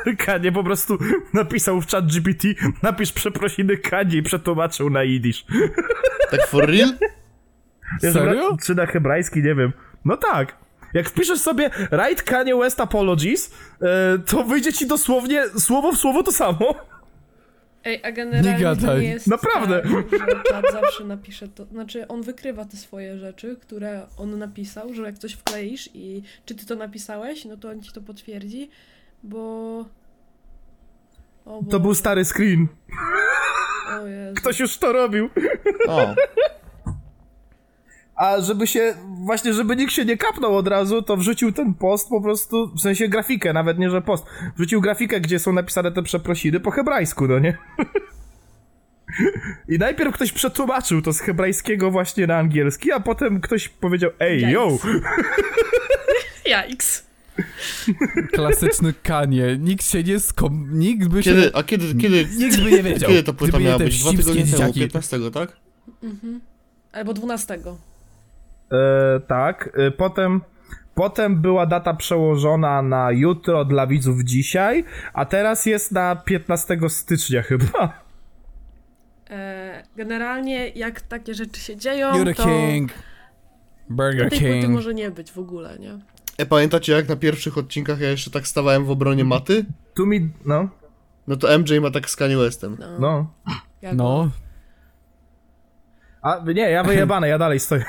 E, 0.07 0.15
Kanie 0.25 0.51
po 0.51 0.63
prostu 0.63 0.97
napisał 1.33 1.81
w 1.81 1.87
chat 1.87 2.05
GPT, 2.05 2.47
napisz 2.83 3.11
przeprosiny 3.11 3.77
Kanie 3.77 4.17
i 4.17 4.23
przetłumaczył 4.23 4.89
na 4.89 5.03
jidysz. 5.03 5.45
Tak 6.31 6.47
for 6.47 6.65
real? 6.65 6.89
Serio? 7.99 8.57
Czy 8.65 8.75
na 8.75 8.85
hebrajski, 8.85 9.43
nie 9.43 9.55
wiem. 9.55 9.73
No 10.05 10.17
tak. 10.17 10.57
Jak 10.93 11.09
wpiszesz 11.09 11.39
sobie 11.39 11.69
Write 11.91 12.23
Kanye 12.23 12.55
West 12.55 12.79
Apologies, 12.79 13.53
e, 13.81 14.19
to 14.19 14.43
wyjdzie 14.43 14.73
ci 14.73 14.87
dosłownie 14.87 15.49
słowo 15.49 15.91
w 15.91 15.97
słowo 15.97 16.23
to 16.23 16.31
samo. 16.31 16.75
Ej, 17.85 17.99
a 18.03 18.11
generalnie 18.11 18.49
Nie 18.51 18.57
to 18.57 18.61
gadaj. 18.63 19.01
nie 19.01 19.07
jest 19.07 19.27
Naprawdę. 19.27 19.81
tak, 20.51 20.71
zawsze 20.71 21.03
napisze 21.03 21.47
to, 21.47 21.65
znaczy 21.65 22.07
on 22.07 22.21
wykrywa 22.21 22.65
te 22.65 22.77
swoje 22.77 23.17
rzeczy, 23.17 23.57
które 23.61 24.07
on 24.17 24.37
napisał, 24.39 24.93
że 24.93 25.03
jak 25.03 25.17
coś 25.17 25.33
wkleisz 25.33 25.89
i 25.93 26.23
czy 26.45 26.55
ty 26.55 26.65
to 26.65 26.75
napisałeś, 26.75 27.45
no 27.45 27.57
to 27.57 27.69
on 27.69 27.81
ci 27.81 27.91
to 27.91 28.01
potwierdzi, 28.01 28.69
bo... 29.23 29.39
O 31.45 31.57
To 31.57 31.61
Boże, 31.63 31.79
był 31.79 31.95
stary 31.95 32.25
screen. 32.25 32.67
O 34.01 34.07
Jezu. 34.07 34.35
Ktoś 34.35 34.59
już 34.59 34.77
to 34.77 34.93
robił. 34.93 35.29
O, 35.87 36.15
A 38.15 38.41
żeby 38.41 38.67
się, 38.67 38.93
właśnie 39.25 39.53
żeby 39.53 39.75
nikt 39.75 39.93
się 39.93 40.05
nie 40.05 40.17
kapnął 40.17 40.57
od 40.57 40.67
razu, 40.67 41.01
to 41.01 41.17
wrzucił 41.17 41.51
ten 41.51 41.73
post 41.73 42.09
po 42.09 42.21
prostu, 42.21 42.71
w 42.75 42.81
sensie 42.81 43.07
grafikę, 43.07 43.53
nawet 43.53 43.79
nie, 43.79 43.89
że 43.89 44.01
post. 44.01 44.25
Wrzucił 44.55 44.81
grafikę, 44.81 45.21
gdzie 45.21 45.39
są 45.39 45.53
napisane 45.53 45.91
te 45.91 46.03
przeprosiny 46.03 46.59
po 46.59 46.71
hebrajsku, 46.71 47.27
no 47.27 47.39
nie? 47.39 47.57
I 49.69 49.77
najpierw 49.77 50.15
ktoś 50.15 50.31
przetłumaczył 50.31 51.01
to 51.01 51.13
z 51.13 51.19
hebrajskiego 51.19 51.91
właśnie 51.91 52.27
na 52.27 52.37
angielski, 52.37 52.91
a 52.91 52.99
potem 52.99 53.41
ktoś 53.41 53.69
powiedział, 53.69 54.11
ej, 54.19 54.41
yo! 54.41 54.77
Jajks. 56.45 57.05
Klasyczny 58.31 58.93
Kanie. 59.03 59.57
Nikt 59.59 59.85
się 59.85 60.03
nie 60.03 60.19
skom... 60.19 60.79
Nikt 60.79 61.07
by 61.07 61.23
się... 61.23 61.31
kiedy, 61.31 61.51
a 61.55 61.63
kiedy, 61.63 61.95
kiedy, 61.95 62.27
Nikt 62.37 62.61
by 62.61 62.71
nie 62.71 62.83
wiedział. 62.83 63.09
kiedy 63.09 63.23
to 63.23 63.33
płyta 63.33 63.59
miała 63.59 63.79
być? 63.79 63.99
Dwa 63.99 64.11
tygodnie 64.11 64.43
temu, 64.43 64.51
dzieciaki. 64.51 64.79
15, 64.79 65.19
tak? 65.31 65.57
Albo 66.91 67.13
12. 67.13 67.59
E, 68.73 69.19
tak, 69.19 69.69
e, 69.77 69.91
potem... 69.91 70.41
Potem 70.95 71.41
była 71.41 71.65
data 71.65 71.93
przełożona 71.93 72.81
na 72.81 73.11
jutro 73.11 73.65
dla 73.65 73.87
widzów 73.87 74.23
dzisiaj, 74.23 74.85
a 75.13 75.25
teraz 75.25 75.65
jest 75.65 75.91
na 75.91 76.15
15 76.15 76.77
stycznia 76.89 77.41
chyba. 77.41 78.03
E, 79.29 79.83
generalnie 79.95 80.69
jak 80.69 81.01
takie 81.01 81.33
rzeczy 81.33 81.61
się 81.61 81.77
dzieją, 81.77 82.11
You're 82.11 82.35
to 82.35 82.43
king. 82.43 82.91
Burger 83.89 84.29
tej 84.29 84.39
King. 84.39 84.73
może 84.73 84.93
nie 84.93 85.11
być 85.11 85.31
w 85.31 85.37
ogóle, 85.37 85.79
nie? 85.79 85.99
E, 86.37 86.45
pamiętacie 86.45 86.93
jak 86.93 87.09
na 87.09 87.15
pierwszych 87.15 87.57
odcinkach 87.57 87.99
ja 87.99 88.09
jeszcze 88.09 88.31
tak 88.31 88.47
stawałem 88.47 88.85
w 88.85 88.91
obronie 88.91 89.23
maty? 89.23 89.65
Tu 89.93 90.05
mi, 90.05 90.29
no, 90.45 90.69
No 91.27 91.35
to 91.35 91.59
MJ 91.59 91.79
ma 91.81 91.91
tak 91.91 92.09
z 92.09 92.15
Kanye 92.15 92.37
Westem. 92.37 92.77
No. 92.79 92.99
no. 92.99 93.33
jak- 93.81 93.95
No. 93.95 94.29
A 96.23 96.41
nie, 96.55 96.69
ja 96.69 96.83
wyjebane, 96.83 97.27
ja 97.27 97.37
dalej 97.37 97.59
stoję. 97.59 97.85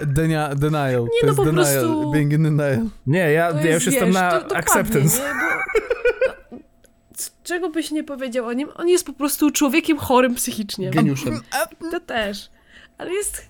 Denia, 0.00 0.54
denial. 0.54 1.02
Nie, 1.02 1.20
to 1.20 1.26
no 1.26 1.26
jest 1.26 1.36
po 1.36 1.44
denial. 1.44 1.64
prostu- 1.64 2.10
Being 2.12 2.32
in 2.32 2.42
denial. 2.42 2.78
Nie, 3.06 3.32
ja, 3.32 3.52
To 3.52 3.58
ja 3.66 3.74
już 3.74 3.86
jestem 3.86 4.06
wiesz, 4.06 4.14
na 4.14 4.30
to- 4.30 4.40
dokładnie, 4.40 4.56
acceptance. 4.58 5.18
Nie? 5.22 5.28
Bo, 6.50 6.56
c- 7.14 7.30
czego 7.44 7.70
byś 7.70 7.90
nie 7.90 8.04
powiedział 8.04 8.46
o 8.46 8.52
nim? 8.52 8.68
On 8.76 8.88
jest 8.88 9.06
po 9.06 9.12
prostu 9.12 9.50
człowiekiem 9.50 9.98
chorym 9.98 10.34
psychicznie. 10.34 10.90
Geniuszem. 10.90 11.40
To 11.90 12.00
też. 12.00 12.50
Ale 12.98 13.12
jest... 13.12 13.46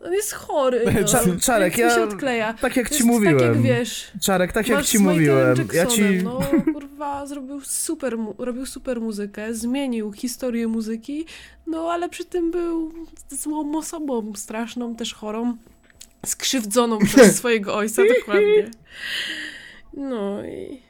On 0.00 0.12
jest 0.12 0.32
chory. 0.32 0.82
No. 0.86 1.00
Cza- 1.00 1.40
Czarek, 1.40 1.76
Więc 1.76 1.90
mu 1.92 1.94
się 1.96 2.00
ja- 2.00 2.08
odkleja. 2.08 2.54
Tak 2.54 2.76
jak 2.76 2.88
To 2.88 2.94
ci 2.94 3.04
mówiłem. 3.04 3.38
Tak 3.38 3.46
jak 3.46 3.60
wiesz. 3.62 4.12
Czarek, 4.22 4.52
tak 4.52 4.68
jak 4.68 4.82
ci 4.84 4.98
mówiłem. 4.98 5.68
Ja 5.72 5.86
ci. 5.86 6.02
No, 6.24 6.40
kurwa, 6.94 7.26
zrobił 7.26 7.60
super, 7.60 8.16
robił 8.38 8.66
super 8.66 9.00
muzykę, 9.00 9.54
zmienił 9.54 10.12
historię 10.12 10.68
muzyki, 10.68 11.24
no 11.66 11.92
ale 11.92 12.08
przy 12.08 12.24
tym 12.24 12.50
był 12.50 12.92
złą 13.28 13.78
osobą, 13.78 14.32
straszną, 14.34 14.96
też 14.96 15.14
chorą, 15.14 15.56
skrzywdzoną 16.26 16.98
przez 17.06 17.36
swojego 17.36 17.76
ojca, 17.76 18.02
dokładnie. 18.18 18.70
No 19.96 20.44
i... 20.46 20.82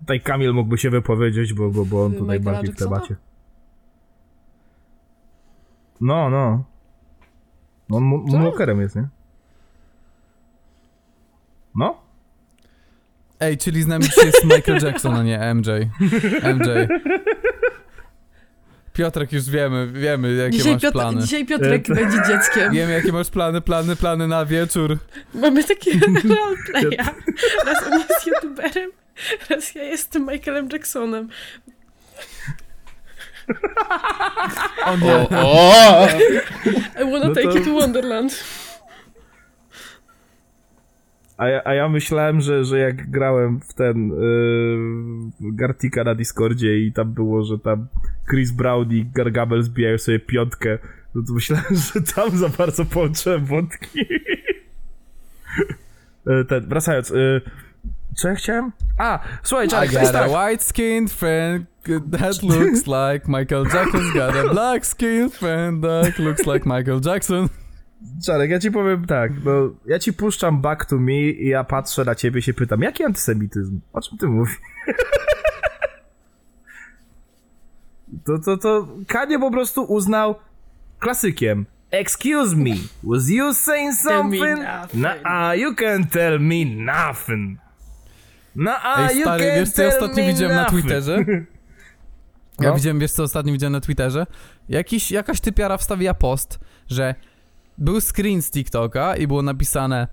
Tutaj 0.00 0.20
Kamil 0.20 0.52
mógłby 0.52 0.78
się 0.78 0.90
wypowiedzieć, 0.90 1.54
bo, 1.54 1.70
bo, 1.70 1.84
bo 1.84 2.04
on 2.04 2.12
tutaj 2.12 2.38
Michaela 2.38 2.58
bardziej 2.58 2.74
w 2.74 2.80
Jacksona? 2.80 3.16
No, 6.00 6.30
no. 6.30 6.64
No, 7.88 7.96
On 7.96 8.26
Co? 8.26 8.32
moonwalkerem 8.32 8.80
jest, 8.80 8.96
nie? 8.96 9.08
No? 11.74 12.11
Ej, 13.42 13.58
czyli 13.58 13.82
z 13.82 13.86
nami 13.86 14.04
dzisiaj 14.04 14.26
jest 14.26 14.44
Michael 14.44 14.84
Jackson, 14.84 15.14
a 15.16 15.22
nie 15.22 15.54
MJ. 15.54 15.68
MJ. 16.54 16.68
Piotrek, 18.92 19.32
już 19.32 19.50
wiemy, 19.50 19.86
wiemy 19.92 20.34
jakie 20.34 20.56
Dzisiaj, 20.56 20.72
masz 20.72 20.82
Piotr, 20.82 20.92
plany. 20.92 21.20
dzisiaj 21.22 21.46
Piotrek 21.46 21.90
E, 21.90 21.94
będzie 21.94 22.18
dzieckiem. 22.28 22.72
Wiemy 22.72 22.92
jakie 22.92 23.12
masz 23.12 23.30
plany, 23.30 23.60
plany, 23.60 23.96
plany 23.96 24.28
na 24.28 24.46
wieczór. 24.46 24.98
Mamy 25.34 25.64
takiego 25.64 26.06
roleplaya. 26.34 27.14
Raz 27.66 27.86
on 27.92 27.98
jest 28.00 28.26
youtuberem, 28.26 28.90
raz 29.50 29.74
ja 29.74 29.82
jestem 29.82 30.26
Michaelem 30.26 30.68
Jacksonem. 30.72 31.28
O 34.86 34.96
nie. 34.96 35.14
O, 35.14 35.28
o! 35.30 36.06
I 37.02 37.10
wanna 37.12 37.28
No 37.28 37.34
take 37.34 37.48
to- 37.48 37.58
you 37.58 37.64
to 37.64 37.72
Wonderland. 37.72 38.44
A 41.36 41.48
ja, 41.48 41.62
a 41.64 41.74
ja 41.74 41.88
myślałem, 41.88 42.40
że, 42.40 42.64
że 42.64 42.78
jak 42.78 43.10
grałem 43.10 43.60
w 43.60 43.74
ten 43.74 44.08
yy, 44.08 45.52
Gartika 45.52 46.04
na 46.04 46.14
Discordzie 46.14 46.78
i 46.78 46.92
tam 46.92 47.12
było, 47.12 47.44
że 47.44 47.58
tam 47.58 47.86
Chris 48.30 48.50
Brown 48.50 48.92
i 48.92 49.06
Gargamel 49.14 49.62
zbijają 49.62 49.98
sobie 49.98 50.18
piątkę, 50.18 50.78
no 51.14 51.22
to 51.26 51.32
myślałem, 51.32 51.74
że 51.94 52.02
tam 52.14 52.30
za 52.30 52.48
bardzo 52.48 52.84
połączyłem 52.84 53.44
wątki. 53.44 54.00
E, 56.26 56.44
ten, 56.44 56.68
wracając, 56.68 57.10
yy, 57.10 57.40
co 58.16 58.28
ja 58.28 58.34
chciałem? 58.34 58.72
A, 58.98 59.18
słuchaj, 59.42 59.66
I 59.66 59.70
Czarek, 59.70 59.92
to 59.92 60.00
jest 60.00 60.12
got 60.12 60.22
a 60.22 60.28
white 60.28 60.64
skinned 60.64 61.12
friend 61.12 61.66
that 62.10 62.42
looks 62.42 62.86
like 62.86 63.28
Michael 63.28 63.64
Jackson's 63.64 64.14
got 64.14 64.36
a 64.36 64.54
black 64.54 64.86
skinned 64.86 65.34
friend 65.34 65.82
that 65.82 66.18
looks 66.18 66.46
like 66.46 66.66
Michael 66.66 67.00
Jackson. 67.04 67.48
Czarek, 68.26 68.50
ja 68.50 68.58
ci 68.58 68.70
powiem 68.70 69.04
tak, 69.06 69.32
no, 69.44 69.52
ja 69.86 69.98
ci 69.98 70.12
puszczam 70.12 70.60
Back 70.60 70.84
to 70.84 70.96
Me 70.98 71.12
i 71.12 71.48
ja 71.48 71.64
patrzę 71.64 72.04
na 72.04 72.14
ciebie 72.14 72.38
i 72.38 72.42
się 72.42 72.54
pytam, 72.54 72.82
jaki 72.82 73.04
antysemityzm? 73.04 73.80
O 73.92 74.00
czym 74.00 74.18
ty 74.18 74.26
mówisz? 74.26 74.60
To, 78.24 78.38
to, 78.38 78.56
to 78.56 78.88
Kanye 79.08 79.38
po 79.38 79.50
prostu 79.50 79.82
uznał 79.82 80.34
klasykiem. 80.98 81.66
Excuse 81.90 82.56
me, 82.56 82.70
was 83.02 83.28
you 83.28 83.54
saying 83.54 83.92
Tell 84.08 84.24
me 84.24 84.38
something? 84.38 84.58
nothing. 84.64 85.02
Nah, 85.24 85.54
you 85.58 85.74
can 85.74 86.06
tell 86.06 86.38
me 86.40 86.64
nothing. 86.64 87.58
Nah, 88.56 88.98
Ej, 88.98 89.16
you 89.16 89.22
stary, 89.22 89.44
can 89.46 89.54
wiesz 89.58 89.70
co 89.70 89.82
ja 89.82 89.88
ostatnio 89.88 90.22
me 90.24 90.28
widziałem 90.32 90.56
na 90.56 90.62
nothing. 90.62 90.82
Twitterze? 90.82 91.18
Ja 92.60 92.68
No. 92.68 92.74
widziałem, 92.74 92.98
wiesz 92.98 93.12
co 93.12 93.22
ostatnio 93.22 93.52
widziałem 93.52 93.72
na 93.72 93.80
Twitterze? 93.80 94.26
Jakiś, 94.68 95.10
jakaś 95.10 95.40
typiara 95.40 95.76
wstawiła 95.76 96.14
post, 96.14 96.58
że 96.90 97.14
był 97.78 98.00
screen 98.00 98.42
z 98.42 98.50
TikToka 98.50 99.16
i 99.16 99.26
było 99.26 99.42
napisane 99.42 100.08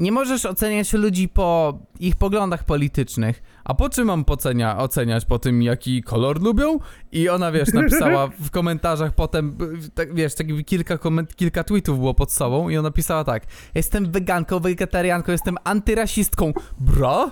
nie 0.00 0.12
możesz 0.12 0.46
oceniać 0.46 0.92
ludzi 0.92 1.28
po 1.28 1.78
ich 2.00 2.16
poglądach 2.16 2.64
politycznych. 2.64 3.42
A 3.64 3.74
po 3.74 3.88
czym 3.88 4.06
mam 4.06 4.24
ocenia, 4.26 4.78
oceniać? 4.78 5.24
Po 5.24 5.38
tym, 5.38 5.62
jaki 5.62 6.02
kolor 6.02 6.42
lubią? 6.42 6.78
I 7.12 7.28
ona, 7.28 7.52
wiesz, 7.52 7.72
napisała 7.72 8.28
w 8.40 8.50
komentarzach 8.58 9.14
potem, 9.14 9.56
tak, 9.94 10.14
wiesz, 10.14 10.34
tak 10.34 10.46
kilka, 10.66 10.96
koment- 10.96 11.34
kilka 11.36 11.64
tweetów 11.64 11.98
było 11.98 12.14
pod 12.14 12.32
sobą 12.32 12.68
i 12.68 12.76
ona 12.76 12.90
pisała 12.90 13.24
tak. 13.24 13.42
Jestem 13.74 14.12
weganką, 14.12 14.60
wegetarianką, 14.60 15.32
jestem 15.32 15.56
antyrasistką. 15.64 16.52
Bra? 16.80 17.30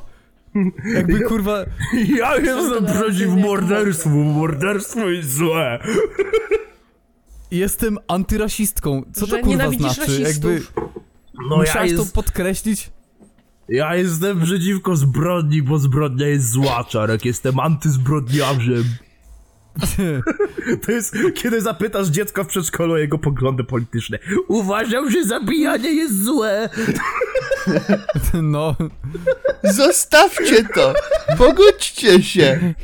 Jakby, 0.94 1.20
kurwa... 1.20 1.64
Ja 2.18 2.36
jestem 2.36 2.86
przeciw 2.86 3.28
morderstwu, 3.28 4.08
morderstwo 4.08 5.00
jest 5.00 5.34
złe. 5.34 5.78
Jestem 7.50 7.98
antyrasistką. 8.08 9.02
Co 9.12 9.26
Że 9.26 9.32
to 9.32 9.36
kurwa 9.38 9.50
nienawidzisz 9.50 9.92
znaczy? 9.94 10.00
rasistów. 10.22 10.52
Jakby 10.52 10.62
No 11.48 11.54
ja, 11.56 11.60
musiałaś 11.60 11.90
jest, 11.90 12.08
to 12.08 12.14
podkreślić? 12.14 12.90
ja 13.68 13.94
jestem 13.96 14.40
przeciwko 14.42 14.96
zbrodni, 14.96 15.62
bo 15.62 15.78
zbrodnia 15.78 16.26
jest 16.28 16.50
zła, 16.50 16.84
Czarek. 16.84 17.24
Jestem 17.24 17.60
antyzbrodniarzem. 17.60 18.84
To 20.86 20.92
jest, 20.92 21.16
kiedy 21.34 21.60
zapytasz 21.60 22.08
dziecko 22.08 22.44
w 22.44 22.46
przedszkolu 22.46 22.92
o 22.94 22.98
jego 22.98 23.18
poglądy 23.18 23.64
polityczne. 23.64 24.18
Uważam, 24.48 25.10
że 25.10 25.24
zabijanie 25.24 25.90
jest 25.92 26.24
złe. 26.24 26.68
No, 28.42 28.76
Zostawcie 29.62 30.64
to! 30.74 30.94
Pogódźcie 31.38 32.22
się! 32.22 32.74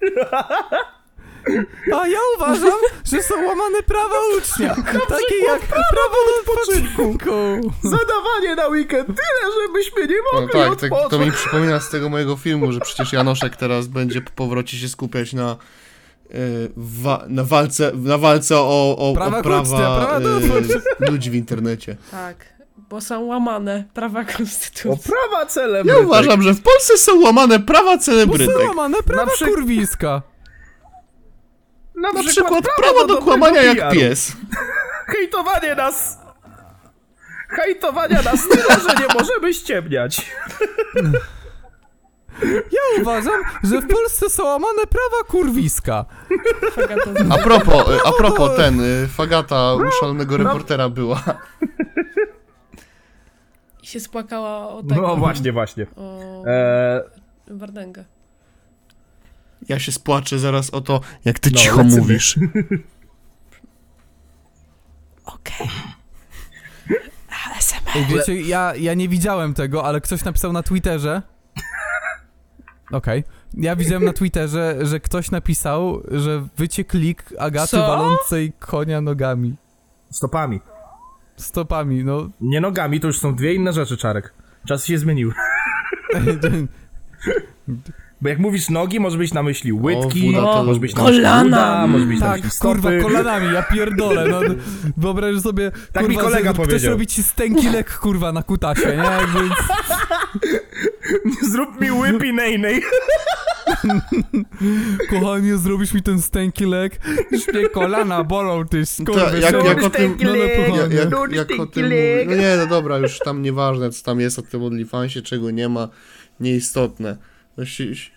a 1.94 2.08
ja 2.08 2.18
uważam, 2.36 2.72
że 3.12 3.22
są 3.22 3.34
łamane 3.46 3.82
prawa 3.82 4.14
ucznia. 4.38 4.74
Takie 5.08 5.36
jak 5.46 5.60
prawo 5.60 6.16
do 6.26 6.52
odpoczynku. 6.52 7.18
Zadawanie 7.82 8.54
na 8.56 8.66
weekend 8.68 9.06
tyle, 9.06 9.52
żebyśmy 9.66 10.06
nie 10.06 10.20
No 10.32 10.40
mogli 10.40 10.52
tak, 10.60 10.72
odpocząć. 10.72 10.92
tak, 11.02 11.10
to 11.10 11.18
mi 11.18 11.32
przypomina 11.32 11.80
z 11.80 11.90
tego 11.90 12.08
mojego 12.08 12.36
filmu, 12.36 12.72
że 12.72 12.80
przecież 12.80 13.12
Janoszek 13.12 13.56
teraz 13.56 13.86
będzie 13.86 14.20
po 14.20 14.30
powrocie 14.30 14.76
się 14.76 14.88
skupiać 14.88 15.32
na 15.32 15.56
y, 16.30 16.70
wa- 16.76 17.24
na 17.28 17.44
walce, 17.44 17.92
na 17.94 18.18
walce 18.18 18.56
o, 18.58 18.96
o, 18.98 19.12
Prawa 19.14 19.38
o 19.38 19.42
prawa 19.42 19.76
prawa 19.96 20.20
do 20.20 20.38
y, 20.38 21.10
ludzi 21.10 21.30
w 21.30 21.34
internecie. 21.34 21.96
Tak, 22.10 22.36
bo 22.90 23.00
są 23.00 23.24
łamane 23.24 23.84
prawa 23.94 24.20
O 24.20 24.36
konstytucji. 24.36 25.12
prawa 25.12 25.46
celebrytek. 25.46 26.00
Ja 26.00 26.06
uważam, 26.06 26.42
że 26.42 26.54
w 26.54 26.62
Polsce 26.62 26.96
są 26.98 27.20
łamane 27.20 27.60
prawa 27.60 27.96
Bo 27.96 28.02
są 28.02 28.04
celebrytek. 28.04 28.68
łamane 28.68 29.02
prawa 29.02 29.30
kurwiska. 29.44 30.22
Na 31.96 32.22
przykład 32.22 32.64
prawo 32.76 33.06
do 33.06 33.18
kłamania 33.18 33.62
jak 33.62 33.78
PR-u. 33.78 33.94
pies. 33.94 34.32
Hejtowanie 35.16 35.74
nas... 35.74 36.18
Hejtowania 37.48 38.22
nas 38.22 38.48
tyle, 38.48 38.80
że 38.80 38.94
nie 39.00 39.14
możemy 39.14 39.54
ściemniać. 39.54 40.22
Ja 42.72 43.00
uważam, 43.02 43.42
że 43.64 43.80
w 43.80 43.86
Polsce 43.88 44.30
są 44.30 44.44
łamane 44.44 44.82
prawa 44.82 45.24
kurwiska. 45.28 46.04
A 47.30 47.38
propos, 47.38 47.88
y, 47.88 48.00
a 48.04 48.12
propos 48.12 48.56
ten, 48.56 48.80
y, 48.80 49.08
Fagata 49.08 49.74
u 49.74 49.90
szalonego 50.00 50.36
reportera 50.36 50.88
była. 50.88 51.22
I 53.82 53.86
się 53.86 54.00
spłakała 54.00 54.68
o 54.68 54.82
tego. 54.82 55.00
No 55.00 55.16
właśnie, 55.16 55.52
właśnie. 55.52 55.86
O 55.96 56.44
Eee, 56.46 57.02
Wardęgę. 57.48 58.04
Ja 59.68 59.78
się 59.78 59.92
spłaczę 59.92 60.38
zaraz 60.38 60.70
o 60.70 60.80
to, 60.80 61.00
jak 61.24 61.38
ty 61.38 61.50
No, 61.52 61.58
cicho 61.58 61.82
lecimy. 61.82 62.00
mówisz. 62.00 62.38
Okej. 65.24 65.68
Ej, 67.94 68.04
wiecie, 68.06 68.40
ja, 68.40 68.72
ja 68.78 68.94
nie 68.94 69.08
widziałem 69.08 69.54
tego, 69.54 69.84
ale 69.84 70.00
ktoś 70.00 70.24
napisał 70.24 70.52
na 70.52 70.62
Twitterze. 70.62 71.22
Okej. 72.92 73.24
Ja 73.54 73.76
widziałem 73.76 74.04
na 74.04 74.12
Twitterze, 74.12 74.76
że 74.82 75.00
ktoś 75.00 75.30
napisał, 75.30 76.02
że 76.10 76.46
wycieklik 76.56 77.24
Agaty 77.38 77.68
Co? 77.68 77.78
walącej 77.86 78.52
konia 78.58 79.00
nogami. 79.00 79.56
stopami. 80.10 80.60
Stopami, 81.36 82.04
no. 82.04 82.28
Nie 82.40 82.60
nogami, 82.60 83.00
to 83.00 83.06
już 83.06 83.18
są 83.18 83.34
dwie 83.34 83.54
inne 83.54 83.72
rzeczy, 83.72 83.96
Czarek. 83.96 84.34
Czas 84.68 84.86
się 84.86 84.98
zmienił. 84.98 85.32
Bo 88.20 88.28
jak 88.28 88.38
mówisz 88.38 88.70
nogi, 88.70 89.00
może 89.00 89.18
być 89.18 89.32
na 89.34 89.42
myśli 89.42 89.72
łydki, 89.72 90.26
Wuda 90.26 90.42
to 90.42 90.64
może 90.64 90.80
być 90.80 90.94
na 90.94 91.02
myśli 91.04 91.16
Kolana. 91.22 91.46
uda, 91.46 91.86
może 91.86 92.06
być 92.06 92.20
na 92.20 92.26
tak, 92.26 92.44
myśli 92.44 92.58
kurwa, 92.60 92.80
stopy. 92.90 93.02
kolanami, 93.02 93.54
ja 93.54 93.62
pierdolę, 93.62 94.28
no. 94.28 94.40
Wyobraź 94.96 95.40
sobie, 95.40 95.70
Tak 95.92 96.08
mi 96.08 96.14
kurwa, 96.14 96.30
kolega 96.30 96.48
że 96.48 96.54
ktoś 96.54 96.66
powiedział. 96.66 96.90
robi 96.90 97.06
ci 97.06 97.22
stęki 97.22 97.68
lek, 97.70 97.98
kurwa, 97.98 98.32
na 98.32 98.42
kutasie, 98.42 98.88
nie? 98.88 98.94
Jakby... 98.96 99.40
Zrób 101.52 101.80
mi 101.80 101.90
łypi 101.92 102.32
nej 102.32 102.58
Kochanie, 105.10 105.56
zrobisz 105.56 105.94
mi 105.94 106.02
ten 106.02 106.22
stęki 106.22 106.66
lek? 106.66 107.00
Już 107.32 107.48
mnie 107.48 107.68
kolana 107.68 108.24
bolą, 108.24 108.64
ty 108.64 108.80
To, 108.80 108.86
skurwy. 108.86 109.40
jak, 109.40 109.64
jak 109.64 109.82
o 109.84 109.90
tym... 109.90 110.16
No, 110.22 110.28
no, 110.30 110.36
Ja, 110.36 110.66
kochanie. 110.66 110.94
jak, 110.96 111.50
jak 111.50 111.60
o 111.60 111.66
tym 111.66 111.84
no 112.26 112.34
nie, 112.36 112.56
no 112.56 112.66
dobra, 112.66 112.98
już 112.98 113.18
tam 113.18 113.42
nieważne, 113.42 113.90
co 113.90 114.04
tam 114.04 114.20
jest 114.20 114.38
o 114.38 114.42
tym 114.42 114.62
OnlyFansie, 114.62 115.22
czego 115.22 115.50
nie 115.50 115.68
ma, 115.68 115.88
nieistotne. 116.40 117.16
No, 117.56 117.64
si- 117.66 118.10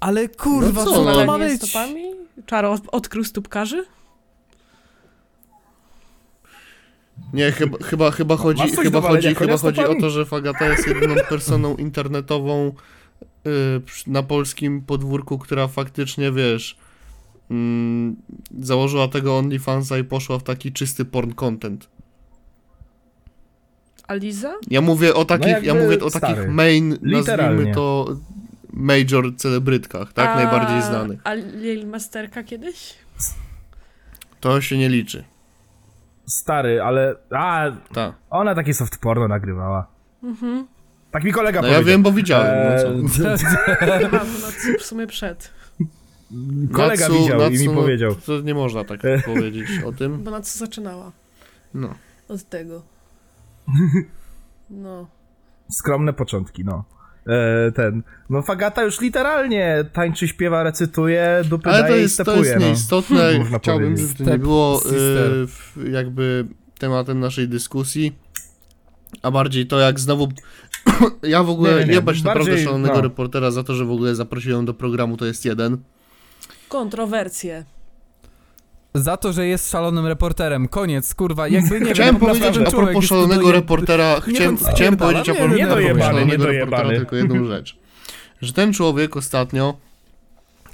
Ale 0.00 0.28
kurwa, 0.28 0.84
No 0.84 0.90
co, 0.90 0.96
co, 0.96 1.04
no? 1.04 1.12
to 1.12 1.18
ma 1.20 1.26
Malenie 1.26 1.52
być? 1.58 1.62
stopami? 1.70 2.02
Czaro 2.46 2.72
od- 2.72 2.88
odkrył 2.92 3.24
stópkarzy? 3.24 3.84
Nie, 7.32 7.52
chyba, 7.52 7.78
chyba, 7.84 8.10
chyba 8.10 8.36
chodzi, 8.36 8.62
coś 8.62 8.84
chyba 8.84 8.90
do 8.90 9.00
walenia 9.00 9.22
chodzi, 9.22 9.34
konia 9.34 9.52
chyba 9.52 9.58
chodzi 9.62 9.80
o 9.80 9.82
stopami? 9.82 10.00
to, 10.00 10.10
że 10.10 10.24
Fagata 10.24 10.68
jest 10.68 10.86
jedyną 10.88 11.14
personą 11.28 11.76
internetową 11.76 12.72
y, 13.76 13.80
przy- 13.80 14.10
na 14.10 14.22
polskim 14.22 14.82
podwórku, 14.82 15.38
która 15.38 15.68
faktycznie, 15.68 16.32
wiesz, 16.32 16.76
mm, 17.50 18.16
założyła 18.60 19.08
tego 19.08 19.38
OnlyFansa 19.38 19.98
i 19.98 20.04
poszła 20.04 20.38
w 20.38 20.42
taki 20.42 20.72
czysty 20.72 21.04
porn 21.04 21.32
content. 21.32 21.88
A 24.06 24.14
Liza? 24.14 24.54
Ja 24.70 24.80
mówię 24.80 25.14
o 25.14 25.24
takich, 25.24 25.46
ja 25.48 25.58
No 25.60 25.64
jakby 25.66 25.82
mówię 25.84 26.00
o 26.04 26.10
stary. 26.10 26.34
takich 26.34 26.50
main, 26.50 26.98
nazwijmy 27.02 27.74
to 27.74 28.06
major 28.72 29.36
celebrytkach, 29.36 30.12
tak, 30.12 30.28
a, 30.28 30.34
najbardziej 30.34 30.82
znanych. 30.82 31.20
A 31.24 31.34
Lil 31.34 31.86
Masterka 31.86 32.42
kiedyś? 32.42 32.94
To 34.40 34.60
się 34.60 34.78
nie 34.78 34.88
liczy. 34.88 35.24
Stary, 36.26 36.82
ale... 36.82 37.14
A, 37.30 37.70
Tak. 37.94 38.14
ona 38.30 38.54
takie 38.54 38.74
soft 38.74 38.98
porno 38.98 39.28
nagrywała. 39.28 39.86
Tak 41.10 41.24
mi 41.24 41.32
kolega 41.32 41.60
No 41.60 41.66
ja 41.68 41.72
powiedział. 41.74 41.92
wiem, 41.92 42.02
bo 42.02 42.12
widziałem. 42.12 42.72
No 42.72 43.08
co? 43.08 43.16
Eee, 43.80 44.02
na 44.12 44.20
w 44.78 44.82
sumie 44.82 45.06
przed. 45.06 45.50
kolega 46.72 47.08
Natsu- 47.08 47.12
widział 47.18 47.40
i 47.40 47.44
mi 47.44 47.50
Natsu, 47.58 47.72
no, 47.74 47.80
powiedział. 47.80 48.14
To 48.14 48.40
nie 48.40 48.54
można 48.54 48.84
tak 48.84 49.00
powiedzieć 49.34 49.66
o 49.86 49.92
tym. 49.92 50.22
Bo 50.24 50.30
na 50.30 50.40
co 50.40 50.58
zaczynała? 50.58 51.12
No. 51.74 51.94
Od 52.28 52.42
tego. 52.48 52.82
No. 54.70 55.06
Skromne 55.70 56.12
początki, 56.12 56.64
no. 56.64 56.84
E, 57.26 57.72
ten. 57.72 58.02
No 58.30 58.42
Fagata 58.42 58.82
już 58.82 59.00
literalnie 59.00 59.84
tańczy, 59.92 60.28
śpiewa, 60.28 60.62
recytuje, 60.62 61.42
dupy 61.48 61.70
Ale 61.70 61.82
to 61.82 61.88
daje 61.88 61.98
i 61.98 62.02
jest, 62.02 62.16
to 62.16 62.24
stepuje, 62.24 62.50
jest 62.50 62.60
no. 62.60 62.66
nieistotne. 62.66 63.32
Można 63.38 63.58
Chciałbym, 63.58 63.96
żeby 63.96 64.14
to 64.14 64.24
nie 64.30 64.38
było 64.38 64.80
w- 65.46 65.84
jakby 65.90 66.46
tematem 66.78 67.20
naszej 67.20 67.48
dyskusji, 67.48 68.18
a 69.22 69.30
bardziej 69.30 69.66
to 69.66 69.78
jak 69.78 70.00
znowu 70.00 70.28
ja 71.22 71.42
w 71.42 71.50
ogóle 71.50 71.70
Nie, 71.72 71.80
nie, 71.80 71.86
nie, 71.86 71.92
jebać 71.92 72.22
naprawdę 72.22 72.58
szalonego 72.58 72.94
no. 72.94 73.00
reportera 73.00 73.50
za 73.50 73.62
to, 73.64 73.74
że 73.74 73.84
w 73.84 73.90
ogóle 73.90 74.14
zaprosiłem 74.14 74.64
do 74.64 74.74
programu, 74.74 75.16
to 75.16 75.26
jest 75.26 75.44
jeden. 75.44 75.78
Kontrowersje. 76.68 77.64
Za 78.96 79.16
to, 79.16 79.32
że 79.32 79.46
jest 79.46 79.70
szalonym 79.70 80.06
reporterem. 80.06 80.68
Koniec, 80.68 81.14
kurwa, 81.14 81.48
jakby 81.48 81.80
nie 81.80 81.92
Chciałem 81.92 82.14
wiem, 82.14 82.20
powiedzieć 82.20 82.54
ten 82.54 82.66
a 82.66 82.70
propos 82.70 83.04
szalonego 83.04 83.52
reportera, 83.52 84.20
chciałem, 84.20 84.58
on 84.66 84.74
chciałem 84.74 84.96
powiedzieć 84.96 85.28
a 85.28 85.32
nie, 85.32 85.66
propos 85.66 86.04
szalonego 86.04 86.46
reportera 86.46 86.88
tylko 86.88 87.16
jedną 87.16 87.44
rzecz. 87.44 87.76
Że 88.42 88.52
ten 88.52 88.72
człowiek 88.72 89.16
ostatnio 89.16 89.76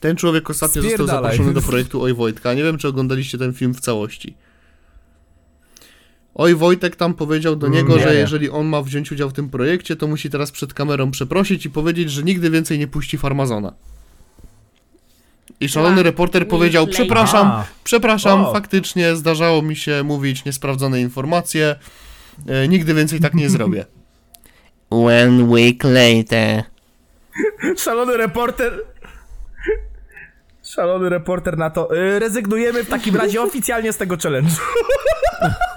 ten 0.00 0.16
człowiek 0.16 0.50
ostatnio 0.50 0.82
został 0.82 1.06
zaproszony 1.06 1.52
do 1.52 1.62
projektu 1.62 2.02
Oj 2.02 2.14
Wojtka. 2.14 2.54
Nie 2.54 2.62
wiem, 2.62 2.78
czy 2.78 2.88
oglądaliście 2.88 3.38
ten 3.38 3.52
film 3.52 3.74
w 3.74 3.80
całości. 3.80 4.34
Oj 6.34 6.54
Wojtek 6.54 6.96
tam 6.96 7.14
powiedział 7.14 7.56
do 7.56 7.68
niego, 7.68 7.96
Nie. 7.96 8.02
że 8.02 8.14
jeżeli 8.14 8.50
on 8.50 8.66
ma 8.66 8.82
wziąć 8.82 9.12
udział 9.12 9.30
w 9.30 9.32
tym 9.32 9.48
projekcie, 9.48 9.96
to 9.96 10.06
musi 10.06 10.30
teraz 10.30 10.50
przed 10.50 10.74
kamerą 10.74 11.10
przeprosić 11.10 11.66
i 11.66 11.70
powiedzieć, 11.70 12.10
że 12.10 12.22
nigdy 12.22 12.50
więcej 12.50 12.78
nie 12.78 12.86
puści 12.86 13.18
Farmazona. 13.18 13.72
I 15.62 15.68
szalony 15.68 15.96
Tak. 15.96 16.04
reporter 16.04 16.48
powiedział, 16.48 16.86
przepraszam, 16.86 17.46
A, 17.46 17.64
przepraszam, 17.84 18.44
O. 18.44 18.52
faktycznie 18.52 19.16
zdarzało 19.16 19.62
mi 19.62 19.76
się 19.76 20.02
mówić 20.02 20.44
niesprawdzone 20.44 21.00
informacje, 21.00 21.76
e, 22.48 22.68
nigdy 22.68 22.94
więcej 22.94 23.20
tak 23.20 23.34
nie 23.34 23.50
zrobię. 23.50 23.86
One 24.90 25.44
week 25.44 25.84
later. 25.84 26.62
szalony 27.76 28.16
reporter... 28.16 28.72
Szalony 30.62 31.08
reporter 31.08 31.58
na 31.58 31.70
to. 31.70 31.96
Y, 31.96 32.18
rezygnujemy 32.18 32.84
w 32.84 32.88
takim 32.88 33.16
razie 33.16 33.42
oficjalnie 33.48 33.92
z 33.92 33.96
tego 33.96 34.16
challenge'u. 34.16 34.60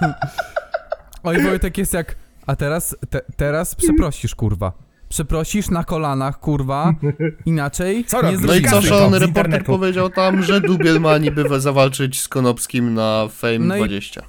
Oj, 1.22 1.42
Wojtek 1.42 1.78
jest 1.78 1.92
jak... 1.94 2.14
A 2.46 2.56
teraz, 2.56 2.96
te, 3.10 3.20
teraz 3.36 3.74
przeprosisz, 3.74 4.34
kurwa. 4.34 4.72
Przeprosisz 5.08 5.70
na 5.70 5.84
kolanach, 5.84 6.40
kurwa. 6.40 6.94
Inaczej 7.46 8.04
Co 8.04 8.16
nie 8.22 8.30
robisz? 8.32 8.46
No 8.46 8.54
i 8.54 8.62
co, 8.62 8.82
szalony 8.82 9.18
z 9.18 9.20
reporter 9.22 9.28
internetu. 9.46 9.64
powiedział 9.64 10.10
tam, 10.10 10.42
że 10.42 10.60
Dubiel 10.60 11.00
ma 11.00 11.18
niby 11.18 11.44
we- 11.44 11.60
zawalczyć 11.60 12.20
z 12.20 12.28
Konopskim 12.28 12.94
na 12.94 13.28
Fame 13.30 13.58
No 13.58 13.76
i- 13.76 13.78
20. 13.78 14.22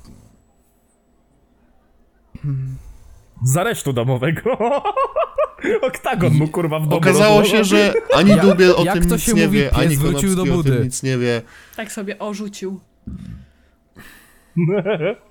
Z 3.44 3.58
aresztu 3.58 3.94
domowego. 3.94 4.58
Oktagon 5.82 6.34
mu 6.34 6.48
kurwa 6.48 6.80
w 6.80 6.84
domu 6.84 6.96
Okazało 6.98 7.40
rozłożył. 7.42 7.58
się, 7.58 7.64
że 7.64 7.94
ani 8.14 8.36
Dubiel 8.36 8.74
o 8.78 8.84
jak 8.84 8.94
tym 8.94 9.08
to 9.10 9.16
nic 9.16 9.24
się 9.24 9.34
nie 9.34 9.46
mówi, 9.46 9.58
wie, 9.60 9.70
pies 9.70 9.80
ani 9.80 9.98
wrócił 9.98 10.30
do 10.30 10.36
Konopski 10.36 10.52
o 10.52 10.56
budy. 10.58 10.72
tym 10.72 10.84
nic 10.84 11.04
nie 11.04 11.18
wie. 11.18 11.42
Tak 11.76 11.92
sobie 11.92 12.20
orzucił. 12.20 12.80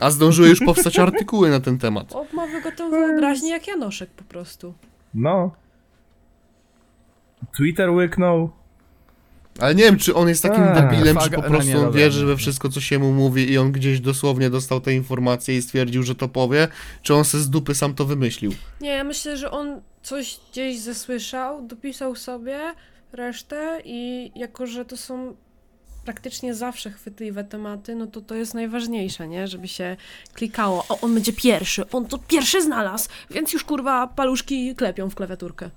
A 0.00 0.10
zdążyły 0.10 0.48
już 0.48 0.60
powstać 0.60 0.98
artykuły 0.98 1.50
na 1.50 1.60
ten 1.60 1.78
temat. 1.78 2.12
O, 2.14 2.26
ma 2.32 2.46
wygotowaną 2.46 3.06
wyobraźnię 3.06 3.50
jak 3.50 3.66
Janoszek 3.66 4.10
po 4.10 4.24
prostu. 4.24 4.74
No. 5.14 5.54
Twitter 7.56 7.90
łyknął. 7.90 8.50
Ale 9.60 9.74
nie 9.74 9.82
wiem, 9.82 9.96
czy 9.98 10.14
on 10.14 10.28
jest 10.28 10.42
takim 10.42 10.62
A, 10.64 10.74
debilem, 10.80 11.16
czy 11.16 11.30
faga- 11.30 11.36
po 11.36 11.42
no 11.42 11.48
prostu 11.48 11.68
nie, 11.68 11.76
on 11.78 11.84
dobra, 11.84 11.98
wierzy 12.00 12.20
nie. 12.20 12.26
we 12.26 12.36
wszystko, 12.36 12.68
co 12.68 12.80
się 12.80 12.98
mu 12.98 13.12
mówi 13.12 13.52
i 13.52 13.58
on 13.58 13.72
gdzieś 13.72 14.00
dosłownie 14.00 14.50
dostał 14.50 14.80
te 14.80 14.92
informacje 14.94 15.56
i 15.56 15.62
stwierdził, 15.62 16.02
że 16.02 16.14
to 16.14 16.28
powie, 16.28 16.68
czy 17.02 17.14
on 17.14 17.24
se 17.24 17.38
z 17.40 17.50
dupy 17.50 17.74
sam 17.74 17.94
to 17.94 18.04
wymyślił. 18.04 18.52
Nie, 18.80 18.88
ja 18.90 19.04
myślę, 19.04 19.36
że 19.36 19.50
on 19.50 19.80
coś 20.02 20.40
gdzieś 20.52 20.78
zasłyszał, 20.78 21.66
dopisał 21.66 22.14
sobie 22.16 22.58
resztę 23.12 23.80
i 23.84 24.30
jako, 24.34 24.66
że 24.66 24.84
to 24.84 24.96
są 24.96 25.36
praktycznie 26.06 26.54
zawsze 26.54 26.90
chwytliwe 26.90 27.44
tematy, 27.44 27.94
no 27.94 28.06
to 28.06 28.20
to 28.20 28.34
jest 28.34 28.54
najważniejsze, 28.54 29.28
nie? 29.28 29.46
Żeby 29.46 29.68
się 29.68 29.96
klikało, 30.34 30.84
o, 30.88 31.00
on 31.00 31.14
będzie 31.14 31.32
pierwszy, 31.32 31.90
on 31.90 32.06
to 32.06 32.18
pierwszy 32.18 32.62
znalazł, 32.62 33.08
więc 33.30 33.52
już 33.52 33.64
kurwa 33.64 34.06
paluszki 34.06 34.74
klepią 34.74 35.10
w 35.10 35.14
klawiaturkę. 35.14 35.70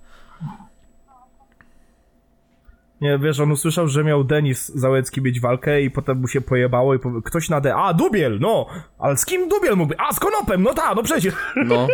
Nie, 3.02 3.20
wiesz, 3.20 3.40
on 3.40 3.52
usłyszał, 3.52 3.88
że 3.88 4.04
miał 4.04 4.24
Denis 4.24 4.68
Załęcki 4.68 5.22
mieć 5.22 5.40
walkę 5.40 5.82
i 5.82 5.92
potem 5.92 6.20
mu 6.20 6.28
się 6.28 6.42
pojebało 6.42 6.96
i 6.96 7.00
powie, 7.00 7.22
ktoś 7.26 7.50
na 7.50 7.62
D. 7.62 7.76
A, 7.76 7.94
Dubiel, 7.94 8.40
no! 8.40 8.66
Ale 9.00 9.18
z 9.18 9.26
kim 9.26 9.50
Dubiel 9.50 9.76
mógłby? 9.76 9.96
A, 9.98 10.14
z 10.14 10.20
Konopem, 10.20 10.64
no 10.64 10.74
ta, 10.74 10.96
no 10.96 11.04
przecież. 11.04 11.34
No. 11.56 11.88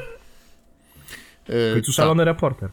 Yy, 1.49 1.73
końcu 1.73 1.91
tak. 1.91 1.95
szalony 1.95 2.25
reporter. 2.25 2.69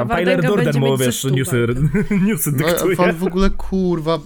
Tam 0.00 0.08
Wardęga 0.08 0.36
Tyler 0.42 0.50
Durden 0.50 0.64
będzie 0.64 0.80
mu, 0.80 0.96
wiesz, 0.96 1.24
newsy, 1.24 1.66
newsy 2.26 2.52
No, 2.52 2.66
dyktuje. 2.66 2.98
a 3.08 3.12
w 3.12 3.24
ogóle 3.24 3.50
kurwa, 3.50 4.18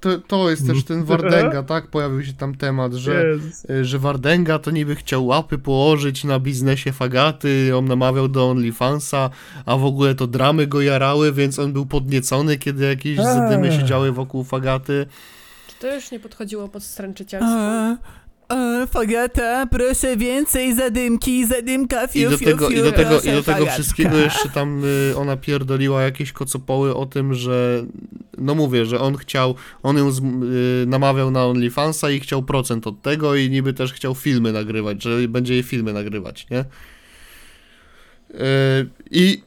to, 0.00 0.18
to 0.18 0.50
jest 0.50 0.66
też 0.66 0.84
ten 0.84 1.04
Wardęga, 1.10 1.62
tak? 1.62 1.86
Pojawił 1.86 2.22
się 2.24 2.32
tam 2.32 2.54
temat, 2.54 2.92
że, 2.94 3.24
Jezus. 3.26 3.64
y, 3.70 3.84
że 3.84 3.98
Wardęga 3.98 4.58
to 4.58 4.70
niby 4.70 4.94
chciał 4.96 5.26
łapy 5.26 5.58
położyć 5.58 6.24
na 6.24 6.38
biznesie 6.40 6.92
Fagaty, 6.92 7.72
on 7.76 7.84
namawiał 7.84 8.28
do 8.28 8.50
OnlyFansa, 8.50 9.30
a 9.66 9.76
w 9.76 9.84
ogóle 9.84 10.14
to 10.14 10.26
dramy 10.26 10.66
go 10.66 10.80
jarały, 10.82 11.32
więc 11.32 11.58
on 11.58 11.72
był 11.72 11.86
podniecony, 11.86 12.58
kiedy 12.58 12.84
jakieś 12.86 13.16
zadymy 13.16 13.72
się 13.72 13.84
działy 13.84 14.12
wokół 14.12 14.44
Fagaty. 14.44 15.06
Czy 15.68 15.74
to 15.80 15.94
już 15.94 16.10
nie 16.10 16.20
podchodziło 16.20 16.68
pod 16.68 16.82
stręczycielstwo? 16.82 17.96
Fagata, 18.86 19.66
proszę 19.66 20.16
więcej 20.16 20.74
zadymki, 20.74 21.46
zadymka, 21.46 22.08
fiu, 22.08 22.28
I 22.28 22.30
do 22.30 22.38
fiu, 22.38 22.44
tego, 22.44 22.68
fiu, 22.68 22.76
i 22.78 22.82
do 22.82 22.92
tego, 22.92 23.10
i 23.10 23.14
do 23.14 23.20
tego 23.22 23.42
fagatka. 23.42 23.72
wszystkiego 23.72 24.16
jeszcze 24.16 24.48
tam 24.48 24.84
y, 24.84 25.16
ona 25.16 25.36
pierdoliła 25.36 26.02
jakieś 26.02 26.32
kocopoły 26.32 26.94
o 26.94 27.06
tym, 27.06 27.34
że 27.34 27.84
no 28.38 28.54
mówię, 28.54 28.86
że 28.86 29.00
on 29.00 29.16
chciał, 29.16 29.54
on 29.82 29.96
ją 29.98 30.10
z, 30.10 30.20
y, 30.20 30.86
namawiał 30.86 31.30
na 31.30 31.46
OnlyFansa 31.46 32.10
i 32.10 32.20
chciał 32.20 32.42
procent 32.42 32.86
od 32.86 33.02
tego 33.02 33.36
i 33.36 33.50
niby 33.50 33.72
też 33.72 33.92
chciał 33.92 34.14
filmy 34.14 34.52
nagrywać, 34.52 35.02
że 35.02 35.28
będzie 35.28 35.54
jej 35.54 35.62
filmy 35.62 35.92
nagrywać, 35.92 36.46
nie? 36.50 36.60
Y, 38.30 38.88
I 39.10 39.42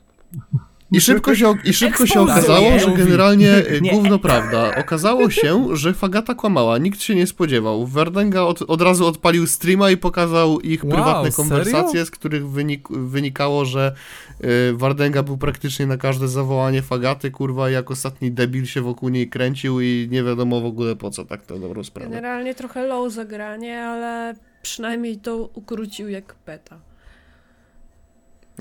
i 0.94 1.02
szybko 1.02 1.36
się, 1.36 1.54
i 1.64 1.74
szybko 1.74 2.06
się 2.06 2.22
okazało, 2.22 2.80
że 2.80 2.92
generalnie 2.92 3.58
y, 3.58 3.82
Nie. 3.82 3.92
gówno 3.92 4.20
prawda. 4.20 4.76
Okazało 4.76 5.30
się, 5.30 5.68
że 5.76 5.94
Fagata 5.94 6.36
kłamała, 6.36 6.78
nikt 6.78 7.02
się 7.02 7.16
nie 7.16 7.28
spodziewał. 7.28 7.88
Wardęga 7.88 8.42
od, 8.42 8.62
od 8.62 8.82
razu 8.82 9.08
odpalił 9.08 9.48
streama 9.48 9.92
i 9.92 9.98
pokazał 9.98 10.60
ich 10.60 10.84
Wow, 10.84 10.94
prywatne 10.94 11.32
serio? 11.32 11.50
konwersacje, 11.50 12.06
z 12.06 12.12
których 12.12 12.50
wynik, 12.50 12.88
wynikało, 12.90 13.66
że 13.66 13.96
y, 14.44 14.74
Wardęga 14.74 15.24
był 15.24 15.38
praktycznie 15.38 15.86
na 15.86 15.98
każde 15.98 16.28
zawołanie 16.28 16.82
Fagaty, 16.82 17.32
kurwa, 17.32 17.70
jak 17.70 17.92
ostatni 17.92 18.32
debil 18.32 18.66
się 18.66 18.82
wokół 18.82 19.10
niej 19.10 19.30
kręcił 19.30 19.82
i 19.82 20.08
nie 20.12 20.24
wiadomo 20.24 20.62
w 20.62 20.66
ogóle 20.66 20.96
po 20.96 21.12
co 21.12 21.26
tak 21.26 21.46
to 21.46 21.60
dobrą 21.60 21.84
sprawę. 21.84 22.10
Generalnie 22.10 22.56
trochę 22.56 22.88
low 22.88 23.14
zagranie, 23.14 23.84
ale 23.84 24.36
przynajmniej 24.62 25.18
to 25.18 25.50
ukrócił 25.54 26.10
jak 26.10 26.36
beta. 26.46 26.80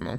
No. 0.02 0.18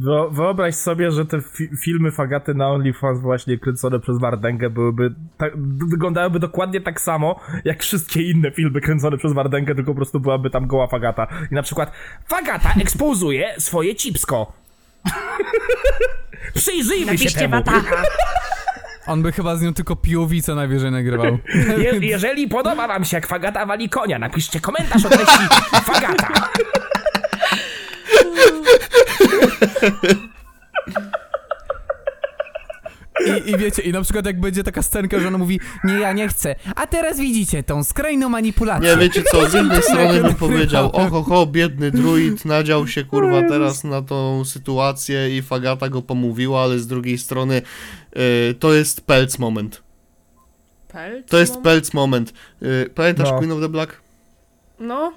Wyo- 0.00 0.30
Wyobraź 0.34 0.74
sobie, 0.74 1.10
że 1.10 1.26
te 1.26 1.40
fi 1.40 1.68
filmy 1.84 2.10
Fagaty 2.12 2.54
na 2.54 2.68
OnlyFans 2.68 3.20
właśnie 3.20 3.58
kręcone 3.58 4.00
przez 4.00 4.18
Wardęgę 4.18 4.70
byłyby, 4.70 5.14
tak, 5.38 5.52
wyglądałyby 5.90 6.38
dokładnie 6.38 6.80
tak 6.80 7.00
samo, 7.00 7.40
jak 7.64 7.82
wszystkie 7.82 8.22
inne 8.30 8.50
filmy 8.50 8.80
kręcone 8.80 9.18
przez 9.18 9.32
Wardęgę, 9.32 9.74
tylko 9.74 9.90
po 9.90 9.96
prostu 9.96 10.20
byłaby 10.20 10.50
tam 10.50 10.66
goła 10.66 10.86
Fagata. 10.86 11.26
I 11.52 11.54
na 11.54 11.62
przykład 11.62 11.92
Fagata 12.28 12.74
ekspozuje 12.80 13.54
swoje 13.58 13.94
cipsko. 13.94 14.52
Przyjrzyjmy 16.54 17.18
się 17.18 17.30
temu. 17.38 17.56
On 19.06 19.22
by 19.22 19.32
chyba 19.32 19.56
z 19.56 19.62
nią 19.62 19.74
tylko 19.74 19.96
co 20.42 20.54
najwyżej 20.54 20.90
nagrywał. 20.90 21.38
Je 21.84 21.92
jeżeli 22.00 22.48
podoba 22.48 22.88
wam 22.88 23.04
się 23.04 23.16
jak 23.16 23.26
Fagata 23.26 23.66
wali 23.66 23.88
konia, 23.88 24.18
napiszcie 24.18 24.60
komentarz 24.60 25.04
o 25.04 25.08
treści 25.08 25.38
Fagata. 25.84 26.48
I, 33.26 33.50
I 33.50 33.58
wiecie, 33.58 33.82
i 33.82 33.92
na 33.92 34.02
przykład 34.02 34.26
jak 34.26 34.40
będzie 34.40 34.64
taka 34.64 34.82
scenka, 34.82 35.20
że 35.20 35.28
ona 35.28 35.38
mówi 35.38 35.60
Nie, 35.84 35.94
ja 35.94 36.12
nie 36.12 36.28
chcę. 36.28 36.54
A 36.76 36.86
teraz 36.86 37.20
widzicie 37.20 37.62
tą 37.62 37.84
skrajną 37.84 38.28
manipulację. 38.28 38.90
Nie, 38.90 38.96
wiecie 38.96 39.22
co, 39.22 39.48
z 39.48 39.54
jednej 39.54 39.82
strony 39.92 40.22
bym 40.22 40.34
powiedział, 40.34 40.90
oho, 40.92 41.22
ho, 41.22 41.46
biedny 41.46 41.90
druid 41.90 42.44
nadział 42.44 42.86
się, 42.86 43.04
kurwa, 43.04 43.42
teraz 43.48 43.84
na 43.84 44.02
tą 44.02 44.44
sytuację 44.44 45.36
i 45.36 45.42
Fagata 45.42 45.88
go 45.88 46.02
pomówiła, 46.02 46.62
ale 46.62 46.78
z 46.78 46.86
drugiej 46.86 47.18
strony 47.18 47.62
y, 48.50 48.54
to 48.54 48.72
jest 48.74 49.00
pelc 49.00 49.38
moment. 49.38 49.82
Pelc? 50.88 51.28
To 51.28 51.38
jest 51.38 51.60
pelc 51.60 51.94
moment. 51.94 52.32
Y, 52.62 52.90
pamiętasz 52.94 53.30
No. 53.30 53.38
Queen 53.38 53.52
of 53.52 53.60
the 53.60 53.68
Black? 53.68 54.00
No, 54.80 55.12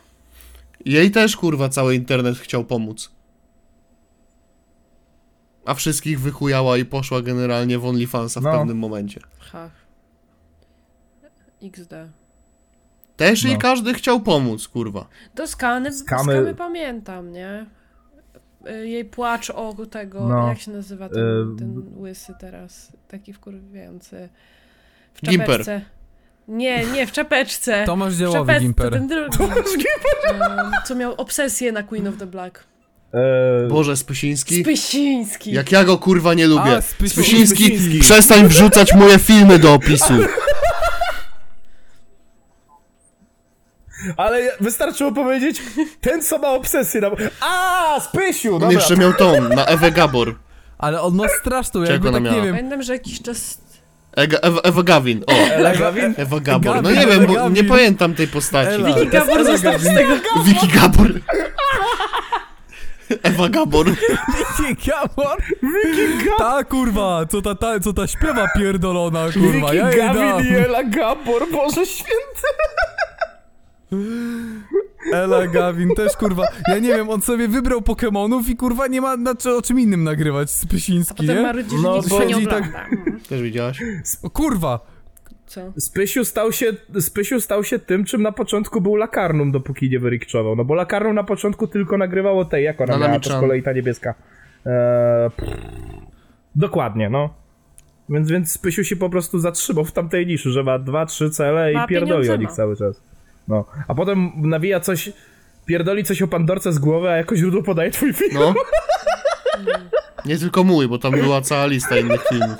Jej 0.85 1.11
też, 1.11 1.37
kurwa, 1.37 1.69
cały 1.69 1.95
internet 1.95 2.37
chciał 2.37 2.65
pomóc. 2.65 3.11
A 5.69 5.73
wszystkich 5.73 6.19
wychujała 6.19 6.77
i 6.77 6.85
poszła 6.85 7.21
generalnie 7.21 7.79
w 7.79 7.85
OnlyFansa 7.85 8.39
w 8.39 8.43
No. 8.43 8.51
pewnym 8.51 8.77
momencie. 8.77 9.21
ha. 9.39 9.69
XD. 11.63 11.93
Też 13.17 13.43
jej 13.43 13.53
No. 13.53 13.59
każdy 13.59 13.93
chciał 13.93 14.19
pomóc, 14.19 14.67
kurwa. 14.67 15.07
Do 15.35 15.47
skany, 15.47 15.91
Skamy- 15.93 16.23
skamy 16.33 16.55
pamiętam, 16.55 17.31
nie? 17.31 17.65
Y, 18.69 18.87
Jej 18.87 19.05
płacz 19.05 19.49
o 19.49 19.73
tego, 19.91 20.27
No. 20.27 20.47
jak 20.47 20.59
się 20.59 20.71
nazywa 20.71 21.09
ten, 21.09 21.23
Ym. 21.23 21.55
ten 21.59 21.83
łysy 21.97 22.33
teraz, 22.39 22.91
taki 23.07 23.33
wkurwiający. 23.33 24.29
W 25.13 25.21
Gimper. 25.21 25.47
czapeczce. 25.47 25.81
Nie, 26.47 26.85
nie, 26.85 27.07
w 27.07 27.11
czapeczce. 27.11 27.83
Tomasz 27.85 28.13
w 28.15 28.19
Działowy, 28.19 28.39
czapeczce, 28.39 28.61
Gimper. 28.61 28.91
ten 28.93 29.07
drugi. 29.07 29.37
Ym, 30.31 30.71
co 30.85 30.95
miał 30.95 31.13
obsesję 31.13 31.71
na 31.71 31.83
Queen 31.83 32.07
of 32.07 32.17
the 32.17 32.25
Black. 32.25 32.63
Eee, 33.13 33.67
Boże, 33.69 33.97
Spysiński. 33.97 34.61
Spysiński. 34.61 35.51
Jak 35.51 35.71
ja 35.71 35.83
go 35.83 35.97
kurwa 35.97 36.33
nie 36.33 36.47
lubię. 36.47 36.71
A, 36.77 36.79
Spysi- 36.79 37.09
Spysiński, 37.09 37.65
Spysiński. 37.65 37.99
przestań 37.99 38.47
wrzucać 38.47 38.93
moje 38.93 39.19
filmy 39.19 39.59
do 39.59 39.73
opisu. 39.73 40.13
ale 44.17 44.51
wystarczyło 44.61 45.11
powiedzieć, 45.11 45.61
ten 46.01 46.21
co 46.21 46.37
ma 46.39 46.47
obsesję 46.49 47.01
na... 47.01 47.09
A, 47.41 47.99
Spysiu! 47.99 48.53
On 48.53 48.59
Dobra. 48.59 48.75
jeszcze 48.75 48.97
miał 48.97 49.13
tą, 49.13 49.49
na 49.49 49.65
Ewę 49.65 49.91
Gabor. 49.91 50.35
Ale 50.77 51.01
on 51.01 51.15
ma 51.15 51.27
straszną, 51.41 51.81
Czego 51.81 51.93
jakby 51.93 52.07
ona 52.09 52.17
tak 52.17 52.23
nie 52.23 52.31
miała? 52.31 52.43
wiem. 52.45 52.55
Pamiętam, 52.55 52.83
że 52.83 52.93
jakiś 52.93 53.21
czas... 53.21 53.57
Ega, 54.15 54.37
Ewa, 54.37 54.61
Ewa 54.61 54.83
Gawin, 54.83 55.23
o. 55.27 55.31
Ela 55.33 55.75
Gawin? 55.75 56.13
Ewa 56.17 56.39
Gabor. 56.39 56.83
No 56.83 56.91
nie 56.91 57.07
wiem, 57.07 57.25
bo 57.27 57.49
nie 57.49 57.63
pamiętam 57.63 58.13
tej 58.15 58.27
postaci. 58.27 58.71
Ela. 58.71 58.93
Wiki 58.93 59.07
Gabor 59.07 59.45
został 59.45 59.79
z 59.79 59.83
tego... 59.83 60.15
Wiki 60.45 60.67
Gabor. 60.67 61.11
Ewa 63.23 63.49
Gabor. 63.49 63.85
Wiki 64.59 64.89
Gabor? 64.89 65.37
Ta 66.37 66.63
kurwa, 66.63 67.25
co 67.29 67.41
ta, 67.41 67.55
ta, 67.55 67.79
co 67.79 67.93
ta 67.93 68.07
śpiewa 68.07 68.47
pierdolona, 68.55 69.25
kurwa, 69.33 69.73
ja 69.73 69.89
jej 69.91 70.13
dam. 70.13 70.41
Ela 70.65 70.83
Gabor, 70.83 71.51
Boże 71.51 71.85
święty! 71.85 72.47
Ela 75.13 75.47
Gavin 75.47 75.95
też 75.95 76.17
kurwa, 76.17 76.43
ja 76.67 76.79
nie 76.79 76.87
wiem, 76.89 77.09
on 77.09 77.21
sobie 77.21 77.47
wybrał 77.47 77.81
Pokemonów 77.81 78.49
i 78.49 78.55
kurwa 78.55 78.87
nie 78.87 79.01
ma 79.01 79.17
na, 79.17 79.35
czy- 79.35 79.55
o 79.55 79.61
czym 79.61 79.79
innym 79.79 80.03
nagrywać, 80.03 80.49
A 80.49 80.51
Spysiński, 80.51 81.27
potem 81.27 81.55
nie? 81.57 81.63
No, 81.83 82.01
bo 82.09 82.23
nie 82.23 82.47
tak-. 82.47 82.87
Też 83.29 83.41
widziałaś? 83.41 83.79
O 84.23 84.29
kurwa, 84.29 84.79
Co? 85.49 85.73
Spysiu 85.77 86.25
stał 86.25 86.51
się, 86.51 86.65
Spysiu 86.99 87.41
stał 87.41 87.63
się 87.63 87.79
tym, 87.79 88.05
czym 88.05 88.21
na 88.21 88.31
początku 88.31 88.81
był 88.81 88.95
Lakarnum, 88.95 89.51
dopóki 89.51 89.89
nie 89.89 89.99
wyrikczował. 89.99 90.55
No 90.55 90.65
bo 90.65 90.75
Lakarnum 90.75 91.15
na 91.15 91.23
początku 91.23 91.67
tylko 91.67 91.97
nagrywało 91.97 92.45
tej, 92.45 92.63
jak 92.63 92.81
ona 92.81 92.97
miała, 92.97 93.19
to 93.19 93.29
z 93.29 93.39
kolei 93.39 93.63
ta 93.63 93.73
niebieska. 93.73 94.13
Eee, 94.65 95.29
pff. 95.29 95.57
dokładnie, 96.55 97.09
no. 97.09 97.33
Więc, 98.09 98.31
więc 98.31 98.51
Spysiu 98.51 98.83
się 98.83 98.95
po 98.95 99.09
prostu 99.09 99.39
zatrzymał 99.39 99.85
w 99.85 99.91
tamtej 99.91 100.27
niszy, 100.27 100.49
że 100.49 100.63
ma 100.63 100.79
dwa, 100.79 101.05
trzy 101.05 101.29
cele 101.29 101.73
Ma 101.73 101.85
i 101.85 101.87
pierdoli 101.87 102.29
o 102.29 102.35
nich 102.35 102.51
cały 102.51 102.77
czas. 102.77 103.01
No. 103.47 103.65
A 103.87 103.95
potem 103.95 104.31
nawija 104.35 104.79
coś, 104.79 105.11
pierdoli 105.65 106.03
coś 106.03 106.21
o 106.21 106.27
Pandorce 106.27 106.73
z 106.73 106.79
głowy, 106.79 107.09
a 107.09 107.17
jako 107.17 107.35
źródło 107.35 107.63
podaje 107.63 107.91
twój 107.91 108.13
film. 108.13 108.31
No. 108.33 108.53
Nie 110.25 110.37
tylko 110.37 110.63
mój, 110.63 110.87
bo 110.87 110.97
tam 110.97 111.11
była 111.11 111.41
cała 111.41 111.65
lista 111.65 111.97
innych 111.97 112.27
filmów. 112.27 112.57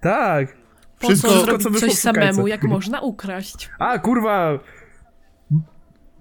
Tak. 0.00 0.61
Po 1.02 1.08
Wszystko- 1.08 1.28
co 1.28 1.34
wszystko, 1.34 1.58
co 1.58 1.62
zrobić 1.62 1.80
coś 1.80 1.92
samemu, 1.92 2.46
jak 2.46 2.62
można 2.64 3.00
ukraść? 3.00 3.70
A, 3.78 3.98
kurwa... 3.98 4.58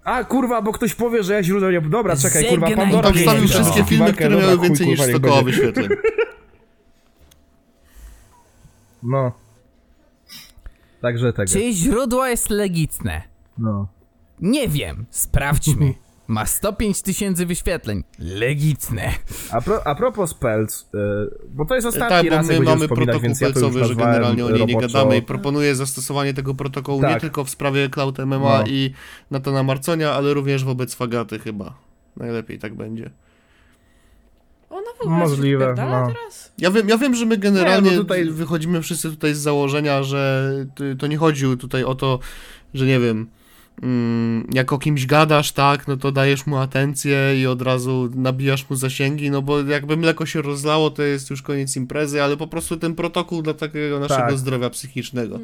A, 0.03 0.24
kurwa, 0.24 0.62
bo 0.62 0.72
ktoś 0.72 0.95
powie, 0.95 1.24
że 1.24 1.34
ja 1.34 1.44
źródło 1.44 1.72
nie... 1.72 1.82
Dobra, 1.82 2.16
czekaj, 2.16 2.45
kurwa. 2.49 2.68
Pandora... 2.68 3.02
Tam 3.02 3.12
Okej, 3.12 3.24
wstawił 3.24 3.48
wszystkie 3.48 3.84
filmy, 3.84 4.14
które 4.14 4.38
miały 4.38 4.60
więcej 4.60 4.88
niż 4.88 4.99
kurwa, 4.99 5.18
100 5.18 5.20
niech 5.20 5.32
koła 5.32 5.44
wyświetleń. 5.44 5.90
No. 9.03 9.32
Także 11.02 11.34
tego. 11.34 11.52
Czy 11.52 11.74
źródło 11.74 12.28
jest 12.28 12.49
legitne? 12.49 13.22
No. 13.58 13.88
Nie 14.40 14.68
wiem, 14.68 15.06
sprawdźmy. 15.10 15.94
Ma 16.32 16.45
105 16.45 17.02
tysięcy 17.02 17.45
wyświetleń. 17.45 18.03
Legitne. 18.20 19.14
A, 19.52 19.62
pro, 19.62 19.88
a 19.88 19.95
propos 19.95 20.34
Pelc, 20.34 20.82
y, 20.82 20.88
bo 21.49 21.66
to 21.66 21.76
jest 21.76 21.88
ostatni 21.88 22.10
Tak, 22.10 22.30
bo 22.30 22.36
raz, 22.36 22.48
my 22.48 22.53
jak 22.53 22.64
będziemy 22.64 22.80
mamy 22.88 22.95
protokół 22.95 23.22
więc 23.22 23.41
ja 23.41 23.48
pelcowy, 23.52 23.74
że 23.74 23.80
nazwałem 23.80 23.98
generalnie 24.14 24.45
o 24.45 24.49
niej 24.49 24.66
nie 24.66 24.82
gadamy 24.82 25.18
i 25.18 25.22
proponuję 25.22 25.76
zastosowanie 25.76 26.34
tego 26.34 26.53
protokołu 26.56 27.02
nie 27.02 27.08
Tak. 27.08 27.22
tylko 27.22 27.44
w 27.44 27.49
sprawie 27.49 27.90
Cloud 27.90 28.20
MMA 28.20 28.38
No. 28.60 28.64
i 28.68 28.94
Natana 29.32 29.64
Marconia, 29.64 30.12
ale 30.14 30.34
również 30.34 30.64
wobec 30.64 30.95
Fagaty 30.95 31.40
chyba. 31.40 31.74
Najlepiej 32.18 32.60
tak 32.60 32.76
będzie. 32.76 33.10
Ona 34.70 34.91
w 34.98 35.02
ogóle 35.02 35.18
Możliwe, 35.18 35.68
no. 35.68 35.76
teraz? 35.76 36.52
Ja 36.58 36.72
wiem, 36.72 36.90
ja 36.90 36.98
wiem, 36.98 37.16
że 37.16 37.26
my 37.26 37.38
generalnie 37.38 37.90
Nie, 37.90 37.95
no 37.98 38.02
tutaj- 38.03 38.30
wychodzimy 38.30 38.82
wszyscy 38.82 39.10
tutaj 39.10 39.34
z 39.34 39.38
założenia, 39.38 40.03
że 40.03 40.52
to 40.99 41.08
nie 41.08 41.18
chodzi 41.18 41.58
tutaj 41.58 41.84
o 41.84 41.95
to, 41.95 42.20
że 42.74 42.86
nie 42.86 42.99
wiem, 42.99 43.28
jak 44.53 44.74
o 44.74 44.78
kimś 44.78 45.06
gadasz, 45.06 45.52
tak, 45.52 45.88
no 45.88 45.98
to 45.98 46.12
dajesz 46.12 46.45
mu 46.45 46.58
atencję 46.58 47.41
i 47.41 47.48
od 47.48 47.62
razu 47.62 48.10
nabijasz 48.16 48.70
mu 48.70 48.76
zasięgi, 48.76 49.32
no 49.32 49.41
bo 49.41 49.62
jakby 49.62 49.98
mleko 49.98 50.26
się 50.26 50.41
rozlało, 50.41 50.90
to 50.90 51.03
jest 51.03 51.30
już 51.30 51.41
koniec 51.41 51.76
imprezy, 51.76 52.24
ale 52.24 52.38
po 52.38 52.48
prostu 52.48 52.78
ten 52.78 52.95
protokół 52.95 53.41
dla 53.41 53.53
takiego 53.53 53.99
naszego 53.99 54.22
Tak. 54.22 54.38
zdrowia 54.38 54.70
psychicznego. 54.70 55.40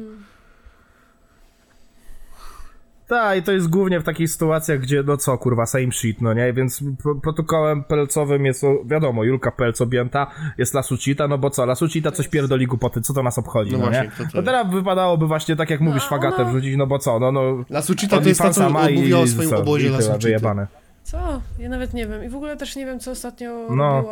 Tak, 3.08 3.38
i 3.38 3.42
to 3.42 3.52
jest 3.52 3.68
głównie 3.68 4.00
w 4.00 4.04
takich 4.04 4.30
sytuacjach, 4.30 4.80
gdzie, 4.80 5.02
no 5.06 5.16
co, 5.16 5.38
kurwa, 5.38 5.66
same 5.66 5.92
shit, 5.92 6.20
no 6.22 6.34
nie? 6.34 6.52
Więc 6.52 6.80
pro- 7.02 7.14
protokołem 7.14 7.84
pelcowym 7.84 8.44
jest, 8.46 8.62
wiadomo, 8.84 9.24
Julka 9.24 9.50
Pelc 9.50 9.80
objęta, 9.80 10.26
jest 10.58 10.74
Lasucita, 10.74 11.28
no 11.28 11.38
bo 11.38 11.50
co, 11.50 11.66
Lasucita 11.66 12.12
coś 12.12 12.28
pierdoli 12.28 12.66
głupoty, 12.66 13.00
co 13.00 13.14
to 13.14 13.22
nas 13.22 13.38
obchodzi, 13.38 13.72
No 13.72 13.78
no, 13.78 13.84
właśnie, 13.84 14.02
nie? 14.20 14.26
to 14.26 14.30
No 14.34 14.42
teraz 14.42 14.70
wypadałoby 14.72 15.26
właśnie, 15.26 15.56
tak 15.56 15.70
jak 15.70 15.80
mówisz, 15.80 16.02
No, 16.02 16.08
fagatę 16.08 16.42
ona- 16.42 16.50
wrzucić, 16.50 16.76
no 16.76 16.86
bo 16.86 16.98
co, 16.98 17.18
no, 17.18 17.32
no... 17.32 17.64
Lasucita 17.70 18.20
to 18.20 18.28
jest 18.28 18.40
ta, 18.40 18.50
co 18.50 18.60
OnlyFansa 18.60 18.84
ma 18.84 18.90
i- 18.90 18.94
mówiła 18.98 19.20
o 19.20 19.26
swoim 19.26 19.48
co, 19.48 19.58
obozie 19.58 19.90
wyjebane. 20.22 20.66
Co? 21.02 21.42
Ja 21.58 21.68
nawet 21.68 21.94
nie 21.94 22.06
wiem. 22.06 22.24
I 22.24 22.28
w 22.28 22.36
ogóle 22.36 22.56
też 22.56 22.76
nie 22.76 22.86
wiem, 22.86 23.00
co 23.00 23.10
ostatnio 23.10 23.66
No. 23.76 24.04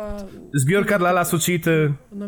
Zbiorka 0.53 0.99
dla 0.99 1.11
Lasucity, 1.11 1.93
Ona 2.13 2.27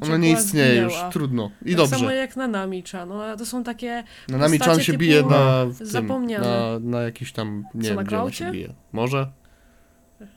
Ona 0.00 0.16
nie 0.16 0.32
istnieje 0.32 0.82
już, 0.82 0.92
zginęła. 0.92 1.10
trudno. 1.12 1.50
I 1.62 1.68
tak 1.68 1.76
dobrze. 1.76 1.96
samo 1.96 2.10
jak 2.10 2.36
na 2.36 2.48
Namicza. 2.48 3.06
No 3.06 3.24
ale 3.24 3.36
to 3.36 3.46
są 3.46 3.64
takie 3.64 4.04
Na 4.28 4.38
nami 4.38 4.58
postacie 4.58 4.76
Chan 4.76 4.84
się 4.84 4.98
bije 4.98 5.22
na 5.22 5.64
w 5.66 5.78
tym, 5.78 5.86
zapomniane. 5.86 6.46
na, 6.46 6.78
na 6.78 7.02
jakiś 7.02 7.32
tam, 7.32 7.64
nie 7.74 7.82
Co, 7.82 7.88
wiem 7.88 7.96
na 7.96 8.02
gdzie 8.04 8.20
ona 8.20 8.32
się 8.32 8.50
bije. 8.50 8.74
Może? 8.92 9.30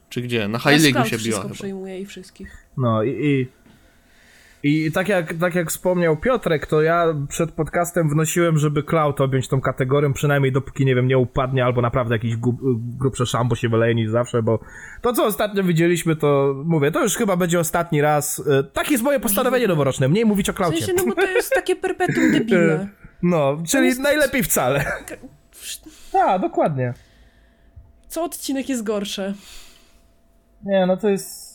Czy 0.10 0.22
gdzie? 0.22 0.48
Na 0.48 0.60
High 0.60 0.66
League 0.84 0.84
się 0.84 1.18
biła 1.18 1.20
wszystko 1.20 1.42
chyba. 1.42 1.54
przejmuje 1.54 2.00
i 2.02 2.06
wszystkich. 2.06 2.68
No 2.78 3.04
i, 3.04 3.10
i, 3.10 3.48
i 4.64 4.92
tak, 4.92 5.08
jak, 5.10 5.34
tak 5.34 5.56
jak 5.56 5.70
wspomniał 5.70 6.18
Piotrek, 6.18 6.68
to 6.68 6.82
ja 6.82 7.06
przed 7.30 7.52
podcastem 7.52 8.10
wnosiłem, 8.10 8.58
żeby 8.58 8.84
Cloud 8.84 9.22
objąć 9.22 9.48
tą 9.48 9.62
kategorią, 9.62 10.14
przynajmniej 10.14 10.52
dopóki, 10.52 10.86
nie 10.86 10.96
wiem, 10.96 11.08
nie 11.08 11.18
upadnie, 11.18 11.66
albo 11.66 11.82
naprawdę 11.82 12.16
jakiś 12.16 12.36
gu, 12.38 12.58
grubsze 13.00 13.26
szambo 13.26 13.56
się 13.56 13.70
wyleje 13.70 13.96
niż 13.96 14.10
zawsze, 14.10 14.44
bo 14.44 14.60
to, 15.02 15.14
co 15.14 15.26
ostatnio 15.26 15.64
widzieliśmy, 15.64 16.16
to 16.16 16.56
mówię, 16.66 16.92
to 16.92 17.04
już 17.04 17.16
chyba 17.16 17.36
będzie 17.38 17.60
ostatni 17.60 18.02
raz. 18.02 18.44
E, 18.48 18.64
Tak 18.64 18.92
jest 18.92 19.04
moje 19.04 19.20
postanowienie 19.20 19.68
noworoczne, 19.68 20.08
mniej 20.08 20.26
mówić 20.26 20.50
o 20.50 20.54
W 20.54 20.56
Cloudzie. 20.56 20.78
sensie, 20.78 20.94
no 20.94 21.06
bo 21.16 21.22
to 21.22 21.28
jest 21.28 21.54
takie 21.54 21.76
perpetuum 21.76 22.32
debile. 22.34 22.88
No, 23.24 23.58
czyli 23.68 23.86
jest- 23.88 24.00
najlepiej 24.02 24.44
wcale. 24.44 24.86
Tak, 26.12 26.42
dokładnie. 26.42 26.94
Co 28.08 28.24
odcinek 28.24 28.70
jest 28.70 28.84
gorsze. 28.84 29.34
Nie, 30.66 30.86
no 30.86 30.98
to 30.98 31.10
jest. 31.10 31.49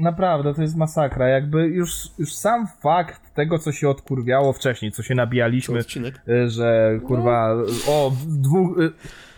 Naprawdę, 0.00 0.54
to 0.54 0.62
jest 0.62 0.76
masakra. 0.76 1.28
Jakby 1.28 1.66
już, 1.66 1.92
już 2.18 2.34
sam 2.34 2.66
fakt 2.82 3.34
tego, 3.34 3.58
co 3.58 3.72
się 3.72 3.88
odkurwiało 3.88 4.52
wcześniej, 4.52 4.92
co 4.92 5.02
się 5.02 5.14
nabijaliśmy, 5.14 5.80
y, 6.28 6.50
że 6.50 7.00
kurwa, 7.06 7.54
o, 7.88 8.12
dwóch, 8.26 8.78
y, 8.78 8.90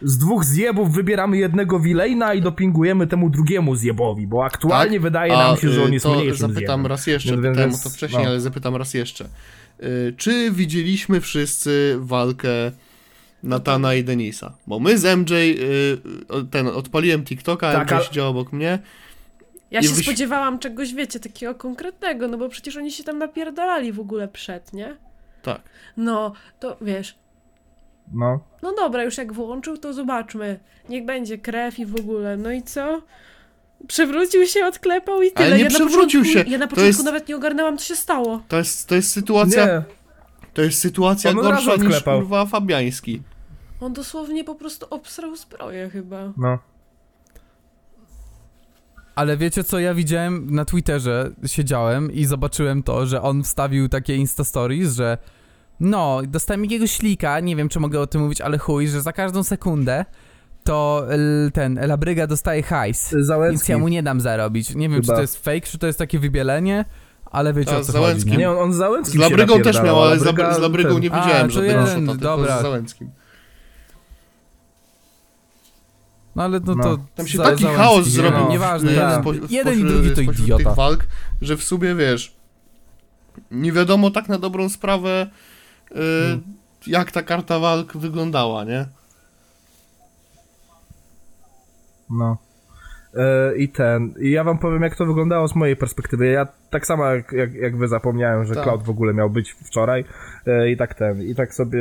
z 0.02 0.18
dwóch 0.18 0.44
zjebów 0.44 0.93
wybieramy 0.94 1.36
jednego 1.39 1.80
Wilejna 1.80 2.34
i 2.34 2.43
dopingujemy 2.43 3.06
temu 3.06 3.30
drugiemu 3.30 3.76
zjebowi, 3.76 4.26
bo 4.26 4.44
aktualnie 4.44 5.01
wydaje 5.01 5.32
nam 5.32 5.56
się, 5.56 5.68
że 5.68 5.82
on 5.82 5.90
y, 5.90 5.94
jest 5.94 6.06
to 6.06 6.14
mniejszym 6.14 6.36
zapytam 6.36 6.55
zjebem. 6.80 6.86
raz 6.86 7.06
jeszcze, 7.06 7.30
Więc- 7.30 7.43
pytałem 7.43 7.70
więc- 7.70 7.80
o 7.80 7.89
to 7.89 7.94
wcześniej, 7.94 8.22
no. 8.24 8.28
ale 8.30 8.40
zapytam 8.40 8.76
raz 8.76 8.94
jeszcze. 8.94 9.24
Y, 9.82 10.14
Czy 10.16 10.51
widzieliśmy 10.51 11.20
wszyscy 11.20 11.97
walkę 12.01 12.48
Natana 13.43 13.94
i 13.94 14.05
Denisa? 14.05 14.52
Bo 14.66 14.78
my 14.78 14.98
z 14.98 15.05
MJ, 15.05 15.32
y, 15.34 15.98
ten, 16.51 16.66
odpaliłem 16.68 17.24
TikToka, 17.24 17.72
Tak, 17.72 17.90
MJ 17.93 18.05
siedział 18.05 18.28
obok 18.30 18.52
mnie. 18.52 18.78
Ja 19.73 19.81
I 19.81 19.85
się 19.85 19.90
wyś- 19.94 20.03
spodziewałam 20.03 20.59
czegoś, 20.59 20.94
wiecie, 20.94 21.20
takiego 21.20 21.55
konkretnego, 21.55 22.28
no 22.28 22.39
bo 22.39 22.49
przecież 22.49 22.77
oni 22.77 22.90
się 22.93 23.05
tam 23.05 23.19
napierdalali 23.19 23.93
w 23.93 24.01
ogóle 24.01 24.28
przed, 24.28 24.73
nie? 24.73 24.97
Tak. 25.43 25.61
No, 25.97 26.32
to 26.61 26.77
wiesz, 26.81 27.15
No. 28.12 28.40
no 28.62 28.73
dobra, 28.74 29.05
już 29.05 29.19
jak 29.19 29.32
włączył, 29.32 29.77
to 29.78 29.93
zobaczmy. 29.93 30.59
Niech 30.89 31.05
będzie 31.05 31.39
krew 31.39 31.78
i 31.78 31.86
w 31.86 31.97
ogóle. 31.97 32.36
No 32.36 32.51
i 32.53 32.62
co? 32.62 33.03
Przewrócił 33.89 34.47
się, 34.47 34.66
odklepał 34.66 35.23
i 35.23 35.31
tyle. 35.32 35.47
Ale 35.47 35.57
nie 35.57 35.62
ja 35.65 35.69
przewrócił 35.70 36.20
początku, 36.23 36.44
się. 36.44 36.51
Ja 36.51 36.59
na 36.59 36.66
To 36.66 36.70
początku 36.70 36.86
jest- 36.86 37.05
nawet 37.05 37.28
nie 37.28 37.36
ogarnęłam, 37.36 37.78
co 37.78 37.85
się 37.85 37.97
stało. 37.97 38.43
To 38.49 38.57
jest, 38.59 38.89
to 38.89 38.94
jest 38.94 39.11
sytuacja, 39.12 39.66
Nie, 39.66 39.82
to 40.55 40.62
jest 40.62 40.81
sytuacja 40.81 41.31
On 41.31 41.36
gorsza 41.36 41.61
niż 41.77 41.85
odklepał. 41.85 42.19
kurwa 42.20 42.47
Fabiański. 42.47 43.23
On 43.81 43.93
dosłownie 43.93 44.44
po 44.44 44.55
prostu 44.55 44.86
obsrał 44.90 45.36
zbroję 45.36 45.90
chyba. 45.90 46.32
no. 46.36 46.59
Ale 49.14 49.36
wiecie 49.36 49.64
co, 49.64 49.78
ja 49.78 49.94
widziałem 49.94 50.55
na 50.55 50.64
Twitterze, 50.64 51.30
siedziałem 51.47 52.12
i 52.12 52.24
zobaczyłem 52.24 52.82
to, 52.82 53.06
że 53.06 53.22
on 53.22 53.43
wstawił 53.43 53.89
takie 53.89 54.16
Insta 54.16 54.44
Stories, 54.44 54.94
że 54.94 55.18
no, 55.80 56.20
dostałem 56.28 56.64
jakiegoś 56.64 57.02
lika, 57.02 57.40
nie 57.40 57.56
wiem 57.56 57.68
czy 57.68 57.80
mogę 57.80 58.01
o 58.01 58.06
tym 58.06 58.20
mówić, 58.20 58.40
ale 58.40 58.59
chuj, 58.59 58.89
że 58.89 59.02
za 59.02 59.12
każdą 59.12 59.43
sekundę 59.43 60.05
to 60.64 61.06
l- 61.09 61.51
ten 61.55 61.78
Labryga 61.86 62.26
dostaje 62.26 62.62
hajs, 62.62 63.12
więc 63.14 63.26
Załęcki. 63.26 63.72
ja 63.72 63.78
mu 63.78 63.89
nie 63.89 64.02
dam 64.02 64.20
zarobić. 64.20 64.74
Nie 64.74 64.89
wiem 64.89 65.01
czy 65.01 65.06
Chyba. 65.06 65.14
to 65.14 65.20
jest 65.20 65.44
fake, 65.44 65.60
czy 65.60 65.78
to 65.78 65.86
jest 65.86 65.98
takie 65.98 66.18
wybielenie, 66.18 66.84
ale 67.24 67.52
wiecie 67.52 67.72
A, 67.72 67.76
o 67.76 67.80
co 67.80 67.84
z 67.84 67.90
Załęckim. 67.94 68.24
chodzi, 68.32 68.39
nie? 68.39 68.39
Nie, 68.39 68.51
on, 68.51 68.56
on 68.59 68.72
z 68.72 68.76
Z 68.76 68.78
Załęckim 68.78 69.20
się 69.22 69.28
Labrygą 69.28 69.60
też 69.62 69.82
miał, 69.82 70.02
ale 70.02 70.18
z, 70.18 70.24
Labryga 70.24 70.48
Labry- 70.51 70.55
z 70.56 70.59
Labrygą 70.59 70.89
ten- 70.93 71.01
nie 71.02 71.10
widziałem 71.10 71.48
to 71.48 71.55
żadnego 71.55 71.80
jeden, 71.89 72.06
dobra. 72.18 72.59
z 72.59 72.62
Załęckim. 72.62 73.10
No 76.37 76.43
ale 76.43 76.61
no, 76.61 76.75
No. 76.75 76.83
to... 76.83 76.99
Tam 77.15 77.27
się 77.29 77.39
taki 77.39 77.65
chaos 77.65 78.07
zrobił. 78.07 78.41
No, 78.41 78.49
nieważne, 78.49 78.93
jeden, 78.93 79.23
spo- 79.23 79.51
jeden 79.51 79.79
i 79.81 79.85
drugi 79.85 80.11
to 80.11 80.21
idiota. 80.21 80.65
tych 80.65 80.75
walk, 80.75 81.07
że 81.43 81.57
w 81.57 81.63
sumie 81.65 81.95
wiesz, 81.95 82.37
nie 83.51 83.73
wiadomo 83.73 84.11
tak 84.11 84.29
na 84.29 84.39
dobrą 84.39 84.69
sprawę, 84.69 85.27
y, 85.91 85.95
Hmm. 85.95 86.43
jak 86.87 87.13
ta 87.13 87.23
karta 87.23 87.59
walk 87.59 87.97
wyglądała, 87.97 88.65
nie? 88.65 88.87
No. 92.11 92.37
E, 93.15 93.57
I 93.57 93.69
ten. 93.69 94.15
I 94.21 94.31
ja 94.31 94.45
wam 94.45 94.59
powiem, 94.59 94.83
jak 94.83 94.97
to 94.97 95.07
wyglądało 95.07 95.49
z 95.49 95.55
mojej 95.55 95.77
perspektywy. 95.77 96.27
Ja 96.27 96.47
tak 96.73 96.86
samo 96.86 97.05
jak, 97.07 97.32
jak, 97.32 97.55
jak 97.55 97.77
wy 97.77 97.89
zapomniałem, 97.89 98.44
że 98.44 98.55
Tak. 98.55 98.65
Cloud 98.65 98.82
w 98.82 98.90
ogóle 98.90 99.15
miał 99.15 99.31
być 99.31 99.53
wczoraj. 99.53 100.05
E, 100.47 100.70
I 100.70 100.77
tak 100.77 100.94
ten. 100.94 101.23
I 101.23 101.35
tak 101.35 101.55
sobie. 101.55 101.78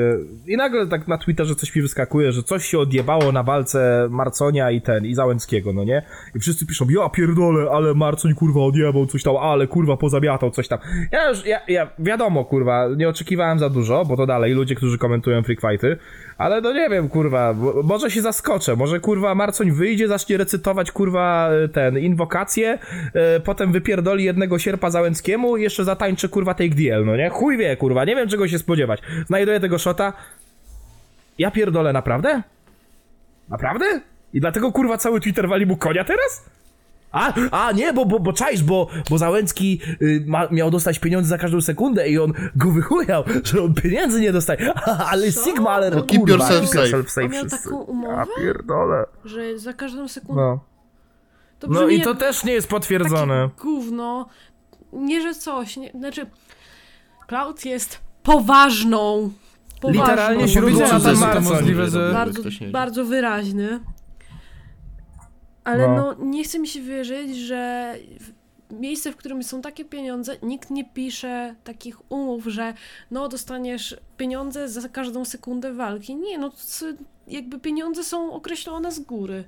I 0.48 0.58
nagle 0.58 0.88
tak 0.88 1.08
na 1.08 1.18
Twitterze 1.18 1.56
coś 1.56 1.76
mi 1.76 1.82
wyskakuje, 1.82 2.32
że 2.32 2.44
coś 2.44 2.66
się 2.66 2.80
odjebało 2.80 3.32
na 3.32 3.44
walce 3.44 4.08
Marconia 4.10 4.72
i 4.72 4.82
ten, 4.82 5.06
i 5.06 5.16
Załęckiego, 5.16 5.74
no 5.74 5.84
nie? 5.84 6.02
I 6.36 6.40
wszyscy 6.40 6.66
piszą, 6.66 6.86
ja 6.90 7.10
pierdolę, 7.10 7.72
ale 7.72 7.94
Marcoń 7.94 8.34
kurwa 8.34 8.60
odjebał 8.62 9.06
coś 9.06 9.24
tam, 9.24 9.38
ale 9.38 9.68
kurwa 9.68 9.98
pozamiatał 9.98 10.52
coś 10.52 10.68
tam. 10.68 10.80
Ja 11.12 11.30
już, 11.30 11.46
ja, 11.46 11.60
ja 11.68 11.88
wiadomo, 12.00 12.46
kurwa, 12.46 12.88
nie 12.98 13.10
oczekiwałem 13.10 13.60
za 13.60 13.70
dużo, 13.70 14.06
bo 14.06 14.18
to 14.18 14.26
dalej 14.26 14.54
ludzie, 14.54 14.76
którzy 14.76 14.98
komentują 14.98 15.44
freak 15.44 15.62
fighty, 15.62 15.98
ale 16.38 16.62
no 16.62 16.74
nie 16.74 16.90
wiem, 16.90 17.10
kurwa, 17.10 17.56
może 17.84 18.12
się 18.12 18.22
zaskoczę, 18.22 18.76
może 18.76 19.00
kurwa 19.00 19.36
Marcoń 19.36 19.72
wyjdzie, 19.72 20.08
zacznie 20.08 20.38
recytować 20.38 20.92
kurwa 20.92 21.02
kurwa 21.02 21.50
ten, 21.74 21.98
inwokację, 21.98 22.80
e, 23.14 23.40
potem 23.40 23.72
wypierdoli 23.72 24.24
jednego 24.24 24.60
sierpa 24.60 24.81
Załęckiemu 24.90 25.58
i 25.58 25.62
jeszcze 25.64 25.84
zatańczy 25.86 26.30
kurwa 26.30 26.54
take 26.54 26.70
DL, 26.70 27.06
no 27.06 27.16
nie? 27.16 27.30
Chuj 27.30 27.58
wie, 27.58 27.78
kurwa, 27.78 28.06
nie 28.06 28.16
wiem 28.16 28.30
czego 28.30 28.48
się 28.48 28.60
spodziewać. 28.60 29.02
Znajduję 29.28 29.60
tego 29.60 29.80
shota. 29.80 30.14
Ja 31.38 31.52
pierdolę, 31.52 31.94
naprawdę? 31.94 32.42
Naprawdę? 33.50 34.02
I 34.34 34.40
dlatego 34.40 34.72
kurwa 34.72 34.98
cały 34.98 35.20
Twitter 35.20 35.50
wali 35.50 35.66
mu 35.66 35.78
konia 35.78 36.04
teraz? 36.04 36.46
A, 37.12 37.34
a 37.52 37.72
nie, 37.72 37.94
bo, 37.94 38.06
bo, 38.06 38.20
bo 38.20 38.34
czaisz, 38.34 38.64
bo, 38.64 38.88
bo 39.10 39.18
Załęcki 39.18 39.82
y, 40.02 40.24
ma, 40.28 40.48
miał 40.52 40.72
dostać 40.72 41.00
pieniądze 41.00 41.30
za 41.30 41.38
każdą 41.38 41.62
sekundę 41.62 42.10
i 42.10 42.20
on 42.20 42.34
go 42.56 42.72
wychujał, 42.72 43.24
że 43.44 43.64
on 43.64 43.74
pieniędzy 43.74 44.22
nie 44.22 44.32
dostaje. 44.32 44.74
ale 45.12 45.32
Co? 45.32 45.44
Sigma, 45.44 45.70
ale 45.70 45.90
No, 45.92 46.04
keep 46.04 46.20
kurwa, 46.22 46.36
yourself 46.36 46.62
keep 46.62 46.70
safe. 46.70 46.82
yourself 46.82 47.10
safe 47.12 47.26
On 47.26 47.32
miał 47.32 47.46
wszyscy. 47.46 47.64
taką 47.70 47.82
umowę? 47.82 48.16
Ja 48.18 48.44
pierdolę. 48.44 49.06
Że 49.26 49.60
za 49.60 49.74
każdą 49.74 50.08
sekundę... 50.08 50.42
No. 50.42 50.60
To 51.60 51.68
no 51.68 51.88
i 51.88 52.02
to 52.02 52.16
też 52.16 52.44
nie 52.44 52.54
jest 52.54 52.68
potwierdzone. 52.68 53.50
Takie 53.50 53.62
gówno. 53.62 54.30
Nie, 54.94 55.22
że 55.22 55.36
coś. 55.36 55.78
Nie, 55.78 55.92
znaczy, 55.92 56.26
Cloud 57.28 57.66
jest 57.66 58.00
poważną. 58.24 59.32
poważną 59.82 60.02
Literalnie 60.02 60.48
źródło 60.48 60.88
to 61.34 61.42
możliwe, 61.42 61.90
że... 61.90 62.14
bardzo, 62.14 62.42
bardzo 62.72 63.06
wyraźny. 63.06 63.80
Ale 65.64 65.88
No. 65.88 65.96
no. 65.96 66.26
nie 66.26 66.44
chce 66.44 66.60
mi 66.60 66.68
się 66.68 66.82
wierzyć, 66.82 67.38
że 67.38 67.96
w 68.20 68.32
miejsce, 68.80 69.12
w 69.12 69.16
którym 69.16 69.44
są 69.44 69.62
takie 69.62 69.86
pieniądze, 69.86 70.38
nikt 70.44 70.70
nie 70.70 70.86
pisze 70.86 71.56
takich 71.64 72.12
umów, 72.12 72.46
że 72.46 72.74
no 73.12 73.28
dostaniesz 73.28 73.98
pieniądze 74.18 74.70
za 74.70 74.90
każdą 74.90 75.26
sekundę 75.26 75.74
walki. 75.74 76.16
Nie, 76.16 76.38
no 76.38 76.52
jakby 77.28 77.60
pieniądze 77.60 78.04
są 78.04 78.32
określone 78.34 78.92
z 78.92 79.00
góry. 79.00 79.44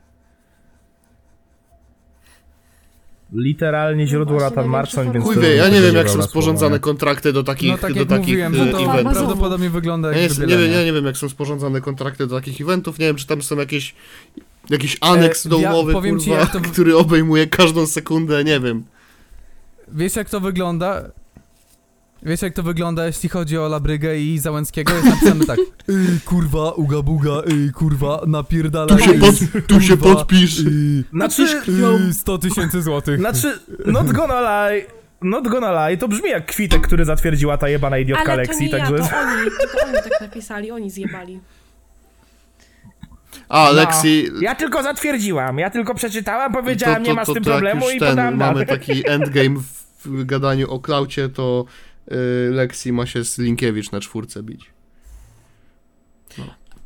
Literalnie 3.34 4.08
źródło 4.08 4.40
właśnie 4.40 4.56
Nathan 4.58 4.72
największy 4.72 4.98
Marcoń, 4.98 5.14
więc... 5.14 5.26
Chuj 5.26 5.38
wie, 5.44 5.56
ja 5.56 5.70
nie 5.70 5.82
wiem 5.82 5.96
jak 5.96 6.10
są 6.10 6.22
sporządzane 6.22 6.80
kontrakty 6.80 7.34
do 7.34 7.44
takich, 7.44 7.72
No 7.72 7.78
tak 7.78 7.94
do 7.94 8.06
takich 8.06 8.28
mówiłem, 8.28 8.54
to 8.54 8.62
eventów. 8.62 9.14
prawdopodobnie 9.14 9.70
wygląda 9.70 10.12
Ja 10.12 10.18
jak 10.18 10.32
nie, 10.32 10.36
nie, 10.38 10.42
wybielenie. 10.42 10.68
wiem, 10.68 10.80
ja 10.80 10.86
nie 10.86 10.94
wiem 10.94 11.06
jak 11.06 11.18
są 11.18 11.30
sporządzane 11.30 11.82
kontrakty 11.82 12.28
do 12.28 12.36
takich 12.36 12.62
eventów, 12.62 13.00
nie 13.00 13.06
wiem 13.06 13.16
czy 13.16 13.28
tam 13.28 13.42
są 13.42 13.58
jakieś 13.58 13.96
jakiś 14.70 14.98
aneks 15.02 15.46
E, 15.46 15.50
do 15.50 15.60
ja 15.60 15.70
umowy, 15.74 15.94
powiem 15.94 16.20
ci, 16.20 16.26
kurwa, 16.26 16.40
jak 16.42 16.52
to- 16.52 16.62
który 16.62 16.98
obejmuje 16.98 17.48
każdą 17.48 17.86
sekundę, 17.88 18.44
nie 18.44 18.60
wiem. 18.60 18.84
Wiesz 19.88 20.16
jak 20.16 20.30
to 20.30 20.40
wygląda? 20.40 21.02
Wiesz 22.26 22.42
jak 22.42 22.54
to 22.54 22.64
wygląda, 22.64 23.06
jeśli 23.06 23.30
chodzi 23.30 23.58
o 23.58 23.68
Labrygę 23.68 24.20
i 24.20 24.40
Załęckiego? 24.40 24.94
Jest 24.94 25.06
napisane 25.06 25.46
tak. 25.46 25.60
Ej, 25.90 26.20
kurwa, 26.26 26.72
uga 26.72 27.02
buga, 27.02 27.32
ej, 27.52 27.72
kurwa, 27.72 28.22
napierdalaj. 28.28 28.98
Tu 28.98 29.04
się, 29.04 29.14
pod, 29.14 29.68
tu 29.68 29.82
się 29.82 29.98
podpisz. 29.98 30.60
ej, 30.60 31.04
Znaczy, 31.14 31.44
ej, 32.08 32.14
100 32.14 32.38
tysięcy 32.38 32.82
złotych. 32.82 33.20
znaczy, 33.20 33.60
not 33.86 34.12
gonna 34.12 34.42
lie, 34.70 34.86
not 35.22 35.48
gonna 35.48 35.88
lie, 35.90 35.98
to 35.98 36.08
brzmi 36.08 36.30
jak 36.30 36.46
kwitek, 36.46 36.82
który 36.82 37.06
zatwierdziła 37.06 37.58
ta 37.58 37.70
jebana 37.70 37.98
idiotka 37.98 38.32
Ale 38.34 38.46
to 38.46 38.52
Lexi, 38.52 38.64
nie 38.66 38.70
ja, 38.70 38.78
także... 38.78 38.98
to 39.10 39.18
oni, 39.18 39.50
to 39.74 39.88
oni 39.88 39.98
tak 40.10 40.22
napisali, 40.22 40.72
oni 40.72 40.92
zjebali. 40.92 41.40
A, 43.50 43.66
No, 43.66 43.72
Lexi, 43.72 44.26
Ja 44.42 44.56
tylko 44.56 44.84
zatwierdziłam, 44.84 45.58
ja 45.60 45.70
tylko 45.70 45.96
przeczytałam, 45.96 46.54
to, 46.54 46.60
powiedziałam, 46.62 47.04
nie 47.04 47.14
ma 47.14 47.24
z 47.24 47.28
tym 47.28 47.36
jak 47.36 47.44
problemu 47.44 47.90
i 47.90 48.00
ten, 48.00 48.10
podałam 48.10 48.36
mamy 48.38 48.66
dalej. 48.66 48.80
taki 48.80 49.10
endgame 49.10 49.56
w 50.06 50.26
gadaniu 50.26 50.72
o 50.72 50.80
klaucie, 50.80 51.30
to 51.30 51.66
y, 51.68 51.93
Lexi 52.52 52.94
ma 52.94 53.06
się 53.06 53.24
z 53.24 53.38
Linkiewicz 53.38 53.92
na 53.92 54.00
czwórce 54.00 54.44
bić. 54.44 54.74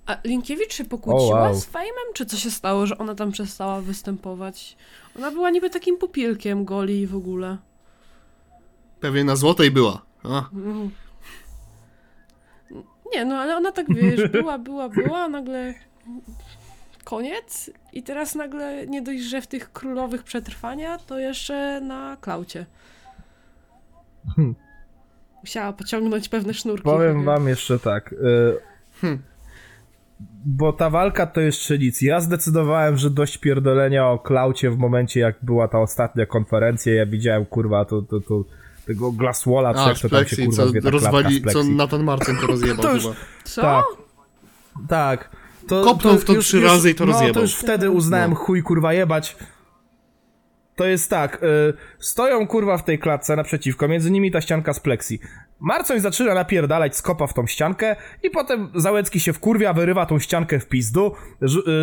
A 0.05 0.17
Linkiewicz 0.23 0.73
się 0.73 0.85
pokłóciła 0.85 1.39
O, 1.39 1.43
wow. 1.43 1.55
z 1.55 1.65
Fejmem? 1.65 2.13
Czy 2.13 2.25
co 2.25 2.37
się 2.37 2.51
stało, 2.51 2.85
że 2.87 2.97
ona 2.97 3.15
tam 3.15 3.31
przestała 3.31 3.81
występować? 3.81 4.77
Ona 5.17 5.31
była 5.31 5.49
niby 5.49 5.69
takim 5.69 5.97
pupilkiem 5.97 6.65
goli 6.65 7.07
w 7.07 7.15
ogóle. 7.15 7.57
Pewnie 8.99 9.23
na 9.23 9.35
złotej 9.35 9.71
była. 9.71 10.01
A, 10.23 10.37
Mhm. 10.53 10.91
Nie, 13.13 13.25
no 13.25 13.35
ale 13.35 13.57
ona 13.57 13.71
tak 13.71 13.93
wiesz, 13.95 14.29
była, 14.41 14.57
była, 14.57 14.89
była, 14.89 15.19
a 15.19 15.29
nagle 15.29 15.73
koniec 17.03 17.69
i 17.93 18.03
teraz 18.03 18.35
nagle 18.35 18.87
nie 18.87 19.01
dość, 19.01 19.23
że 19.23 19.41
w 19.41 19.47
tych 19.47 19.71
królowych 19.71 20.23
przetrwania, 20.23 20.97
to 20.97 21.19
jeszcze 21.19 21.81
na 21.81 22.17
klaucie. 22.21 22.65
Hmm. 24.35 24.55
Musiała 25.47 25.73
pociągnąć 25.73 26.29
pewne 26.29 26.53
sznurki. 26.53 26.83
Powiem 26.83 27.23
wam 27.23 27.47
jeszcze 27.47 27.79
tak. 27.79 28.13
Y, 28.13 28.17
Hmm. 29.01 29.19
Bo 30.45 30.73
ta 30.73 30.89
walka 30.89 31.25
to 31.27 31.41
jeszcze 31.41 31.77
nic. 31.77 32.01
Ja 32.01 32.19
zdecydowałem, 32.21 32.97
że 32.97 33.09
dość 33.09 33.37
pierdolenia 33.37 34.07
o 34.09 34.19
klaucie 34.19 34.71
w 34.71 34.77
momencie, 34.77 35.19
jak 35.19 35.35
była 35.41 35.67
ta 35.67 35.79
ostatnia 35.79 36.25
konferencja. 36.25 36.93
Ja 36.93 37.05
widziałem, 37.05 37.45
kurwa, 37.45 37.85
to, 37.85 38.01
to, 38.01 38.19
to 38.19 38.43
tego 38.87 39.11
Glasswalla, 39.11 39.73
czy 39.73 39.89
jak 39.89 39.99
to 39.99 40.09
tam 40.09 40.25
się 40.25 40.35
kurwa 40.35 40.51
co 40.63 40.67
zwie, 40.69 40.81
ta 40.81 40.89
rozwali, 40.89 41.41
co. 41.41 41.63
Nathan 41.63 42.03
Marcin 42.03 42.35
to 42.41 42.47
rozjebał 42.47 42.83
To 42.85 42.93
już- 42.93 43.03
chyba. 43.03 43.15
Co? 43.43 43.61
Tak. 43.61 43.85
Tak. 44.87 45.29
To, 45.67 45.83
Kopnął 45.83 46.17
w 46.17 46.25
to 46.25 46.35
trzy 46.35 46.61
razy 46.61 46.89
i 46.91 46.95
to 46.95 47.05
no, 47.05 47.11
rozjebał. 47.11 47.33
to 47.33 47.41
już 47.41 47.55
wtedy 47.55 47.91
uznałem, 47.91 48.29
No. 48.29 48.35
chuj 48.35 48.63
kurwa 48.63 48.93
jebać. 48.93 49.37
To 50.77 50.85
jest 50.85 51.09
tak, 51.09 51.43
y, 51.43 51.73
stoją 51.99 52.47
kurwa 52.47 52.77
w 52.77 52.83
tej 52.83 52.99
klatce 52.99 53.35
naprzeciwko, 53.35 53.87
między 53.87 54.11
nimi 54.11 54.31
ta 54.31 54.41
ścianka 54.41 54.73
z 54.73 54.79
plexi. 54.79 55.19
Marcoń 55.59 55.99
zaczyna 55.99 56.33
napierdalać 56.33 56.95
skopa 56.95 57.27
w 57.27 57.33
tą 57.33 57.47
ściankę 57.47 57.95
i 58.23 58.29
potem 58.29 58.69
Załęcki 58.75 59.19
się 59.19 59.33
wkurwia, 59.33 59.73
wyrywa 59.73 60.05
tą 60.05 60.19
ściankę 60.19 60.59
w 60.59 60.67
pizdu, 60.67 61.15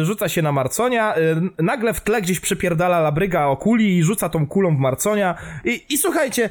y, 0.00 0.04
rzuca 0.04 0.28
się 0.28 0.42
na 0.42 0.52
Marconia, 0.52 1.16
y, 1.16 1.62
nagle 1.62 1.94
w 1.94 2.00
tle 2.00 2.22
gdzieś 2.22 2.40
przepierdala 2.40 3.00
labryga 3.00 3.46
o 3.46 3.56
kuli 3.56 3.98
i 3.98 4.02
rzuca 4.02 4.28
tą 4.28 4.46
kulą 4.46 4.76
w 4.76 4.78
Marconia 4.78 5.34
i, 5.64 5.84
i 5.88 5.98
słuchajcie, 5.98 6.50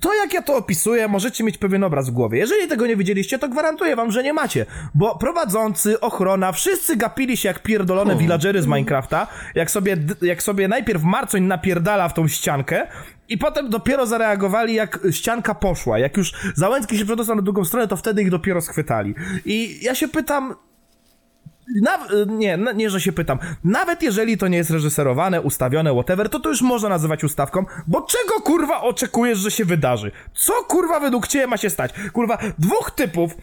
to 0.00 0.14
jak 0.14 0.32
ja 0.32 0.42
to 0.42 0.56
opisuję, 0.56 1.08
możecie 1.08 1.44
mieć 1.44 1.58
pewien 1.58 1.84
obraz 1.84 2.10
w 2.10 2.12
głowie. 2.12 2.38
Jeżeli 2.38 2.68
tego 2.68 2.86
nie 2.86 2.96
widzieliście, 2.96 3.38
to 3.38 3.48
gwarantuję 3.48 3.96
wam, 3.96 4.10
że 4.12 4.22
nie 4.22 4.32
macie. 4.32 4.66
Bo 4.94 5.18
prowadzący, 5.18 6.00
ochrona, 6.00 6.52
wszyscy 6.52 6.96
gapili 6.96 7.36
się 7.36 7.48
jak 7.48 7.62
pierdolone 7.62 8.14
O. 8.14 8.16
villagery 8.16 8.62
z 8.62 8.66
Minecrafta, 8.66 9.26
jak 9.54 9.70
sobie, 9.70 9.96
jak 10.22 10.42
sobie 10.42 10.68
najpierw 10.68 11.02
Marcoń 11.02 11.42
napierdala 11.42 12.08
w 12.08 12.14
tą 12.14 12.28
ściankę 12.28 12.86
i 13.28 13.38
potem 13.38 13.70
dopiero 13.70 14.06
zareagowali, 14.06 14.74
jak 14.74 14.98
ścianka 15.10 15.54
poszła. 15.54 15.98
Jak 15.98 16.16
już 16.16 16.32
Załęcki 16.54 16.98
się 16.98 17.04
przedostał 17.04 17.36
na 17.36 17.42
drugą 17.42 17.64
stronę, 17.64 17.88
to 17.88 17.96
wtedy 17.96 18.22
ich 18.22 18.30
dopiero 18.30 18.60
schwytali. 18.60 19.14
I 19.44 19.78
ja 19.82 19.94
się 19.94 20.08
pytam, 20.08 20.54
Naw- 21.82 22.26
nie, 22.26 22.54
n- 22.54 22.68
nie, 22.76 22.90
że 22.90 23.00
się 23.00 23.12
pytam. 23.12 23.38
Nawet 23.64 24.02
jeżeli 24.02 24.38
to 24.38 24.48
nie 24.48 24.58
jest 24.58 24.70
reżyserowane, 24.70 25.40
ustawione, 25.40 25.92
whatever, 25.92 26.28
to 26.28 26.40
to 26.40 26.48
już 26.48 26.62
można 26.62 26.88
nazywać 26.88 27.24
ustawką, 27.24 27.64
bo 27.86 28.02
czego 28.02 28.40
kurwa 28.40 28.80
oczekujesz, 28.80 29.38
że 29.38 29.50
się 29.50 29.64
wydarzy? 29.64 30.10
Co 30.34 30.52
kurwa 30.52 31.00
według 31.00 31.26
ciebie 31.28 31.46
ma 31.46 31.56
się 31.56 31.70
stać? 31.70 31.90
Kurwa, 32.12 32.38
dwóch 32.58 32.90
typów 32.90 33.32
y, 33.32 33.36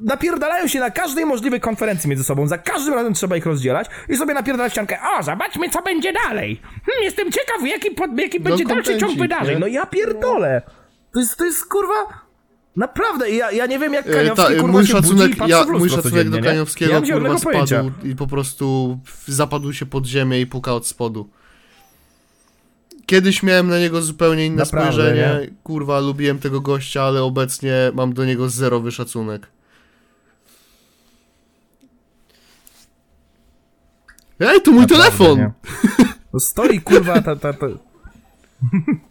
napierdalają 0.00 0.66
się 0.66 0.80
na 0.80 0.90
każdej 0.90 1.26
możliwej 1.26 1.60
konferencji 1.60 2.08
między 2.10 2.24
sobą, 2.24 2.46
za 2.46 2.58
każdym 2.58 2.94
razem 2.94 3.14
trzeba 3.14 3.36
ich 3.36 3.46
rozdzielać 3.46 3.86
i 4.08 4.16
sobie 4.16 4.34
napierdala 4.34 4.70
ściankę, 4.70 4.98
o, 5.18 5.22
zobaczmy 5.22 5.70
co 5.70 5.82
będzie 5.82 6.12
dalej. 6.12 6.60
Hmm, 6.86 7.04
jestem 7.04 7.32
ciekaw, 7.32 7.62
jaki, 7.66 7.90
pod, 7.90 8.18
jaki 8.18 8.40
będzie 8.40 8.64
dalszy 8.64 8.98
ciąg 8.98 9.18
wydarzeń. 9.18 9.54
nie? 9.54 9.60
No 9.60 9.66
ja 9.66 9.86
pierdolę. 9.86 10.62
To 11.12 11.20
jest, 11.20 11.36
to 11.36 11.44
jest 11.44 11.66
kurwa... 11.68 12.25
Naprawdę, 12.76 13.30
ja, 13.30 13.50
ja 13.52 13.66
nie 13.66 13.78
wiem 13.78 13.92
jak 13.92 14.06
E, 14.06 14.12
Kaniowski 14.12 14.36
ta, 14.54 14.60
kurwa 14.60 14.68
mój 14.72 14.86
się 14.86 14.94
budzi 14.94 15.08
i 15.08 15.08
szacunek, 15.08 15.36
ja, 15.48 15.64
w 15.64 15.68
lustro 15.68 15.78
mój 15.78 15.88
szacunek 15.90 16.30
do 16.30 16.36
nie? 16.36 16.42
Kaniowskiego 16.42 16.92
Ja 16.92 17.00
kurwa 17.00 17.38
spadł 17.38 17.52
pojęcia. 17.52 17.84
i 18.04 18.16
po 18.16 18.26
prostu 18.26 18.98
zapadł 19.26 19.72
się 19.72 19.86
pod 19.86 20.06
ziemię 20.06 20.40
i 20.40 20.46
puka 20.46 20.72
od 20.74 20.86
spodu. 20.86 21.28
Kiedyś 23.06 23.42
miałem 23.42 23.68
na 23.68 23.78
niego 23.78 24.02
zupełnie 24.02 24.46
inne 24.46 24.56
Naprawdę, 24.56 24.92
spojrzenie. 24.92 25.20
nie? 25.46 25.54
Kurwa, 25.62 26.00
lubiłem 26.00 26.38
tego 26.38 26.60
gościa, 26.60 27.02
ale 27.02 27.22
obecnie 27.22 27.74
mam 27.94 28.12
do 28.12 28.24
niego 28.24 28.48
zerowy 28.48 28.92
szacunek. 28.92 29.46
Ej, 34.40 34.62
to 34.62 34.70
mój 34.72 34.80
Naprawdę, 34.80 35.04
telefon! 35.04 35.38
nie? 35.38 35.50
No 36.32 36.40
stoi 36.40 36.80
kurwa 36.80 37.22
ta, 37.22 37.36
ta, 37.36 37.52
ta... 37.52 37.66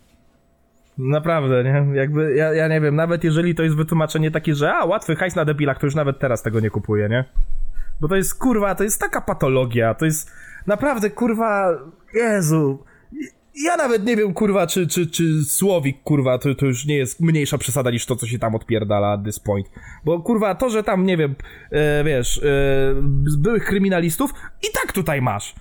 Naprawdę, 0.98 1.64
nie? 1.64 1.98
Jakby, 1.98 2.36
ja, 2.36 2.54
ja 2.54 2.68
nie 2.68 2.82
wiem, 2.82 2.96
nawet 2.96 3.24
jeżeli 3.24 3.56
to 3.56 3.64
jest 3.64 3.76
wytłumaczenie 3.76 4.32
takie, 4.32 4.56
że 4.56 4.74
a, 4.74 4.86
łatwy 4.86 5.16
hajs 5.16 5.36
na 5.36 5.46
debilach, 5.46 5.80
to 5.80 5.88
już 5.88 5.96
nawet 5.96 6.20
teraz 6.20 6.42
tego 6.42 6.60
nie 6.60 6.70
kupuję, 6.70 7.10
nie? 7.10 7.26
Bo 8.02 8.08
to 8.08 8.16
jest, 8.16 8.40
kurwa, 8.40 8.76
to 8.76 8.84
jest 8.84 9.00
taka 9.00 9.22
patologia, 9.22 9.94
to 9.94 10.06
jest 10.06 10.32
naprawdę, 10.68 11.10
kurwa, 11.10 11.70
Jezu... 12.14 12.84
Ja 13.64 13.78
nawet 13.78 14.06
nie 14.06 14.18
wiem, 14.18 14.34
kurwa, 14.34 14.68
czy, 14.68 14.88
czy, 14.88 15.08
czy 15.08 15.44
Słowik, 15.44 16.04
kurwa, 16.04 16.38
to, 16.38 16.56
to 16.56 16.66
już 16.66 16.86
nie 16.86 16.98
jest 16.98 17.20
mniejsza 17.20 17.58
przesada 17.58 17.92
niż 17.92 18.06
to, 18.06 18.16
co 18.16 18.28
się 18.28 18.40
tam 18.40 18.56
odpierdala 18.56 19.14
at 19.14 19.24
this 19.24 19.40
point. 19.40 19.68
Bo, 20.06 20.20
kurwa, 20.20 20.56
to, 20.56 20.70
że 20.70 20.84
tam, 20.84 21.06
nie 21.06 21.18
wiem, 21.18 21.36
e, 21.72 22.04
wiesz, 22.04 22.38
e, 22.38 22.96
byłych 23.38 23.66
kryminalistów, 23.66 24.32
i 24.64 24.68
tak 24.74 24.94
tutaj 24.94 25.22
masz. 25.22 25.56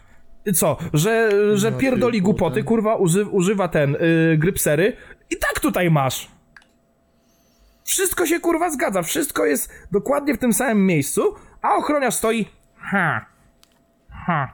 Co? 0.52 0.76
Że, 0.92 1.30
że 1.58 1.70
Ja 1.70 1.78
pierdoli 1.78 2.22
głupoty, 2.22 2.64
kurwa, 2.64 2.94
uży, 2.94 3.24
używa 3.24 3.68
ten, 3.68 3.94
y, 3.94 4.36
grypsery, 4.38 4.96
i 5.30 5.36
tak 5.36 5.60
tutaj 5.60 5.90
masz. 5.90 6.28
Wszystko 7.84 8.26
się, 8.26 8.40
kurwa, 8.40 8.70
zgadza, 8.70 9.02
wszystko 9.02 9.46
jest 9.46 9.72
dokładnie 9.92 10.34
w 10.34 10.38
tym 10.38 10.52
samym 10.52 10.86
miejscu, 10.86 11.34
a 11.62 11.74
ochroniarz 11.74 12.14
stoi, 12.14 12.46
ha, 12.76 13.26
ha, 14.10 14.52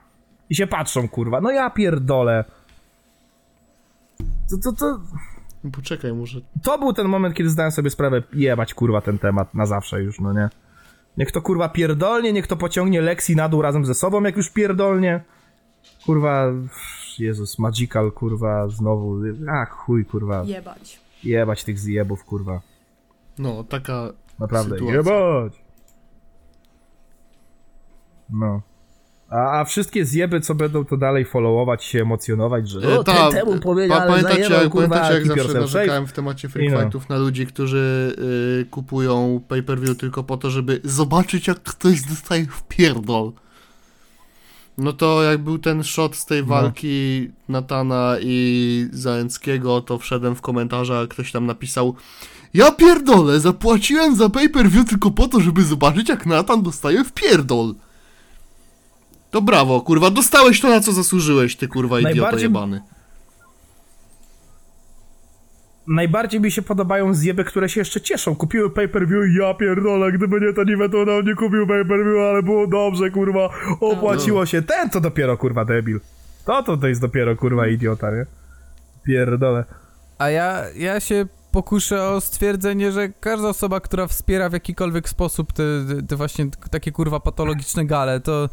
I 0.50 0.54
się 0.54 0.66
patrzą, 0.66 1.08
kurwa. 1.08 1.40
No 1.40 1.50
ja 1.50 1.70
pierdolę. 1.70 2.44
To, 4.50 4.58
to, 4.62 4.72
to, 4.72 5.00
Poczekaj, 5.72 6.12
może... 6.12 6.40
to 6.62 6.78
był 6.78 6.92
ten 6.92 7.08
moment, 7.08 7.34
kiedy 7.34 7.50
zdałem 7.50 7.72
sobie 7.72 7.90
sprawę, 7.90 8.22
jebać, 8.32 8.74
kurwa, 8.74 9.00
ten 9.00 9.18
temat 9.18 9.54
na 9.54 9.66
zawsze 9.66 10.02
już, 10.02 10.20
no 10.20 10.32
nie? 10.32 10.48
Niech 11.16 11.32
to, 11.32 11.42
kurwa, 11.42 11.68
pierdolnie, 11.68 12.32
niech 12.32 12.46
to 12.46 12.56
pociągnie 12.56 13.00
Lexi 13.00 13.36
na 13.36 13.48
dół 13.48 13.62
razem 13.62 13.84
ze 13.84 13.94
sobą, 13.94 14.22
jak 14.22 14.36
już 14.36 14.50
pierdolnie. 14.50 15.20
Kurwa, 16.06 16.46
Jezus, 17.18 17.58
Magical, 17.58 18.12
kurwa, 18.12 18.68
znowu, 18.68 19.16
a 19.48 19.64
chuj, 19.64 20.04
kurwa, 20.04 20.42
Jebać. 20.46 21.00
jebać 21.24 21.64
tych 21.64 21.78
zjebów, 21.78 22.24
kurwa. 22.24 22.60
No, 23.38 23.64
taka... 23.64 24.12
Naprawdę, 24.38 24.74
Sytuacja. 24.74 24.96
jebać! 24.96 25.52
No. 28.30 28.62
A, 29.30 29.60
a 29.60 29.64
wszystkie 29.64 30.04
zjeby, 30.04 30.40
co 30.40 30.54
będą 30.54 30.84
to 30.84 30.96
dalej 30.96 31.24
followować, 31.24 31.84
się 31.84 32.02
emocjonować, 32.02 32.68
że 32.68 32.80
E, 32.94 32.98
o, 32.98 33.04
ta- 33.04 33.30
ten 33.30 33.32
temu 33.44 33.60
powiedział, 33.60 33.96
pa, 33.98 34.02
ale 34.02 34.10
pamiętacie, 34.10 34.36
zajebał, 34.36 34.62
jak, 34.62 34.72
kurwa, 34.72 34.88
pamiętacie, 34.88 35.14
jak 35.14 35.22
keep 35.22 35.28
zawsze 35.28 35.42
yourself 35.42 35.66
safe. 35.70 35.78
narzekałem 35.78 36.06
w 36.06 36.12
temacie 36.12 36.48
free 36.48 36.66
I 36.66 36.70
no. 36.70 36.80
fightów 36.80 37.08
na 37.08 37.18
ludzi, 37.18 37.46
którzy 37.46 38.16
y, 38.62 38.66
kupują 38.70 39.40
pay-per-view 39.48 39.96
tylko 39.98 40.22
po 40.24 40.36
to, 40.36 40.50
żeby 40.50 40.80
zobaczyć, 40.84 41.46
jak 41.48 41.62
ktoś 41.62 42.02
dostaje 42.02 42.46
w 42.46 42.62
pierdol. 42.62 43.32
No 44.78 44.92
to 44.92 45.22
jak 45.22 45.38
był 45.44 45.58
ten 45.58 45.84
shot 45.84 46.16
z 46.16 46.26
tej 46.26 46.40
No. 46.40 46.46
walki 46.46 47.30
Natana 47.48 48.16
i 48.22 48.86
Załęckiego, 48.92 49.80
to 49.80 49.98
wszedłem 49.98 50.34
w 50.36 50.40
komentarze, 50.40 50.98
a 50.98 51.06
ktoś 51.06 51.32
tam 51.32 51.46
napisał 51.46 51.94
Ja 52.54 52.70
pierdolę, 52.72 53.40
zapłaciłem 53.40 54.16
za 54.16 54.28
pay-per-view 54.28 54.88
tylko 54.88 55.10
po 55.10 55.28
to, 55.28 55.40
żeby 55.40 55.62
zobaczyć, 55.64 56.08
jak 56.08 56.26
Natan 56.26 56.62
dostaje 56.62 57.04
w 57.04 57.12
pierdol. 57.12 57.74
To 59.30 59.42
brawo, 59.42 59.80
kurwa, 59.80 60.10
dostałeś 60.10 60.60
to, 60.60 60.68
na 60.68 60.80
co 60.80 60.92
zasłużyłeś, 60.92 61.56
ty 61.56 61.68
kurwa 61.68 62.00
idioto 62.00 62.14
Najbardziej- 62.14 62.42
jebany. 62.42 62.80
Najbardziej 65.90 66.40
mi 66.40 66.50
się 66.50 66.62
podobają 66.62 67.14
zjeby, 67.14 67.44
które 67.44 67.68
się 67.68 67.80
jeszcze 67.80 68.00
cieszą. 68.00 68.36
Kupiły 68.36 68.70
pay-per-view 68.70 69.24
i 69.28 69.34
ja 69.34 69.54
pierdolę, 69.54 70.12
gdyby 70.12 70.40
nie 70.40 70.52
ten 70.52 70.74
event, 70.74 70.92
nam 70.92 71.24
nie 71.24 71.34
kupił 71.34 71.66
pay-per-view, 71.66 72.18
ale 72.30 72.42
było 72.42 72.66
dobrze, 72.66 73.10
kurwa, 73.10 73.50
opłaciło 73.80 74.46
się. 74.46 74.62
Ten 74.62 74.90
to 74.90 75.00
dopiero, 75.00 75.36
kurwa, 75.36 75.64
debil. 75.64 76.00
To 76.44 76.62
to, 76.62 76.76
to 76.76 76.88
jest 76.88 77.00
dopiero, 77.00 77.36
kurwa, 77.36 77.66
idiota, 77.66 78.10
nie? 78.10 78.26
Pierdolę. 79.04 79.64
A 80.18 80.30
ja, 80.30 80.62
ja 80.76 81.00
się 81.00 81.26
pokuszę 81.52 82.08
o 82.08 82.20
stwierdzenie, 82.20 82.92
że 82.92 83.08
każda 83.08 83.48
osoba, 83.48 83.80
która 83.80 84.06
wspiera 84.06 84.48
w 84.48 84.52
jakikolwiek 84.52 85.08
sposób 85.08 85.52
te, 85.52 85.62
te 86.08 86.16
właśnie 86.16 86.46
takie 86.70 86.92
kurwa 86.92 87.20
patologiczne 87.20 87.84
gale, 87.84 88.20
to 88.20 88.48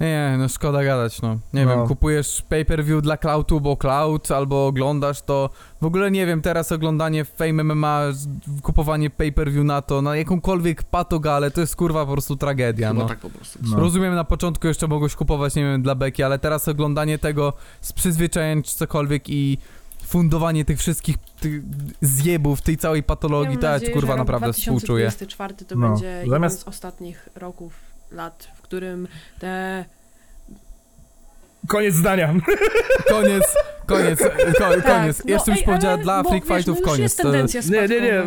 nie, 0.00 0.34
no 0.38 0.48
szkoda 0.48 0.84
gadać, 0.84 1.22
no. 1.22 1.38
Nie 1.52 1.64
No. 1.66 1.76
wiem, 1.76 1.86
kupujesz 1.88 2.42
pay-per-view 2.48 3.02
dla 3.02 3.16
Cloudu, 3.16 3.60
bo 3.60 3.76
Cloud, 3.76 4.30
albo 4.30 4.66
oglądasz 4.66 5.22
to, 5.22 5.50
w 5.80 5.84
ogóle 5.86 6.10
nie 6.10 6.26
wiem, 6.26 6.42
teraz 6.42 6.72
oglądanie 6.72 7.24
Fame 7.24 7.64
MMA, 7.64 8.00
z- 8.12 8.28
kupowanie 8.62 9.10
pay-per-view 9.10 9.64
na 9.64 9.82
to, 9.82 10.02
na 10.02 10.16
jakąkolwiek 10.16 10.82
patogalę, 10.82 11.50
to 11.50 11.60
jest 11.60 11.76
kurwa 11.76 12.06
po 12.06 12.12
prostu 12.12 12.36
tragedia, 12.36 12.88
Chyba 12.88 13.02
no. 13.02 13.08
tak 13.08 13.18
po 13.18 13.30
prostu. 13.30 13.58
No. 13.62 13.80
Rozumiem, 13.80 14.14
na 14.14 14.24
początku 14.24 14.66
jeszcze 14.66 14.88
mogłeś 14.88 15.14
kupować, 15.14 15.54
nie 15.54 15.62
wiem, 15.62 15.82
dla 15.82 15.94
beki, 15.94 16.22
ale 16.22 16.38
teraz 16.38 16.68
oglądanie 16.68 17.18
tego 17.18 17.52
z 17.80 17.92
przyzwyczajeń 17.92 18.62
czy 18.62 18.76
cokolwiek 18.76 19.30
i 19.30 19.58
fundowanie 20.06 20.64
tych 20.64 20.78
wszystkich 20.78 21.16
tych 21.40 21.62
zjebów, 22.00 22.62
tej 22.62 22.76
całej 22.76 23.02
patologii, 23.02 23.52
Mam 23.54 23.60
to 23.60 23.66
ja 23.66 23.72
ci 23.72 23.74
nadzieję, 23.80 23.92
kurwa 23.92 24.12
rok 24.16 24.18
naprawdę 24.18 24.52
współczuję. 24.52 25.04
2024 25.08 25.64
to 25.64 25.76
No, 25.76 25.88
będzie 25.88 26.06
jeden 26.06 26.30
zamiast- 26.30 26.58
z 26.60 26.68
ostatnich 26.68 27.28
roków, 27.36 27.72
lat, 28.12 28.48
w 28.56 28.62
którym 28.74 29.08
te... 29.38 29.84
Koniec 31.68 31.94
zdania. 31.94 32.34
Koniec, 33.08 33.42
koniec, 33.86 34.18
ko, 34.18 34.64
koniec. 34.86 35.22
no, 35.24 35.30
Jeszcze 35.32 35.50
byś 35.50 35.60
ej, 35.60 35.66
powiedziała 35.66 35.96
dla 35.96 36.22
bo, 36.22 36.28
freak 36.28 36.44
wiesz, 36.46 36.56
fightów 36.56 36.74
no 36.74 36.80
już 36.80 36.90
koniec. 36.90 37.16
tendencja 37.16 37.60
Nie, 37.70 37.88
nie, 37.88 38.00
nie. 38.00 38.22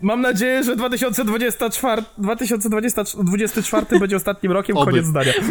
Mam 0.00 0.20
nadzieję, 0.20 0.64
że 0.64 0.76
2024, 0.76 2.02
2024 2.18 3.98
będzie 4.00 4.16
ostatnim 4.16 4.52
rokiem, 4.52 4.76
Oby. 4.76 4.90
koniec 4.90 5.06
zdania. 5.06 5.32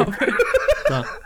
Tak. 0.88 1.22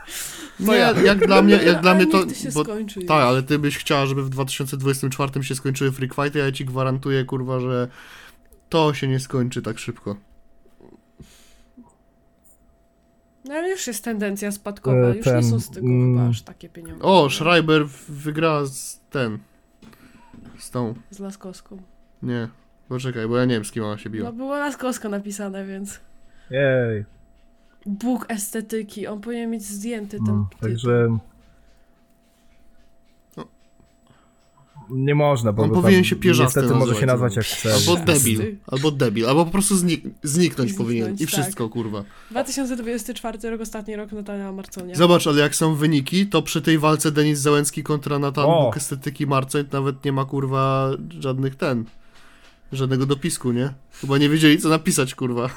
Nie, 0.59 0.93
jak 1.03 1.27
dla 1.27 1.41
mnie, 1.41 1.55
jak 1.55 1.81
dla 1.81 1.95
mnie 1.95 2.07
to... 2.07 2.26
Bo, 2.53 2.65
tak, 2.65 2.80
już. 2.97 3.09
ale 3.09 3.43
ty 3.43 3.59
byś 3.59 3.77
chciała, 3.77 4.05
żeby 4.05 4.23
w 4.23 4.30
2024 4.30 5.43
się 5.43 5.55
skończyły 5.55 5.91
freak 5.91 6.14
fighty, 6.14 6.41
a 6.41 6.45
ja 6.45 6.51
ci 6.51 6.65
gwarantuję, 6.65 7.26
kurwa, 7.26 7.59
że 7.59 7.88
to 8.69 8.93
się 8.93 9.07
nie 9.07 9.19
skończy 9.19 9.61
tak 9.61 9.80
szybko. 9.80 10.15
No 13.48 13.53
ale 13.53 13.69
już 13.69 13.88
jest 13.88 14.03
tendencja 14.03 14.52
spadkowa, 14.52 15.07
E, 15.07 15.15
już 15.15 15.26
ten, 15.26 15.36
nie 15.36 15.44
są 15.44 15.60
z 15.60 15.69
tego 15.69 15.88
mm. 15.88 16.15
chyba 16.18 16.30
aż 16.30 16.41
takie 16.41 16.69
pieniądze. 16.69 17.03
O, 17.03 17.30
Schreiber 17.30 17.88
wygra 18.10 18.65
z 18.65 18.99
ten... 19.10 19.38
Z 20.60 20.72
tą... 20.72 20.94
Z 21.10 21.19
Laskowską. 21.19 21.78
Nie. 22.24 22.48
Poczekaj, 22.90 23.28
bo 23.28 23.38
ja 23.38 23.45
nie 23.45 23.53
wiem, 23.53 23.65
z 23.65 23.72
kim 23.72 23.84
ona 23.84 23.98
się 23.98 24.10
biła. 24.10 24.26
No 24.30 24.34
było 24.34 24.57
Laskowska 24.57 25.10
napisane, 25.10 25.65
więc... 25.65 25.99
Jej. 26.49 27.06
Bóg 27.86 28.26
estetyki, 28.30 29.07
on 29.07 29.22
powinien 29.22 29.49
mieć 29.49 29.64
zdjęty 29.64 30.18
ten 30.18 30.36
No, 30.36 30.48
tytuł. 30.52 30.69
także... 30.69 31.18
Nie 34.89 35.15
można, 35.15 35.53
bo 35.53 35.64
On 35.64 35.72
powinien 35.72 36.03
się 36.03 36.15
pierzasty 36.15 36.59
Niestety 36.59 36.80
może 36.80 36.95
się 36.95 37.05
nazwać 37.05 37.35
jak 37.35 37.45
chce. 37.45 37.73
Albo 37.73 38.05
debil, 38.05 38.55
albo 38.68 38.91
debil, 38.91 39.30
albo 39.30 39.45
po 39.45 39.51
prostu 39.51 39.76
znik 39.76 40.01
zniknąć 40.01 40.23
Zniknąć, 40.23 40.73
powinien 40.73 41.15
i 41.15 41.18
tak. 41.18 41.27
wszystko, 41.27 41.69
kurwa. 41.69 42.03
2024 42.31 43.49
rok, 43.49 43.61
ostatni 43.61 43.95
rok 43.95 44.11
Natalia 44.11 44.51
Marconia. 44.51 44.95
Zobacz, 44.95 45.27
ale 45.27 45.41
jak 45.41 45.55
są 45.55 45.76
wyniki, 45.76 46.27
to 46.27 46.41
przy 46.41 46.61
tej 46.61 46.80
walce 46.80 47.11
Denis 47.11 47.39
Załęcki 47.39 47.84
kontra 47.84 48.19
Natan! 48.19 48.45
Bóg 48.45 48.77
Estetyki 48.77 49.27
Marcoń 49.27 49.65
nawet 49.72 50.05
nie 50.05 50.11
ma, 50.11 50.26
kurwa, 50.26 50.89
żadnych 51.19 51.55
ten... 51.55 51.85
Żadnego 52.72 53.05
dopisku, 53.05 53.51
nie? 53.51 53.73
Chyba 54.01 54.18
nie 54.18 54.30
wiedzieli, 54.30 54.57
co 54.57 54.69
napisać, 54.69 55.15
kurwa. 55.15 55.49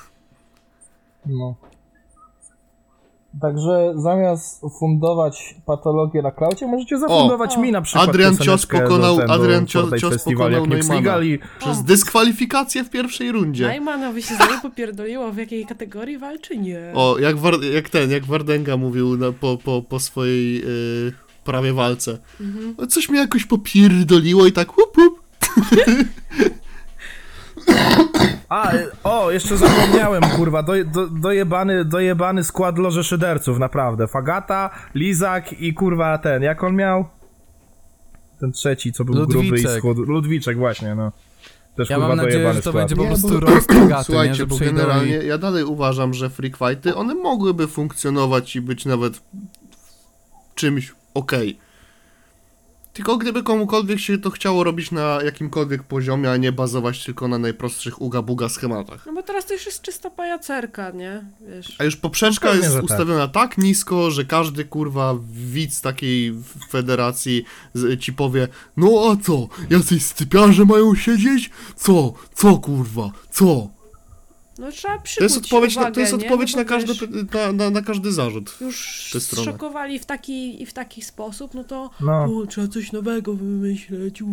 No. 1.27 1.55
Także 3.41 3.93
zamiast 3.97 4.61
fundować 4.79 5.55
patologię 5.67 6.23
na 6.23 6.31
klaucie, 6.31 6.67
możecie 6.67 6.99
zafundować 6.99 7.57
O! 7.57 7.61
mi 7.61 7.73
na 7.73 7.83
przykład 7.83 8.09
Adrian 8.09 8.37
Cios 8.37 8.67
pokonał- 8.67 9.17
do, 9.17 9.31
Adrian 9.33 9.65
Cios- 9.65 10.01
Cios 10.01 10.25
pokonał 10.25 10.65
wsligali. 10.81 11.39
Przez 11.59 11.79
O. 11.79 11.83
dyskwalifikację 11.83 12.85
w 12.85 12.91
pierwszej 12.91 13.33
rundzie. 13.33 13.67
Najmanowi 13.67 14.23
się 14.23 14.35
znowu 14.35 14.61
popierdoliło, 14.63 15.33
w 15.33 15.37
jakiej 15.37 15.67
kategorii 15.67 16.19
walczy? 16.19 16.57
Nie. 16.57 16.93
O, 16.95 17.19
jak, 17.19 17.37
War- 17.37 17.63
jak 17.75 17.89
ten, 17.89 18.11
jak 18.11 18.25
Wardenga 18.25 18.77
mówił 18.77 19.17
na, 19.17 19.33
po, 19.33 19.59
po, 19.65 19.83
po 19.83 20.01
swojej 20.01 20.55
yy, 20.55 21.13
prawie 21.45 21.73
walce. 21.73 22.19
Mhm. 22.41 22.75
O, 22.79 22.87
Coś 22.87 23.09
mnie 23.09 23.19
jakoś 23.21 23.45
popierdoliło 23.45 24.47
i 24.47 24.53
tak 24.53 24.79
łup, 24.79 24.99
łup. 24.99 25.21
A, 28.51 28.73
o, 29.05 29.31
jeszcze 29.31 29.57
zapomniałem, 29.57 30.23
kurwa, 30.23 30.63
do, 30.63 30.73
do, 30.85 31.07
dojebany, 31.07 31.85
dojebany 31.85 32.45
skład 32.45 32.79
loży 32.79 33.05
szyderców, 33.05 33.59
naprawdę. 33.59 34.09
Fagata, 34.09 34.71
Lizak 34.95 35.53
i 35.53 35.75
kurwa 35.75 36.19
ten, 36.19 36.43
jak 36.43 36.65
on 36.65 36.77
miał? 36.77 37.05
Ten 38.41 38.53
trzeci, 38.53 38.93
co 38.93 39.05
był 39.05 39.15
gruby 39.15 39.33
i 39.33 39.51
Ludwiczek. 39.51 39.79
schud... 39.79 39.99
Ludwiczek, 39.99 40.59
właśnie, 40.59 40.95
no. 40.95 41.13
Też 41.77 41.91
Ja 41.91 41.97
kurwa 41.97 42.09
mam 42.09 42.17
nadzieję, 42.27 42.53
że 42.55 42.63
to 42.63 42.71
skład. 42.71 42.75
będzie 42.75 42.97
po 42.97 43.03
Nie, 43.03 43.09
prostu 43.09 43.41
bo- 43.41 43.87
nie? 43.97 44.05
Słuchajcie, 44.05 44.35
Że 44.35 44.47
bo 44.47 44.59
generalnie 44.59 45.19
i... 45.23 45.27
ja 45.27 45.39
dalej 45.39 45.65
uważam, 45.65 46.15
że 46.15 46.31
freak 46.31 46.57
fighty, 46.57 46.95
one 46.95 47.15
mogłyby 47.15 47.69
funkcjonować 47.69 48.57
i 48.57 48.61
być 48.61 48.87
nawet 48.87 49.23
czymś 50.55 50.95
okej. 51.15 51.59
Tylko 52.93 53.17
gdyby 53.17 53.43
komukolwiek 53.43 54.01
się 54.01 54.19
to 54.19 54.31
chciało 54.31 54.65
robić 54.65 54.91
na 54.91 55.19
jakimkolwiek 55.25 55.83
poziomie, 55.83 56.31
a 56.31 56.37
nie 56.37 56.53
bazować 56.53 57.05
tylko 57.05 57.29
na 57.29 57.39
najprostszych 57.39 58.01
uga-buga 58.03 58.49
schematach. 58.49 59.07
No 59.07 59.13
bo 59.13 59.23
teraz 59.23 59.47
to 59.47 59.55
już 59.55 59.67
jest 59.67 59.83
czysta 59.83 60.11
pajacerka, 60.11 60.91
nie? 60.91 61.25
Wiesz. 61.41 61.77
A 61.79 61.85
już 61.85 61.97
poprzeczka 61.97 62.49
No 62.49 62.55
jest 62.55 62.75
tak. 62.75 62.85
ustawiona 62.85 63.29
tak 63.29 63.59
nisko, 63.59 64.11
że 64.11 64.25
każdy 64.25 64.65
kurwa 64.65 65.15
widz 65.33 65.81
takiej 65.81 66.35
federacji 66.71 67.45
z, 67.75 68.01
ci 68.01 68.13
powie 68.13 68.49
No 68.77 68.89
a 69.13 69.25
co? 69.25 69.49
Jacyś 69.71 70.03
stypiarze 70.05 70.65
mają 70.65 70.95
siedzieć? 70.95 71.51
Co? 71.77 72.13
Co 72.35 72.57
kurwa? 72.59 73.11
Co? 73.31 73.69
No 74.61 74.73
trzeba 74.73 74.97
To 74.97 75.03
przykuć 75.03 75.23
jest 75.23 75.37
odpowiedź, 75.45 75.77
na, 75.77 75.81
uwagę, 75.83 75.95
to 75.95 76.01
jest 76.01 76.15
odpowiedź 76.15 76.53
No 76.55 76.59
na, 76.59 76.65
każdy, 76.65 76.93
na, 77.35 77.53
na, 77.53 77.71
na 77.71 77.83
każdy 77.83 78.13
zarzut. 78.13 78.57
Już 78.61 79.11
szokowali 79.45 79.99
w 79.99 80.07
taki 80.07 80.63
i 80.63 80.67
w 80.67 80.73
taki 80.73 81.03
sposób, 81.03 81.55
no 81.55 81.65
to 81.65 81.91
No. 82.01 82.25
o, 82.25 82.47
trzeba 82.47 82.69
coś 82.69 82.93
nowego 82.93 83.35
wymyśleć. 83.35 84.23
U. 84.23 84.27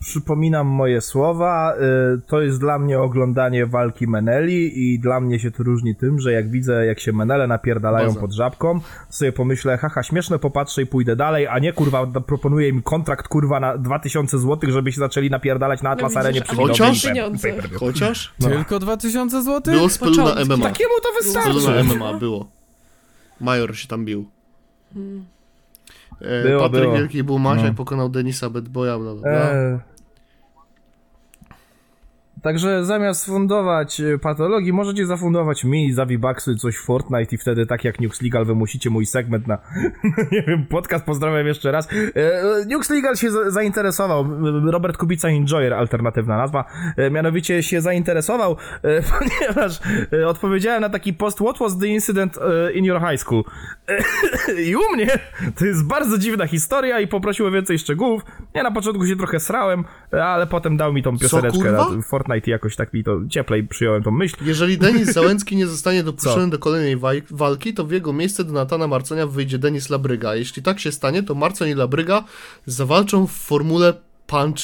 przypominam 0.00 0.66
moje 0.66 1.00
słowa, 1.00 1.74
y, 2.16 2.20
to 2.26 2.40
jest 2.40 2.60
dla 2.60 2.78
mnie 2.78 3.00
oglądanie 3.00 3.66
walki 3.66 4.06
Meneli 4.08 4.92
i 4.92 4.98
dla 4.98 5.20
mnie 5.20 5.38
się 5.38 5.50
to 5.50 5.62
różni 5.62 5.96
tym, 5.96 6.20
że 6.20 6.32
jak 6.32 6.50
widzę, 6.50 6.86
jak 6.86 7.00
się 7.00 7.12
Menele 7.12 7.46
napierdalają 7.46 8.14
pod 8.14 8.32
żabką, 8.32 8.80
to 8.80 9.12
sobie 9.12 9.32
pomyślę, 9.32 9.78
haha, 9.78 10.02
śmieszne, 10.02 10.38
popatrzę 10.38 10.82
i 10.82 10.86
pójdę 10.86 11.16
dalej, 11.16 11.46
a 11.46 11.58
nie, 11.58 11.72
kurwa, 11.72 12.06
proponuję 12.06 12.68
im 12.68 12.82
kontrakt, 12.82 13.28
kurwa, 13.28 13.60
na 13.60 13.78
2000 13.78 14.38
zł, 14.38 14.70
żeby 14.70 14.92
się 14.92 14.98
zaczęli 14.98 15.30
napierdalać 15.30 15.82
na 15.82 15.90
Atlas 15.90 16.14
No 16.14 16.20
widzisz, 16.22 16.26
Arenie 16.26 16.42
przy 16.42 16.56
Chociaż-. 16.56 17.12
Chociaż 17.78 18.34
No. 18.40 18.48
Tylko 18.48 18.78
2000 18.78 19.42
zł? 19.42 19.74
było 19.74 19.88
Peluna 20.00 20.22
Początki. 20.22 20.48
MMA. 20.48 20.68
Takiemu 20.68 20.94
to 21.02 21.08
wystarczy. 21.22 21.84
MMA 21.84 22.12
było. 22.18 22.50
Major 23.40 23.76
się 23.76 23.88
tam 23.88 24.04
bił. 24.04 24.28
E, 24.96 24.98
Było, 26.44 26.62
Patryk 26.62 26.82
było. 26.82 26.94
Wielki 26.94 27.24
był 27.24 27.38
Masiak, 27.38 27.68
No. 27.68 27.74
pokonał 27.74 28.08
Denisa 28.08 28.50
Bedboya, 28.50 28.98
bla 28.98 29.14
bla 29.14 29.22
bla. 29.22 29.30
E, 29.30 29.80
Także 32.48 32.84
zamiast 32.84 33.26
fundować 33.26 34.00
e, 34.00 34.18
patologii, 34.18 34.72
możecie 34.72 35.06
zafundować 35.06 35.64
mi 35.64 35.92
za 35.92 36.06
V-Bucksy 36.06 36.54
coś 36.56 36.76
w 36.76 36.84
Fortnite 36.84 37.34
i 37.34 37.38
wtedy 37.38 37.66
tak 37.66 37.84
jak 37.84 38.00
Nux 38.00 38.22
Legal 38.22 38.44
wymusicie 38.44 38.90
mój 38.90 39.06
segment 39.06 39.46
na, 39.46 39.58
nie 40.32 40.42
wiem, 40.42 40.66
podcast, 40.66 41.04
pozdrawiam 41.04 41.46
jeszcze 41.46 41.72
raz. 41.72 41.88
E, 41.92 42.66
Nux 42.66 42.90
Legal 42.90 43.16
się 43.16 43.30
za- 43.30 43.50
zainteresował, 43.50 44.26
Robert 44.70 44.96
Kubica 44.96 45.28
Enjoyer, 45.28 45.74
alternatywna 45.74 46.36
nazwa, 46.36 46.64
e, 46.96 47.10
mianowicie 47.10 47.62
się 47.62 47.80
zainteresował, 47.80 48.56
e, 48.82 49.02
ponieważ 49.18 49.80
odpowiedziałem 50.26 50.80
na 50.80 50.88
taki 50.88 51.12
post 51.14 51.38
What 51.38 51.58
was 51.58 51.78
the 51.78 51.86
incident 51.86 52.38
in 52.74 52.84
your 52.84 53.00
high 53.00 53.20
school? 53.20 53.44
I 54.68 54.76
u 54.76 54.94
mnie 54.94 55.06
to 55.58 55.64
jest 55.64 55.86
bardzo 55.86 56.18
dziwna 56.18 56.46
historia 56.46 57.00
i 57.00 57.06
poprosił 57.06 57.46
o 57.46 57.50
więcej 57.50 57.78
szczegółów. 57.78 58.22
Ja 58.54 58.62
na 58.62 58.70
początku 58.70 59.06
się 59.06 59.16
trochę 59.16 59.40
srałem, 59.40 59.84
ale 60.12 60.46
potem 60.46 60.76
dał 60.76 60.92
mi 60.92 61.02
tą 61.02 61.18
pioseneczkę 61.18 61.58
kurwa? 61.58 61.90
na 61.96 62.02
Fortnite 62.02 62.37
i 62.46 62.50
jakoś 62.50 62.76
tak 62.76 62.92
mi 62.92 63.04
to 63.04 63.20
cieplej 63.30 63.66
przyjąłem 63.68 64.02
tą 64.02 64.10
myśl. 64.10 64.36
Jeżeli 64.44 64.78
Denis 64.78 65.12
Załęcki 65.18 65.56
nie 65.56 65.66
zostanie 65.66 66.02
dopuszczony 66.02 66.44
Co? 66.44 66.50
do 66.50 66.58
kolejnej 66.58 66.96
walki, 67.30 67.74
to 67.74 67.84
w 67.84 67.92
jego 67.92 68.12
miejsce 68.12 68.44
do 68.44 68.52
Natana 68.52 68.86
Marconia 68.86 69.26
wyjdzie 69.26 69.58
Denis 69.58 69.90
Labryga. 69.90 70.34
Jeśli 70.34 70.62
tak 70.62 70.80
się 70.80 70.92
stanie, 70.92 71.22
to 71.22 71.34
Marcon 71.34 71.68
i 71.68 71.74
Labryga 71.74 72.24
zawalczą 72.66 73.26
w 73.26 73.32
formule 73.32 73.94
Punch... 74.26 74.58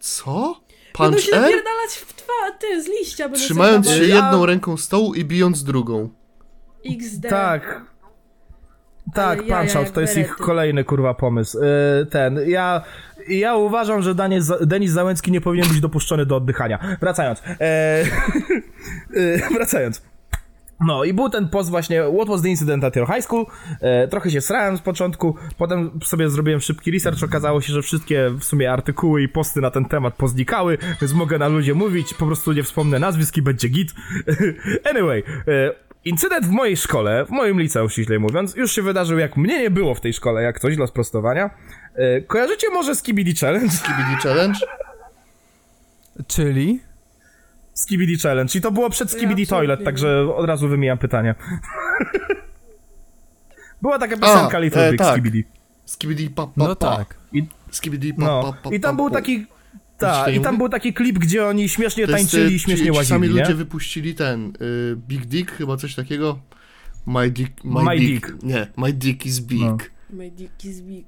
Co? 0.00 0.60
Będą 0.98 1.12
Punch 1.12 1.20
się 1.24 1.36
R? 1.36 1.42
napierdalać 1.42 1.90
w 1.90 2.12
twa, 2.14 2.32
ty, 2.60 2.82
z 2.82 2.88
liścia 2.88 3.24
będą 3.24 3.38
Trzymając 3.44 3.88
się 3.88 4.04
Ja- 4.06 4.14
jedną 4.16 4.46
ręką 4.46 4.76
stołu 4.76 5.14
i 5.14 5.24
bijąc 5.24 5.64
drugą. 5.64 6.08
XD. 6.90 7.28
Tak. 7.28 7.84
Tak, 9.14 9.38
Ale 9.38 9.48
jaja 9.48 9.62
Punch 9.62 9.76
Out, 9.76 9.86
jak 9.86 9.94
to 9.94 10.00
jest 10.00 10.16
ich 10.16 10.36
kolejny 10.36 10.84
kurwa 10.84 11.14
pomysł. 11.14 11.58
E, 11.62 12.06
ten, 12.06 12.40
ja, 12.46 12.82
ja 13.28 13.56
uważam, 13.56 14.02
że 14.02 14.14
Denis, 14.14 14.52
Denis 14.60 14.90
Załęcki 14.90 15.32
nie 15.32 15.40
powinien 15.40 15.68
być 15.68 15.80
dopuszczony 15.80 16.26
do 16.26 16.36
oddychania. 16.36 16.96
Wracając. 17.00 17.42
E, 17.42 17.54
e, 19.14 19.54
wracając. 19.54 20.02
No 20.80 21.04
i 21.04 21.14
był 21.14 21.30
ten 21.30 21.48
post 21.48 21.70
właśnie 21.70 22.02
What 22.16 22.28
was 22.28 22.42
the 22.42 22.48
incident 22.48 22.84
at 22.84 22.96
your 22.96 23.06
high 23.06 23.22
school? 23.22 23.46
E, 23.80 24.08
trochę 24.08 24.30
się 24.30 24.40
srałem 24.40 24.76
z 24.76 24.80
początku, 24.80 25.36
potem 25.58 25.90
sobie 26.04 26.30
zrobiłem 26.30 26.60
szybki 26.60 26.90
research, 26.90 27.22
okazało 27.22 27.60
się, 27.60 27.72
że 27.72 27.82
wszystkie 27.82 28.30
w 28.30 28.44
sumie 28.44 28.72
artykuły 28.72 29.22
i 29.22 29.28
posty 29.28 29.60
na 29.60 29.70
ten 29.70 29.84
temat 29.84 30.14
poznikały, 30.14 30.78
więc 31.00 31.12
mogę 31.12 31.38
na 31.38 31.48
ludzie 31.48 31.74
mówić, 31.74 32.14
po 32.14 32.26
prostu 32.26 32.52
nie 32.52 32.62
wspomnę 32.62 32.98
nazwisk 32.98 33.36
i 33.36 33.42
będzie 33.42 33.68
git. 33.68 33.94
anyway, 34.90 35.22
e, 35.48 35.72
incydent 36.04 36.46
w 36.46 36.50
mojej 36.50 36.76
szkole, 36.76 37.24
w 37.24 37.30
moim 37.30 37.60
liceum 37.60 37.88
ściślej 37.88 38.18
mówiąc, 38.18 38.56
już 38.56 38.72
się 38.72 38.82
wydarzył 38.82 39.18
jak 39.18 39.36
mnie 39.36 39.58
nie 39.58 39.70
było 39.70 39.94
w 39.94 40.00
tej 40.00 40.12
szkole, 40.12 40.42
jak 40.42 40.60
coś 40.60 40.76
dla 40.76 40.86
sprostowania. 40.86 41.50
E, 41.96 42.20
kojarzycie 42.20 42.70
może 42.70 42.94
Skibidi 42.94 43.34
Challenge? 43.34 43.74
KBD 43.82 44.22
Challenge? 44.22 44.58
Czyli? 46.26 46.80
Skibidi 47.74 48.18
Challenge 48.18 48.58
i 48.58 48.60
to 48.60 48.72
było 48.72 48.90
przed 48.90 49.12
Ja 49.12 49.18
Skibidi 49.18 49.42
absolutnie 49.42 49.68
Toilet, 49.68 49.84
także 49.84 50.34
od 50.36 50.46
razu 50.46 50.68
wymijam 50.68 50.98
pytanie. 50.98 51.34
Była 53.82 53.98
taka 53.98 54.16
piosenka 54.16 54.56
A, 54.56 54.60
Little 54.60 54.88
e, 54.88 54.90
Big 54.90 54.98
tak. 54.98 55.12
Skibidi. 55.12 55.44
Skibidi 55.84 56.30
pa, 56.30 56.46
pa, 56.46 56.52
No 56.56 56.76
pa. 56.76 56.96
tak. 56.96 57.16
Skibidi 57.70 58.14
pa, 58.14 58.24
No, 58.24 58.42
pa, 58.42 58.52
pa, 58.70 58.76
i 58.76 58.80
tam 58.80 58.96
był 58.96 59.10
taki... 59.10 59.46
Tak, 59.98 60.32
i 60.32 60.36
ja 60.36 60.42
tam 60.42 60.58
był 60.58 60.68
taki 60.68 60.94
klip, 60.94 61.18
gdzie 61.18 61.46
oni 61.46 61.68
śmiesznie 61.68 62.06
To 62.06 62.12
jest, 62.12 62.22
tańczyli 62.30 62.52
i 62.52 62.56
e, 62.56 62.58
śmiesznie 62.58 62.86
ci 62.86 62.92
sami 63.04 63.26
łazili, 63.26 63.28
ludzie 63.28 63.48
nie? 63.48 63.54
wypuścili 63.54 64.14
ten 64.14 64.52
y, 64.62 64.96
Big 64.96 65.26
Dick, 65.26 65.50
chyba 65.52 65.76
coś 65.76 65.94
takiego. 65.94 66.38
My 67.06 67.30
dick, 67.30 67.64
my, 67.64 67.82
My 67.82 67.96
dick. 67.98 68.26
dick. 68.26 68.42
Nie, 68.42 68.66
my 68.76 68.92
dick 68.92 69.26
is 69.26 69.40
big. 69.40 69.60
No. 69.60 69.76
My 70.10 70.30
dick 70.30 70.64
is 70.64 70.80
big. 70.80 71.06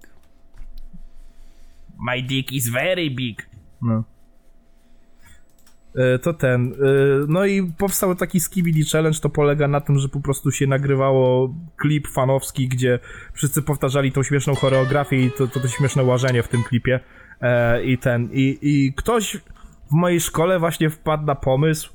My 1.98 2.22
dick 2.22 2.52
is 2.52 2.68
very 2.68 3.10
big. 3.10 3.46
No. 3.82 4.04
E, 5.96 6.18
To 6.18 6.32
ten. 6.32 6.72
e, 6.72 6.76
No 7.28 7.46
i 7.46 7.72
powstał 7.78 8.14
taki 8.14 8.40
Skibidi 8.40 8.84
Challenge, 8.84 9.18
to 9.20 9.28
polega 9.30 9.68
na 9.68 9.80
tym, 9.80 9.98
że 9.98 10.08
po 10.08 10.20
prostu 10.20 10.50
się 10.50 10.66
nagrywało 10.66 11.54
klip 11.76 12.08
fanowski, 12.08 12.68
gdzie 12.68 12.98
wszyscy 13.32 13.62
powtarzali 13.62 14.12
tą 14.12 14.22
śmieszną 14.22 14.54
choreografię 14.54 15.24
i 15.24 15.30
to, 15.30 15.46
to, 15.48 15.60
to 15.60 15.68
śmieszne 15.68 16.02
łażenie 16.02 16.42
w 16.42 16.48
tym 16.48 16.62
klipie. 16.62 17.00
E, 17.40 17.84
I 17.84 17.98
ten. 17.98 18.28
I, 18.32 18.58
I 18.62 18.92
ktoś 18.92 19.36
w 19.90 19.92
mojej 19.92 20.20
szkole 20.20 20.58
właśnie 20.58 20.90
wpadł 20.90 21.26
na 21.26 21.34
pomysł, 21.34 21.92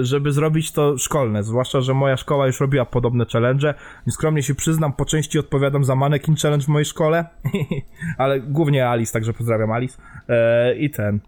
żeby 0.00 0.32
zrobić 0.32 0.72
to 0.72 0.98
szkolne, 0.98 1.42
zwłaszcza, 1.42 1.80
że 1.80 1.94
moja 1.94 2.16
szkoła 2.16 2.46
już 2.46 2.60
robiła 2.60 2.84
podobne 2.84 3.26
challenge. 3.32 3.74
Skromnie 4.10 4.42
się 4.42 4.54
przyznam, 4.54 4.92
po 4.92 5.04
części 5.04 5.38
odpowiadam 5.38 5.84
za 5.84 5.96
Mannequin 5.96 6.36
Challenge 6.36 6.64
w 6.64 6.68
mojej 6.68 6.84
szkole, 6.84 7.24
ale 8.18 8.40
głównie 8.40 8.88
Alice, 8.88 9.12
także 9.12 9.32
pozdrawiam 9.32 9.72
Alice. 9.72 9.98
E, 10.28 10.74
I 10.74 10.90
ten. 10.90 11.20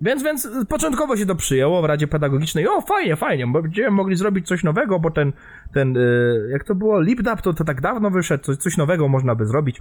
Więc, 0.00 0.22
więc 0.22 0.48
początkowo 0.68 1.16
się 1.16 1.26
to 1.26 1.34
przyjęło 1.34 1.82
w 1.82 1.84
Radzie 1.84 2.08
Pedagogicznej. 2.08 2.68
O, 2.68 2.80
fajnie, 2.80 3.16
fajnie, 3.16 3.46
bo 3.46 3.62
będziemy 3.62 3.90
mogli 3.90 4.16
zrobić 4.16 4.46
coś 4.46 4.64
nowego, 4.64 4.98
bo 4.98 5.10
ten, 5.10 5.32
ten, 5.74 5.96
e, 5.96 6.00
jak 6.50 6.64
to 6.64 6.74
było, 6.74 7.00
LipDap 7.00 7.42
to, 7.42 7.52
to 7.52 7.64
tak 7.64 7.80
dawno 7.80 8.10
wyszedł, 8.10 8.44
coś, 8.44 8.56
coś 8.56 8.76
nowego 8.76 9.08
można 9.08 9.34
by 9.34 9.46
zrobić. 9.46 9.80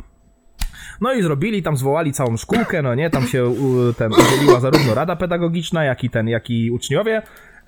No 1.02 1.14
i 1.14 1.22
zrobili, 1.22 1.64
tam 1.64 1.78
zwołali 1.78 2.14
całą 2.14 2.38
szkółkę, 2.38 2.82
no 2.82 2.96
nie, 2.96 3.10
tam 3.10 3.24
się 3.24 3.54
ten, 3.98 4.12
udzieliła 4.12 4.60
zarówno 4.60 4.94
Rada 4.94 5.16
Pedagogiczna, 5.16 5.84
jak 5.84 6.04
i 6.04 6.10
ten, 6.10 6.28
jak 6.28 6.50
i 6.50 6.72
uczniowie. 6.72 7.22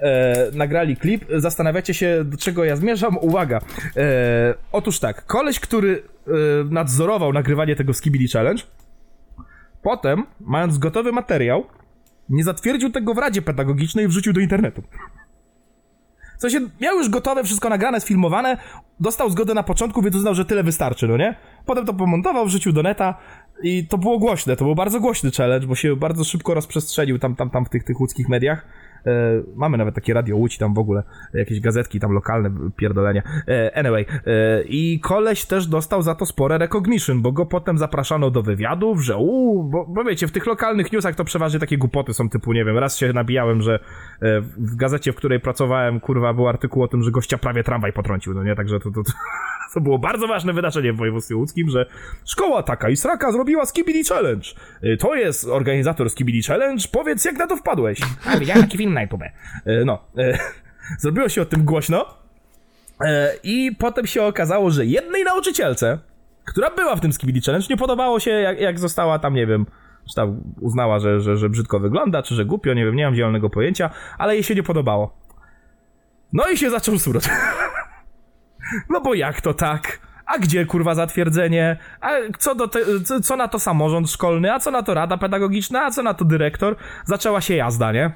E, 0.03 0.51
nagrali 0.53 0.97
klip. 0.97 1.25
Zastanawiacie 1.37 1.93
się, 1.93 2.23
do 2.25 2.37
czego 2.37 2.63
ja 2.63 2.75
zmierzam? 2.75 3.17
Uwaga. 3.17 3.59
E, 3.97 4.53
otóż 4.71 4.99
tak, 4.99 5.25
koleś, 5.25 5.59
który 5.59 6.03
e, 6.27 6.31
nadzorował 6.69 7.33
nagrywanie 7.33 7.75
tego 7.75 7.93
Skibidi 7.93 8.27
Challenge, 8.27 8.63
potem, 9.81 10.25
mając 10.39 10.77
gotowy 10.77 11.11
materiał, 11.11 11.63
nie 12.29 12.43
zatwierdził 12.43 12.91
tego 12.91 13.13
w 13.13 13.17
Radzie 13.17 13.41
Pedagogicznej 13.41 14.05
i 14.05 14.07
wrzucił 14.07 14.33
do 14.33 14.39
internetu. 14.39 14.83
W 16.37 16.41
sensie, 16.41 16.59
miał 16.81 16.97
już 16.97 17.09
gotowe, 17.09 17.43
wszystko 17.43 17.69
nagrane, 17.69 18.01
sfilmowane, 18.01 18.57
dostał 18.99 19.29
zgodę 19.29 19.53
na 19.53 19.63
początku, 19.63 20.01
więc 20.01 20.15
uznał, 20.15 20.35
że 20.35 20.45
tyle 20.45 20.63
wystarczy, 20.63 21.07
no 21.07 21.17
nie? 21.17 21.35
Potem 21.65 21.85
to 21.85 21.93
pomontował, 21.93 22.45
wrzucił 22.45 22.71
do 22.71 22.83
neta 22.83 23.17
i 23.63 23.87
to 23.87 23.97
było 23.97 24.19
głośne, 24.19 24.55
to 24.55 24.65
był 24.65 24.75
bardzo 24.75 24.99
głośny 24.99 25.31
challenge, 25.31 25.67
bo 25.67 25.75
się 25.75 25.95
bardzo 25.95 26.23
szybko 26.23 26.53
rozprzestrzenił 26.53 27.19
tam, 27.19 27.35
tam, 27.35 27.49
tam 27.49 27.65
w 27.65 27.69
tych, 27.69 27.83
tych 27.83 27.99
łódzkich 27.99 28.29
mediach. 28.29 28.65
E, 29.07 29.43
mamy 29.55 29.77
nawet 29.77 29.95
takie 29.95 30.13
radio 30.13 30.37
Łódź 30.37 30.57
tam 30.57 30.73
w 30.73 30.79
ogóle, 30.79 31.03
jakieś 31.33 31.59
gazetki 31.59 31.99
tam 31.99 32.11
lokalne, 32.11 32.51
pierdolenia. 32.75 33.21
E, 33.47 33.77
anyway, 33.77 34.05
e, 34.25 34.63
i 34.63 34.99
koleś 34.99 35.45
też 35.45 35.67
dostał 35.67 36.01
za 36.01 36.15
to 36.15 36.25
spore 36.25 36.57
recognition, 36.57 37.21
bo 37.21 37.31
go 37.31 37.45
potem 37.45 37.77
zapraszano 37.77 38.31
do 38.31 38.43
wywiadów, 38.43 39.01
że 39.01 39.17
uuu, 39.17 39.63
bo, 39.63 39.85
bo 39.85 40.03
wiecie, 40.03 40.27
w 40.27 40.31
tych 40.31 40.45
lokalnych 40.45 40.91
newsach 40.91 41.15
to 41.15 41.23
przeważnie 41.23 41.59
takie 41.59 41.77
głupoty 41.77 42.13
są 42.13 42.29
typu, 42.29 42.53
nie 42.53 42.65
wiem, 42.65 42.77
raz 42.77 42.97
się 42.97 43.13
nabijałem, 43.13 43.61
że 43.61 43.79
w 44.57 44.75
gazecie, 44.75 45.13
w 45.13 45.15
której 45.15 45.39
pracowałem, 45.39 45.99
kurwa, 45.99 46.33
był 46.33 46.47
artykuł 46.47 46.83
o 46.83 46.87
tym, 46.87 47.03
że 47.03 47.11
gościa 47.11 47.37
prawie 47.37 47.63
tramwaj 47.63 47.93
potrącił, 47.93 48.33
no 48.33 48.43
nie, 48.43 48.55
także 48.55 48.79
to, 48.79 48.91
to, 48.91 49.03
to, 49.03 49.11
to 49.73 49.81
było 49.81 49.99
bardzo 49.99 50.27
ważne 50.27 50.53
wydarzenie 50.53 50.93
w 50.93 50.97
województwie 50.97 51.35
łódzkim, 51.35 51.69
że 51.69 51.85
szkoła 52.25 52.63
taka 52.63 52.89
i 52.89 52.95
sraka 52.95 53.31
zrobiła 53.31 53.65
Skibidi 53.65 54.03
Challenge. 54.03 54.47
To 54.99 55.15
jest 55.15 55.47
organizator 55.47 56.09
Skibidi 56.09 56.43
Challenge, 56.43 56.83
powiedz 56.91 57.25
jak 57.25 57.37
na 57.37 57.47
to 57.47 57.57
wpadłeś. 57.57 57.99
A, 58.25 58.37
widziałem 58.37 58.63
taki 58.63 58.77
film 58.77 58.92
na. 58.93 59.01
Y, 59.01 59.85
No, 59.85 59.99
y, 60.17 60.37
zrobiło 61.01 61.29
się 61.29 61.41
o 61.41 61.45
tym 61.45 61.65
głośno 61.65 62.05
y, 63.01 63.05
i 63.43 63.75
potem 63.79 64.07
się 64.07 64.23
okazało, 64.23 64.71
że 64.71 64.85
jednej 64.85 65.23
nauczycielce, 65.23 65.99
która 66.45 66.69
była 66.69 66.95
w 66.95 67.01
tym 67.01 67.13
Skibidi 67.13 67.41
Challenge, 67.41 67.67
nie 67.69 67.77
podobało 67.77 68.19
się 68.19 68.31
jak, 68.31 68.59
jak 68.59 68.79
została 68.79 69.19
tam, 69.19 69.33
nie 69.33 69.47
wiem, 69.47 69.65
czy 70.09 70.15
tam 70.15 70.41
uznała, 70.61 70.99
że, 70.99 71.21
że, 71.21 71.37
że 71.37 71.49
brzydko 71.49 71.79
wygląda, 71.79 72.23
czy 72.23 72.35
że 72.35 72.45
głupio, 72.45 72.73
nie 72.73 72.85
wiem, 72.85 72.95
nie 72.95 73.05
mam 73.05 73.15
zielonego 73.15 73.49
pojęcia, 73.49 73.89
ale 74.17 74.33
jej 74.33 74.43
się 74.43 74.55
nie 74.55 74.63
podobało. 74.63 75.17
No 76.33 76.49
i 76.49 76.57
się 76.57 76.69
zaczął 76.69 76.99
surot. 76.99 77.29
No 78.89 79.01
bo 79.01 79.13
jak 79.13 79.41
to 79.41 79.53
tak? 79.53 79.99
A 80.25 80.37
gdzie 80.37 80.65
kurwa 80.65 80.95
zatwierdzenie? 80.95 81.77
A 82.01 82.11
co, 82.39 82.55
do 82.55 82.67
te, 82.67 82.79
co 83.23 83.35
na 83.35 83.47
to 83.47 83.59
samorząd 83.59 84.11
szkolny? 84.11 84.53
A 84.53 84.59
co 84.59 84.71
na 84.71 84.83
to 84.83 84.93
rada 84.93 85.17
pedagogiczna? 85.17 85.85
A 85.85 85.91
co 85.91 86.03
na 86.03 86.13
to 86.13 86.25
dyrektor? 86.25 86.75
Zaczęła 87.05 87.41
się 87.41 87.55
jazda, 87.55 87.91
nie? 87.91 88.11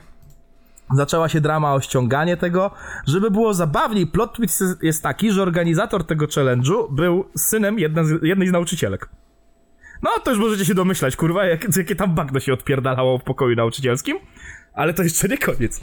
Zaczęła 0.93 1.29
się 1.29 1.41
drama 1.41 1.73
o 1.73 1.81
ściąganie 1.81 2.37
tego. 2.37 2.71
Żeby 3.07 3.31
było 3.31 3.53
zabawniej, 3.53 4.07
plot 4.07 4.33
twist 4.33 4.63
jest- 4.81 5.03
taki, 5.03 5.31
że 5.31 5.41
organizator 5.41 6.03
tego 6.03 6.25
challenge'u 6.25 6.91
był 6.91 7.25
synem 7.37 7.77
z, 8.03 8.23
jednej 8.23 8.47
z 8.47 8.51
nauczycielek. 8.51 9.09
No, 10.03 10.09
to 10.23 10.31
już 10.31 10.39
możecie 10.39 10.65
się 10.65 10.73
domyślać, 10.73 11.15
kurwa, 11.15 11.45
jak, 11.45 11.77
jakie 11.77 11.95
tam 11.95 12.15
bagno 12.15 12.39
się 12.39 12.53
odpierdalało 12.53 13.17
w 13.17 13.23
pokoju 13.23 13.55
nauczycielskim. 13.55 14.17
Ale 14.77 14.93
to 14.93 15.03
jeszcze 15.03 15.27
nie 15.27 15.37
koniec. 15.37 15.81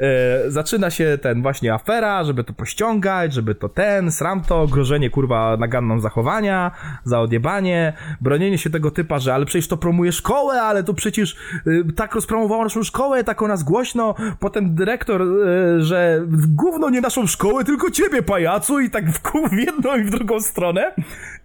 E, 0.00 0.50
zaczyna 0.50 0.90
się 0.90 1.18
ten 1.22 1.42
właśnie 1.42 1.74
afera, 1.74 2.24
żeby 2.24 2.44
to 2.44 2.52
pościągać, 2.52 3.32
żeby 3.32 3.54
to 3.54 3.68
ten, 3.68 4.12
sram 4.12 4.42
to, 4.42 4.66
grożenie 4.66 5.10
kurwa 5.10 5.56
naganną 5.56 6.00
zachowania, 6.00 6.70
za 7.04 7.20
odjebanie, 7.20 7.92
bronienie 8.20 8.58
się 8.58 8.70
tego 8.70 8.90
typa, 8.90 9.18
że 9.18 9.34
ale 9.34 9.46
przecież 9.46 9.68
to 9.68 9.76
promuje 9.76 10.12
szkołę, 10.12 10.62
ale 10.62 10.84
to 10.84 10.94
przecież 10.94 11.36
y, 11.66 11.84
tak 11.96 12.14
rozpromowało 12.14 12.64
naszą 12.64 12.82
szkołę, 12.82 13.24
tak 13.24 13.42
o 13.42 13.48
nas 13.48 13.62
głośno, 13.62 14.14
potem 14.40 14.74
dyrektor, 14.74 15.22
y, 15.22 15.84
że 15.84 16.22
gówno 16.48 16.90
nie 16.90 17.00
naszą 17.00 17.26
szkołę, 17.26 17.64
tylko 17.64 17.90
ciebie 17.90 18.22
pajacu 18.22 18.80
i 18.80 18.90
tak 18.90 19.10
w, 19.10 19.20
w 19.50 19.58
jedną 19.58 19.96
i 19.96 20.04
w 20.04 20.10
drugą 20.10 20.40
stronę. 20.40 20.94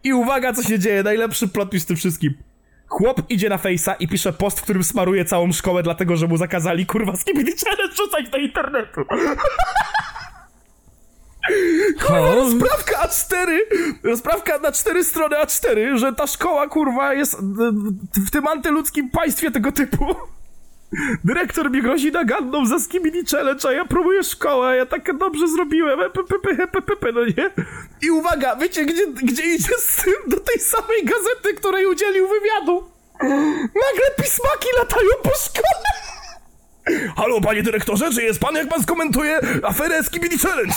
I 0.03 0.13
uwaga, 0.13 0.53
co 0.53 0.63
się 0.63 0.79
dzieje, 0.79 1.03
najlepszy 1.03 1.47
plot 1.47 1.75
w 1.75 1.85
tym 1.85 1.95
wszystkim. 1.95 2.50
Chłop 2.91 3.22
idzie 3.30 3.49
na 3.49 3.57
Face'a 3.57 3.95
i 3.99 4.07
pisze 4.07 4.34
post, 4.34 4.59
w 4.59 4.63
którym 4.63 4.84
smaruje 4.84 5.26
całą 5.26 5.51
szkołę, 5.51 5.84
dlatego 5.84 6.18
że 6.18 6.27
mu 6.27 6.38
zakazali 6.38 6.85
kurwa 6.85 7.15
skibidi 7.15 7.51
challenge 7.65 7.95
rzucać 7.95 8.30
do 8.30 8.38
internetu. 8.38 9.01
Kurwa, 11.99 12.35
rozprawka 12.35 13.07
A4! 13.07 13.57
Rozprawka 14.03 14.57
na 14.57 14.72
cztery 14.72 15.03
strony 15.03 15.35
A4, 15.35 15.97
że 15.97 16.13
ta 16.13 16.27
szkoła 16.27 16.68
kurwa 16.68 17.13
jest 17.13 17.38
w 18.27 18.31
tym 18.31 18.47
antyludzkim 18.47 19.09
państwie 19.09 19.51
tego 19.51 19.72
typu. 19.72 20.15
Dyrektor 21.23 21.72
mi 21.72 21.81
grozi 21.81 22.11
naganną 22.11 22.65
za 22.65 22.80
skibidi 22.80 23.26
challenge, 23.31 23.69
a 23.69 23.72
ja 23.72 23.85
próbuję 23.85 24.23
szkołę, 24.23 24.77
ja 24.77 24.85
tak 24.85 25.18
dobrze 25.18 25.47
zrobiłem, 25.47 25.99
ppp, 26.72 27.11
no 27.11 27.26
nie? 27.26 27.51
I 28.01 28.11
uwaga, 28.11 28.55
wiecie 28.55 28.85
gdzie, 28.85 29.07
gdzie 29.07 29.43
idzie 29.43 29.77
z 29.77 29.95
tym 29.95 30.13
do 30.27 30.39
tej 30.39 30.59
samej 30.59 31.05
gazety, 31.05 31.53
której 31.53 31.85
udzielił 31.85 32.27
wywiadu? 32.27 32.84
Nagle 33.59 34.15
pismaki 34.18 34.68
latają 34.77 35.09
po 35.23 35.30
szkole! 35.30 35.91
Halo, 37.15 37.41
panie 37.41 37.63
dyrektorze, 37.63 38.11
czy 38.11 38.23
jest 38.23 38.39
pan, 38.39 38.55
jak 38.55 38.68
pan 38.68 38.84
skomentuje 38.84 39.39
aferę 39.63 40.03
Skibidi 40.03 40.38
Challenge? 40.38 40.73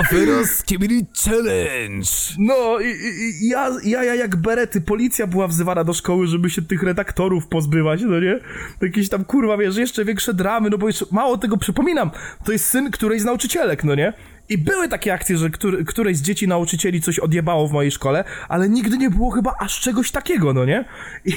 Afera 0.00 0.44
Skibidi 0.44 1.06
Challenge! 1.24 2.10
No, 2.38 2.80
i, 2.80 2.86
i 2.86 3.48
ja, 3.48 3.70
ja, 3.84 4.04
ja 4.04 4.14
jak 4.14 4.36
berety, 4.36 4.80
policja 4.80 5.26
była 5.26 5.48
wzywana 5.48 5.84
do 5.84 5.92
szkoły, 5.92 6.26
żeby 6.26 6.50
się 6.50 6.62
tych 6.62 6.82
redaktorów 6.82 7.46
pozbywać, 7.46 8.00
no 8.02 8.20
nie? 8.20 8.40
Jakieś 8.82 9.08
tam, 9.08 9.24
kurwa, 9.24 9.56
wiesz, 9.56 9.76
jeszcze 9.76 10.04
większe 10.04 10.34
dramy, 10.34 10.70
no 10.70 10.78
bo 10.78 10.86
jeszcze, 10.86 11.04
mało 11.12 11.38
tego, 11.38 11.56
przypominam, 11.56 12.10
to 12.44 12.52
jest 12.52 12.64
syn 12.64 12.90
którejś 12.90 13.22
z 13.22 13.24
nauczycielek, 13.24 13.84
no 13.84 13.94
nie? 13.94 14.12
I 14.48 14.58
były 14.58 14.88
takie 14.88 15.14
akcje, 15.14 15.36
że 15.36 15.50
który, 15.50 15.84
któreś 15.84 16.16
z 16.16 16.22
dzieci 16.22 16.48
nauczycieli 16.48 17.00
coś 17.00 17.18
odjebało 17.18 17.68
w 17.68 17.72
mojej 17.72 17.90
szkole, 17.90 18.24
ale 18.48 18.68
nigdy 18.68 18.98
nie 18.98 19.10
było 19.10 19.30
chyba 19.30 19.54
aż 19.60 19.80
czegoś 19.80 20.10
takiego, 20.10 20.52
no 20.52 20.64
nie? 20.64 20.84
I, 21.24 21.32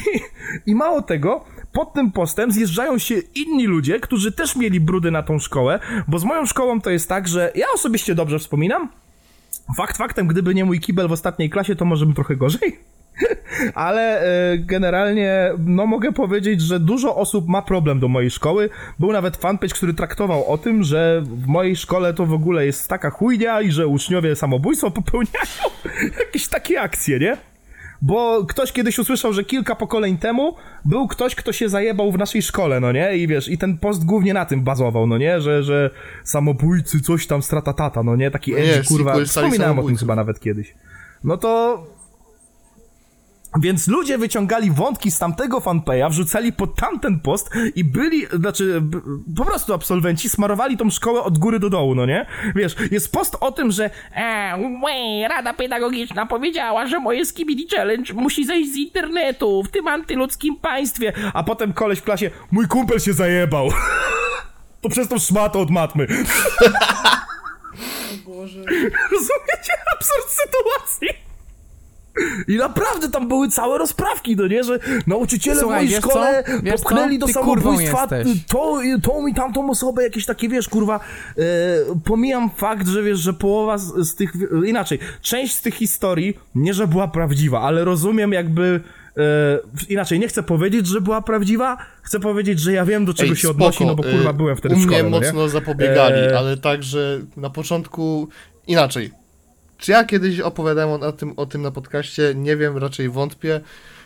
i 0.66 0.76
mało 0.76 1.02
tego, 1.02 1.46
pod 1.74 1.94
tym 1.94 2.12
postem 2.12 2.52
zjeżdżają 2.52 2.98
się 2.98 3.16
inni 3.36 3.66
ludzie, 3.66 4.00
którzy 4.00 4.32
też 4.32 4.56
mieli 4.56 4.80
brudy 4.80 5.12
na 5.12 5.24
tą 5.24 5.40
szkołę, 5.40 5.80
bo 6.08 6.20
z 6.20 6.24
moją 6.24 6.46
szkołą 6.46 6.82
to 6.82 6.90
jest 6.90 7.10
tak, 7.10 7.28
że 7.28 7.52
ja 7.56 7.66
osobiście 7.74 8.16
dobrze 8.16 8.40
wspominam, 8.40 8.90
Fakt 9.76 9.98
faktem, 9.98 10.28
gdyby 10.28 10.56
nie 10.56 10.66
mój 10.66 10.80
kibel 10.80 11.08
w 11.08 11.12
ostatniej 11.12 11.50
klasie, 11.50 11.76
to 11.76 11.86
może 11.86 12.06
bym 12.06 12.16
trochę 12.16 12.36
gorzej. 12.36 12.80
Ale 13.74 14.22
e, 14.22 14.58
generalnie, 14.58 15.52
no 15.60 15.86
mogę 15.86 16.12
powiedzieć, 16.12 16.62
że 16.62 16.80
dużo 16.80 17.16
osób 17.16 17.48
ma 17.48 17.62
problem 17.62 18.00
do 18.00 18.08
mojej 18.08 18.32
szkoły. 18.32 18.70
Był 19.00 19.12
nawet 19.12 19.38
fanpage, 19.38 19.76
który 19.76 19.94
traktował 19.94 20.48
o 20.48 20.58
tym, 20.58 20.84
że 20.84 21.22
w 21.26 21.48
mojej 21.48 21.76
szkole 21.76 22.14
to 22.14 22.26
w 22.26 22.34
ogóle 22.34 22.66
jest 22.66 22.88
taka 22.88 23.10
chujnia 23.10 23.62
i 23.62 23.72
że 23.72 23.88
uczniowie 23.88 24.36
samobójstwo 24.36 24.92
popełniają. 24.92 25.64
Jakieś 26.20 26.48
takie 26.48 26.82
akcje, 26.82 27.20
nie? 27.20 27.38
Bo 28.02 28.46
ktoś 28.46 28.72
kiedyś 28.72 29.00
usłyszał, 29.00 29.34
że 29.34 29.44
kilka 29.44 29.76
pokoleń 29.76 30.18
temu 30.18 30.56
był 30.86 31.08
ktoś, 31.08 31.36
kto 31.36 31.54
się 31.54 31.70
zajebał 31.70 32.12
w 32.12 32.18
naszej 32.18 32.42
szkole, 32.42 32.80
no 32.80 32.92
nie? 32.92 33.18
I 33.18 33.28
wiesz, 33.28 33.48
i 33.48 33.58
ten 33.58 33.78
post 33.78 34.06
głównie 34.06 34.34
na 34.34 34.46
tym 34.46 34.64
bazował, 34.64 35.08
no 35.08 35.18
nie? 35.18 35.42
Że, 35.42 35.64
że 35.64 35.90
samobójcy, 36.24 37.02
coś 37.02 37.28
tam, 37.28 37.42
stratatata, 37.42 38.04
no 38.04 38.16
nie? 38.16 38.32
Taki 38.32 38.52
No 38.52 38.58
edgy, 38.58 38.88
kurwa. 38.88 39.26
Wspominałem 39.26 39.80
o 39.80 39.84
tym 39.84 39.98
chyba 39.98 40.16
nawet 40.16 40.40
kiedyś. 40.40 40.74
No 41.24 41.38
to... 41.38 41.84
Więc 43.60 43.88
ludzie 43.88 44.18
wyciągali 44.18 44.72
wątki 44.72 45.12
z 45.12 45.20
tamtego 45.20 45.60
fanpage'a, 45.60 46.10
wrzucali 46.10 46.54
pod 46.54 46.76
tamten 46.76 47.20
post 47.20 47.50
i 47.76 47.84
byli, 47.84 48.26
znaczy, 48.34 48.82
po 49.38 49.46
prostu 49.46 49.74
absolwenci 49.74 50.30
smarowali 50.30 50.78
tą 50.78 50.90
szkołę 50.90 51.24
od 51.24 51.38
góry 51.38 51.60
do 51.60 51.70
dołu, 51.70 51.96
no 51.96 52.06
nie? 52.06 52.26
Wiesz, 52.56 52.76
jest 52.92 53.12
post 53.12 53.38
o 53.40 53.52
tym, 53.52 53.72
że 53.72 53.90
łe, 54.84 55.28
Rada 55.30 55.54
Pedagogiczna 55.54 56.26
powiedziała, 56.26 56.88
że 56.88 57.00
moje 57.00 57.26
Skibidi 57.26 57.68
Challenge 57.76 58.14
musi 58.14 58.46
zejść 58.46 58.72
z 58.72 58.76
internetu 58.76 59.64
w 59.64 59.70
tym 59.70 59.88
antyludzkim 59.88 60.56
państwie. 60.56 61.14
a 61.34 61.44
potem 61.44 61.74
koleś 61.74 62.00
w 62.00 62.04
klasie, 62.04 62.32
mój 62.52 62.68
kumpel 62.68 63.00
się 63.00 63.14
zajebał. 63.14 63.70
To 64.82 64.90
przez 64.90 65.08
tą 65.08 65.20
szmatę 65.20 65.60
od 65.60 65.70
matmy. 65.70 66.08
O 66.64 68.30
Boże. 68.30 68.60
Rozumiecie 69.12 69.74
absurd 69.96 70.30
sytuacji? 70.30 71.27
I 72.48 72.58
naprawdę 72.58 73.10
tam 73.10 73.28
były 73.28 73.50
całe 73.50 73.78
rozprawki, 73.78 74.36
no 74.36 74.48
nie? 74.48 74.64
Że 74.64 74.80
nauczyciele 75.08 75.60
Słuchaj, 75.60 75.78
w 75.78 75.80
mojej 75.80 75.90
wiesz 75.90 76.00
szkole 76.00 76.44
co? 76.44 76.52
Wiesz 76.64 76.82
popchnęli 76.82 77.16
co? 77.16 77.20
do 77.20 77.28
Ty 77.28 77.34
samobójstwa 77.34 78.08
to, 78.48 78.82
tą 79.04 79.28
i 79.28 79.34
tamtą 79.34 79.70
osobę, 79.70 80.04
jakieś 80.04 80.26
takie, 80.26 80.50
wiesz, 80.50 80.70
kurwa, 80.70 81.00
e, 81.38 81.42
pomijam 82.06 82.50
fakt, 82.50 82.88
że 82.88 83.04
wiesz, 83.04 83.20
że 83.20 83.34
połowa 83.34 83.78
z, 83.78 84.08
z 84.10 84.16
tych, 84.16 84.34
inaczej, 84.66 85.00
część 85.22 85.56
z 85.56 85.62
tych 85.62 85.74
historii, 85.74 86.38
nie 86.56 86.74
że 86.74 86.88
była 86.88 87.08
prawdziwa, 87.08 87.62
ale 87.62 87.86
rozumiem 87.86 88.34
jakby, 88.34 88.82
e, 89.18 89.60
inaczej, 89.90 90.20
nie 90.20 90.28
chcę 90.28 90.44
powiedzieć, 90.44 90.88
że 90.88 91.02
była 91.02 91.22
prawdziwa, 91.22 91.78
chcę 92.02 92.20
powiedzieć, 92.20 92.60
że 92.60 92.74
ja 92.74 92.86
wiem, 92.86 93.06
do 93.06 93.14
czego 93.14 93.30
Ej, 93.30 93.36
się 93.36 93.50
odnosi, 93.50 93.86
no 93.86 93.96
bo 93.96 94.04
spoko, 94.04 94.18
kurwa 94.18 94.34
byłem 94.34 94.56
wtedy 94.58 94.76
U 94.76 94.78
w 94.78 94.82
szkole, 94.82 95.04
mnie 95.04 95.12
no 95.12 95.20
nie? 95.20 95.26
mocno 95.26 95.50
zapobiegali, 95.50 96.22
Eee. 96.22 96.34
ale 96.34 96.58
tak, 96.58 96.84
że 96.84 97.20
na 97.38 97.50
początku 97.50 98.28
inaczej. 98.68 99.12
Czy 99.78 99.92
ja 99.92 100.04
kiedyś 100.04 100.40
opowiadałem 100.40 101.04
o 101.04 101.12
tym, 101.12 101.34
o 101.38 101.46
tym 101.46 101.62
na 101.62 101.72
podcaście? 101.72 102.34
Nie 102.36 102.58
wiem, 102.58 102.78
raczej 102.78 103.10
wątpię, 103.10 103.62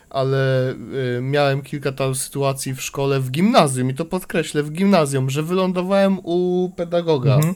ale 0.10 0.72
y, 0.72 1.22
miałem 1.22 1.62
kilka 1.62 1.92
tam 1.92 2.16
sytuacji 2.16 2.74
w 2.74 2.82
szkole, 2.82 3.20
w 3.20 3.32
gimnazjum 3.32 3.90
i 3.90 3.94
to 3.94 4.06
podkreślę, 4.06 4.64
w 4.64 4.72
gimnazjum, 4.72 5.30
że 5.30 5.44
wylądowałem 5.44 6.20
u 6.24 6.70
pedagoga. 6.76 7.36
Mhm. 7.36 7.56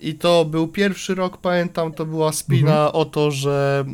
I 0.00 0.14
to 0.14 0.44
był 0.44 0.68
pierwszy 0.68 1.14
rok, 1.14 1.38
pamiętam, 1.38 1.92
to 1.92 2.06
była 2.06 2.32
spina 2.32 2.70
Mhm. 2.86 2.90
o 2.94 3.04
to, 3.04 3.30
że 3.30 3.84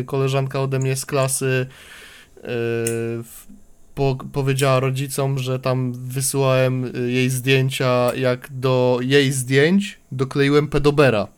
y, 0.00 0.04
koleżanka 0.04 0.60
ode 0.62 0.78
mnie 0.78 0.96
z 0.96 1.06
klasy 1.06 1.66
y, 2.36 2.42
po, 3.94 4.16
powiedziała 4.32 4.80
rodzicom, 4.80 5.38
że 5.38 5.58
tam 5.58 5.92
wysyłałem 5.92 6.84
y, 6.96 7.12
jej 7.12 7.30
zdjęcia, 7.30 8.14
jak 8.14 8.48
do 8.50 8.98
jej 9.02 9.32
zdjęć 9.32 9.98
dokleiłem 10.12 10.68
pedobera. 10.68 11.28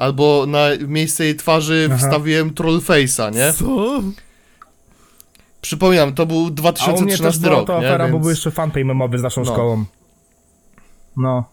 Albo 0.00 0.44
na 0.48 0.66
miejsce 0.88 1.24
jej 1.24 1.36
twarzy 1.36 1.88
Aha. 1.90 1.98
wstawiłem 1.98 2.50
trollface'a, 2.50 3.34
nie? 3.34 3.52
Co? 3.52 4.00
Przypominam, 5.60 6.12
to 6.14 6.26
był 6.26 6.36
A 6.36 6.40
u 6.40 6.44
mnie 6.44 6.50
2013 6.54 7.24
też 7.24 7.38
była 7.38 7.54
rok, 7.54 7.66
to 7.66 7.80
nie? 7.80 7.88
afera, 7.88 8.08
bo 8.08 8.18
był 8.18 8.30
jeszcze 8.30 8.50
fanpage 8.50 8.84
memowy 8.84 9.18
z 9.18 9.22
naszą 9.22 9.40
No. 9.44 9.52
szkołą. 9.52 9.84
No. 11.16 11.44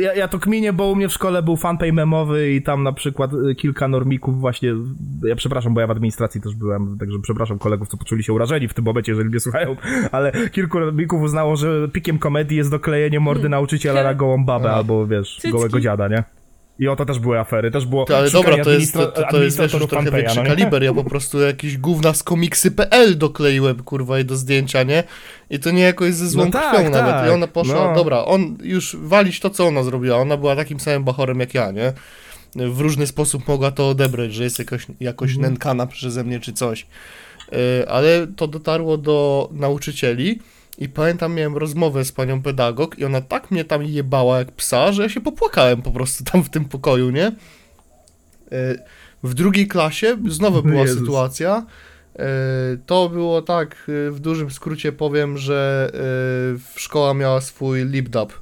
Ja, 0.00 0.14
ja 0.14 0.28
to 0.28 0.38
kminię, 0.38 0.72
bo 0.72 0.86
u 0.90 0.96
mnie 0.96 1.08
w 1.08 1.12
szkole 1.12 1.42
był 1.42 1.56
fanpage 1.56 1.92
memowy 1.92 2.50
i 2.52 2.62
tam 2.62 2.82
na 2.82 2.92
przykład 2.92 3.30
y, 3.50 3.54
kilka 3.54 3.88
normików 3.88 4.40
właśnie, 4.40 4.74
ja 5.24 5.36
przepraszam, 5.36 5.74
bo 5.74 5.80
ja 5.80 5.86
w 5.86 5.90
administracji 5.90 6.40
też 6.40 6.54
byłem, 6.54 6.98
także 6.98 7.18
przepraszam 7.22 7.58
kolegów, 7.58 7.88
co 7.88 7.96
poczuli 7.96 8.22
się 8.24 8.32
urażeni 8.32 8.68
w 8.68 8.74
tym 8.74 8.84
momencie, 8.84 9.12
jeżeli 9.12 9.28
mnie 9.28 9.40
słuchają, 9.40 9.76
ale 10.12 10.32
kilku 10.50 10.80
normików 10.80 11.22
uznało, 11.22 11.56
że 11.56 11.88
pikiem 11.88 12.18
komedii 12.18 12.56
jest 12.56 12.70
doklejenie 12.70 13.20
mordy 13.20 13.48
nauczyciela 13.48 14.02
na 14.02 14.14
gołą 14.14 14.44
babę 14.44 14.68
Aha. 14.68 14.76
albo, 14.76 15.06
wiesz, 15.06 15.34
Cycki. 15.36 15.50
gołego 15.50 15.80
dziada, 15.80 16.08
nie? 16.08 16.24
I 16.78 16.88
o 16.88 16.96
to 16.96 17.04
też 17.04 17.18
były 17.18 17.38
afery, 17.38 17.70
też 17.70 17.86
było 17.86 18.04
To, 18.04 18.16
ale 18.16 18.30
dobra, 18.30 18.64
to 18.64 18.70
jest, 18.70 18.92
to, 18.92 19.06
to, 19.06 19.22
to 19.30 19.42
jest 19.42 19.60
wiesz, 19.60 19.72
już 19.72 19.86
trochę 19.86 20.10
większy 20.10 20.36
no 20.36 20.42
kaliber. 20.44 20.82
Ja 20.82 20.94
po 20.94 21.04
prostu 21.04 21.40
jakieś 21.40 21.78
gówna 21.78 22.14
z 22.14 22.22
komiksy.pl 22.22 23.18
dokleiłem, 23.18 23.82
kurwa, 23.82 24.18
i 24.18 24.24
do 24.24 24.36
zdjęcia, 24.36 24.82
nie? 24.82 25.04
I 25.50 25.58
to 25.58 25.70
nie 25.70 25.82
jakoś 25.82 26.14
ze 26.14 26.28
złą 26.28 26.44
No 26.44 26.50
tak, 26.50 26.74
krwią 26.76 26.90
nawet. 26.90 27.10
tak, 27.14 27.28
I 27.28 27.30
ona 27.30 27.46
poszła, 27.46 27.88
no. 27.88 27.94
dobra, 27.94 28.24
on 28.24 28.56
już 28.62 28.96
walić 29.00 29.40
to, 29.40 29.50
co 29.50 29.66
ona 29.66 29.82
zrobiła. 29.82 30.16
Ona 30.16 30.36
była 30.36 30.56
takim 30.56 30.80
samym 30.80 31.04
bachorem 31.04 31.40
jak 31.40 31.54
ja, 31.54 31.70
nie? 31.70 31.92
W 32.56 32.80
różny 32.80 33.06
sposób 33.06 33.48
mogła 33.48 33.70
to 33.70 33.88
odebrać, 33.88 34.34
że 34.34 34.44
jest 34.44 34.58
jakoś, 34.58 34.86
jakoś 35.00 35.30
Mhm. 35.30 35.52
nękana 35.52 35.86
przeze 35.86 36.24
mnie 36.24 36.40
czy 36.40 36.52
coś. 36.52 36.86
Yy, 37.52 37.58
ale 37.88 38.26
to 38.36 38.46
dotarło 38.46 38.96
do 38.98 39.48
nauczycieli 39.52 40.38
i 40.78 40.88
pamiętam, 40.88 41.34
miałem 41.34 41.56
rozmowę 41.56 42.04
z 42.04 42.12
panią 42.12 42.42
pedagog 42.42 42.98
i 42.98 43.04
ona 43.04 43.20
tak 43.20 43.50
mnie 43.50 43.64
tam 43.64 43.82
jebała 43.82 44.38
jak 44.38 44.52
psa, 44.52 44.92
że 44.92 45.02
ja 45.02 45.08
się 45.08 45.20
popłakałem 45.20 45.82
po 45.82 45.90
prostu 45.90 46.24
tam 46.24 46.44
w 46.44 46.50
tym 46.50 46.64
pokoju, 46.64 47.10
nie? 47.10 47.32
Yy, 48.50 48.78
W 49.22 49.34
drugiej 49.34 49.68
klasie 49.68 50.16
znowu 50.28 50.62
była 50.62 50.80
Jezus. 50.82 50.98
sytuacja. 51.00 51.66
Yy, 52.18 52.24
To 52.86 53.08
było 53.08 53.42
tak, 53.42 53.84
yy, 53.88 54.10
w 54.10 54.20
dużym 54.20 54.50
skrócie 54.50 54.92
powiem, 54.92 55.38
że 55.38 55.90
szkoła 56.76 57.14
miała 57.14 57.40
swój 57.40 57.84
lipdap. 57.84 58.32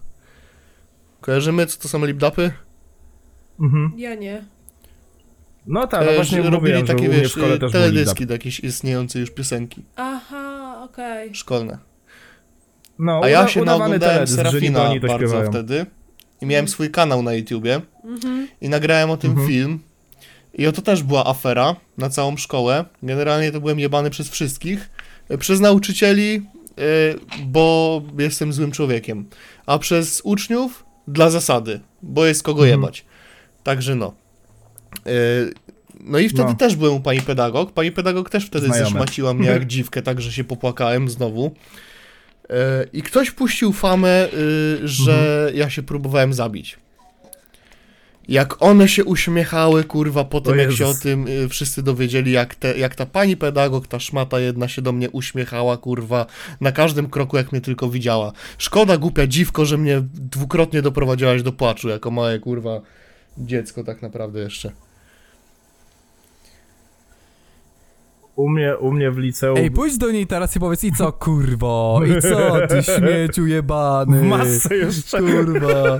Kojarzymy, 1.21 1.67
co 1.67 1.81
to 1.83 1.89
są 1.89 2.05
lipdapy? 2.07 2.51
Mhm. 3.61 3.93
Ja 3.97 4.15
nie. 4.15 4.45
No 5.67 5.87
tak, 5.87 6.05
no 6.07 6.11
E, 6.13 6.15
właśnie 6.15 6.43
że 6.43 6.51
robili 6.51 6.59
mówiłem, 6.75 6.87
że 6.87 6.95
takie, 6.95 7.09
w 7.09 7.13
wiesz, 7.13 7.31
szkole 7.33 7.55
e, 7.55 7.59
też 7.59 7.73
teledyski 7.73 8.27
do 8.27 8.33
jakiejś 8.33 8.61
istniejącej 8.61 9.21
już 9.21 9.31
piosenki 9.31 9.83
Aha, 9.97 10.81
okej. 10.85 11.35
szkolne. 11.35 11.79
No, 13.01 13.21
A 13.25 13.29
ja 13.29 13.49
się 13.49 13.63
naoglądałem 13.65 14.27
Serafina 14.27 14.79
to 14.79 15.01
bardzo 15.01 15.19
śpiewają. 15.19 15.51
wtedy 15.51 15.87
i 16.41 16.47
miałem 16.47 16.69
swój 16.69 16.91
kanał 16.91 17.23
na 17.23 17.33
YouTubie 17.35 17.81
Mhm. 18.05 18.49
i 18.61 18.69
nagrałem 18.69 19.11
o 19.11 19.17
tym 19.17 19.31
Mhm. 19.31 19.49
film 19.49 19.79
i 20.55 20.67
oto 20.67 20.83
też 20.83 21.03
była 21.03 21.27
afera 21.27 21.77
na 21.99 22.11
całą 22.11 22.37
szkołę. 22.37 22.85
Generalnie 23.03 23.53
to 23.53 23.61
byłem 23.61 23.79
jebany 23.79 24.11
przez 24.11 24.29
wszystkich, 24.31 24.91
przez 25.39 25.61
nauczycieli, 25.61 26.43
e, 26.79 26.83
bo 27.47 28.03
jestem 28.19 28.53
złym 28.53 28.71
człowiekiem, 28.73 29.25
a 29.67 29.79
przez 29.79 30.21
uczniów 30.25 30.85
dla 31.09 31.31
zasady, 31.31 31.81
bo 32.03 32.27
jest 32.27 32.43
kogo 32.43 32.63
Mhm. 32.63 32.81
jebać. 32.81 33.05
Także 33.63 33.95
no. 33.95 34.13
E, 35.07 35.11
No 36.05 36.19
i 36.19 36.29
wtedy 36.29 36.45
No. 36.49 36.55
też 36.55 36.77
byłem 36.77 36.95
u 36.95 37.01
pani 37.01 37.21
pedagog. 37.21 37.73
Pani 37.73 37.93
pedagog 37.93 38.31
też 38.31 38.47
wtedy 38.47 38.67
Znajome. 38.67 38.85
zeszmaciła 38.91 39.35
mnie 39.35 39.49
jak 39.49 39.67
dziwkę, 39.75 40.03
tak 40.03 40.21
że 40.21 40.33
się 40.33 40.45
popłakałem 40.45 41.09
znowu. 41.09 41.55
E, 42.51 42.85
I 42.93 43.03
ktoś 43.03 43.31
puścił 43.31 43.73
famę, 43.73 44.29
y, 44.35 44.89
że 44.89 45.13
Mhm. 45.13 45.57
ja 45.57 45.71
się 45.71 45.83
próbowałem 45.83 46.35
zabić. 46.35 46.79
Jak 48.29 48.63
one 48.63 48.89
się 48.89 49.05
uśmiechały, 49.05 49.85
kurwa, 49.85 50.25
po 50.25 50.41
tym 50.41 50.59
jak 50.59 50.73
się 50.73 50.87
o 50.87 50.95
tym 50.95 51.29
y, 51.29 51.49
wszyscy 51.49 51.83
dowiedzieli, 51.83 52.33
jak, 52.33 52.55
te, 52.55 52.79
jak 52.79 52.95
ta 52.95 53.07
pani 53.07 53.37
pedagog, 53.37 53.87
ta 53.87 54.01
szmata 54.01 54.41
jedna 54.41 54.69
się 54.69 54.83
do 54.83 54.93
mnie 54.93 55.11
uśmiechała, 55.11 55.77
kurwa, 55.77 56.27
na 56.61 56.73
każdym 56.73 57.11
kroku, 57.11 57.37
jak 57.37 57.53
mnie 57.53 57.61
tylko 57.61 57.89
widziała. 57.89 58.33
Szkoda, 58.59 58.97
głupia 58.97 59.27
dziwko, 59.27 59.65
że 59.65 59.79
mnie 59.79 60.03
dwukrotnie 60.15 60.83
doprowadziłaś 60.83 61.43
do 61.43 61.53
płaczu, 61.53 61.89
jako 61.89 62.11
małe, 62.11 62.39
kurwa, 62.39 62.81
dziecko 63.39 63.85
tak 63.85 64.03
naprawdę 64.03 64.41
jeszcze. 64.41 64.73
U 68.41 68.49
mnie, 68.49 68.77
u 68.77 68.93
mnie 68.93 69.11
w 69.11 69.19
liceum 69.19 69.57
Ej, 69.59 69.71
pójdź 69.71 69.99
do 69.99 70.11
niej 70.11 70.27
teraz 70.27 70.57
i 70.57 70.61
powiedz, 70.61 70.85
i 70.85 70.93
co, 70.93 71.13
kurwo? 71.13 72.01
I 72.19 72.23
co, 72.23 72.67
ty 72.69 72.83
śmieciu 72.99 73.47
jebany? 73.47 74.21
w 74.21 74.23
masce 74.23 74.77
jeszcze 74.77 75.19
Kurwa. 75.19 75.99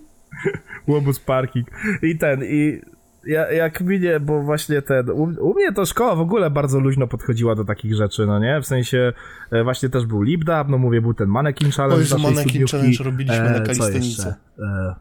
łobuz 0.88 1.20
parking. 1.20 1.66
I 2.02 2.18
ten, 2.18 2.40
i 2.44 2.80
ja, 3.26 3.52
jak 3.52 3.80
minie, 3.80 4.20
bo 4.20 4.42
właśnie 4.42 4.82
ten, 4.82 5.10
u, 5.10 5.22
u 5.22 5.54
mnie 5.54 5.72
to 5.72 5.86
szkoła 5.86 6.14
w 6.14 6.20
ogóle 6.20 6.50
bardzo 6.50 6.80
luźno 6.80 7.06
podchodziła 7.06 7.54
do 7.54 7.64
takich 7.64 7.94
rzeczy, 7.94 8.26
no 8.26 8.38
nie? 8.38 8.60
W 8.60 8.66
sensie 8.66 9.12
e, 9.50 9.64
właśnie 9.64 9.88
też 9.88 10.06
był 10.06 10.22
lip 10.22 10.44
dub, 10.44 10.68
no 10.68 10.78
mówię, 10.78 11.00
był 11.00 11.14
ten 11.14 11.28
mannequin 11.28 11.70
challenge 11.70 12.14
Oj, 12.14 12.22
mannequin 12.22 12.44
studniówki. 12.48 12.76
challenge 12.76 13.04
robiliśmy 13.04 13.44
na 13.44 13.54
co 13.58 13.62
kalistenice. 13.62 13.98
jeszcze? 13.98 14.34
E, 14.58 14.94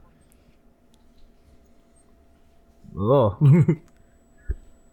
o. 2.98 3.38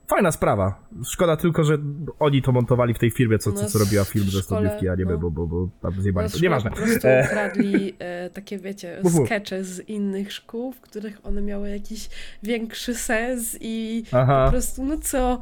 Fajna 0.09 0.33
sprawa. 0.33 0.89
Szkoda 1.05 1.37
tylko, 1.37 1.65
że 1.65 1.79
oni 2.19 2.43
to 2.43 2.53
montowali 2.53 2.95
w 2.95 2.99
tej 2.99 3.11
firmie, 3.11 3.39
co, 3.39 3.53
co, 3.53 3.67
co 3.67 3.79
No, 3.79 3.85
robiła 3.85 4.05
film 4.05 4.25
ze 4.25 4.43
studniówki, 4.43 4.89
a 4.89 4.95
nie 4.95 5.05
no. 5.05 5.19
bo, 5.19 5.31
bo, 5.31 5.47
bo 5.47 5.69
tam 5.83 6.03
zjebali. 6.03 6.29
Szkole 6.29 6.43
Nieważne. 6.43 6.71
Po 6.71 6.77
prostu 6.77 7.09
E, 7.09 7.29
kradli 7.31 7.95
e, 7.99 8.31
takie, 8.31 8.59
wiecie, 8.59 9.03
skecze 9.25 9.65
z 9.65 9.89
innych 9.89 10.33
szkół, 10.33 10.73
w 10.73 10.81
których 10.81 11.27
one 11.27 11.43
miały 11.43 11.71
jakiś 11.71 12.09
większy 12.43 12.95
sens 12.95 13.57
i 13.61 14.05
Aha. 14.13 14.45
po 14.45 14.51
prostu, 14.51 14.85
no 14.85 14.99
co, 14.99 15.41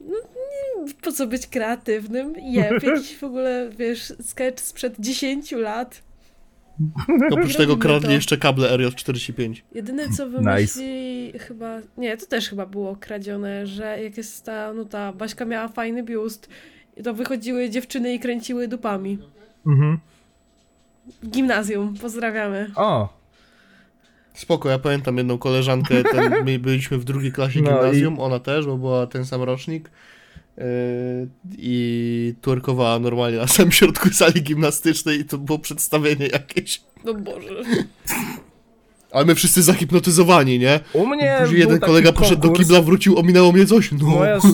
no 0.00 0.16
nie, 0.16 0.94
po 1.02 1.12
co 1.12 1.26
być 1.26 1.46
kreatywnym? 1.46 2.34
Jeb, 2.42 2.82
jakiś 2.82 3.18
w 3.18 3.24
ogóle, 3.24 3.70
wiesz, 3.78 4.12
sketch 4.22 4.60
sprzed 4.62 4.94
10 4.98 5.52
lat. 5.52 6.07
Oprócz 7.32 7.56
tego 7.56 7.76
to. 7.76 8.10
jeszcze 8.10 8.36
kable 8.36 8.76
RJ45. 8.78 9.62
Jedyne 9.74 10.08
co 10.08 10.28
wymyślili 10.30 11.38
chyba, 11.38 11.78
nie, 11.96 12.16
to 12.16 12.26
też 12.26 12.48
chyba 12.48 12.66
było 12.66 12.96
kradzione, 12.96 13.66
że 13.66 14.02
jak 14.02 14.16
jest 14.16 14.44
ta, 14.44 14.72
no 14.72 14.84
ta 14.84 15.12
Baśka 15.12 15.44
miała 15.44 15.68
fajny 15.68 16.02
biust, 16.02 16.48
i 16.96 17.02
to 17.02 17.14
wychodziły 17.14 17.70
dziewczyny 17.70 18.14
i 18.14 18.20
kręciły 18.20 18.68
dupami. 18.68 19.18
Mhm. 19.66 19.98
Gimnazjum, 21.24 21.94
pozdrawiamy. 21.94 22.70
O, 22.76 23.18
Spoko, 24.34 24.68
ja 24.68 24.78
pamiętam 24.78 25.16
jedną 25.16 25.38
koleżankę, 25.38 26.02
ten, 26.04 26.44
my 26.44 26.58
byliśmy 26.58 26.98
w 26.98 27.04
drugiej 27.04 27.32
klasie 27.32 27.62
No 27.62 27.70
gimnazjum, 27.70 28.20
ona 28.20 28.38
też, 28.38 28.66
bo 28.66 28.76
była 28.76 29.06
ten 29.06 29.26
sam 29.26 29.42
rocznik 29.42 29.90
i 31.58 32.34
twerkowała 32.40 32.98
normalnie 32.98 33.38
na 33.38 33.46
samym 33.46 33.72
środku 33.72 34.08
sali 34.08 34.42
gimnastycznej 34.42 35.20
i 35.20 35.24
to 35.24 35.38
było 35.38 35.58
przedstawienie 35.58 36.26
jakieś. 36.26 36.80
No 37.04 37.14
Boże. 37.14 37.48
Ale 39.12 39.24
my 39.24 39.34
wszyscy 39.34 39.62
zahipnotyzowani, 39.62 40.58
nie? 40.58 40.80
u 40.92 41.06
mnie 41.06 41.38
Później 41.40 41.60
jeden 41.60 41.80
kolega 41.80 42.12
poszedł 42.12 42.40
do 42.40 42.48
konkurs. 42.48 42.66
kibla, 42.66 42.82
wrócił, 42.82 43.18
ominęło 43.18 43.52
mnie 43.52 43.66
coś, 43.66 43.92
no. 43.92 43.98
Moja, 44.08 44.38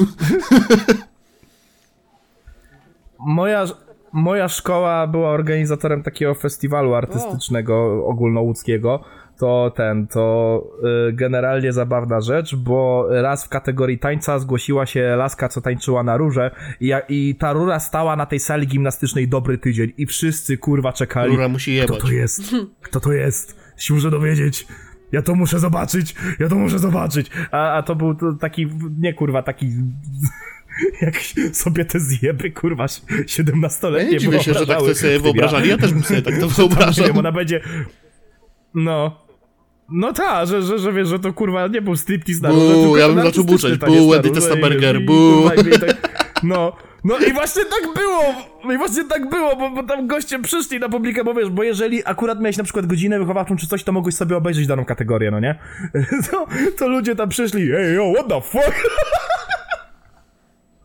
moja, 3.18 3.64
moja 4.12 4.48
szkoła 4.48 5.06
była 5.06 5.30
organizatorem 5.30 6.02
takiego 6.02 6.34
festiwalu 6.34 6.94
artystycznego 6.94 8.06
ogólnołódzkiego. 8.06 9.04
To 9.38 9.72
ten, 9.76 10.06
to 10.06 10.62
y, 11.08 11.12
generalnie 11.12 11.72
zabawna 11.72 12.20
rzecz, 12.20 12.56
bo 12.56 13.06
raz 13.10 13.44
w 13.44 13.48
kategorii 13.48 13.98
tańca 13.98 14.38
zgłosiła 14.38 14.86
się 14.86 15.16
laska, 15.16 15.48
co 15.48 15.60
tańczyła 15.60 16.02
na 16.02 16.16
rurze 16.16 16.50
i, 16.80 16.86
ja, 16.86 17.00
i 17.00 17.34
ta 17.34 17.52
rura 17.52 17.80
stała 17.80 18.16
na 18.16 18.26
tej 18.26 18.40
sali 18.40 18.66
gimnastycznej 18.66 19.28
dobry 19.28 19.58
tydzień 19.58 19.92
i 19.98 20.06
wszyscy 20.06 20.58
kurwa 20.58 20.92
czekali. 20.92 21.30
Rura 21.30 21.48
musi 21.48 21.80
Kto 21.84 21.94
jebać. 21.94 22.08
to 22.08 22.12
jest? 22.14 22.42
Kto 22.82 23.00
to 23.00 23.12
jest? 23.12 23.56
Się 23.76 23.94
muszę 23.94 24.10
dowiedzieć. 24.10 24.66
Ja 25.12 25.22
to 25.22 25.34
muszę 25.34 25.58
zobaczyć. 25.58 26.14
Ja 26.38 26.48
to 26.48 26.54
muszę 26.54 26.78
zobaczyć. 26.78 27.30
A, 27.50 27.72
a 27.72 27.82
to 27.82 27.94
był 27.94 28.36
taki, 28.36 28.68
nie 28.98 29.14
kurwa, 29.14 29.42
taki 29.42 29.68
jak 31.02 31.14
sobie 31.52 31.84
te 31.84 32.00
zjeby, 32.00 32.50
kurwa, 32.50 32.86
Ja 33.10 33.16
17-letnie 33.16 34.10
nie 34.12 34.18
dziwię 34.18 34.40
się, 34.40 34.54
że 34.54 34.66
tak 34.66 34.78
to 34.78 34.94
sobie 34.94 35.20
wyobrażali, 35.20 35.68
ja 35.68 35.78
też 35.78 35.92
bym 35.92 36.02
sobie 36.02 36.22
tak 36.22 36.34
to 36.38 36.46
Nie 36.46 36.52
wyobrażał. 36.52 37.18
ona 37.18 37.32
będzie... 37.32 37.60
No... 38.74 39.23
No 39.88 40.12
ta, 40.12 40.46
że, 40.46 40.62
że, 40.62 40.78
że 40.78 40.92
wiesz, 40.92 41.08
że 41.08 41.18
to 41.18 41.32
kurwa 41.32 41.66
nie 41.66 41.82
był 41.82 41.96
striptease 41.96 42.40
na 42.42 42.48
róże, 42.48 42.74
tylko 42.74 42.96
ja 42.96 43.08
bym 43.08 43.22
zaczął 43.24 43.44
buczeć. 43.44 43.78
Buu, 43.78 44.14
Eddie 44.14 44.30
Testaberger, 44.30 45.00
buu. 45.00 45.50
tak, 45.50 45.96
No, 46.42 46.72
no 47.04 47.18
i 47.18 47.32
właśnie 47.32 47.62
tak 47.64 47.94
było! 47.94 48.22
I 48.74 48.78
właśnie 48.78 49.04
tak 49.04 49.28
było, 49.28 49.56
bo, 49.56 49.70
bo 49.70 49.82
tam 49.82 50.06
goście 50.06 50.38
przyszli 50.42 50.80
na 50.80 50.88
publikę, 50.88 51.24
bo 51.24 51.34
wiesz, 51.34 51.50
bo 51.50 51.62
jeżeli 51.62 52.02
akurat 52.04 52.40
miałeś 52.40 52.56
na 52.56 52.64
przykład 52.64 52.86
godzinę 52.86 53.18
wychowawczą 53.18 53.56
czy 53.56 53.66
coś, 53.66 53.84
to 53.84 53.92
mogłeś 53.92 54.14
sobie 54.14 54.36
obejrzeć 54.36 54.66
daną 54.66 54.84
kategorię, 54.84 55.30
no 55.30 55.40
nie? 55.40 55.54
To, 56.30 56.46
to 56.78 56.88
ludzie 56.88 57.16
tam 57.16 57.28
przyszli, 57.28 57.72
ej 57.72 57.94
yo, 57.94 58.12
what 58.14 58.28
the 58.28 58.40
fuck? 58.40 58.74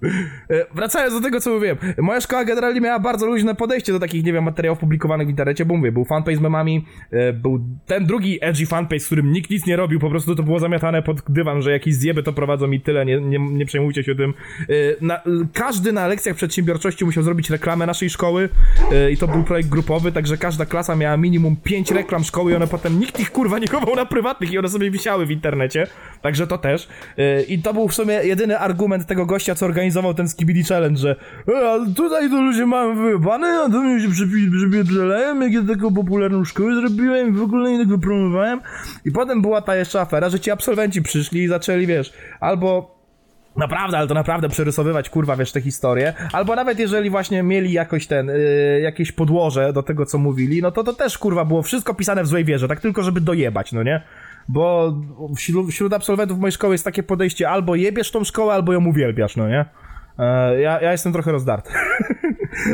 E, 0.04 0.66
Wracając 0.76 1.14
do 1.14 1.22
tego, 1.22 1.40
co 1.40 1.50
mówiłem. 1.54 1.78
Moja 1.98 2.22
szkoła 2.22 2.46
generalnie 2.46 2.82
miała 2.82 3.00
bardzo 3.00 3.26
luźne 3.26 3.56
podejście 3.56 3.94
do 3.94 4.00
takich, 4.00 4.26
nie 4.26 4.34
wiem, 4.34 4.44
materiałów 4.44 4.80
publikowanych 4.80 5.28
w 5.28 5.30
internecie, 5.30 5.66
bo 5.66 5.78
mówię, 5.78 5.92
był 5.92 6.06
fanpage 6.06 6.38
z 6.38 6.40
memami, 6.40 6.86
e, 7.12 7.34
był 7.34 7.60
ten 7.86 8.06
drugi 8.06 8.38
edgy 8.42 8.66
fanpage, 8.66 9.00
z 9.00 9.06
którym 9.06 9.32
nikt 9.32 9.50
nic 9.50 9.66
nie 9.66 9.76
robił, 9.76 10.00
po 10.00 10.10
prostu 10.10 10.36
to 10.36 10.44
było 10.44 10.60
zamiatane 10.60 11.02
pod 11.02 11.22
dywan, 11.30 11.62
że 11.62 11.72
jakieś 11.72 11.96
zjeby 11.96 12.24
to 12.24 12.34
prowadzą 12.34 12.72
i 12.72 12.82
tyle, 12.82 13.06
nie, 13.06 13.22
nie, 13.22 13.40
nie 13.40 13.66
przejmujcie 13.66 14.04
się 14.04 14.16
tym. 14.16 14.34
E, 14.60 14.66
Na, 15.02 15.22
każdy 15.54 15.92
na 15.94 16.08
lekcjach 16.08 16.36
przedsiębiorczości 16.36 17.06
musiał 17.06 17.24
zrobić 17.24 17.50
reklamę 17.50 17.86
naszej 17.86 18.10
szkoły 18.10 18.50
i 19.12 19.18
to 19.18 19.28
był 19.28 19.44
projekt 19.44 19.70
grupowy, 19.70 20.12
także 20.12 20.38
każda 20.38 20.66
klasa 20.66 20.96
miała 20.96 21.18
minimum 21.18 21.56
5 21.64 21.92
reklam 21.92 22.24
szkoły 22.24 22.52
i 22.52 22.56
one 22.56 22.68
potem, 22.68 23.00
nikt 23.00 23.20
ich 23.20 23.32
kurwa 23.32 23.60
nie 23.60 23.68
chował 23.68 23.96
na 23.96 24.06
prywatnych 24.06 24.52
i 24.52 24.58
one 24.58 24.70
sobie 24.70 24.92
wisiały 24.92 25.26
w 25.26 25.32
internecie, 25.32 25.88
także 26.22 26.48
to 26.48 26.58
też. 26.58 26.88
I 27.48 27.62
to 27.62 27.74
był 27.74 27.88
w 27.88 27.94
sumie 27.94 28.14
jedyny 28.14 28.60
argument 28.60 29.06
tego 29.06 29.26
gościa, 29.26 29.56
co 29.56 29.66
organizował 29.66 29.89
ten 30.16 30.30
Skibidi 30.30 30.64
Challenge, 30.64 31.00
że 31.00 31.16
e, 31.48 31.70
a 31.70 31.96
tutaj 31.96 32.30
to 32.30 32.42
ludzie 32.42 32.66
mają 32.66 32.96
wyjebane, 32.96 33.48
a 33.48 33.70
to 33.70 33.84
mi 33.84 34.02
się 34.02 34.10
przypierdolałem, 34.52 35.42
jak 35.42 35.54
ja 35.54 35.76
taką 35.76 35.94
popularną 35.94 36.46
szkołę 36.46 36.76
zrobiłem 36.76 37.34
w 37.34 37.42
ogóle 37.42 37.72
innych 37.72 37.88
wypromowałem. 37.88 38.62
I 39.06 39.12
potem 39.12 39.42
była 39.42 39.62
ta 39.62 39.76
jeszcze 39.76 40.02
afera, 40.02 40.30
że 40.30 40.40
ci 40.40 40.52
absolwenci 40.52 41.02
przyszli 41.02 41.44
i 41.44 41.48
zaczęli, 41.48 41.88
wiesz, 41.88 42.14
albo 42.40 43.00
Naprawdę, 43.56 43.98
ale 43.98 44.08
to 44.08 44.14
naprawdę 44.14 44.50
przerysowywać, 44.50 45.10
kurwa, 45.10 45.36
wiesz, 45.36 45.52
te 45.52 45.62
historie. 45.62 46.14
Albo 46.34 46.56
nawet 46.56 46.80
jeżeli 46.80 47.10
właśnie 47.10 47.44
mieli 47.44 47.72
jakoś 47.72 48.08
ten, 48.08 48.30
y, 48.30 48.80
jakieś 48.84 49.12
podłoże 49.12 49.74
do 49.74 49.84
tego, 49.84 50.06
co 50.06 50.18
mówili, 50.18 50.62
no 50.62 50.72
to 50.72 50.84
to 50.84 50.94
też, 50.94 51.18
kurwa, 51.18 51.46
było 51.46 51.64
wszystko 51.64 51.94
pisane 51.94 52.24
w 52.24 52.28
złej 52.28 52.46
wierze, 52.46 52.68
tak 52.68 52.80
tylko, 52.80 53.04
żeby 53.04 53.22
dojebać, 53.22 53.72
no 53.72 53.84
nie? 53.84 54.02
Bo 54.52 54.94
wśród, 55.36 55.72
wśród 55.72 55.94
absolwentów 55.94 56.40
mojej 56.40 56.52
szkoły 56.52 56.74
jest 56.74 56.86
takie 56.86 57.04
podejście, 57.04 57.50
albo 57.50 57.76
jebiesz 57.76 58.12
tą 58.12 58.24
szkołę, 58.24 58.54
albo 58.54 58.74
ją 58.74 58.86
uwielbiasz, 58.86 59.36
no 59.36 59.48
nie? 59.50 59.66
E, 60.20 60.62
Ja, 60.62 60.82
ja 60.82 60.92
jestem 60.92 61.14
trochę 61.14 61.32
rozdarty. 61.32 61.72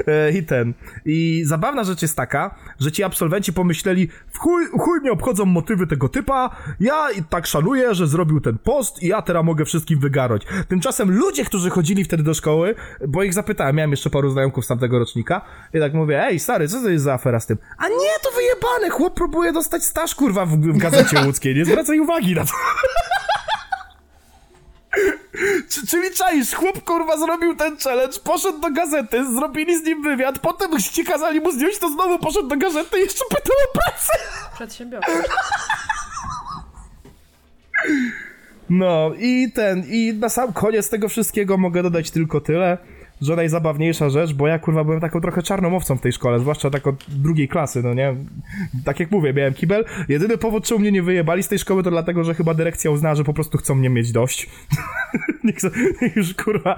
E, 0.07 0.31
I 0.31 0.43
ten. 0.43 0.73
I 1.05 1.43
zabawna 1.45 1.84
rzecz 1.84 2.01
jest 2.01 2.15
taka, 2.17 2.55
że 2.80 2.91
ci 2.91 3.03
absolwenci 3.03 3.53
pomyśleli, 3.53 4.09
w 4.34 4.38
chuj, 4.39 4.65
chuj 4.80 4.99
mnie 5.01 5.11
obchodzą 5.11 5.45
motywy 5.45 5.88
tego 5.88 6.09
typa, 6.09 6.49
ja 6.80 7.11
i 7.11 7.23
tak 7.23 7.47
szanuję, 7.47 7.95
że 7.95 8.07
zrobił 8.07 8.41
ten 8.41 8.57
post 8.57 9.03
i 9.03 9.07
ja 9.07 9.22
teraz 9.22 9.45
mogę 9.45 9.65
wszystkim 9.65 9.99
wygarnąć. 9.99 10.43
Tymczasem 10.67 11.11
ludzie, 11.11 11.45
którzy 11.45 11.69
chodzili 11.69 12.03
wtedy 12.03 12.23
do 12.23 12.34
szkoły, 12.34 12.76
bo 13.07 13.23
ich 13.23 13.34
zapytałem, 13.34 13.76
miałem 13.76 13.91
jeszcze 13.91 14.09
paru 14.09 14.30
znajomków 14.30 14.65
z 14.65 14.67
tamtego 14.67 14.99
rocznika, 14.99 15.41
i 15.73 15.80
tak 15.80 15.93
mówię, 15.93 16.23
ej 16.23 16.39
stary, 16.39 16.67
co 16.67 16.81
to 16.81 16.89
jest 16.89 17.03
za 17.03 17.13
afera 17.13 17.39
z 17.39 17.45
tym? 17.45 17.57
A 17.77 17.88
nie, 17.88 18.13
to 18.23 18.31
wyjebane, 18.35 18.89
chłop 18.89 19.15
próbuje 19.15 19.53
dostać 19.53 19.84
staż, 19.84 20.15
kurwa, 20.15 20.45
w, 20.45 20.57
w 20.57 20.77
gazecie 20.77 21.26
łódzkiej, 21.26 21.55
nie 21.55 21.65
zwracaj 21.65 21.99
uwagi 21.99 22.35
na 22.35 22.45
to. 22.45 22.51
Czy- 25.70 25.88
Czyli 25.88 26.12
czaisz, 26.14 26.53
chłop 26.53 26.84
kurwa 26.84 27.18
zrobił 27.18 27.56
ten 27.56 27.78
challenge, 27.78 28.20
poszedł 28.24 28.60
do 28.60 28.72
gazety, 28.72 29.26
zrobili 29.36 29.78
z 29.80 29.84
nim 29.84 30.02
wywiad, 30.03 30.40
potem 30.40 30.80
ci 30.80 31.03
kazali 31.03 31.40
mu 31.41 31.52
zdjąć, 31.52 31.78
to 31.78 31.90
znowu 31.90 32.20
poszedł 32.20 32.48
do 32.48 32.57
gazety 32.57 32.98
i 32.98 33.02
jeszcze 33.02 33.26
pytał 33.30 33.56
o 33.70 33.74
pracę. 33.80 34.14
Przedsiębiorca. 34.56 35.12
No 38.70 39.12
i 39.18 39.52
ten, 39.56 39.84
i 39.90 40.14
na 40.14 40.30
sam 40.30 40.53
koniec 40.53 40.90
tego 40.90 41.10
wszystkiego 41.10 41.57
mogę 41.57 41.84
dodać 41.84 42.12
tylko 42.12 42.41
tyle, 42.41 42.78
że 43.21 43.35
najzabawniejsza 43.35 44.09
rzecz, 44.09 44.33
bo 44.33 44.47
ja 44.47 44.59
kurwa 44.59 44.83
byłem 44.83 44.99
taką 44.99 45.21
trochę 45.21 45.43
czarną 45.43 45.75
owcą 45.75 45.97
w 45.97 46.01
tej 46.01 46.11
szkole, 46.11 46.39
zwłaszcza 46.39 46.69
tak 46.69 46.87
od 46.87 47.05
drugiej 47.07 47.47
klasy, 47.47 47.83
no 47.83 47.93
nie? 47.93 48.15
Tak 48.85 48.99
jak 48.99 49.11
mówię, 49.11 49.33
miałem 49.33 49.53
kibel. 49.53 49.85
Jedyny 50.09 50.37
powód, 50.37 50.65
czemu 50.65 50.79
mnie 50.79 50.91
nie 50.91 51.03
wyjebali 51.03 51.43
z 51.43 51.47
tej 51.47 51.59
szkoły, 51.59 51.83
to 51.83 51.91
dlatego, 51.91 52.23
że 52.23 52.33
chyba 52.33 52.53
dyrekcja 52.53 52.91
uznała, 52.91 53.15
że 53.15 53.23
po 53.23 53.33
prostu 53.33 53.57
chcą 53.57 53.75
mnie 53.75 53.89
mieć 53.89 54.11
dość. 54.11 54.49
Niech 55.43 55.57
Już 56.15 56.33
kurwa... 56.33 56.75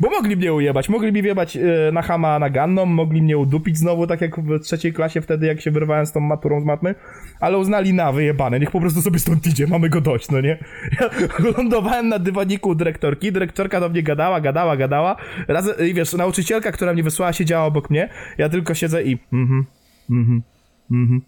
Bo 0.00 0.10
mogli 0.10 0.36
mnie 0.36 0.52
ujebać, 0.52 0.88
mogli 0.88 1.12
mi 1.12 1.22
wjebać 1.22 1.56
e, 1.56 1.60
na 1.92 2.02
hama 2.02 2.38
naganną, 2.38 2.86
mogli 2.86 3.22
mnie 3.22 3.38
udupić 3.38 3.78
znowu, 3.78 4.06
tak 4.06 4.20
jak 4.20 4.40
w 4.40 4.60
trzeciej 4.60 4.92
klasie 4.92 5.20
wtedy, 5.20 5.46
jak 5.46 5.60
się 5.60 5.70
wyrwałem 5.70 6.06
z 6.06 6.12
tą 6.12 6.20
maturą 6.20 6.60
z 6.60 6.64
matmy, 6.64 6.94
ale 7.40 7.58
uznali 7.58 7.94
na 7.94 8.12
wyjebane, 8.12 8.60
niech 8.60 8.70
po 8.70 8.80
prostu 8.80 9.02
sobie 9.02 9.18
stąd 9.18 9.46
idzie, 9.46 9.66
mamy 9.66 9.88
go 9.88 10.00
dość, 10.00 10.30
no 10.30 10.40
nie? 10.40 10.58
Ja 11.00 11.10
lądowałem 11.56 12.08
na 12.08 12.18
dywaniku 12.18 12.68
u 12.68 12.74
dyrektorki, 12.74 13.32
dyrektorka 13.32 13.80
do 13.80 13.88
mnie 13.88 14.02
gadała, 14.02 14.40
gadała, 14.40 14.76
gadała, 14.76 15.16
razem, 15.48 15.74
i 15.86 15.94
wiesz, 15.94 16.12
nauczycielka, 16.12 16.72
która 16.72 16.92
mnie 16.92 17.02
wysłała, 17.02 17.32
siedziała 17.32 17.64
obok 17.64 17.90
mnie, 17.90 18.08
ja 18.38 18.48
tylko 18.48 18.74
siedzę 18.74 19.02
i 19.02 19.18
mhm, 19.32 19.64
mhm, 20.10 20.42
mhm, 20.90 21.20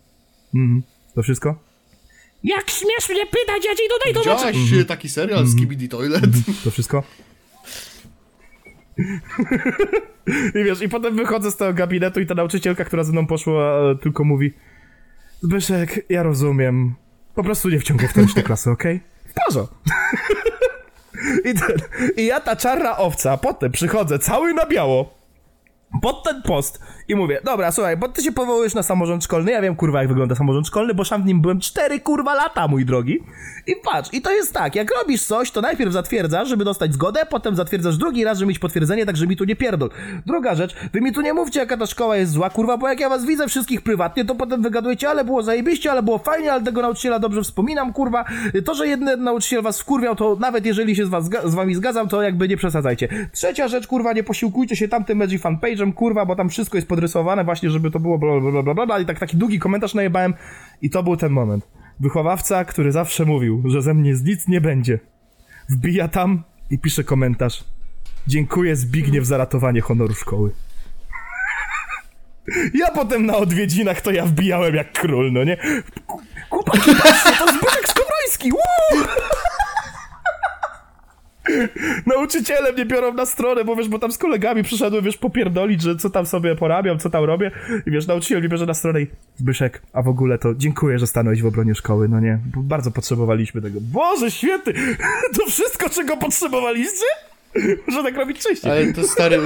mhm, 0.55 0.82
to 1.14 1.22
wszystko? 1.22 1.68
Jak 2.44 2.70
śmiesz 2.70 3.09
mnie 3.10 3.26
pytać, 3.26 3.64
ja 3.64 3.74
ci 3.74 3.82
tutaj 3.90 4.14
tłumaczę. 4.14 4.52
Widziałaś 4.52 4.82
e, 4.82 4.85
taki 4.85 5.09
serial 5.09 5.47
Skibidi 5.47 5.89
Toilet? 5.89 6.24
To 6.64 6.70
wszystko? 6.70 7.02
I 10.54 10.64
wiesz, 10.64 10.82
i 10.82 10.88
potem 10.88 11.16
wychodzę 11.16 11.50
z 11.50 11.56
tego 11.56 11.74
gabinetu 11.74 12.20
i 12.20 12.26
ta 12.26 12.34
nauczycielka, 12.34 12.84
która 12.84 13.04
ze 13.04 13.12
mną 13.12 13.26
poszła, 13.26 13.90
e, 13.90 13.96
tylko 13.96 14.24
mówi 14.24 14.52
Zbyszek, 15.42 16.04
ja 16.08 16.22
rozumiem. 16.22 16.94
Po 17.34 17.44
prostu 17.44 17.68
nie 17.68 17.78
wciągaj 17.78 18.08
w 18.08 18.12
to 18.12 18.20
do 18.36 18.42
klasy, 18.42 18.70
okej? 18.70 19.00
W 19.28 19.34
porządku. 19.46 19.74
I, 21.50 21.54
ten, 21.54 21.76
I 22.16 22.26
ja 22.26 22.40
ta 22.40 22.56
czarna 22.56 22.98
owca, 22.98 23.36
potem 23.36 23.72
przychodzę 23.72 24.18
cały 24.18 24.54
na 24.54 24.66
biało 24.66 25.18
pod 26.02 26.24
ten 26.24 26.42
post 26.42 26.80
i 27.09 27.16
mówię, 27.16 27.40
dobra, 27.44 27.72
słuchaj, 27.72 27.97
bo 27.97 28.09
ty 28.09 28.22
się 28.22 28.32
powołujesz 28.32 28.74
na 28.74 28.82
samorząd 28.82 29.24
szkolny, 29.24 29.52
ja 29.52 29.62
wiem, 29.62 29.76
kurwa, 29.76 29.98
jak 29.98 30.09
wygląda 30.09 30.35
samorząd 30.35 30.66
szkolny, 30.66 30.94
bo 30.94 31.05
sam 31.05 31.22
w 31.22 31.26
nim 31.26 31.40
byłem 31.40 31.60
cztery, 31.60 32.01
kurwa, 32.01 32.35
lata, 32.35 32.68
mój 32.68 32.85
drogi. 32.85 33.18
I 33.66 33.76
patrz, 33.85 34.10
i 34.12 34.22
to 34.22 34.32
jest 34.32 34.55
tak, 34.55 34.74
jak 34.74 34.89
robisz 35.01 35.22
coś, 35.22 35.51
to 35.51 35.60
najpierw 35.60 35.93
zatwierdzasz, 35.93 36.48
żeby 36.48 36.64
dostać 36.64 36.93
zgodę, 36.93 37.20
potem 37.30 37.56
zatwierdzasz 37.56 37.97
drugi 37.97 38.24
raz, 38.24 38.39
żeby 38.39 38.48
mieć 38.48 38.59
potwierdzenie, 38.59 39.06
tak, 39.06 39.16
że 39.16 39.26
mi 39.26 39.36
tu 39.36 39.44
nie 39.44 39.56
pierdol. 39.56 39.90
Druga 40.26 40.55
rzecz, 40.55 40.76
wy 40.93 41.01
mi 41.01 41.12
tu 41.12 41.20
nie 41.20 41.35
mówcie, 41.35 41.60
jaka 41.60 41.76
ta 41.76 41.86
szkoła 41.86 42.16
jest 42.16 42.32
zła, 42.32 42.51
kurwa, 42.51 42.76
bo 42.76 42.89
jak 42.89 43.01
ja 43.01 43.09
was 43.09 43.26
widzę 43.26 43.48
wszystkich 43.48 43.80
prywatnie, 43.80 44.24
to 44.24 44.35
potem 44.35 44.62
wygadujecie, 44.62 45.10
ale 45.10 45.24
było 45.24 45.43
zajebiście, 45.43 45.90
ale 45.90 46.02
było 46.02 46.18
fajnie, 46.18 46.52
ale 46.52 46.62
tego 46.62 46.82
nauczyciela 46.82 47.18
dobrze 47.18 47.43
wspominam, 47.43 47.93
kurwa. 47.93 48.24
To, 48.64 48.74
że 48.74 48.89
jeden 48.89 49.24
nauczyciel 49.24 49.62
was 49.62 49.80
wkurwiał, 49.80 50.16
to 50.16 50.36
nawet 50.40 50.66
jeżeli 50.66 50.97
się 50.97 51.06
z, 51.06 51.09
was, 51.09 51.24
z 51.44 51.55
wami 51.55 51.74
zgadzam, 51.74 52.09
to 52.09 52.22
jakby 52.22 52.48
nie 52.48 52.56
przesadzajcie. 52.56 53.09
Trzecia 53.32 53.68
rzecz, 53.68 53.86
kurwa, 53.86 54.12
nie 54.12 54.22
posiłkujcie 54.22 54.76
się 54.76 54.89
tamtym 54.89 55.18
Magic 55.18 55.43
fanpage'em, 55.43 55.94
kurwa, 55.94 56.26
bo 56.26 56.36
tam 56.36 56.48
wszystko 56.48 56.78
jest 56.78 56.89
podrysowane 56.98 57.44
właśnie, 57.44 57.70
żeby 57.70 57.90
to 57.90 58.00
było 58.00 58.18
bla 58.18 58.40
bla 58.62 58.74
bla 58.74 58.86
bla 58.86 58.98
i 58.98 59.06
tak 59.06 59.18
taki 59.18 59.36
długi 59.36 59.58
komentarz 59.58 59.94
najebałem 59.94 60.34
i 60.82 60.90
to 60.90 61.02
był 61.02 61.16
ten 61.16 61.32
moment. 61.32 61.68
Wychowawca, 62.00 62.64
który 62.64 62.92
zawsze 62.92 63.24
mówił, 63.24 63.62
że 63.66 63.82
ze 63.82 63.94
mnie 63.94 64.16
z 64.16 64.24
nic 64.24 64.48
nie 64.48 64.60
będzie. 64.60 64.98
Wbija 65.68 66.08
tam 66.08 66.42
i 66.70 66.78
pisze 66.78 67.04
komentarz. 67.04 67.64
Dziękuję 68.26 68.76
Zbigniew 68.76 69.24
za 69.24 69.36
ratowanie 69.36 69.80
honoru 69.80 70.14
szkoły. 70.14 70.50
Ja 72.74 72.90
potem 72.90 73.26
na 73.26 73.36
odwiedzinach 73.36 74.00
to 74.00 74.10
ja 74.10 74.26
wbijałem 74.26 74.74
jak 74.74 74.92
król, 74.92 75.32
no 75.32 75.44
nie? 75.44 75.56
Chłopaki, 76.50 76.90
patrzcie, 77.02 77.38
to 77.38 77.52
Zbyszek 77.52 77.88
Skowroński! 77.88 78.52
Woo! 78.52 79.47
Nauczyciele 82.06 82.72
mnie 82.72 82.86
biorą 82.86 83.14
na 83.14 83.26
stronę, 83.26 83.64
bo 83.64 83.76
wiesz, 83.76 83.88
bo 83.88 83.98
tam 83.98 84.12
z 84.12 84.18
kolegami 84.18 84.62
przyszedłem, 84.62 85.04
wiesz, 85.04 85.16
popierdolić, 85.16 85.82
że 85.82 85.96
co 85.96 86.10
tam 86.10 86.26
sobie 86.26 86.56
porabiam, 86.56 86.98
co 86.98 87.10
tam 87.10 87.24
robię. 87.24 87.50
I 87.86 87.90
wiesz, 87.90 88.06
nauczyciel 88.06 88.40
mnie 88.40 88.48
bierze 88.48 88.66
na 88.66 88.74
stronę 88.74 89.00
i 89.02 89.06
Zbyszek, 89.36 89.82
a 89.92 90.02
w 90.02 90.08
ogóle 90.08 90.38
to 90.38 90.54
dziękuję, 90.54 90.98
że 90.98 91.06
stanąłeś 91.06 91.42
w 91.42 91.46
obronie 91.46 91.74
szkoły, 91.74 92.08
no 92.08 92.20
nie? 92.20 92.38
Bo 92.54 92.60
Bardzo 92.62 92.90
potrzebowaliśmy 92.90 93.62
tego. 93.62 93.78
Boże 93.82 94.30
święty! 94.30 94.72
To 95.38 95.46
wszystko, 95.50 95.90
czego 95.90 96.16
potrzebowaliście? 96.16 97.06
Że 97.88 98.02
tak 98.02 98.16
robić 98.16 98.38
częściej. 98.42 98.70
Ale 98.72 98.92
to 98.92 99.02
stary, 99.08 99.38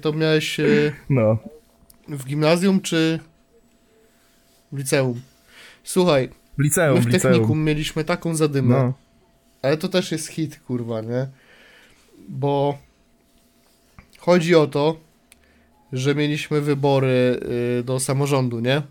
to 0.00 0.12
miałeś 0.12 0.60
e, 0.60 0.64
No. 1.10 1.38
w 2.08 2.24
gimnazjum 2.24 2.80
czy 2.80 3.18
w 4.72 4.78
liceum? 4.78 5.20
Słuchaj, 5.84 6.28
W 6.58 6.62
liceum, 6.62 6.94
my 6.94 7.00
w 7.00 7.04
w 7.04 7.06
liceum. 7.08 7.32
technikum 7.32 7.64
mieliśmy 7.64 8.04
taką 8.04 8.34
zadymę, 8.34 8.74
No. 8.74 8.92
Ale 9.62 9.76
to 9.76 9.88
też 9.88 10.12
jest 10.12 10.28
hit, 10.28 10.60
kurwa, 10.66 11.00
nie? 11.00 11.26
Bo 12.28 12.78
chodzi 14.18 14.54
o 14.54 14.66
to, 14.66 14.96
że 15.92 16.14
mieliśmy 16.14 16.60
wybory 16.60 17.40
y, 17.80 17.82
do 17.84 18.00
samorządu, 18.00 18.60
nie? 18.60 18.82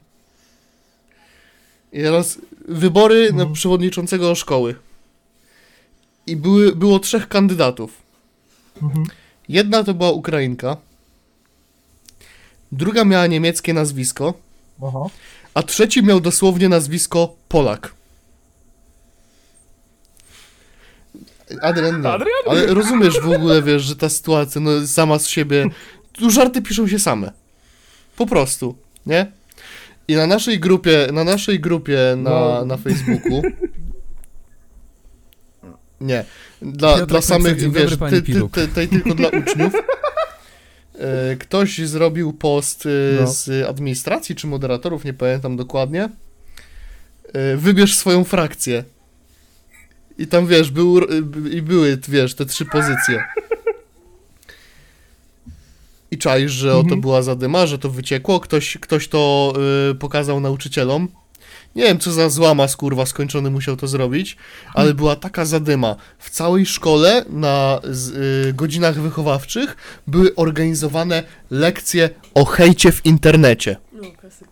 I 1.93 2.01
teraz 2.01 2.39
wybory 2.67 3.33
na 3.33 3.45
przewodniczącego 3.45 4.35
szkoły. 4.35 4.75
I 6.27 6.35
były, 6.35 6.75
było 6.75 6.99
trzech 6.99 7.27
kandydatów. 7.27 8.01
Jedna 9.49 9.83
to 9.83 9.93
była 9.93 10.11
Ukrainka, 10.11 10.77
druga 12.71 13.05
miała 13.05 13.27
niemieckie 13.27 13.73
nazwisko, 13.73 14.33
Aha. 14.83 15.05
a 15.53 15.63
trzeci 15.63 16.03
miał 16.03 16.19
dosłownie 16.19 16.69
nazwisko 16.69 17.35
Polak. 17.49 17.93
Adrian, 21.61 22.01
nie. 22.01 22.09
Adrian? 22.09 22.31
Ale 22.49 22.65
rozumiesz 22.73 23.19
w 23.19 23.29
ogóle, 23.31 23.61
wiesz, 23.63 23.81
że 23.83 23.95
ta 23.95 24.09
sytuacja, 24.09 24.61
no 24.61 24.87
sama 24.87 25.19
z 25.19 25.27
siebie, 25.27 25.65
tu 26.13 26.29
żarty 26.31 26.61
piszą 26.61 26.87
się 26.87 26.99
same. 26.99 27.31
Po 28.17 28.25
prostu, 28.27 28.75
nie? 29.05 29.31
I 30.07 30.15
na 30.15 30.27
naszej 30.27 30.59
grupie, 30.59 31.07
na 31.13 31.23
naszej 31.23 31.59
grupie 31.59 31.97
na, 32.17 32.29
No. 32.29 32.65
na 32.65 32.77
Facebooku 32.77 33.41
nie, 36.01 36.25
dla, 36.61 36.89
Piotrek 36.91 37.09
dla 37.09 37.21
samych, 37.21 37.51
napisał, 37.51 37.71
"Dzień 37.71 37.87
dobry, 37.89 38.11
wiesz, 38.11 38.11
ty, 38.11 38.21
ty, 38.21 38.33
Piluk". 38.33 38.53
ty, 38.55 38.67
ty, 38.67 38.87
tylko 38.87 39.13
dla 39.15 39.27
uczniów 39.29 39.73
e, 40.99 41.35
ktoś 41.35 41.77
zrobił 41.79 42.33
post 42.33 42.85
e, 42.85 42.89
No. 43.21 43.27
z 43.27 43.67
administracji 43.69 44.35
czy 44.35 44.47
moderatorów, 44.47 45.03
nie 45.05 45.13
pamiętam 45.13 45.57
dokładnie 45.57 46.09
e, 47.33 47.57
wybierz 47.57 47.95
swoją 47.95 48.23
frakcję 48.23 48.83
i 50.21 50.27
tam 50.27 50.47
wiesz, 50.47 50.71
był, 50.71 50.99
i 51.51 51.61
były, 51.61 51.97
wiesz, 52.09 52.35
te 52.35 52.45
trzy 52.45 52.65
pozycje. 52.65 53.23
I 56.11 56.17
czaisz, 56.17 56.51
że 56.51 56.75
oto 56.75 56.95
była 56.95 57.21
zadyma, 57.21 57.65
że 57.65 57.77
to 57.79 57.89
wyciekło, 57.89 58.39
ktoś, 58.39 58.77
ktoś 58.81 59.07
to 59.07 59.53
y, 59.91 59.95
pokazał 59.95 60.39
nauczycielom. 60.39 61.07
Nie 61.75 61.83
wiem, 61.83 61.99
co 61.99 62.11
za 62.11 62.29
złamas, 62.29 62.75
kurwa, 62.75 63.05
skończony 63.05 63.49
musiał 63.49 63.77
to 63.77 63.87
zrobić, 63.87 64.37
ale 64.73 64.93
była 64.93 65.15
taka 65.15 65.45
zadyma. 65.45 65.95
W 66.19 66.29
całej 66.29 66.65
szkole 66.65 67.25
na 67.29 67.79
z, 67.83 68.09
y, 68.49 68.53
godzinach 68.53 69.01
wychowawczych 69.01 69.77
były 70.07 70.35
organizowane 70.35 71.23
lekcje 71.49 72.09
o 72.33 72.45
hejcie 72.45 72.91
w 72.91 73.05
internecie. 73.05 73.77
No, 73.93 74.11
klasyka. 74.19 74.50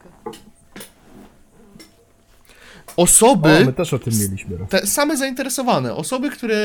Osoby... 2.99 3.57
O, 3.61 3.65
my 3.65 3.73
też 3.73 3.93
o 3.93 3.99
tym 3.99 4.13
mieliśmy. 4.19 4.57
te 4.69 4.87
same 4.87 5.17
zainteresowane, 5.17 5.95
osoby, 5.95 6.29
które 6.29 6.55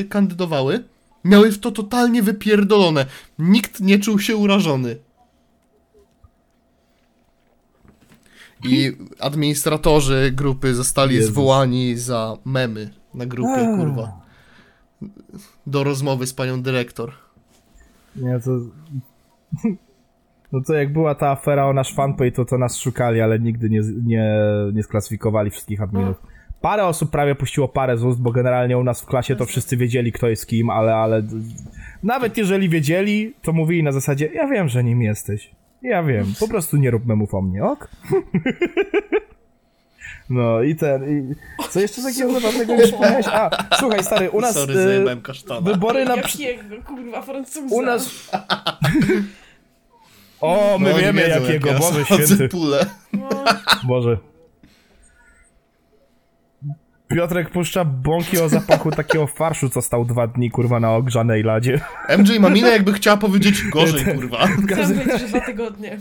y, 0.00 0.06
kandydowały, 0.08 0.84
miały 1.24 1.52
w 1.52 1.58
to 1.58 1.70
totalnie 1.70 2.22
wypierdolone. 2.22 3.06
Nikt 3.38 3.80
nie 3.80 3.98
czuł 3.98 4.18
się 4.18 4.36
urażony. 4.36 4.96
I 8.64 8.96
administratorzy 9.20 10.32
grupy 10.34 10.74
zostali 10.74 11.14
Jezus. 11.14 11.30
zwołani 11.30 11.96
za 11.96 12.36
memy 12.44 12.90
na 13.14 13.26
grupie, 13.26 13.68
A. 13.74 13.76
kurwa. 13.76 14.20
Do 15.66 15.84
rozmowy 15.84 16.26
z 16.26 16.32
panią 16.32 16.62
dyrektor. 16.62 17.12
Nie, 18.16 18.40
to... 18.40 18.50
No 20.56 20.62
to 20.62 20.74
jak 20.74 20.92
była 20.92 21.14
ta 21.14 21.30
afera 21.30 21.66
o 21.66 21.72
nasz 21.72 21.94
fanpage, 21.94 22.32
to 22.32 22.44
to 22.44 22.58
nas 22.58 22.78
szukali, 22.78 23.20
ale 23.20 23.38
nigdy 23.38 23.70
nie, 23.70 23.80
nie, 24.04 24.34
nie 24.72 24.82
sklasyfikowali 24.82 25.50
wszystkich 25.50 25.82
adminów. 25.82 26.16
Parę 26.60 26.84
osób 26.86 27.10
prawie 27.10 27.34
puściło 27.34 27.68
parę 27.68 27.98
z 27.98 28.04
ust, 28.04 28.20
bo 28.20 28.30
generalnie 28.30 28.78
u 28.78 28.84
nas 28.84 29.02
w 29.02 29.06
klasie 29.06 29.36
to 29.36 29.46
wszyscy 29.46 29.76
wiedzieli, 29.76 30.12
kto 30.12 30.28
jest 30.28 30.46
kim, 30.46 30.70
ale, 30.70 30.94
ale 30.94 31.22
nawet 32.02 32.36
jeżeli 32.36 32.68
wiedzieli, 32.68 33.34
to 33.42 33.52
mówili 33.52 33.82
na 33.82 33.92
zasadzie, 33.92 34.26
ja 34.26 34.46
wiem, 34.48 34.68
że 34.68 34.84
nim 34.84 35.02
jesteś. 35.02 35.50
Ja 35.82 36.02
wiem, 36.02 36.26
po 36.40 36.48
prostu 36.48 36.76
nie 36.76 36.90
rób 36.90 37.06
memów 37.06 37.34
o 37.34 37.42
mnie, 37.42 37.64
ok? 37.64 37.88
No 40.30 40.62
i 40.62 40.76
ten, 40.76 41.04
i 41.18 41.34
co 41.70 41.80
jeszcze 41.80 42.02
takiego 42.02 42.32
zabawnego 42.32 42.76
mi 42.76 42.82
przypomniałeś? 42.82 43.26
A, 43.26 43.50
słuchaj 43.78 44.04
stary, 44.04 44.30
u 44.30 44.40
nas 44.40 44.54
Sorry, 44.54 45.04
kasztana. 45.22 45.60
wybory 45.60 46.04
na... 46.04 46.16
Jakiego, 46.16 46.82
kurwa, 46.86 47.22
Francuza? 47.22 47.76
U 47.76 47.82
nas... 47.82 48.10
O, 50.40 50.78
my 50.78 50.90
No, 50.92 50.98
wiemy 50.98 51.22
wiedzą, 51.22 51.40
jakiego, 51.42 51.68
jak 51.68 51.80
ja 51.80 51.86
Boże 51.90 52.04
święty. 52.04 52.48
pulę. 52.48 52.86
Boże. 53.84 54.18
Piotrek 57.08 57.50
puszcza 57.50 57.84
bąki 57.84 58.38
o 58.38 58.48
zapachu 58.48 58.90
takiego 58.90 59.26
farszu, 59.26 59.68
co 59.68 59.82
stał 59.82 60.04
dwa 60.04 60.26
dni, 60.26 60.50
kurwa, 60.50 60.80
na 60.80 60.94
ogrzanej 60.94 61.42
ladzie. 61.42 61.80
MJ 62.18 62.38
ma 62.40 62.50
minę, 62.50 62.68
jakby 62.68 62.92
chciała 62.92 63.16
powiedzieć 63.16 63.62
gorzej, 63.62 64.04
kurwa. 64.14 64.46
chciałam 64.46 64.92
powiedzieć, 64.94 65.20
że 65.20 65.28
dwa 65.28 65.40
tygodnie. 65.40 65.98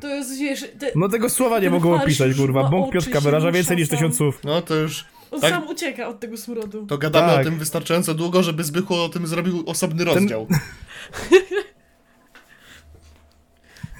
To 0.00 0.08
jest, 0.08 0.38
wiesz... 0.38 0.60
Te, 0.78 0.86
No 0.96 1.08
tego 1.08 1.28
słowa 1.30 1.58
nie 1.58 1.70
mogą 1.70 2.02
opisać, 2.02 2.36
kurwa. 2.36 2.68
Bąk 2.68 2.92
Piotrka 2.92 3.20
wyraża 3.20 3.52
więcej 3.52 3.76
niż 3.76 3.88
tysiąc 3.88 4.16
słów. 4.16 4.40
No 4.44 4.62
to 4.62 4.74
już... 4.74 5.04
on 5.30 5.40
tak. 5.40 5.50
sam 5.50 5.68
ucieka 5.68 6.08
od 6.08 6.20
tego 6.20 6.36
smrodu. 6.36 6.86
To 6.86 6.98
gadamy 6.98 7.28
Tak. 7.32 7.40
o 7.40 7.44
tym 7.44 7.58
wystarczająco 7.58 8.14
długo, 8.14 8.42
żeby 8.42 8.64
Zbychu 8.64 8.94
o 8.94 9.08
tym 9.08 9.26
zrobił 9.26 9.62
osobny 9.66 10.04
rozdział. 10.04 10.46
Ten, 10.46 10.58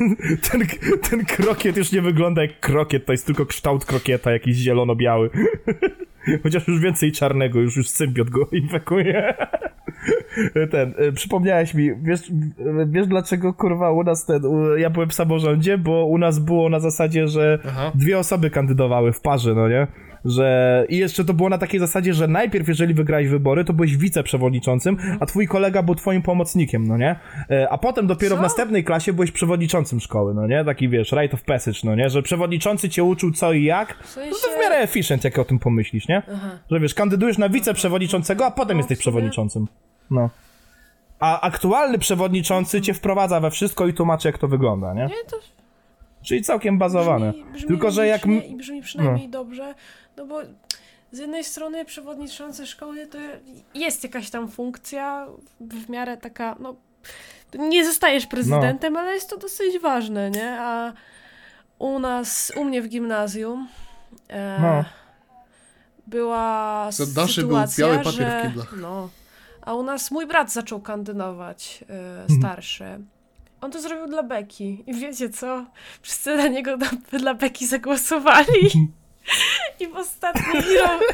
ten 1.11 1.25
krokiet 1.25 1.77
już 1.77 1.93
nie 1.93 2.03
wygląda 2.03 2.43
jak 2.43 2.61
krokiet, 2.61 3.07
to 3.07 3.13
jest 3.13 3.27
tylko 3.27 3.47
kształt 3.47 3.85
krokieta, 3.85 4.31
jakiś 4.33 4.57
zielono-biały. 4.57 5.31
Chociaż 6.43 6.69
już 6.69 6.81
więcej 6.81 7.13
czarnego, 7.13 7.61
już 7.61 7.77
już 7.77 7.89
symbiot 7.89 8.31
go 8.31 8.49
infekuje. 8.63 9.35
Ten, 10.71 10.95
y, 11.01 11.13
przypomniałeś 11.13 11.75
mi, 11.75 11.91
wiesz, 12.03 12.21
wiesz 12.87 13.07
dlaczego 13.07 13.55
kurwa 13.55 13.93
u 13.93 14.03
nas 14.05 14.27
ten, 14.27 14.45
u, 14.45 14.77
ja 14.77 14.91
byłem 14.91 15.09
w 15.09 15.15
samorządzie, 15.15 15.79
bo 15.79 16.07
u 16.07 16.19
nas 16.19 16.39
było 16.39 16.69
na 16.69 16.81
zasadzie, 16.81 17.29
że 17.29 17.59
Aha. 17.69 17.93
dwie 17.95 18.19
osoby 18.19 18.51
kandydowały 18.51 19.13
w 19.13 19.21
parze, 19.21 19.55
no 19.55 19.69
nie? 19.69 19.87
Że 20.25 20.87
i 20.89 20.97
jeszcze 20.97 21.25
to 21.25 21.35
było 21.35 21.49
na 21.49 21.59
takiej 21.59 21.81
zasadzie, 21.81 22.15
że 22.15 22.29
najpierw 22.29 22.69
jeżeli 22.69 22.95
wygrałeś 22.95 23.29
wybory, 23.29 23.65
to 23.65 23.73
byłeś 23.73 23.97
wiceprzewodniczącym, 23.97 24.97
a 25.21 25.27
twój 25.27 25.49
kolega 25.49 25.83
był 25.83 25.95
twoim 25.95 26.23
pomocnikiem, 26.23 26.87
no 26.89 26.97
nie? 26.97 27.17
E, 27.51 27.69
A 27.71 27.79
potem 27.79 28.07
dopiero 28.07 28.37
w 28.37 28.39
Co? 28.39 28.43
następnej 28.43 28.85
klasie 28.85 29.13
byłeś 29.13 29.33
przewodniczącym 29.33 30.01
szkoły, 30.01 30.35
no 30.35 30.47
nie? 30.47 30.65
Taki 30.65 30.89
wiesz, 30.89 31.13
right 31.13 31.35
of 31.35 31.45
passage, 31.45 31.79
no 31.85 31.95
nie? 31.95 32.11
Że 32.11 32.23
przewodniczący 32.23 32.89
cię 32.89 33.05
uczył 33.05 33.33
co 33.33 33.53
i 33.53 33.65
jak. 33.65 33.99
W 34.03 34.09
sensie... 34.09 34.31
No 34.31 34.37
to 34.37 34.59
w 34.59 34.63
miarę 34.63 34.77
efficient, 34.77 35.25
jak 35.25 35.39
o 35.39 35.45
tym 35.45 35.59
pomyślisz, 35.59 36.09
nie? 36.09 36.23
Aha. 36.35 36.51
Że 36.71 36.81
wiesz, 36.81 36.95
kandydujesz 36.95 37.39
na 37.39 37.49
wiceprzewodniczącego, 37.49 38.47
a 38.47 38.51
potem 38.51 38.77
No, 38.77 38.81
jesteś 38.81 38.99
w 38.99 39.01
przewodniczącym. 39.01 39.67
No. 40.11 40.31
A 41.21 41.41
aktualny 41.41 41.99
przewodniczący 41.99 42.81
cię 42.81 42.95
wprowadza 42.95 43.41
we 43.41 43.51
wszystko 43.51 43.87
i 43.87 43.95
tłumaczy, 43.95 44.29
jak 44.29 44.39
to 44.39 44.49
wygląda, 44.49 44.95
nie? 44.95 45.03
Nie, 45.03 45.25
to 45.31 45.37
Czyli 46.23 46.43
całkiem 46.43 46.79
bazowane. 46.79 47.33
Brzmi, 47.33 47.45
brzmi 47.53 47.69
Tylko, 47.69 47.91
że 47.91 48.07
jak... 48.07 48.27
I 48.27 48.57
brzmi 48.57 48.83
przynajmniej 48.83 49.29
dobrze, 49.29 49.75
no 50.19 50.27
bo 50.27 50.41
z 51.13 51.19
jednej 51.19 51.45
strony 51.45 51.85
przewodniczący 51.85 52.67
szkoły 52.67 53.07
to 53.07 53.19
jest 53.75 54.03
jakaś 54.05 54.31
tam 54.31 54.49
funkcja 54.49 55.27
w 55.61 55.89
miarę 55.89 56.17
taka, 56.17 56.57
no 56.61 56.77
nie 57.55 57.85
zostajesz 57.85 58.27
prezydentem, 58.27 58.97
ale 58.97 59.15
jest 59.15 59.31
to 59.31 59.37
dosyć 59.37 59.79
ważne, 59.79 60.31
nie? 60.31 60.61
A 60.61 60.93
u 61.79 61.99
nas, 61.99 62.53
u 62.57 62.65
mnie 62.65 62.83
w 62.83 62.89
gimnazjum 62.89 63.69
e, 64.29 64.59
No. 64.63 64.85
była 66.07 66.89
Za 66.93 67.07
Daszy 67.07 67.41
był 67.41 67.49
sytuacja, 67.51 67.87
biały 67.87 67.99
papier 67.99 68.13
w 68.13 68.17
że, 68.17 68.43
kiblach. 68.49 68.75
no, 68.81 69.09
a 69.63 69.75
u 69.75 69.83
nas 69.83 70.11
mój 70.11 70.27
brat 70.27 70.53
zaczął 70.53 70.81
kandydować, 70.81 71.85
e, 72.29 72.37
starszy. 72.39 72.85
On 73.61 73.71
to 73.71 73.81
zrobił 73.81 74.07
dla 74.07 74.23
Beki. 74.23 74.85
I 74.87 74.95
wiecie 74.95 75.31
co? 75.31 75.67
Wszyscy 76.03 76.37
na 76.37 76.49
niego 76.49 76.77
na, 76.77 76.87
dla 77.19 77.35
Beki 77.35 77.67
zagłosowali. 77.67 78.71
I 79.81 79.87
w 79.89 79.97
ostatnim 79.97 80.55
roku, 80.55 81.05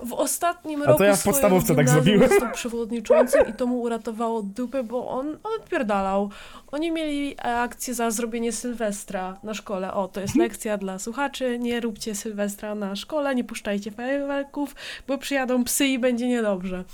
w 0.00 0.12
ostatnim 0.12 0.82
A 0.82 0.84
roku 0.84 0.98
to 0.98 1.04
ja 1.04 1.16
w 1.16 1.22
podstawówce 1.22 1.74
tak 1.74 1.88
zrobiłem. 1.88 2.28
został 2.28 2.52
przewodniczącym 2.52 3.48
i 3.48 3.52
to 3.52 3.66
mu 3.66 3.80
uratowało 3.80 4.42
dupę, 4.42 4.82
bo 4.82 5.08
on, 5.08 5.28
on 5.28 5.52
odpierdalał. 5.60 6.30
Oni 6.72 6.90
mieli 6.90 7.32
e, 7.38 7.60
akcję 7.60 7.94
za 7.94 8.10
zrobienie 8.10 8.52
Sylwestra 8.52 9.36
na 9.42 9.54
szkole. 9.54 9.92
O, 9.94 10.08
to 10.08 10.20
jest 10.20 10.36
lekcja 10.36 10.78
dla 10.78 10.98
słuchaczy. 10.98 11.58
Nie 11.58 11.80
róbcie 11.80 12.14
Sylwestra 12.14 12.74
na 12.74 12.96
szkole, 12.96 13.34
nie 13.34 13.44
puszczajcie 13.44 13.90
fajerwerków, 13.90 14.74
bo 15.06 15.18
przyjadą 15.18 15.64
psy 15.64 15.86
i 15.86 15.98
będzie 15.98 16.28
niedobrze. 16.28 16.84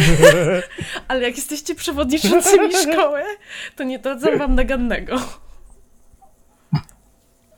Ale 1.08 1.22
jak 1.22 1.36
jesteście 1.36 1.74
przewodniczącymi 1.74 2.72
szkoły, 2.72 3.22
to 3.76 3.84
nie 3.84 3.98
dadzą 3.98 4.38
wam 4.38 4.54
nagannego. 4.54 5.16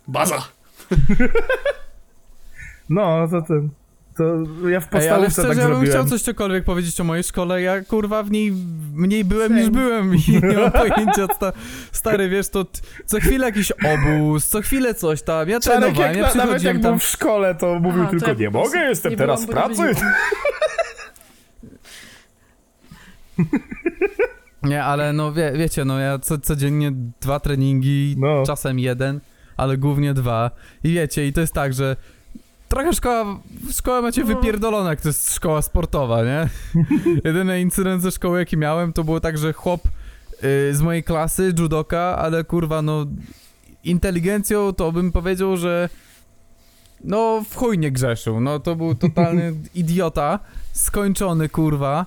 Baza! 0.09 0.43
No, 2.89 3.28
to 3.31 3.43
ten... 3.43 3.70
To 4.16 4.24
ja 4.69 4.81
w 4.81 4.94
Ej, 4.94 5.09
ale 5.09 5.27
podstawówce 5.27 5.31
szczerze, 5.32 5.48
tak 5.48 5.59
ja 5.59 5.69
bym 5.69 5.86
chciał 5.86 6.05
coś 6.05 6.23
cokolwiek 6.23 6.65
powiedzieć 6.65 7.01
o 7.01 7.05
mojej 7.05 7.24
szkole. 7.24 7.62
Ja 7.62 7.85
kurwa 7.85 8.23
w 8.23 8.31
niej 8.31 8.52
mniej 8.94 9.24
byłem 9.24 9.56
niż 9.56 9.70
byłem 9.70 10.15
i 10.15 10.19
nie 10.43 10.56
mam 10.56 10.73
pojęcia. 10.73 11.27
Sta, 11.35 11.52
stary, 11.93 12.28
wiesz, 12.28 12.48
to 12.48 12.66
co 13.06 13.20
chwilę 13.20 13.47
jakiś 13.47 13.73
obóz, 13.73 14.47
co 14.48 14.60
chwilę 14.60 14.94
coś 14.94 15.23
tam. 15.23 15.48
Ja 15.48 15.60
Czarek, 15.60 15.81
trenowałem, 15.81 16.16
jak 16.16 16.27
ja 16.27 16.35
na, 16.35 16.47
nawet 16.47 16.62
jak 16.62 16.81
tam. 16.82 17.01
w 17.01 17.05
szkole, 17.05 17.55
to 17.55 17.78
mówił 17.78 18.02
Aha, 18.02 18.05
to 18.05 18.10
tylko, 18.10 18.28
ja 18.28 18.35
nie 18.35 18.51
mogę, 18.51 18.78
jestem 18.78 19.10
nie 19.12 19.16
teraz 19.19 19.44
w 19.44 19.48
pracy. 19.48 19.82
Nie, 24.62 24.85
ale 24.85 25.12
no 25.12 25.32
wie, 25.32 25.52
wiecie, 25.56 25.85
no 25.85 25.98
ja 25.98 26.19
co, 26.19 26.39
codziennie 26.39 26.93
dwa 27.20 27.40
treningi, 27.40 28.15
No. 28.19 28.43
czasem 28.47 28.78
jeden, 28.78 29.20
ale 29.56 29.77
głównie 29.78 30.15
dwa. 30.15 30.51
I 30.85 30.93
wiecie, 30.93 31.27
i 31.27 31.32
to 31.32 31.40
jest 31.40 31.52
tak, 31.55 31.74
że 31.74 31.97
trochę 32.68 32.92
szkoła, 32.92 33.38
szkoła 33.72 34.02
macie 34.02 34.20
No. 34.20 34.26
wypierdolone, 34.26 34.90
jak 34.90 35.00
to 35.00 35.08
jest 35.08 35.34
szkoła 35.34 35.62
sportowa, 35.62 36.24
nie? 36.24 36.48
Jedyny 37.24 37.60
incydent 37.60 38.02
ze 38.02 38.10
szkoły, 38.10 38.38
jaki 38.38 38.56
miałem, 38.56 38.92
to 38.92 39.04
było 39.04 39.20
tak, 39.20 39.38
że 39.38 39.52
chłop 39.52 39.80
y, 39.86 40.74
z 40.74 40.80
mojej 40.82 41.04
klasy, 41.04 41.54
judoka, 41.58 42.16
ale 42.18 42.44
kurwa, 42.44 42.82
no 42.82 43.06
inteligencją 43.84 44.72
to 44.72 44.92
bym 44.92 45.12
powiedział, 45.12 45.56
że 45.56 45.88
no 47.04 47.44
w 47.50 47.56
chuj 47.56 47.78
nie 47.78 47.92
grzeszył, 47.92 48.40
no 48.40 48.60
to 48.60 48.76
był 48.76 48.94
totalny 48.94 49.54
idiota, 49.74 50.38
skończony 50.72 51.48
kurwa, 51.48 52.06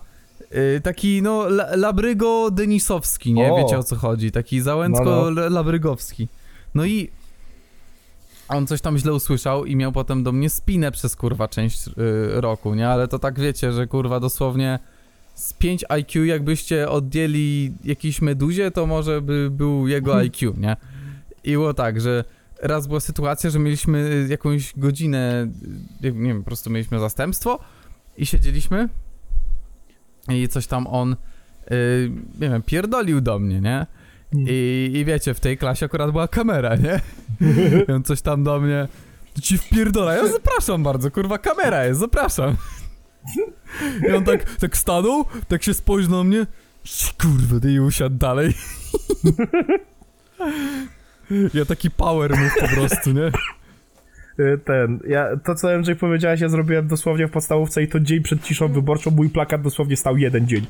y, 0.77 0.81
taki 0.83 1.21
no 1.21 1.45
la, 1.47 1.75
labrygo 1.75 2.51
denisowski, 2.51 3.33
nie? 3.33 3.53
O. 3.53 3.57
Wiecie 3.57 3.77
o 3.77 3.83
co 3.83 3.95
chodzi, 3.95 4.31
taki 4.31 4.57
No, 4.57 4.63
załęcko-labrygowski. 4.63 6.27
No 6.75 6.85
i 6.85 7.09
on 8.51 8.67
coś 8.67 8.81
tam 8.81 8.97
źle 8.97 9.13
usłyszał 9.13 9.65
i 9.65 9.75
miał 9.75 9.91
potem 9.91 10.23
do 10.23 10.31
mnie 10.31 10.49
spinę 10.49 10.91
przez 10.91 11.15
kurwa 11.15 11.47
część 11.47 11.87
y, 11.87 11.91
roku, 12.41 12.75
nie? 12.75 12.89
Ale 12.89 13.07
to 13.07 13.19
tak 13.19 13.39
wiecie, 13.39 13.71
że 13.71 13.87
kurwa 13.87 14.19
dosłownie 14.19 14.79
z 15.35 15.53
5 15.53 15.85
IQ 15.89 16.25
jakbyście 16.25 16.89
odjęli 16.89 17.73
jakiejś 17.83 18.21
meduzie, 18.21 18.71
to 18.71 18.85
może 18.85 19.21
by 19.21 19.49
był 19.51 19.87
jego 19.87 20.15
IQ, 20.15 20.53
nie? 20.57 20.77
I 21.43 21.51
było 21.51 21.73
tak, 21.73 22.01
że 22.01 22.23
raz 22.61 22.87
była 22.87 22.99
sytuacja, 22.99 23.49
że 23.49 23.59
mieliśmy 23.59 24.27
jakąś 24.29 24.73
godzinę, 24.77 25.47
y, 26.03 26.11
nie 26.11 26.27
wiem, 26.27 26.39
po 26.39 26.45
prostu 26.45 26.69
mieliśmy 26.69 26.99
zastępstwo 26.99 27.59
i 28.17 28.25
siedzieliśmy 28.25 28.89
i 30.29 30.47
coś 30.47 30.67
tam 30.67 30.87
on, 30.87 31.15
y, 31.71 32.11
nie 32.39 32.49
wiem, 32.49 32.61
pierdolił 32.61 33.21
do 33.21 33.39
mnie, 33.39 33.61
nie? 33.61 33.85
I, 34.33 34.91
I 34.93 35.05
wiecie, 35.05 35.33
w 35.33 35.39
tej 35.39 35.57
klasie 35.57 35.85
akurat 35.85 36.11
była 36.11 36.27
kamera, 36.27 36.75
nie? 36.75 36.99
I 37.87 37.91
on 37.91 38.03
coś 38.03 38.21
tam 38.21 38.43
do 38.43 38.59
mnie 38.59 38.87
ci 39.41 39.57
wpierdola. 39.57 40.13
Ja 40.13 40.27
zapraszam 40.27 40.83
bardzo, 40.83 41.11
kurwa, 41.11 41.37
kamera 41.37 41.85
jest, 41.85 41.99
zapraszam. 41.99 42.55
I 44.09 44.11
on 44.11 44.23
tak, 44.23 44.55
tak 44.55 44.77
stanął, 44.77 45.25
tak 45.47 45.63
się 45.63 45.73
spojrzał 45.73 46.11
na 46.11 46.23
mnie. 46.23 46.45
Kurwa, 47.21 47.59
ty 47.59 47.71
i 47.71 47.79
usiadł 47.79 48.15
dalej. 48.15 48.53
Ja 51.53 51.65
taki 51.65 51.91
power 51.91 52.31
move 52.37 52.53
po 52.59 52.67
prostu, 52.67 53.11
nie? 53.11 53.31
Y, 54.39 54.57
Ten, 54.65 54.99
ja, 55.07 55.27
to 55.43 55.55
co 55.55 55.77
MJ 55.77 55.91
powiedziałeś, 55.99 56.41
ja 56.41 56.49
zrobiłem 56.49 56.87
dosłownie 56.87 57.27
w 57.27 57.31
podstawówce 57.31 57.83
i 57.83 57.87
to 57.87 57.99
dzień 57.99 58.23
przed 58.23 58.43
ciszą 58.43 58.67
wyborczą 58.67 59.11
mój 59.11 59.29
plakat 59.29 59.61
dosłownie 59.61 59.97
stał 59.97 60.17
jeden 60.17 60.47
dzień. 60.47 60.65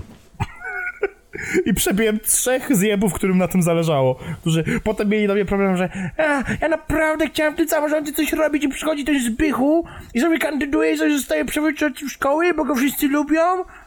I 1.65 1.73
przebiłem 1.73 2.19
trzech 2.19 2.75
zjebów, 2.75 3.13
którym 3.13 3.37
na 3.37 3.47
tym 3.47 3.61
zależało. 3.63 4.19
Którzy 4.41 4.63
potem 4.83 5.09
mieli 5.09 5.27
do 5.27 5.33
mnie 5.33 5.45
problem, 5.45 5.77
że 5.77 5.89
a, 6.17 6.43
ja 6.61 6.67
naprawdę 6.67 7.27
chciałem 7.27 7.53
w 7.53 7.57
tym 7.57 7.67
samorządzie 7.69 8.13
coś 8.13 8.33
robić 8.33 8.63
i 8.63 8.69
przychodzi 8.69 9.05
ten 9.05 9.19
Zbychu 9.19 9.85
i 10.13 10.21
sobie 10.21 10.37
kandyduje 10.39 10.93
i 10.93 10.97
sobie 10.97 11.17
zostaje 11.17 11.45
przewodniczącym 11.45 12.09
szkoły, 12.09 12.53
bo 12.53 12.65
go 12.65 12.75
wszyscy 12.75 13.07
lubią. 13.07 13.41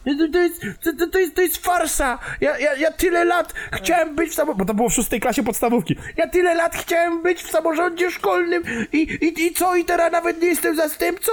To, 0.05 0.11
to, 0.19 0.33
to, 0.33 0.39
jest, 0.39 0.61
to, 0.99 1.07
to, 1.07 1.19
jest, 1.19 1.35
to 1.35 1.43
jest 1.43 1.65
farsa. 1.65 2.19
Ja, 2.41 2.59
ja, 2.59 2.75
ja 2.75 2.93
tyle 2.93 3.25
lat 3.25 3.55
chciałem 3.73 4.15
być 4.16 4.31
w 4.31 4.35
samorządzie, 4.35 4.59
bo 4.59 4.65
to 4.65 4.75
było 4.75 4.89
w 4.89 4.95
szóstej 4.95 5.21
klasie 5.21 5.43
podstawówki. 5.43 5.97
Ja 6.16 6.29
tyle 6.29 6.55
lat 6.55 6.77
chciałem 6.77 7.23
być 7.23 7.43
w 7.43 7.51
samorządzie 7.51 8.11
szkolnym 8.11 8.62
i, 8.93 8.99
i, 8.99 9.43
i 9.47 9.53
co, 9.53 9.77
i 9.77 9.85
teraz 9.85 10.12
nawet 10.12 10.43
nie 10.43 10.49
jestem 10.49 10.77
zastępcą? 10.77 11.33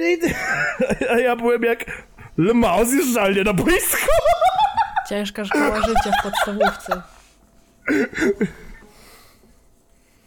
I- 0.00 0.18
A 1.14 1.18
ja 1.18 1.36
byłem 1.36 1.62
jak 1.62 1.84
Le 2.38 2.84
zjeżdżalnie 2.84 3.44
na 3.44 3.52
boisku. 3.52 3.96
Ciężka 5.08 5.44
szkoła 5.44 5.76
życia 5.76 6.10
w 6.20 6.22
podstawówce. 6.22 7.02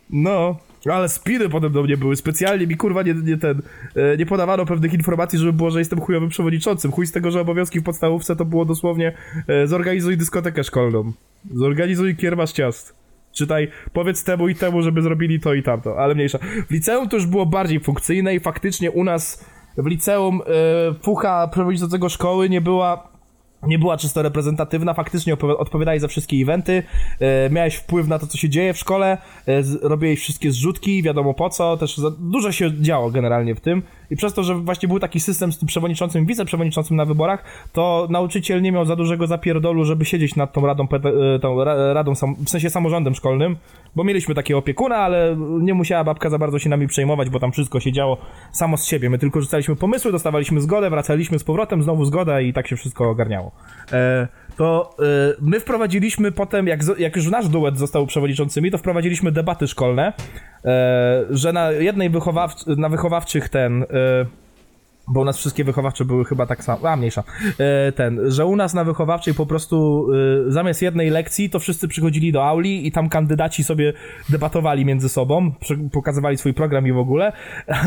No, 0.09 0.57
Ale 0.91 1.09
spiny 1.09 1.49
potem 1.49 1.71
do 1.71 1.83
mnie 1.83 1.97
były. 1.97 2.15
Specjalnie 2.15 2.67
mi 2.67 2.77
kurwa 2.77 3.03
nie, 3.03 3.13
nie 3.13 3.37
ten. 3.37 3.61
E, 3.95 4.17
nie 4.17 4.25
podawano 4.25 4.65
pewnych 4.65 4.93
informacji, 4.93 5.39
żeby 5.39 5.53
było, 5.53 5.71
że 5.71 5.79
jestem 5.79 6.01
chujowym 6.01 6.29
przewodniczącym. 6.29 6.91
Chuj 6.91 7.07
z 7.07 7.11
tego, 7.11 7.31
że 7.31 7.41
obowiązki 7.41 7.79
w 7.79 7.83
podstawówce 7.83 8.35
to 8.35 8.45
było 8.45 8.65
dosłownie 8.65 9.13
e, 9.47 9.67
zorganizuj 9.67 10.17
dyskotekę 10.17 10.63
szkolną. 10.63 11.11
Zorganizuj 11.53 12.15
kiermasz 12.15 12.51
ciast. 12.51 12.95
Czytaj, 13.31 13.71
powiedz 13.93 14.23
temu 14.23 14.47
i 14.47 14.55
temu, 14.55 14.81
żeby 14.81 15.01
zrobili 15.01 15.39
to 15.39 15.53
i 15.53 15.63
tamto, 15.63 15.99
ale 15.99 16.15
mniejsza. 16.15 16.39
W 16.69 16.71
liceum 16.71 17.09
to 17.09 17.15
już 17.15 17.25
było 17.25 17.45
bardziej 17.45 17.79
funkcyjne 17.79 18.35
i 18.35 18.39
faktycznie 18.39 18.91
u 18.91 19.03
nas 19.03 19.45
w 19.77 19.85
liceum 19.85 20.41
e, 20.41 20.93
fucha 21.03 21.47
przewodniczącego 21.47 22.09
szkoły 22.09 22.49
nie 22.49 22.61
była 22.61 23.18
nie 23.67 23.79
była 23.79 23.97
czysto 23.97 24.21
reprezentatywna, 24.21 24.93
faktycznie 24.93 25.33
odpowiadałeś 25.57 26.01
za 26.01 26.07
wszystkie 26.07 26.37
eventy, 26.37 26.83
e, 27.19 27.49
miałeś 27.49 27.75
wpływ 27.75 28.07
na 28.07 28.19
to, 28.19 28.27
co 28.27 28.37
się 28.37 28.49
dzieje 28.49 28.73
w 28.73 28.77
szkole, 28.77 29.17
e, 29.47 29.61
robiłeś 29.81 30.19
wszystkie 30.19 30.51
zrzutki, 30.51 31.03
wiadomo 31.03 31.33
po 31.33 31.49
co, 31.49 31.77
też 31.77 32.01
dużo 32.19 32.51
się 32.51 32.81
działo 32.81 33.11
generalnie 33.11 33.55
w 33.55 33.61
tym 33.61 33.81
i 34.11 34.15
przez 34.15 34.33
to, 34.33 34.43
że 34.43 34.55
właśnie 34.55 34.87
był 34.87 34.99
taki 34.99 35.19
system 35.19 35.51
z 35.51 35.57
tym 35.59 35.67
przewodniczącym, 35.67 36.25
wiceprzewodniczącym 36.25 36.97
na 36.97 37.05
wyborach, 37.05 37.43
to 37.73 38.07
nauczyciel 38.09 38.61
nie 38.61 38.71
miał 38.71 38.85
za 38.85 38.95
dużego 38.95 39.27
zapierdolu, 39.27 39.85
żeby 39.85 40.05
siedzieć 40.05 40.35
nad 40.35 40.53
tą 40.53 40.65
radą, 40.65 40.87
e, 41.35 41.39
tą 41.39 41.63
ra, 41.63 41.93
radą 41.93 42.13
w 42.45 42.49
sensie 42.49 42.69
samorządem 42.69 43.15
szkolnym, 43.15 43.57
bo 43.95 44.03
mieliśmy 44.03 44.35
takiego 44.35 44.59
opiekuna, 44.59 44.95
ale 44.95 45.35
nie 45.61 45.73
musiała 45.73 46.03
babka 46.03 46.29
za 46.29 46.37
bardzo 46.37 46.59
się 46.59 46.69
nami 46.69 46.87
przejmować, 46.87 47.29
bo 47.29 47.39
tam 47.39 47.51
wszystko 47.51 47.79
się 47.79 47.91
działo 47.91 48.17
samo 48.51 48.77
z 48.77 48.85
siebie. 48.85 49.09
My 49.09 49.17
tylko 49.17 49.41
rzucaliśmy 49.41 49.75
pomysły, 49.75 50.11
dostawaliśmy 50.11 50.61
zgodę, 50.61 50.89
wracaliśmy 50.89 51.39
z 51.39 51.43
powrotem, 51.43 51.83
znowu 51.83 52.05
zgoda 52.05 52.41
i 52.41 52.53
tak 52.53 52.67
się 52.67 52.75
wszystko 52.75 53.09
ogarniało. 53.09 53.51
E, 53.91 54.27
to 54.57 54.95
e, 54.99 55.03
my 55.41 55.59
wprowadziliśmy 55.59 56.31
potem, 56.31 56.67
jak, 56.67 56.79
jak 56.97 57.15
już 57.15 57.31
nasz 57.31 57.47
duet 57.47 57.77
został 57.77 58.07
przewodniczącymi, 58.07 58.71
to 58.71 58.77
wprowadziliśmy 58.77 59.31
debaty 59.31 59.67
szkolne, 59.67 60.13
że 61.29 61.53
na 61.53 61.71
jednej 61.71 62.11
wychowawc- 62.11 62.77
na 62.77 62.89
wychowawczych 62.89 63.49
ten... 63.49 63.85
E, 63.99 64.39
bo 65.09 65.21
u 65.21 65.25
nas 65.25 65.37
wszystkie 65.37 65.63
wychowawcze 65.63 66.05
były 66.05 66.25
chyba 66.25 66.45
tak 66.45 66.63
samo, 66.63 66.89
a 66.89 66.95
mniejsza, 66.95 67.23
e, 67.57 67.91
ten, 67.91 68.19
że 68.31 68.45
u 68.45 68.55
nas 68.55 68.73
na 68.73 68.83
wychowawczej 68.83 69.33
po 69.33 69.45
prostu 69.45 70.07
e, 70.47 70.51
zamiast 70.51 70.81
jednej 70.81 71.09
lekcji 71.09 71.49
to 71.49 71.59
wszyscy 71.59 71.87
przychodzili 71.87 72.31
do 72.31 72.45
auli 72.45 72.87
i 72.87 72.91
tam 72.91 73.09
kandydaci 73.09 73.63
sobie 73.63 73.93
debatowali 74.29 74.85
między 74.85 75.09
sobą, 75.09 75.51
pokazywali 75.91 76.37
swój 76.37 76.53
program 76.53 76.87
i 76.87 76.91
w 76.91 76.97
ogóle, 76.97 77.31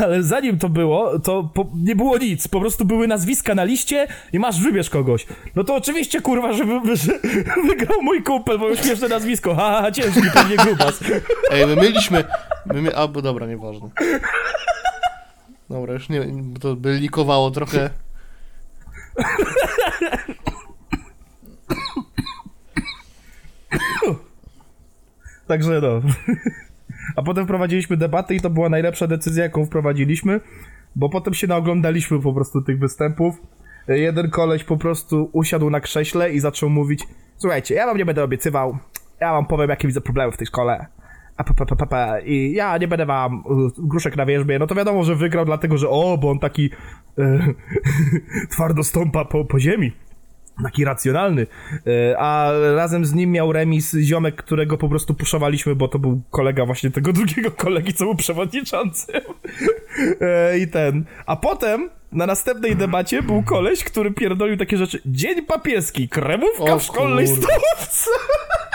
ale 0.03 0.23
zanim 0.23 0.59
to 0.59 0.69
było, 0.69 1.19
to 1.19 1.49
po, 1.53 1.65
nie 1.75 1.95
było 1.95 2.17
nic, 2.17 2.47
po 2.47 2.59
prostu 2.59 2.85
były 2.85 3.07
nazwiska 3.07 3.55
na 3.55 3.63
liście 3.63 4.07
i 4.33 4.39
masz 4.39 4.61
wybierz 4.61 4.89
kogoś. 4.89 5.27
No 5.55 5.63
to 5.63 5.75
oczywiście 5.75 6.21
kurwa, 6.21 6.53
że, 6.53 6.65
wy, 6.65 6.95
że 6.95 7.19
wygrał 7.67 8.01
mój 8.01 8.23
kumpel, 8.23 8.59
bo 8.59 8.69
już 8.69 8.79
śmieszne 8.79 9.07
nazwisko, 9.07 9.55
ha, 9.55 9.81
ha, 9.81 9.91
ciężki, 9.91 10.21
pewnie 10.33 10.55
grubas. 10.55 11.03
Ej, 11.51 11.67
my 11.67 11.75
mieliśmy... 11.75 12.23
My 12.65 12.81
mie... 12.81 12.95
A, 12.95 13.07
bo 13.07 13.21
dobra, 13.21 13.47
nieważne. 13.47 13.89
Dobra, 15.73 15.93
już 15.93 16.09
nie... 16.09 16.21
bo 16.21 16.59
to 16.59 16.75
by 16.75 16.93
likowało 16.93 17.51
trochę. 17.51 17.89
Także 25.47 25.81
no. 25.81 26.01
A 27.15 27.23
potem 27.23 27.45
wprowadziliśmy 27.45 27.97
debatę 27.97 28.35
i 28.35 28.41
to 28.41 28.49
była 28.49 28.69
najlepsza 28.69 29.07
decyzja, 29.07 29.43
jaką 29.43 29.65
wprowadziliśmy, 29.65 30.39
bo 30.95 31.09
potem 31.09 31.33
się 31.33 31.47
naoglądaliśmy 31.47 32.21
po 32.21 32.33
prostu 32.33 32.61
tych 32.61 32.79
występów. 32.79 33.35
Jeden 33.87 34.29
koleś 34.29 34.63
po 34.63 34.77
prostu 34.77 35.29
usiadł 35.31 35.69
na 35.69 35.79
krześle 35.79 36.31
i 36.31 36.39
zaczął 36.39 36.69
mówić 36.69 37.07
Słuchajcie, 37.37 37.75
ja 37.75 37.85
wam 37.85 37.97
nie 37.97 38.05
będę 38.05 38.23
obiecywał, 38.23 38.77
ja 39.21 39.31
wam 39.31 39.45
powiem, 39.45 39.69
jakie 39.69 39.87
widzę 39.87 40.01
problemy 40.01 40.31
w 40.31 40.37
tej 40.37 40.47
szkole. 40.47 40.85
A 41.37 41.43
pa, 41.43 41.53
pa, 41.53 41.65
pa, 41.65 41.75
pa, 41.75 41.85
pa. 41.85 42.19
I 42.19 42.51
ja 42.53 42.77
nie 42.77 42.87
będę 42.87 43.05
wam 43.05 43.43
y, 43.77 43.81
gruszek 43.87 44.15
na 44.17 44.25
wierzbie. 44.25 44.59
No 44.59 44.67
to 44.67 44.75
wiadomo, 44.75 45.03
że 45.03 45.15
wygrał 45.15 45.45
dlatego, 45.45 45.77
że 45.77 45.89
o, 45.89 46.17
bo 46.17 46.31
on 46.31 46.39
taki 46.39 46.69
e, 47.19 47.39
twardo 48.51 48.83
stąpa 48.83 49.25
po, 49.25 49.45
po 49.45 49.59
ziemi 49.59 49.91
taki 50.63 50.85
racjonalny. 50.85 51.47
E, 52.11 52.17
A 52.19 52.51
razem 52.75 53.05
z 53.05 53.13
nim 53.13 53.31
miał 53.31 53.51
remis 53.53 53.95
ziomek, 54.01 54.35
którego 54.35 54.77
po 54.77 54.89
prostu 54.89 55.13
puszowaliśmy, 55.13 55.75
bo 55.75 55.87
to 55.87 55.99
był 55.99 56.21
kolega 56.29 56.65
właśnie 56.65 56.91
tego 56.91 57.13
drugiego 57.19 57.51
kolegi, 57.51 57.93
co 57.93 58.05
był 58.05 58.15
przewodniczącym. 58.15 59.21
E, 60.21 60.57
I 60.59 60.67
ten. 60.67 61.05
A 61.25 61.35
potem 61.35 61.89
na 62.11 62.25
następnej 62.25 62.75
debacie 62.75 63.21
był 63.23 63.43
koleś, 63.43 63.83
który 63.83 64.11
pierdolił 64.11 64.57
takie 64.57 64.77
rzeczy. 64.77 65.01
Dzień 65.05 65.45
papieski, 65.45 66.09
kremówka 66.09 66.73
O 66.73 66.79
w 66.79 66.83
szkolnej 66.83 67.25
kurde. 67.27 67.41
stolówce. 67.41 68.09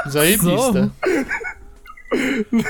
Zajebiste. 0.07 0.89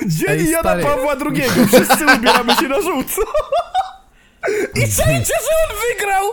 Dzień 0.07 0.29
Ej, 0.29 0.51
Jana 0.51 0.61
stary. 0.61 0.83
Pawła 0.83 1.17
II. 1.31 1.43
Wszyscy 1.67 2.05
ubieramy 2.19 2.55
się 2.55 2.69
na 2.69 2.81
żółto. 2.81 3.13
I 4.75 4.81
czajcie, 4.81 5.35
że 5.35 5.55
on 5.65 5.77
wygrał! 5.89 6.25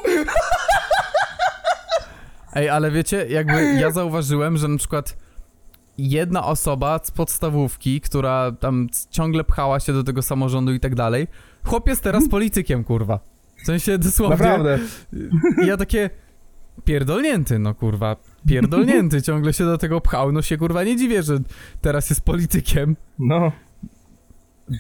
Ej, 2.53 2.69
ale 2.69 2.91
wiecie, 2.91 3.26
jakby 3.30 3.73
ja 3.73 3.91
zauważyłem, 3.91 4.57
że 4.57 4.68
na 4.68 4.77
przykład 4.77 5.18
jedna 5.98 6.45
osoba 6.45 6.99
z 7.03 7.11
podstawówki, 7.11 8.02
która 8.02 8.52
tam 8.52 8.88
ciągle 9.11 9.44
pchała 9.44 9.80
się 9.80 9.94
do 9.94 10.03
tego 10.03 10.22
samorządu 10.22 10.73
i 10.73 10.80
tak 10.80 10.95
dalej, 10.95 11.27
chłop 11.65 11.88
jest 11.88 12.03
teraz 12.03 12.30
politykiem, 12.30 12.84
kurwa. 12.84 13.19
W 13.64 13.65
sensie 13.65 13.98
dosłownie. 13.98 14.38
Naprawdę. 14.38 14.80
I 15.64 15.68
ja 15.68 15.77
takie 15.77 16.10
pierdolnięty, 16.86 17.60
no 17.60 17.76
kurwa, 17.76 18.15
pierdolnięty, 18.47 19.22
ciągle 19.22 19.53
się 19.53 19.65
do 19.65 19.77
tego 19.77 20.01
pchał, 20.01 20.31
no 20.31 20.41
się 20.41 20.57
kurwa 20.57 20.84
nie 20.84 20.95
dziwię, 20.95 21.23
że 21.23 21.39
teraz 21.81 22.09
jest 22.09 22.26
politykiem. 22.26 22.95
No. 23.19 23.51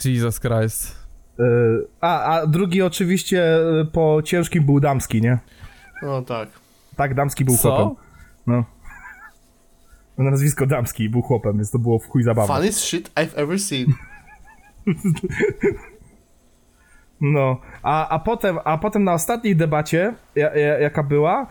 Jesus 0.05 0.39
Christ. 0.39 1.05
E, 1.39 1.43
A, 2.01 2.23
a 2.23 2.47
drugi 2.47 2.81
oczywiście 2.81 3.57
e, 3.81 3.85
po 3.85 4.21
ciężkim 4.23 4.65
był 4.65 4.79
damski, 4.79 5.21
nie? 5.21 5.39
No 6.01 6.21
tak. 6.21 6.49
Tak, 6.95 7.13
damski 7.13 7.45
był 7.45 7.57
Co? 7.57 7.75
chłopem. 7.75 7.95
No. 8.47 8.63
Na 10.17 10.31
nazwisko 10.31 10.65
damski 10.65 11.09
był 11.09 11.21
chłopem, 11.21 11.55
więc 11.55 11.71
to 11.71 11.79
było 11.79 11.99
w 11.99 12.05
chuj 12.07 12.23
zabawne. 12.23 12.55
Funniest 12.55 12.79
shit 12.79 13.11
I've 13.15 13.33
ever 13.35 13.59
seen. 13.59 13.85
No, 17.21 17.61
a, 17.83 18.09
a, 18.09 18.19
potem, 18.19 18.59
a 18.63 18.77
potem 18.77 19.03
na 19.03 19.13
ostatniej 19.13 19.55
debacie, 19.55 20.15
ja, 20.35 20.55
ja, 20.55 20.79
jaka 20.79 21.03
była, 21.03 21.47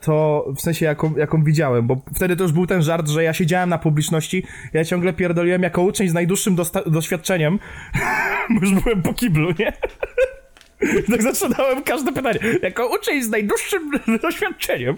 to 0.00 0.46
w 0.56 0.60
sensie 0.60 0.86
jaką, 0.86 1.16
jaką 1.16 1.44
widziałem, 1.44 1.86
bo 1.86 2.02
wtedy 2.14 2.36
to 2.36 2.42
już 2.42 2.52
był 2.52 2.66
ten 2.66 2.82
żart, 2.82 3.08
że 3.08 3.24
ja 3.24 3.32
siedziałem 3.32 3.68
na 3.68 3.78
publiczności, 3.78 4.44
ja 4.72 4.84
ciągle 4.84 5.12
pierdoliłem 5.12 5.62
jako 5.62 5.82
uczeń 5.82 6.08
z 6.08 6.14
najdłuższym 6.14 6.56
doświadczeniem, 6.86 7.58
bo 8.54 8.60
już 8.60 8.82
byłem 8.82 9.02
po 9.02 9.14
kiblu, 9.14 9.48
nie? 9.58 9.72
Tak 11.10 11.22
zaczynałem 11.22 11.82
każde 11.82 12.12
pytanie. 12.12 12.38
Jako 12.62 12.88
uczeń 12.94 13.22
z 13.22 13.30
najdłuższym 13.30 13.90
doświadczeniem. 14.22 14.96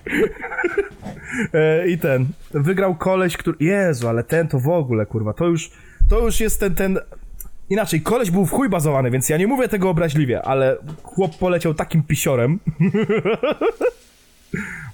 E, 1.55 1.89
I 1.89 1.99
ten. 1.99 2.27
Wygrał 2.51 2.95
koleś, 2.95 3.37
który. 3.37 3.57
Jezu, 3.61 4.09
ale 4.09 4.25
ten 4.25 4.49
to 4.49 4.59
w 4.59 4.69
ogóle, 4.69 5.07
kurwa. 5.07 5.33
To 5.33 5.47
już. 5.47 5.71
To 6.09 6.21
już 6.21 6.41
jest 6.41 6.61
ten. 6.61 6.75
ten... 6.75 6.99
Inaczej, 7.71 8.01
koleś 8.01 8.31
był 8.31 8.47
w 8.47 8.51
chuj 8.51 8.69
bazowany, 8.69 9.11
więc 9.11 9.29
ja 9.29 9.37
nie 9.37 9.47
mówię 9.47 9.69
tego 9.69 9.91
obraźliwie, 9.91 10.43
ale 10.43 10.77
chłop 11.03 11.39
poleciał 11.39 11.75
takim 11.75 12.03
pisiorem. 12.03 12.59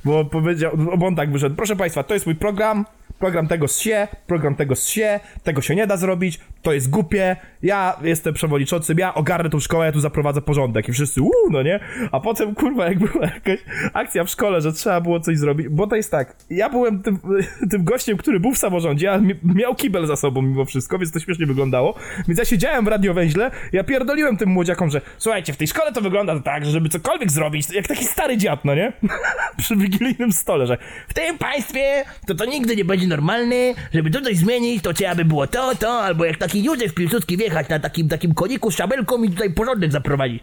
Bo 0.04 0.24
powiedział, 0.24 0.72
bo 0.98 1.06
on 1.06 1.16
tak 1.16 1.32
wyszedł, 1.32 1.56
proszę 1.56 1.76
państwa, 1.76 2.02
to 2.02 2.14
jest 2.14 2.26
mój 2.26 2.34
program, 2.34 2.84
program 3.18 3.48
tego 3.48 3.68
się, 3.68 4.08
program 4.26 4.54
tego 4.54 4.74
się, 4.74 5.20
tego 5.42 5.62
się 5.62 5.74
nie 5.74 5.86
da 5.86 5.96
zrobić, 5.96 6.40
to 6.62 6.72
jest 6.72 6.90
głupie, 6.90 7.36
ja 7.62 7.96
jestem 8.02 8.34
przewodniczącym, 8.34 8.98
ja 8.98 9.14
ogarnę 9.14 9.50
tą 9.50 9.60
szkołę, 9.60 9.86
ja 9.86 9.92
tu 9.92 10.00
zaprowadzę 10.00 10.42
porządek 10.42 10.88
i 10.88 10.92
wszyscy 10.92 11.22
uuu, 11.22 11.50
no 11.50 11.62
nie? 11.62 11.80
A 12.12 12.20
potem, 12.20 12.54
kurwa, 12.54 12.88
jak 12.88 12.98
była 12.98 13.24
jakaś 13.26 13.58
akcja 13.92 14.24
w 14.24 14.28
szkole, 14.30 14.60
że 14.60 14.72
trzeba 14.72 15.00
było 15.00 15.20
coś 15.20 15.38
zrobić, 15.38 15.68
bo 15.68 15.86
to 15.86 15.96
jest 15.96 16.10
tak, 16.10 16.36
ja 16.50 16.68
byłem 16.68 17.02
tym, 17.02 17.18
tym 17.70 17.84
gościem, 17.84 18.16
który 18.16 18.40
był 18.40 18.52
w 18.52 18.58
samorządzie, 18.58 19.12
a 19.12 19.18
mi- 19.18 19.34
miał 19.44 19.74
kibel 19.74 20.06
za 20.06 20.16
sobą 20.16 20.42
mimo 20.42 20.64
wszystko, 20.64 20.98
więc 20.98 21.12
to 21.12 21.20
śmiesznie 21.20 21.46
wyglądało, 21.46 21.94
więc 22.28 22.38
ja 22.38 22.44
siedziałem 22.44 22.84
w 22.84 22.88
radiowęźle, 22.88 23.50
ja 23.72 23.84
pierdoliłem 23.84 24.36
tym 24.36 24.48
młodziakom, 24.48 24.90
że 24.90 25.00
słuchajcie, 25.18 25.52
w 25.52 25.56
tej 25.56 25.66
szkole 25.66 25.92
to 25.92 26.00
wygląda 26.00 26.40
tak, 26.40 26.64
że 26.64 26.70
żeby 26.70 26.88
cokolwiek 26.88 27.32
zrobić, 27.32 27.70
jak 27.70 27.86
taki 27.86 28.04
stary 28.04 28.36
dziad, 28.36 28.64
no 28.64 28.74
nie? 28.74 28.92
Przy 29.58 29.76
wigilijnym 29.76 30.32
stole, 30.32 30.66
że 30.66 30.78
W 31.08 31.14
tym 31.14 31.38
państwie 31.38 32.04
to 32.26 32.34
to 32.34 32.44
nigdy 32.44 32.76
nie 32.76 32.84
będzie 32.84 33.07
normalne, 33.08 33.74
żeby 33.94 34.10
to 34.10 34.20
coś 34.20 34.36
zmienić, 34.36 34.82
to 34.82 34.92
trzeba 34.92 35.14
by 35.14 35.24
było 35.24 35.46
to, 35.46 35.74
to, 35.74 35.90
albo 35.90 36.24
jak 36.24 36.36
taki 36.36 36.64
Józef 36.64 36.94
Piłsudski 36.94 37.36
wjechać 37.36 37.68
na 37.68 37.78
takim, 37.78 38.08
takim 38.08 38.34
koniku 38.34 38.70
z 38.70 38.76
szabelką 38.76 39.22
i 39.22 39.30
tutaj 39.30 39.50
porządek 39.50 39.92
zaprowadzić. 39.92 40.42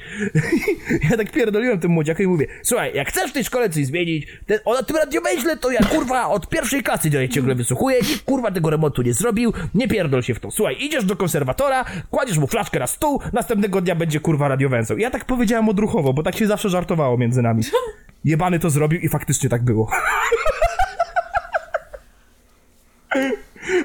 ja 1.09 1.17
tak 1.17 1.31
pierdoliłem 1.31 1.79
tym 1.79 1.91
młodziakom 1.91 2.25
i 2.25 2.27
mówię, 2.27 2.47
Słuchaj, 2.63 2.91
jak 2.95 3.09
chcesz 3.09 3.31
w 3.31 3.33
tej 3.33 3.43
szkole 3.43 3.69
coś 3.69 3.85
zmienić, 3.85 4.27
ten, 4.45 4.59
o 4.65 4.83
tym 4.83 4.95
radiowęźle 4.95 5.57
to 5.57 5.71
ja 5.71 5.79
kurwa 5.79 6.27
od 6.27 6.49
pierwszej 6.49 6.83
klasy 6.83 7.11
cię 7.11 7.29
ciągle 7.29 7.55
wysłuchuję, 7.55 7.97
nikt 8.09 8.23
kurwa 8.25 8.51
tego 8.51 8.69
remontu 8.69 9.01
nie 9.01 9.13
zrobił, 9.13 9.53
nie 9.75 9.87
pierdol 9.87 10.23
się 10.23 10.33
w 10.33 10.39
to. 10.39 10.51
Słuchaj, 10.51 10.77
idziesz 10.79 11.05
do 11.05 11.15
konserwatora, 11.15 11.85
kładziesz 12.09 12.37
mu 12.37 12.47
flaszkę 12.47 12.79
na 12.79 12.87
stół, 12.87 13.21
następnego 13.33 13.81
dnia 13.81 13.95
będzie 13.95 14.19
kurwa 14.19 14.47
radiowęzeł. 14.47 14.97
Ja 14.97 15.09
tak 15.09 15.25
powiedziałem 15.25 15.69
odruchowo, 15.69 16.13
bo 16.13 16.23
tak 16.23 16.37
się 16.37 16.47
zawsze 16.47 16.69
żartowało 16.69 17.17
między 17.17 17.41
nami. 17.41 17.63
Jebany 18.25 18.59
to 18.59 18.69
zrobił 18.69 18.99
i 18.99 19.09
faktycznie 19.09 19.49
tak 19.49 19.63
było. 19.63 19.89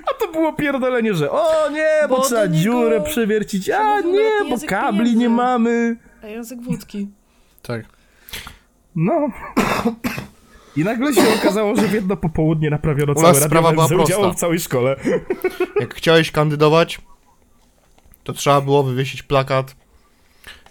A 0.06 0.14
to 0.20 0.32
było 0.32 0.52
pierdolenie, 0.52 1.14
że 1.14 1.30
o 1.30 1.70
nie, 1.70 1.88
bo, 2.08 2.16
Bo 2.16 2.22
trzeba 2.22 2.46
niego 2.46 2.56
dziurę 2.62 3.00
przewiercić, 3.00 3.70
a 3.70 4.00
nie, 4.00 4.30
bo 4.50 4.56
kabli 4.68 4.98
pieniędzy. 4.98 5.16
nie 5.18 5.28
mamy. 5.28 5.96
A 6.22 6.26
język 6.26 6.62
wódki. 6.62 7.08
Tak. 7.62 7.84
No. 8.96 9.28
I 10.76 10.84
nagle 10.84 11.14
się 11.14 11.22
okazało, 11.40 11.76
że 11.76 11.82
w 11.82 11.92
jedno 11.92 12.16
popołudnie 12.16 12.70
naprawiono 12.70 13.12
U 13.12 13.14
całe 13.14 13.26
nas 13.28 13.36
radio 13.42 13.48
sprawa 13.48 13.72
była 13.72 13.86
z 13.86 13.92
udziałem 13.92 14.06
prosta. 14.06 14.30
w 14.32 14.40
całej 14.40 14.60
szkole. 14.60 14.96
Jak 15.80 15.94
chciałeś 15.94 16.30
kandydować, 16.30 17.00
to 18.24 18.32
trzeba 18.32 18.60
było 18.60 18.82
wywiesić 18.82 19.22
plakat, 19.22 19.76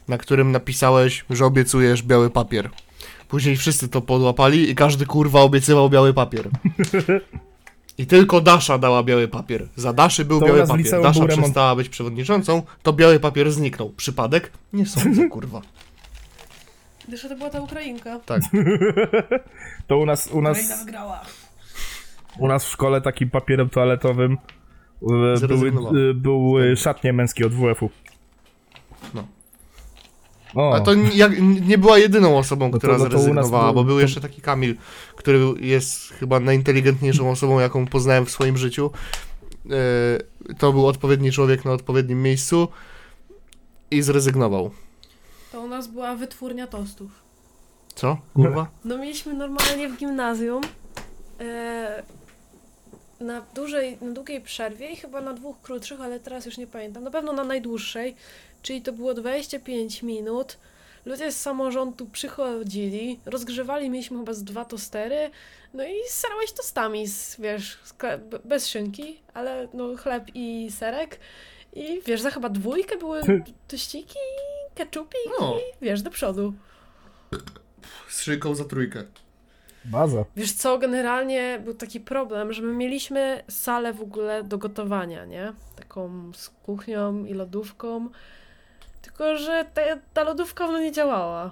na 0.07 0.17
którym 0.17 0.51
napisałeś, 0.51 1.25
że 1.29 1.45
obiecujesz 1.45 2.03
biały 2.03 2.29
papier. 2.29 2.69
Później 3.27 3.57
wszyscy 3.57 3.89
to 3.89 4.01
podłapali 4.01 4.69
i 4.69 4.75
każdy 4.75 5.05
kurwa 5.05 5.41
obiecywał 5.41 5.89
biały 5.89 6.13
papier. 6.13 6.49
I 7.99 8.05
tylko 8.07 8.41
Dasza 8.41 8.77
dała 8.77 9.03
biały 9.03 9.27
papier. 9.27 9.67
Za 9.75 9.93
Daszy 9.93 10.25
był 10.25 10.39
To 10.39 10.45
biały 10.45 10.67
papier. 10.67 11.01
Dasza 11.01 11.19
był 11.19 11.29
remont- 11.29 11.41
przestała 11.41 11.75
być 11.75 11.89
przewodniczącą, 11.89 12.61
to 12.83 12.93
biały 12.93 13.19
papier 13.19 13.51
zniknął. 13.51 13.89
Przypadek? 13.89 14.51
Nie 14.73 14.85
sądzę, 14.85 15.27
kurwa. 15.35 15.61
Gdyż 17.07 17.21
to 17.21 17.35
była 17.35 17.49
ta 17.49 17.61
Ukrainka. 17.61 18.19
Tak. 18.19 18.41
To 19.87 19.97
u 19.97 20.05
nas, 20.05 20.27
u 20.27 20.29
Ukraina 20.37 20.49
nas, 20.49 20.85
wygrała. 20.85 21.21
u 22.37 22.47
nas 22.47 22.65
w 22.65 22.69
szkole 22.69 23.01
takim 23.01 23.29
papierem 23.29 23.69
toaletowym 23.69 24.37
e, 25.43 25.47
były, 25.47 25.69
e, 25.69 26.13
były 26.13 26.77
szatnie 26.77 27.13
męskie 27.13 27.45
od 27.45 27.53
WF-u. 27.53 27.89
No. 30.55 30.61
O, 30.61 30.75
A 30.75 30.79
to 30.79 30.93
nie, 30.93 31.29
nie 31.67 31.77
była 31.77 31.97
jedyną 31.97 32.37
osobą, 32.37 32.65
No 32.65 32.71
to- 32.71 32.77
która 32.77 32.93
no 32.93 32.99
to 32.99 33.03
nas 33.03 33.11
zrezygnowała, 33.13 33.65
był- 33.65 33.73
bo 33.73 33.83
był 33.83 33.95
to- 33.95 34.01
jeszcze 34.01 34.21
taki 34.21 34.41
Kamil, 34.41 34.75
który 35.15 35.39
jest 35.59 36.09
chyba 36.13 36.39
najinteligentniejszą 36.39 37.31
osobą, 37.31 37.59
jaką 37.59 37.85
poznałem 37.85 38.25
w 38.25 38.31
swoim 38.31 38.57
życiu. 38.57 38.91
Yy, 39.65 39.75
to 40.57 40.71
był 40.73 40.87
odpowiedni 40.87 41.31
człowiek 41.31 41.65
na 41.65 41.71
odpowiednim 41.71 42.21
miejscu 42.23 42.67
i 43.91 44.01
zrezygnował. 44.01 44.71
To 45.51 45.61
u 45.61 45.67
nas 45.67 45.87
była 45.87 46.15
wytwórnia 46.15 46.67
tostów. 46.67 47.11
Co? 47.95 48.17
Kurwa? 48.33 48.67
No 48.85 48.97
mieliśmy 48.97 49.33
normalnie 49.33 49.89
w 49.89 49.97
gimnazjum 49.97 50.61
e, 51.39 52.03
na 53.19 53.41
dużej, 53.55 53.97
na 54.01 54.11
długiej 54.13 54.41
przerwie 54.41 54.91
i 54.91 54.95
chyba 54.95 55.21
na 55.21 55.33
dwóch 55.33 55.61
krótszych, 55.61 56.01
ale 56.01 56.19
teraz 56.19 56.45
już 56.45 56.57
nie 56.57 56.67
pamiętam. 56.67 57.03
Na 57.03 57.11
pewno 57.11 57.33
na 57.33 57.43
najdłuższej, 57.43 58.15
czyli 58.61 58.81
to 58.81 58.93
było 58.93 59.13
25 59.13 60.03
minut. 60.03 60.57
Ludzie 61.05 61.31
z 61.31 61.41
samorządu 61.41 62.05
przychodzili, 62.05 63.19
rozgrzewali, 63.25 63.89
mieliśmy 63.89 64.17
chyba 64.17 64.33
z 64.33 64.43
dwa 64.43 64.65
tostery, 64.65 65.29
no 65.73 65.83
i 65.83 65.95
starałeś 66.07 66.51
tostami, 66.51 67.07
z, 67.07 67.39
wiesz, 67.41 67.79
bez 68.45 68.67
szynki, 68.67 69.19
ale 69.33 69.67
no 69.73 69.95
chleb 69.97 70.23
i 70.33 70.67
serek. 70.71 71.19
I 71.73 72.01
wiesz, 72.05 72.21
za 72.21 72.31
chyba 72.31 72.49
dwójkę 72.49 72.97
były 72.97 73.21
tościki, 73.67 74.19
keczupik 74.75 75.19
No. 75.39 75.55
i 75.57 75.85
wiesz, 75.85 76.01
do 76.01 76.09
przodu. 76.11 76.53
Z 78.09 78.21
szyjką 78.21 78.55
za 78.55 78.65
trójkę. 78.65 79.03
baza. 79.85 80.25
Wiesz 80.35 80.53
co, 80.53 80.77
generalnie 80.77 81.61
był 81.63 81.73
taki 81.73 81.99
problem, 81.99 82.53
że 82.53 82.61
my 82.61 82.73
mieliśmy 82.73 83.43
salę 83.49 83.93
w 83.93 84.01
ogóle 84.01 84.43
do 84.43 84.57
gotowania, 84.57 85.25
nie? 85.25 85.53
Taką 85.75 86.31
z 86.35 86.49
kuchnią 86.49 87.25
i 87.25 87.33
lodówką. 87.33 88.09
Tylko, 89.19 89.37
że 89.37 89.65
te, 89.73 89.99
ta 90.13 90.23
lodówka 90.23 90.65
ona 90.65 90.79
nie 90.79 90.91
działała. 90.91 91.51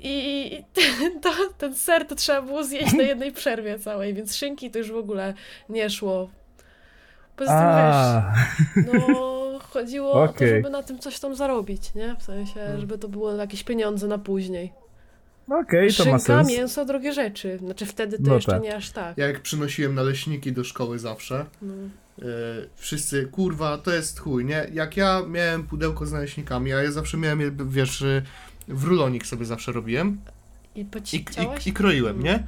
I 0.00 0.64
to, 1.22 1.30
ten 1.58 1.74
ser 1.74 2.06
to 2.06 2.14
trzeba 2.14 2.42
było 2.42 2.64
zjeść 2.64 2.92
na 2.92 3.02
jednej 3.02 3.32
przerwie 3.32 3.78
całej, 3.78 4.14
więc 4.14 4.36
szynki 4.36 4.70
to 4.70 4.78
już 4.78 4.92
w 4.92 4.96
ogóle 4.96 5.34
nie 5.68 5.90
szło. 5.90 6.30
Poza 7.36 7.50
tym 7.50 7.68
A, 7.68 8.32
wiesz, 8.76 8.86
no 8.86 9.58
chodziło 9.58 10.12
o 10.12 10.28
to, 10.28 10.46
żeby 10.46 10.70
na 10.70 10.82
tym 10.82 10.98
coś 10.98 11.20
tam 11.20 11.34
zarobić, 11.34 11.94
nie? 11.94 12.16
W 12.18 12.22
sensie, 12.22 12.78
żeby 12.78 12.98
to 12.98 13.08
było 13.08 13.32
jakieś 13.32 13.64
pieniądze 13.64 14.06
na 14.06 14.18
później. 14.18 14.72
Okej, 15.58 15.92
to 15.92 16.04
ma 16.04 16.10
Szynka, 16.10 16.18
sens. 16.18 16.48
mięso, 16.48 16.84
drogie 16.84 17.12
rzeczy. 17.12 17.58
Znaczy 17.58 17.86
wtedy 17.86 18.16
to 18.18 18.22
No 18.28 18.34
jeszcze 18.34 18.52
tak. 18.52 18.62
nie 18.62 18.76
aż 18.76 18.90
tak. 18.90 19.18
Ja 19.18 19.26
jak 19.26 19.40
przynosiłem 19.42 19.94
naleśniki 19.94 20.52
do 20.52 20.64
szkoły 20.64 20.98
zawsze, 20.98 21.46
No. 21.62 21.74
yy, 22.18 22.26
wszyscy, 22.76 23.26
kurwa, 23.32 23.78
to 23.78 23.90
jest 23.94 24.18
chuj, 24.20 24.44
nie? 24.44 24.66
Jak 24.72 24.96
ja 24.96 25.22
miałem 25.28 25.64
pudełko 25.64 26.06
z 26.06 26.12
naleśnikami, 26.12 26.72
a 26.72 26.82
ja 26.82 26.92
zawsze 26.92 27.16
miałem, 27.16 27.40
je, 27.40 27.50
wiesz, 27.66 28.00
yy, 28.00 28.22
w 28.68 28.84
rulonik 28.84 29.26
sobie 29.26 29.44
zawsze 29.46 29.72
robiłem, 29.72 30.20
I 30.74 30.80
i, 31.12 31.16
i, 31.16 31.68
i 31.68 31.72
kroiłem, 31.72 32.22
nie? 32.22 32.42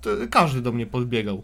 To 0.00 0.10
każdy 0.30 0.60
do 0.60 0.72
mnie 0.72 0.86
podbiegał. 0.86 1.42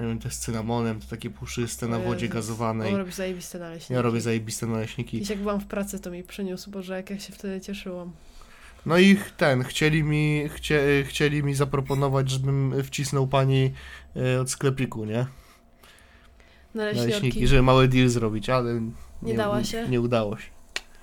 Nie 0.00 0.06
wiem, 0.06 0.18
te 0.18 0.30
z 0.30 0.38
cynamonem, 0.38 1.00
to 1.00 1.06
takie 1.06 1.30
puszyste 1.30 1.88
na 1.88 1.98
wodzie 1.98 2.28
gazowanej. 2.28 2.92
On 2.92 2.98
robi 2.98 3.12
zajebiste 3.12 3.58
naleśniki. 3.58 3.92
Ja 3.94 4.02
robię 4.02 4.20
zajebiste 4.20 4.66
naleśniki. 4.66 5.10
Kiedyś 5.12 5.30
jak 5.30 5.38
byłam 5.38 5.60
w 5.60 5.66
pracy, 5.66 6.00
to 6.00 6.10
mi 6.10 6.22
przyniósł, 6.22 6.70
boże, 6.70 6.96
jak 6.96 7.10
ja 7.10 7.18
się 7.18 7.32
wtedy 7.32 7.60
cieszyłam. 7.60 8.12
No 8.86 8.98
i 8.98 9.16
ten, 9.36 9.64
chcieli 9.64 10.04
mi, 10.04 10.48
chcie, 10.54 11.04
chcieli 11.06 11.42
mi 11.42 11.54
zaproponować, 11.54 12.30
żebym 12.30 12.74
wcisnął 12.82 13.26
pani 13.26 13.72
e, 14.16 14.40
od 14.40 14.50
sklepiku, 14.50 15.04
nie? 15.04 15.26
Naleśniki, 16.74 17.08
Naleśniki, 17.10 17.46
żeby 17.46 17.62
mały 17.62 17.88
deal 17.88 18.08
zrobić, 18.08 18.50
ale 18.50 18.80
nie, 19.22 19.34
dała 19.34 19.64
się? 19.64 19.88
Nie 19.88 20.00
udało 20.00 20.36
się. 20.36 20.48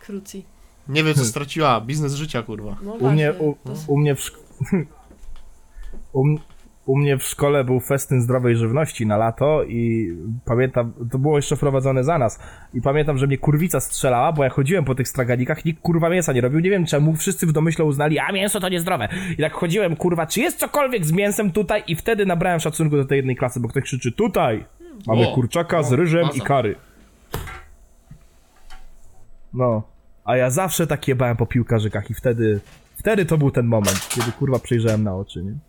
kruci. 0.01 0.45
Nie 0.87 1.03
wiem, 1.03 1.13
co 1.15 1.25
straciła. 1.25 1.81
Biznes 1.81 2.13
życia, 2.13 2.43
kurwa. 2.43 2.77
No 2.81 2.91
U 2.93 3.11
mnie, 3.11 3.33
u, 3.33 3.55
u 3.87 3.97
mnie 3.97 4.15
w 4.15 4.19
szk- 4.19 4.37
u, 6.13 6.25
u 6.89 6.97
mnie 6.97 7.17
w 7.17 7.23
szkole 7.23 7.63
był 7.63 7.79
festyn 7.79 8.21
zdrowej 8.21 8.55
żywności 8.55 9.05
na 9.05 9.17
lato 9.17 9.63
i 9.63 10.13
pamiętam, 10.45 10.93
to 11.11 11.19
było 11.19 11.35
jeszcze 11.37 11.55
wprowadzone 11.55 12.03
za 12.03 12.17
nas 12.17 12.39
i 12.73 12.81
pamiętam, 12.81 13.17
że 13.17 13.27
mnie 13.27 13.37
kurwica 13.37 13.79
strzelała, 13.79 14.31
bo 14.31 14.43
ja 14.43 14.49
chodziłem 14.49 14.85
po 14.85 14.95
tych 14.95 15.07
straganikach, 15.07 15.65
nikt 15.65 15.81
kurwa 15.81 16.09
mięsa 16.09 16.33
nie 16.33 16.41
robił, 16.41 16.59
nie 16.59 16.69
wiem 16.69 16.85
czemu, 16.85 17.15
wszyscy 17.15 17.47
w 17.47 17.51
domyśle 17.51 17.85
uznali, 17.85 18.19
a 18.19 18.31
mięso 18.31 18.59
to 18.59 18.69
niezdrowe. 18.69 19.09
I 19.37 19.41
tak 19.41 19.53
chodziłem, 19.53 19.95
kurwa, 19.95 20.27
czy 20.27 20.41
jest 20.41 20.59
cokolwiek 20.59 21.05
z 21.05 21.11
mięsem 21.11 21.51
tutaj 21.51 21.83
i 21.87 21.95
wtedy 21.95 22.25
nabrałem 22.25 22.59
szacunku 22.59 22.95
do 22.97 23.05
tej 23.05 23.17
jednej 23.17 23.35
klasy, 23.35 23.59
bo 23.59 23.67
ktoś 23.67 23.83
krzyczy, 23.83 24.11
tutaj 24.11 24.65
mamy 25.07 25.27
O, 25.27 25.33
kurczaka 25.35 25.83
z 25.83 25.93
o, 25.93 25.95
ryżem 25.95 26.25
baza. 26.27 26.37
i 26.37 26.41
kary. 26.41 26.75
No, 29.53 29.83
a 30.25 30.37
ja 30.37 30.49
zawsze 30.49 30.87
tak 30.87 31.07
jebałem 31.07 31.37
po 31.37 31.45
piłkarzykach 31.45 32.09
i 32.09 32.13
wtedy, 32.13 32.59
wtedy 32.97 33.25
to 33.25 33.37
był 33.37 33.51
ten 33.51 33.65
moment, 33.65 34.07
kiedy 34.09 34.31
kurwa 34.31 34.59
przejrzałem 34.59 35.03
na 35.03 35.15
oczy, 35.15 35.43
nie? 35.43 35.68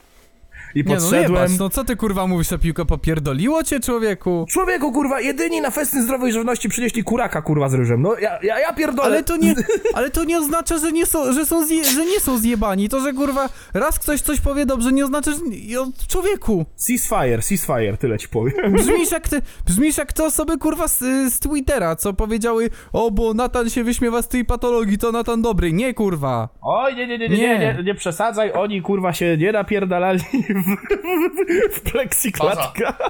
I 0.75 0.79
Nie 0.79 0.83
no, 0.95 1.01
podszedłem... 1.01 1.51
no 1.59 1.69
co 1.69 1.83
ty 1.83 1.95
kurwa 1.95 2.27
mówisz, 2.27 2.47
ta 2.47 2.57
piłka 2.57 2.85
popierdoliło 2.85 3.63
cię, 3.63 3.79
człowieku? 3.79 4.45
Człowieku, 4.49 4.91
kurwa, 4.91 5.21
jedyni 5.21 5.61
na 5.61 5.71
festyn 5.71 6.03
zdrowej 6.03 6.31
żywności 6.33 6.69
przynieśli 6.69 7.03
kuraka, 7.03 7.41
kurwa, 7.41 7.69
z 7.69 7.73
ryżem. 7.73 8.01
No, 8.01 8.15
ja, 8.19 8.39
ja, 8.43 8.59
ja 8.59 8.73
pierdolę. 8.73 9.07
Ale 9.07 9.23
to 9.23 9.37
nie, 9.37 9.55
ale 9.95 10.09
to 10.09 10.23
nie 10.23 10.37
oznacza, 10.39 10.77
że 10.77 10.91
nie 10.91 11.05
są, 11.05 11.33
że 11.33 11.45
są, 11.45 11.65
zje, 11.65 11.83
że 11.83 12.05
nie 12.05 12.19
są 12.19 12.37
zjebani. 12.37 12.89
To, 12.89 12.99
że 12.99 13.13
kurwa 13.13 13.49
raz 13.73 13.99
ktoś 13.99 14.21
coś 14.21 14.39
powie 14.39 14.65
dobrze, 14.65 14.91
nie 14.91 15.03
oznacza, 15.05 15.31
że... 15.31 15.37
Człowieku, 16.07 16.65
Ceasefire, 16.75 17.41
ceasefire, 17.41 17.97
tyle 17.97 18.17
ci 18.17 18.29
powiem. 18.29 18.71
brzmisz 18.77 19.11
jak 19.11 19.29
te, 19.29 19.41
brzmisz 19.65 19.97
jak 19.97 20.13
te 20.13 20.25
osoby 20.25 20.57
kurwa 20.57 20.87
z, 20.87 20.99
z 21.33 21.39
Twittera, 21.39 21.95
co 21.95 22.13
powiedziały, 22.13 22.69
o 22.93 23.11
bo 23.11 23.33
Natan 23.33 23.69
się 23.69 23.83
wyśmiewa 23.83 24.21
z 24.21 24.27
tej 24.27 24.45
patologii, 24.45 24.97
to 24.97 25.11
Natan 25.11 25.41
dobry. 25.41 25.73
Nie 25.73 25.93
kurwa. 25.93 26.49
Oj, 26.61 26.95
nie, 26.95 27.07
nie, 27.07 27.17
nie, 27.17 27.29
nie, 27.29 27.37
Nie. 27.37 27.59
nie, 27.59 27.73
nie, 27.77 27.83
nie 27.83 27.95
przesadzaj, 27.95 28.51
oni, 28.53 28.81
kurwa, 28.81 29.13
się 29.13 29.37
nie 29.37 29.51
napierdalali 29.51 30.19
w, 31.73 31.81
pleksiklatka. 31.91 32.97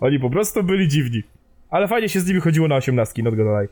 Oni 0.00 0.20
po 0.20 0.30
prostu 0.30 0.62
byli 0.62 0.88
dziwni. 0.88 1.22
Ale 1.70 1.88
fajnie 1.88 2.08
się 2.08 2.20
z 2.20 2.26
nimi 2.26 2.40
chodziło 2.40 2.68
na 2.68 2.76
osiemnastki, 2.76 3.22
not 3.22 3.34
gonna 3.34 3.60
lie. 3.60 3.68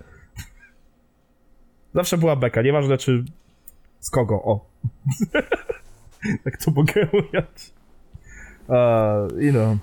Zawsze 1.94 2.19
była 2.19 2.36
beka, 2.36 2.62
nieważne 2.62 2.99
czy... 2.99 3.25
Z 4.01 4.10
kogo, 4.10 4.35
o. 4.35 4.67
tak 6.44 6.57
to 6.65 6.70
mogę 6.70 7.09
ująć. 7.12 7.73
Uh, 8.69 9.43
you 9.43 9.52
know. 9.52 9.77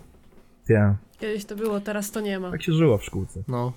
Yeah. 0.69 0.95
Kiedyś 1.19 1.45
to 1.45 1.56
było, 1.56 1.80
teraz 1.80 2.11
to 2.11 2.22
nie 2.22 2.40
ma. 2.40 2.52
Tak 2.52 2.64
się 2.64 2.74
żyło 2.74 2.98
w 2.98 3.03
szkółce. 3.03 3.44
No. 3.48 3.74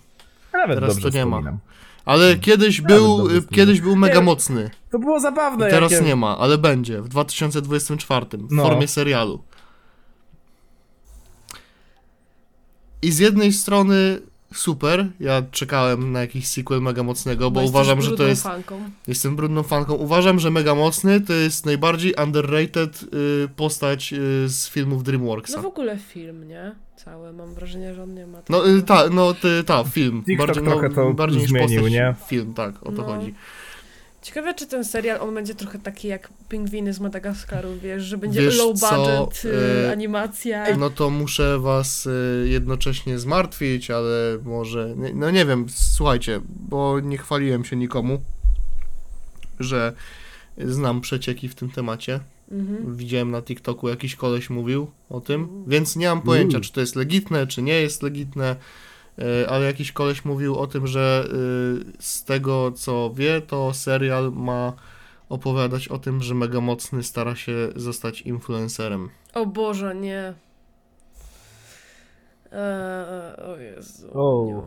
Nawet 0.52 0.76
Teraz 0.76 0.94
dobrze 0.94 1.10
to 1.10 1.16
nie 1.16 1.26
ma. 1.26 1.58
Ale 2.04 2.36
kiedyś 2.36 2.80
był, 2.80 3.28
kiedyś 3.54 3.80
był 3.80 3.96
mega 3.96 4.14
Nie. 4.14 4.20
mocny. 4.20 4.70
To 4.90 4.98
było 4.98 5.20
zabawne. 5.20 5.68
I 5.68 5.70
teraz 5.70 5.92
jakie- 5.92 6.04
nie 6.04 6.16
ma, 6.16 6.38
ale 6.38 6.58
będzie. 6.58 7.02
W 7.02 7.08
2024. 7.08 8.26
W 8.38 8.52
No. 8.52 8.62
formie 8.62 8.88
serialu. 8.88 9.42
I 13.02 13.12
z 13.12 13.18
jednej 13.18 13.52
strony 13.52 14.20
super, 14.54 15.06
ja 15.20 15.42
czekałem 15.50 16.12
na 16.12 16.20
jakiś 16.20 16.46
sequel 16.48 16.82
mega 16.82 17.02
mocnego, 17.02 17.50
bo 17.50 17.60
jesteś 17.60 17.74
uważam, 17.74 18.00
że 18.02 18.10
to 18.10 18.16
brudną 18.16 18.28
jest... 18.30 18.42
Fanką. 18.42 18.80
Jestem 19.06 19.36
brudną 19.36 19.62
fanką. 19.62 19.94
Uważam, 19.94 20.38
że 20.40 20.50
Mega 20.50 20.74
Mocny 20.74 21.20
to 21.20 21.32
jest 21.32 21.66
najbardziej 21.66 22.14
underrated 22.24 23.02
y, 23.02 23.48
postać 23.56 24.12
y, 24.12 24.48
z 24.48 24.68
filmów 24.68 25.04
DreamWorksa. 25.04 25.56
No 25.56 25.62
w 25.62 25.66
ogóle 25.66 25.98
film, 25.98 26.48
nie? 26.48 26.74
Cały, 26.96 27.32
mam 27.32 27.54
wrażenie, 27.54 27.94
że 27.94 28.02
on 28.02 28.14
nie 28.14 28.26
ma... 28.26 28.38
No 28.48 28.58
takiego- 28.60 28.78
y, 28.78 28.82
ta, 28.82 29.08
no 29.10 29.34
ty, 29.34 29.64
ta, 29.64 29.84
film. 29.84 30.22
TikTok 30.24 30.46
bardziej, 30.46 30.64
trochę 30.64 30.90
to 30.90 31.10
bardziej 31.14 31.40
niż 31.40 31.50
zmienił, 31.50 31.68
postać. 31.80 31.92
nie? 31.92 32.14
Film, 32.28 32.54
tak, 32.54 32.82
o 32.86 32.92
to 32.92 33.02
No. 33.02 33.04
chodzi. 33.04 33.34
Ciekawe, 34.22 34.54
czy 34.54 34.66
ten 34.66 34.84
serial, 34.84 35.20
on 35.20 35.34
będzie 35.34 35.54
trochę 35.54 35.78
taki 35.78 36.08
jak 36.08 36.28
Pingwiny 36.48 36.92
z 36.92 37.00
Madagaskaru, 37.00 37.68
wiesz, 37.82 38.02
że 38.02 38.18
będzie 38.18 38.40
Wiesz 38.42 38.58
low 38.58 38.78
co, 38.80 38.96
budget 38.96 39.44
y, 39.44 39.48
y, 39.86 39.90
animacja. 39.92 40.76
No 40.76 40.90
to 40.90 41.10
muszę 41.10 41.58
was 41.58 42.06
y, 42.06 42.46
jednocześnie 42.48 43.18
zmartwić, 43.18 43.90
ale 43.90 44.38
może. 44.44 44.94
nie- 44.96 45.14
No 45.14 45.30
nie 45.30 45.46
wiem, 45.46 45.66
słuchajcie, 45.68 46.40
bo 46.68 47.00
nie 47.00 47.18
chwaliłem 47.18 47.64
się 47.64 47.76
nikomu, 47.76 48.20
że 49.60 49.92
znam 50.58 51.00
przecieki 51.00 51.48
w 51.48 51.54
tym 51.54 51.70
temacie. 51.70 52.20
Mhm. 52.52 52.96
Widziałem 52.96 53.30
na 53.30 53.42
TikToku 53.42 53.88
jakiś 53.88 54.16
koleś 54.16 54.50
mówił 54.50 54.90
o 55.10 55.20
tym, 55.20 55.64
więc 55.66 55.96
nie 55.96 56.06
mam 56.08 56.22
pojęcia, 56.22 56.56
Mm. 56.56 56.62
czy 56.62 56.72
to 56.72 56.80
jest 56.80 56.96
legitne, 56.96 57.46
czy 57.46 57.62
nie 57.62 57.80
jest 57.80 58.02
legitne, 58.02 58.56
ale 59.48 59.66
jakiś 59.66 59.92
koleś 59.92 60.24
mówił 60.24 60.56
o 60.58 60.66
tym, 60.66 60.86
że 60.86 61.24
y, 61.26 62.02
z 62.02 62.24
tego 62.24 62.72
co 62.72 63.10
wie, 63.14 63.40
to 63.40 63.74
serial 63.74 64.32
ma 64.32 64.72
opowiadać 65.28 65.88
o 65.88 65.98
tym, 65.98 66.22
że 66.22 66.34
Mega 66.34 66.60
Mocny 66.60 67.02
stara 67.02 67.36
się 67.36 67.52
zostać 67.76 68.20
influencerem. 68.20 69.10
O 69.34 69.46
Boże, 69.46 69.94
nie. 69.94 70.34
Eee, 72.52 73.36
o 73.46 73.56
Jezu. 73.56 74.10
O. 74.14 74.44
nie. 74.46 74.62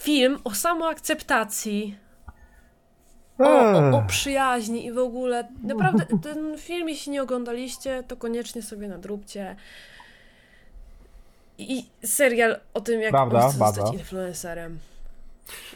Film 0.00 0.38
o 0.44 0.54
samoakceptacji, 0.54 1.96
o, 3.38 3.44
o, 3.44 3.98
o 3.98 4.02
przyjaźni 4.02 4.86
i 4.86 4.92
w 4.92 4.98
ogóle. 4.98 5.48
Naprawdę, 5.62 6.06
ten 6.22 6.58
film, 6.58 6.88
jeśli 6.88 7.12
nie 7.12 7.22
oglądaliście, 7.22 8.02
to 8.08 8.16
koniecznie 8.16 8.62
sobie 8.62 8.88
nadróbcie. 8.88 9.56
I 11.58 11.84
serial 12.04 12.60
o 12.74 12.80
tym, 12.80 13.00
jak 13.00 13.10
Prawda, 13.10 13.44
on 13.44 13.50
chce 13.50 13.58
zostać 13.58 13.92
influencerem. 13.92 14.78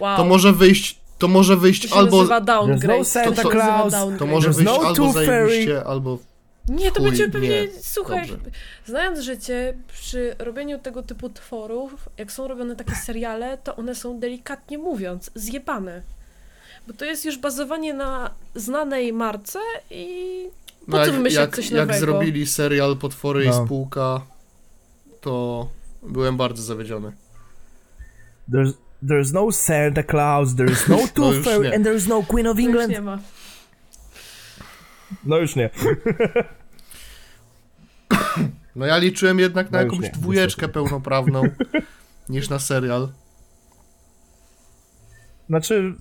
Wow. 0.01 0.17
To 0.17 0.25
może 0.25 0.53
wyjść, 0.53 0.99
to 1.19 1.29
może 1.29 1.55
To 1.55 1.61
wyjść 1.61 1.89
się 1.89 1.95
albo 1.95 2.41
downgrade. 2.41 2.99
No 3.15 3.25
to 3.25 3.31
nazywa 3.31 3.51
Claus, 3.51 3.93
downgrade. 3.93 4.19
to 4.19 4.27
może 4.27 4.51
wyjść 4.51 4.65
no 4.65 4.81
albo 4.89 5.13
zajebiście, 5.13 5.85
albo 5.85 6.19
Nie, 6.69 6.93
to 6.93 7.01
Chuj, 7.01 7.05
będzie 7.09 7.29
pewnie, 7.29 7.49
nie. 7.49 7.69
słuchaj, 7.83 8.29
Dobrze. 8.29 8.51
znając 8.87 9.21
życie, 9.21 9.75
przy 9.93 10.35
robieniu 10.39 10.79
tego 10.79 11.03
typu 11.03 11.29
tworów, 11.31 12.09
jak 12.19 12.33
są 12.33 12.49
robione 12.49 12.77
takie 12.77 12.95
seriale, 12.95 13.59
to 13.59 13.77
one 13.77 13.95
są 13.95 14.21
delikatnie 14.21 14.79
mówiąc 14.79 15.31
zjebane. 15.35 16.03
Bo 16.89 16.95
to 16.95 17.05
jest 17.05 17.25
już 17.25 17.39
bazowanie 17.39 17.95
na 17.95 18.31
znanej 18.55 19.13
marce 19.13 19.59
i 19.91 20.47
po 20.87 20.93
co 20.93 20.99
jak, 20.99 21.11
wymyślać 21.13 21.47
jak, 21.47 21.57
coś 21.57 21.71
jak 21.71 21.81
nowego? 21.81 22.01
zrobili 22.01 22.47
serial 22.47 22.97
Potwory 22.97 23.45
No. 23.47 23.63
i 23.63 23.67
Spółka, 23.67 24.21
to 25.21 25.69
byłem 26.03 26.37
bardzo 26.37 26.63
zawiedziony. 26.63 27.13
There's, 28.53 28.73
there's 29.07 29.33
no 29.33 29.53
Santa 29.53 30.03
Claus, 30.03 30.49
there's 30.55 30.89
no 30.89 30.97
Tooth 31.15 31.35
już 31.37 31.45
Fairy, 31.45 31.69
nie. 31.69 31.75
and 31.77 31.87
there's 31.87 32.09
no 32.09 32.23
Queen 32.23 32.47
of 32.47 32.57
To 32.57 32.61
już 32.61 32.69
England. 32.71 32.93
nie 32.93 33.01
ma. 33.01 33.19
No 35.25 35.39
już 35.39 35.57
nie. 35.57 35.71
No 38.77 38.87
ja 38.87 38.99
liczyłem 38.99 39.39
jednak 39.39 39.71
na 39.71 39.79
No 39.79 39.85
już 39.85 39.93
jakąś 39.95 40.07
nie, 40.09 40.21
dwójeczkę 40.21 40.47
niestety. 40.67 40.73
pełnoprawną 40.73 41.43
niż 42.29 42.49
na 42.49 42.59
serial. 42.59 43.09
Znaczy, 45.49 45.95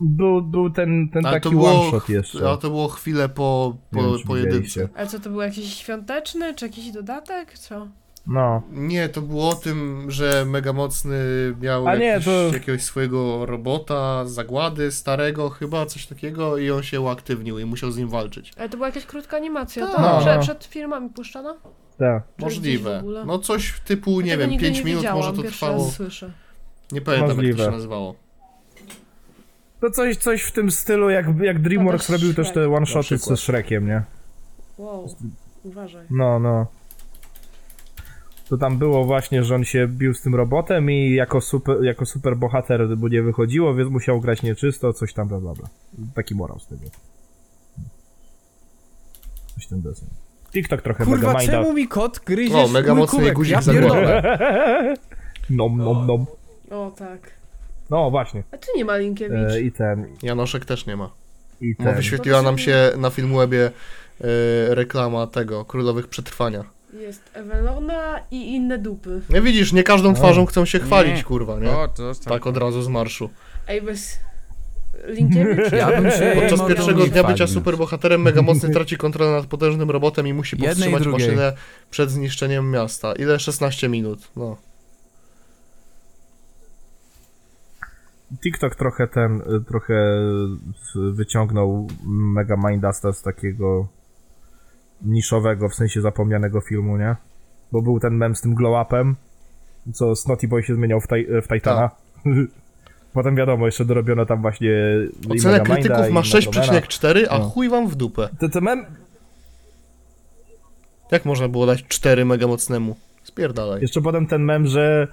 był, 0.00 0.42
był 0.42 0.70
ten, 0.70 1.08
ten 1.08 1.26
Ale 1.26 1.36
taki 1.36 1.42
to 1.44 1.50
było, 1.50 1.80
one 1.80 1.90
shot 1.90 2.08
jeszcze. 2.08 2.50
a 2.50 2.56
to 2.56 2.68
było 2.70 2.88
chwilę 2.88 3.28
po, 3.28 3.76
po, 3.90 4.16
po 4.26 4.36
jedynce. 4.36 4.88
Ale 4.94 5.06
co, 5.06 5.20
to 5.20 5.30
był 5.30 5.40
jakiś 5.40 5.74
świąteczny, 5.74 6.54
czy 6.54 6.66
jakiś 6.66 6.90
dodatek, 6.90 7.58
co? 7.58 7.88
No. 8.26 8.62
Nie, 8.72 9.08
to 9.08 9.22
było 9.22 9.48
o 9.48 9.54
tym, 9.54 10.06
że 10.10 10.44
Mega 10.44 10.72
Mocny 10.72 11.18
miał 11.60 11.88
A 11.88 11.96
nie, 11.96 12.04
jakiś, 12.04 12.24
to- 12.24 12.50
jakiegoś 12.52 12.82
swojego 12.82 13.46
robota, 13.46 14.24
zagłady 14.24 14.92
starego 14.92 15.50
chyba, 15.50 15.86
coś 15.86 16.06
takiego 16.06 16.58
i 16.58 16.70
on 16.70 16.82
się 16.82 17.00
uaktywnił 17.00 17.58
i 17.58 17.64
musiał 17.64 17.90
z 17.90 17.96
nim 17.96 18.08
walczyć. 18.08 18.52
Ale 18.56 18.68
to 18.68 18.76
była 18.76 18.88
jakaś 18.88 19.06
krótka 19.06 19.36
animacja, 19.36 19.86
Tak. 19.86 19.96
to? 19.96 20.02
No, 20.02 20.20
Przed, 20.20 20.36
no. 20.36 20.42
przed 20.42 20.64
filmami 20.64 21.10
puszczana? 21.10 21.54
Tak. 21.98 22.22
Możliwe. 22.38 23.02
No 23.26 23.38
coś 23.38 23.80
typu, 23.84 24.20
nie 24.20 24.36
wiem, 24.38 24.50
nigdy 24.50 24.64
5 24.66 24.78
nie 24.78 24.84
minut 24.84 25.04
może 25.14 25.32
to 25.32 25.42
trwało. 25.42 25.84
raz 25.84 25.94
słyszę. 25.94 26.32
Nie 26.92 27.00
pamiętam 27.00 27.28
jak 27.28 27.36
to 27.36 27.42
Możliwe. 27.42 27.64
się 27.64 27.70
nazywało. 27.70 28.14
To 29.80 29.90
coś, 29.90 30.16
coś 30.16 30.42
w 30.42 30.52
tym 30.52 30.70
stylu, 30.70 31.10
jak, 31.10 31.26
jak 31.42 31.62
DreamWorks 31.62 32.10
robił 32.10 32.34
też 32.34 32.52
te 32.52 32.74
one-shoty 32.74 33.18
ze. 33.18 33.36
Shrekiem, 33.36 33.86
nie? 33.86 34.02
Wow, 34.78 35.16
uważaj. 35.64 36.06
No, 36.10 36.38
no. 36.38 36.66
To 38.52 38.58
tam 38.58 38.78
było 38.78 39.04
właśnie, 39.04 39.44
że 39.44 39.54
on 39.54 39.64
się 39.64 39.88
bił 39.88 40.14
z 40.14 40.20
tym 40.22 40.34
robotem 40.34 40.90
i 40.90 41.14
jako 41.14 41.40
super, 41.40 41.84
jako 41.84 42.06
super 42.06 42.36
bohater 42.36 42.96
mu 42.96 43.08
nie 43.08 43.22
wychodziło, 43.22 43.74
więc 43.74 43.90
musiał 43.90 44.20
grać 44.20 44.42
nieczysto, 44.42 44.92
coś 44.92 45.12
tam, 45.14 45.28
bla, 45.28 45.40
bla, 45.40 45.52
bla. 45.54 45.68
Taki 46.14 46.34
morał 46.34 46.58
z 46.58 46.66
tego. 46.66 46.82
Coś 49.54 49.66
ten 49.66 49.82
desen. 49.82 50.08
TikTok 50.52 50.82
trochę 50.82 51.04
Kurwa, 51.04 51.26
mega 51.26 51.38
minda. 51.38 51.52
czemu 51.52 51.72
mi 51.72 51.88
kot 51.88 52.20
gryzie 52.26 52.56
O, 52.58 52.68
mega 52.68 52.94
mój 52.94 53.00
mocny 53.02 53.18
kubek? 53.18 53.34
guzik 53.34 53.52
ja 53.52 53.62
za 53.62 53.72
głowę. 53.72 53.88
pierdolę. 53.88 54.94
Nom, 55.50 55.76
nom, 55.78 56.06
nom. 56.06 56.26
O, 56.70 56.90
tak. 56.98 57.30
No 57.90 58.10
właśnie. 58.10 58.42
A 58.52 58.56
tu 58.56 58.66
nie 58.76 58.84
ma 58.84 58.96
Linkiewicz. 58.96 59.52
E, 59.52 59.60
I 59.60 59.72
ten, 59.72 60.06
Janoszek 60.22 60.64
też 60.64 60.86
nie 60.86 60.96
ma. 60.96 61.10
i 61.60 61.74
Bo 61.78 61.84
ten. 61.84 61.94
wyświetliła 61.96 62.42
nam 62.42 62.58
się 62.58 62.92
na 62.98 63.10
Filmwebie 63.10 63.70
e, 64.20 64.24
reklama 64.74 65.26
tego, 65.26 65.64
Królowych 65.64 66.08
Przetrwania. 66.08 66.64
Jest 66.92 67.30
Ewelona 67.34 68.20
i 68.30 68.54
inne 68.54 68.78
dupy. 68.78 69.20
No 69.30 69.42
widzisz, 69.42 69.72
nie 69.72 69.82
każdą 69.82 70.14
twarzą 70.14 70.46
chcą 70.46 70.64
się 70.64 70.78
chwalić, 70.80 71.16
Nie. 71.16 71.24
kurwa, 71.24 71.58
nie? 71.60 71.70
O, 71.70 71.88
to 71.88 72.12
Tak 72.24 72.46
od 72.46 72.56
razu 72.56 72.82
z 72.82 72.88
marszu. 72.88 73.30
Ej, 73.68 73.82
bez... 73.82 74.18
Linkiewicz? 75.06 75.72
Ja 75.80 76.00
bym 76.00 76.10
się 76.10 76.32
Podczas 76.34 76.58
mogę 76.60 76.74
pierwszego 76.74 77.00
nie 77.00 77.08
dnia 77.10 77.22
bycia 77.22 77.34
chwalić. 77.34 77.54
superbohaterem 77.54 78.22
Mega 78.22 78.42
Mocny 78.42 78.70
traci 78.70 78.96
kontrolę 78.96 79.30
nad 79.32 79.46
potężnym 79.46 79.90
robotem 79.90 80.26
i 80.26 80.32
musi 80.34 80.56
Jednej 80.56 80.70
i 80.70 80.74
powstrzymać 80.92 81.02
drugiej. 81.02 81.26
maszynę 81.28 81.52
przed 81.90 82.10
zniszczeniem 82.10 82.70
miasta. 82.70 83.12
Ile? 83.12 83.38
16 83.38 83.88
minut. 83.88 84.30
No. 84.36 84.56
TikTok 88.42 88.74
trochę 88.76 89.08
ten, 89.08 89.40
y, 89.40 89.64
trochę 89.68 89.94
wyciągnął 91.12 91.88
Mega 92.06 92.56
Mindasta 92.68 93.12
z 93.12 93.22
takiego 93.22 93.88
niszowego, 95.04 95.68
w 95.68 95.74
sensie 95.74 96.00
zapomnianego 96.00 96.60
filmu, 96.60 96.96
nie? 96.96 97.16
Bo 97.72 97.82
był 97.82 98.00
ten 98.00 98.14
mem 98.14 98.36
z 98.36 98.40
tym 98.40 98.54
glow-upem, 98.54 99.14
co 99.94 100.16
Snotty 100.16 100.48
Boy 100.48 100.62
się 100.62 100.74
zmieniał 100.74 101.00
w, 101.00 101.06
taj, 101.06 101.26
w 101.42 101.48
Titana. 101.48 101.90
Potem 103.12 103.36
wiadomo, 103.36 103.66
jeszcze 103.66 103.84
dorobiono 103.84 104.26
tam 104.26 104.42
właśnie 104.42 104.70
Minda, 105.28 105.60
krytyków 105.60 106.10
ma 106.10 106.20
Metromana. 106.20 106.80
6,4, 106.80 107.24
a 107.30 107.38
No. 107.38 107.44
chuj 107.44 107.68
wam 107.68 107.88
w 107.88 107.94
dupę. 107.94 108.28
To, 108.40 108.48
to 108.48 108.60
mem, 108.60 108.84
Jak 111.10 111.24
można 111.24 111.48
było 111.48 111.66
dać 111.66 111.84
4 111.88 112.24
Mega 112.24 112.46
Mocnemu? 112.46 112.96
Spierdalaj. 113.22 113.82
jeszcze 113.82 114.00
potem 114.02 114.26
ten 114.26 114.42
mem, 114.44 114.66
że 114.66 115.08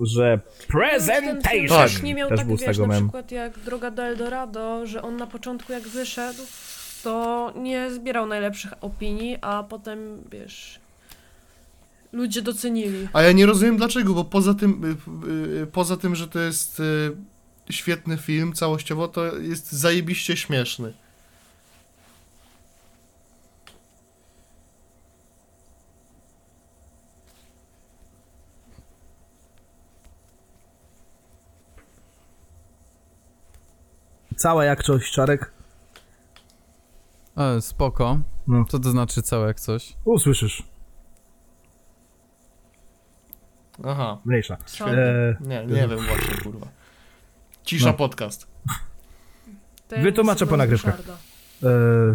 że 0.00 0.40
presentation 0.68 1.68
też 1.68 2.02
nie 2.02 2.14
miał 2.14 2.28
też 2.28 2.38
tak, 2.38 2.46
był 2.46 2.56
wiesz, 2.56 2.66
tego 2.76 2.86
na 2.86 2.94
mem. 2.94 3.02
przykład 3.04 3.32
jak 3.32 3.58
Droga 3.58 3.90
do 3.90 4.02
Eldorado, 4.02 4.86
że 4.86 5.02
on 5.02 5.16
na 5.16 5.26
początku 5.26 5.72
jak 5.72 5.82
wyszedł, 5.82 6.42
to 7.02 7.52
nie 7.56 7.90
zbierał 7.90 8.26
najlepszych 8.26 8.72
opinii, 8.80 9.38
a 9.40 9.62
potem, 9.62 10.24
wiesz, 10.32 10.80
ludzie 12.12 12.42
docenili. 12.42 13.08
A 13.12 13.22
ja 13.22 13.32
nie 13.32 13.46
rozumiem 13.46 13.76
dlaczego, 13.76 14.14
bo 14.14 14.24
poza 14.24 14.54
tym, 14.54 14.84
y, 14.84 15.62
y, 15.62 15.66
poza 15.66 15.96
tym, 15.96 16.16
że 16.16 16.28
to 16.28 16.38
jest 16.38 16.80
y, 16.80 17.16
świetny 17.70 18.16
film 18.16 18.52
całościowo, 18.52 19.08
to 19.08 19.36
jest 19.36 19.72
zajebiście 19.72 20.36
śmieszny. 20.36 20.92
Cała 34.36 34.64
jak 34.64 34.82
coś, 34.84 35.10
Czarek? 35.10 35.59
E, 37.40 37.60
spoko. 37.60 38.18
No. 38.46 38.64
Co 38.64 38.78
to 38.78 38.90
znaczy 38.90 39.22
całe 39.22 39.46
jak 39.46 39.60
coś? 39.60 39.96
Usłyszysz. 40.04 40.62
Aha. 43.84 44.18
Mniejsza. 44.24 44.56
Co? 44.66 44.90
E, 44.90 45.36
Nie, 45.40 45.66
nie 45.66 45.88
wiem 45.88 45.98
właśnie, 46.06 46.36
kurwa. 46.44 46.66
Cisza 47.64 47.86
No. 47.86 47.92
podcast. 47.94 48.46
Te 49.88 50.02
Wytłumaczę 50.02 50.46
po 50.46 50.56
nagrywkach. 50.56 50.96
Ryszarda. 50.98 51.18
e, 51.62 52.14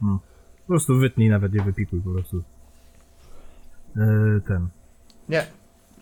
hmm. 0.00 0.18
Po 0.66 0.66
prostu 0.66 0.96
wytnij, 0.98 1.28
nawet 1.28 1.52
nie 1.52 1.60
wypikuj 1.62 2.00
po 2.00 2.10
prostu. 2.10 2.42
E, 3.96 4.00
ten. 4.46 4.68
Nie. 5.28 5.46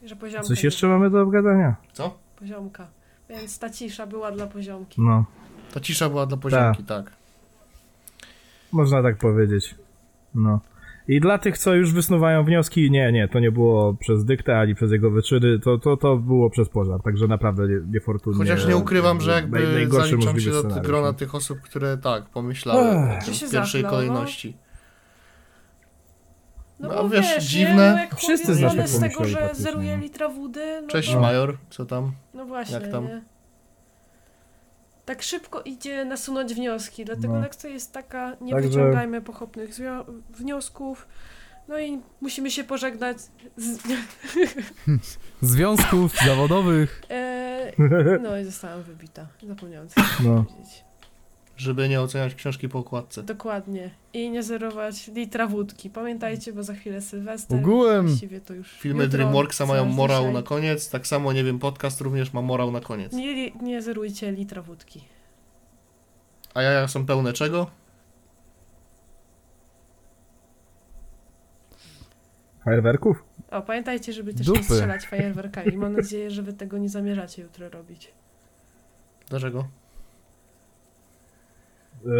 Że 0.02 0.16
poziomka. 0.16 0.48
Coś 0.48 0.64
jeszcze 0.64 0.86
mamy 0.88 1.10
do 1.10 1.22
obgadania? 1.22 1.76
Co? 1.92 2.18
Poziomka. 2.38 2.86
Więc 3.28 3.58
ta 3.58 3.70
cisza 3.70 4.06
była 4.06 4.32
dla 4.32 4.46
poziomki. 4.46 5.00
No, 5.02 5.24
Ta 5.74 5.80
cisza 5.80 6.08
była 6.08 6.26
dla 6.26 6.36
poziomki, 6.36 6.84
tak. 6.84 7.12
można 8.72 9.02
tak 9.02 9.16
powiedzieć. 9.18 9.74
No. 10.34 10.60
I 11.08 11.20
dla 11.20 11.38
tych, 11.38 11.58
co 11.58 11.74
już 11.74 11.92
wysnuwają 11.92 12.44
wnioski, 12.44 12.90
nie, 12.90 13.12
nie, 13.12 13.28
to 13.28 13.38
nie 13.40 13.52
było 13.52 13.94
przez 13.94 14.24
dyktę 14.24 14.58
ani 14.58 14.74
przez 14.74 14.92
jego 14.92 15.10
wyczyny, 15.10 15.58
to, 15.58 15.78
to, 15.78 15.96
to 15.96 16.16
było 16.16 16.50
przez 16.50 16.68
pożar, 16.68 17.02
także 17.02 17.26
naprawdę 17.26 17.68
nie- 17.68 17.92
niefortunnie. 17.92 18.38
Chociaż 18.38 18.66
nie 18.66 18.76
ukrywam, 18.76 19.20
że 19.20 19.30
naj- 19.30 19.34
jakby 19.34 19.72
najgorszy 19.72 20.10
zaliczam 20.10 20.40
się 20.40 20.50
do 20.50 20.58
scenariusz, 20.58 20.86
grona 20.86 21.06
no. 21.06 21.12
tych 21.12 21.34
osób, 21.34 21.60
które 21.60 21.96
tak, 21.98 22.28
pomyślały 22.28 22.88
Ech. 22.88 23.24
W 23.24 23.50
pierwszej 23.50 23.82
no. 23.82 23.90
kolejności. 23.90 24.56
No, 26.80 26.88
No, 26.88 27.02
bo 27.02 27.08
wiesz, 27.08 27.26
wiesz, 27.34 27.44
dziwne. 27.44 27.70
Nie, 27.74 27.92
no 27.92 27.98
jak 27.98 28.16
Wszyscy 28.16 28.54
zawsze 28.54 28.88
znany 28.88 28.88
z 28.88 29.00
tego, 29.00 29.24
że 29.24 29.50
zeruje 29.52 29.96
litra 29.96 30.28
wody, 30.28 30.80
no, 30.82 30.88
Cześć 30.88 31.12
to, 31.12 31.20
Major, 31.20 31.56
co 31.70 31.86
tam? 31.86 32.12
no 32.34 32.46
właśnie, 32.46 32.74
jak 32.74 32.92
tam? 32.92 33.04
nie? 33.04 33.22
Tak 35.08 35.22
szybko 35.22 35.62
idzie 35.62 36.04
nasunąć 36.04 36.54
wnioski, 36.54 37.04
dlatego 37.04 37.34
No. 37.34 37.40
lekcja 37.40 37.70
jest 37.70 37.92
taka, 37.92 38.36
nie 38.40 38.52
Także- 38.52 38.68
wyciągajmy 38.68 39.22
pochopnych 39.22 39.70
wniosków, 40.30 41.08
no 41.68 41.78
i 41.78 42.00
musimy 42.20 42.50
się 42.50 42.64
pożegnać 42.64 43.16
z, 43.56 43.78
Związków 45.42 46.16
zawodowych. 46.26 47.02
e, 47.10 47.72
no 48.22 48.38
i 48.38 48.44
zostałam 48.44 48.82
wybita, 48.82 49.26
zapomniałam 49.48 49.88
co 49.88 50.00
No. 50.24 50.44
powiedzieć. 50.44 50.84
Żeby 51.58 51.88
nie 51.88 52.00
oceniać 52.00 52.34
książki 52.34 52.68
po 52.68 52.78
okładce. 52.78 53.22
Dokładnie. 53.22 53.90
I 54.12 54.30
nie 54.30 54.42
zerować 54.42 55.08
litra 55.08 55.46
wódki. 55.46 55.90
Pamiętajcie, 55.90 56.52
bo 56.52 56.62
za 56.62 56.74
chwilę 56.74 57.00
Sylwester. 57.00 57.58
Ogółem. 57.58 58.06
Właściwie 58.06 58.40
to 58.40 58.54
już 58.54 58.70
Filmy 58.72 59.04
jutro, 59.04 59.18
DreamWorksa 59.18 59.66
mają 59.66 59.84
morał 59.84 60.20
dzisiaj. 60.22 60.34
na 60.34 60.42
koniec, 60.42 60.90
tak 60.90 61.06
samo, 61.06 61.32
nie 61.32 61.44
wiem, 61.44 61.58
podcast 61.58 62.00
również 62.00 62.32
ma 62.32 62.42
morał 62.42 62.70
na 62.70 62.80
koniec. 62.80 63.12
Nie, 63.12 63.50
nie 63.50 63.82
zerujcie 63.82 64.32
litra 64.32 64.62
wódki. 64.62 65.04
A 66.54 66.62
jaja 66.62 66.88
są 66.88 67.06
pełne 67.06 67.32
czego? 67.32 67.70
Fajerwerków? 72.64 73.24
O, 73.50 73.62
pamiętajcie, 73.62 74.12
żeby 74.12 74.34
też 74.34 74.46
Dupy. 74.46 74.58
nie 74.58 74.64
strzelać 74.64 75.06
fajerwerkami. 75.06 75.76
Mam 75.76 75.92
nadzieję, 75.92 76.30
że 76.30 76.42
wy 76.42 76.52
tego 76.52 76.78
nie 76.78 76.88
zamierzacie 76.88 77.42
jutro 77.42 77.68
robić. 77.68 78.12
Dlaczego? 79.28 79.68
Eee, 82.06 82.10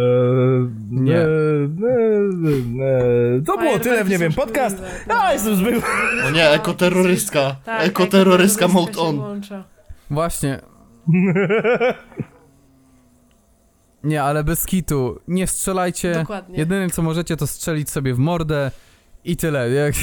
Nie. 0.91 1.17
e, 1.17 1.21
e, 1.21 1.25
e, 3.37 3.41
To 3.45 3.57
było 3.57 3.79
tyle 3.79 4.03
w 4.03 4.09
nie 4.09 4.17
wiem, 4.17 4.33
podcast. 4.33 4.77
Ja 5.07 5.33
jestem 5.33 5.55
zbyt. 5.55 5.83
O 6.27 6.29
nie, 6.29 6.49
ekoterrorystka! 6.49 7.55
Tak, 7.65 7.87
ekoterrorystka 7.87 8.67
mode 8.67 8.91
ekoterrorystka 8.91 9.01
się 9.01 9.07
on! 9.09 9.15
włącza. 9.15 9.63
Właśnie. 10.09 10.59
Nie, 14.03 14.23
ale 14.23 14.43
bez 14.43 14.65
kitu. 14.65 15.19
Nie 15.27 15.47
strzelajcie. 15.47 16.13
Dokładnie. 16.13 16.57
Jedyne 16.57 16.89
co 16.89 17.01
możecie 17.01 17.37
to 17.37 17.47
strzelić 17.47 17.89
sobie 17.89 18.13
w 18.13 18.19
mordę 18.19 18.71
i 19.23 19.37
tyle. 19.37 19.69
Jak... 19.69 19.95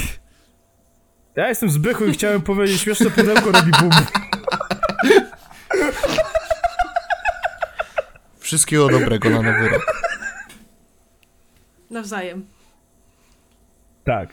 Ja 1.37 1.49
jestem 1.49 1.71
Zbychu 1.71 2.05
i 2.05 2.13
chciałem 2.13 2.43
powiedzieć, 2.43 2.81
śmieszne 2.81 3.11
pudełko 3.11 3.53
robi 3.53 3.71
bum. 3.81 3.91
Wszystkiego 8.47 8.89
dobrego 8.89 9.31
na 9.31 9.43
nowy 9.43 9.69
rok. 9.69 10.03
Nawzajem. 11.91 12.47
Tak. 14.05 14.29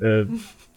E, 0.00 0.04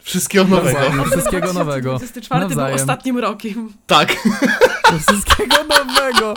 Wszystkiego 0.01 0.45
nowego. 0.45 0.79
Nawzajem. 0.79 1.11
Wszystkiego 1.11 1.53
nowego. 1.53 1.97
2024 1.97 2.55
był 2.55 2.75
ostatnim 2.75 3.17
rokiem. 3.17 3.69
Tak. 3.87 4.15
Wszystkiego 5.07 5.55
nowego. 5.63 6.33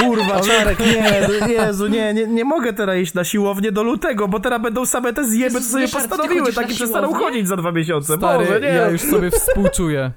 Kurwa, 0.00 0.40
Czarek, 0.40 0.78
nie, 0.78 1.28
Jezu, 1.54 1.86
nie, 1.86 2.14
nie, 2.14 2.26
nie 2.26 2.44
mogę 2.44 2.72
teraz 2.72 2.96
iść 2.96 3.14
na 3.14 3.24
siłownię 3.24 3.72
do 3.72 3.82
lutego, 3.82 4.28
bo 4.28 4.40
teraz 4.40 4.62
będą 4.62 4.86
same 4.86 5.12
te 5.12 5.24
zjeby, 5.24 5.60
co 5.60 5.70
sobie 5.70 5.88
postanowiły, 5.88 6.52
taki 6.52 6.74
przestaną 6.74 7.14
chodzić 7.14 7.48
za 7.48 7.56
dwa 7.56 7.72
miesiące. 7.72 8.16
Stary, 8.16 8.44
Boże, 8.46 8.60
nie. 8.60 8.66
ja 8.68 8.88
już 8.90 9.00
sobie 9.00 9.30
współczuję. 9.40 10.12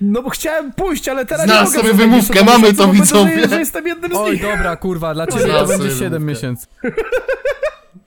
No 0.00 0.22
bo 0.22 0.30
chciałem 0.30 0.72
pójść, 0.72 1.08
ale 1.08 1.26
teraz 1.26 1.44
Znalazł 1.46 1.70
nie 1.72 1.76
mogę. 1.78 1.88
sobie 1.88 1.98
wymówkę, 1.98 2.34
najbliższe 2.44 2.58
mamy 2.58 2.74
to, 2.74 2.88
widzowie. 2.92 3.40
Że, 3.42 3.48
że 3.48 3.58
jestem 3.58 3.86
jednym 3.86 4.12
z 4.12 4.16
Oj, 4.16 4.32
nich. 4.32 4.42
dobra, 4.42 4.76
kurwa, 4.76 5.14
dla 5.14 5.26
ciebie 5.26 5.38
to 5.40 5.46
Znalazł 5.48 5.68
będzie 5.68 5.84
sobie 5.84 5.94
7 5.98 6.10
wymówkę. 6.12 6.32
miesięcy. 6.34 6.66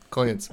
Koniec. 0.10 0.50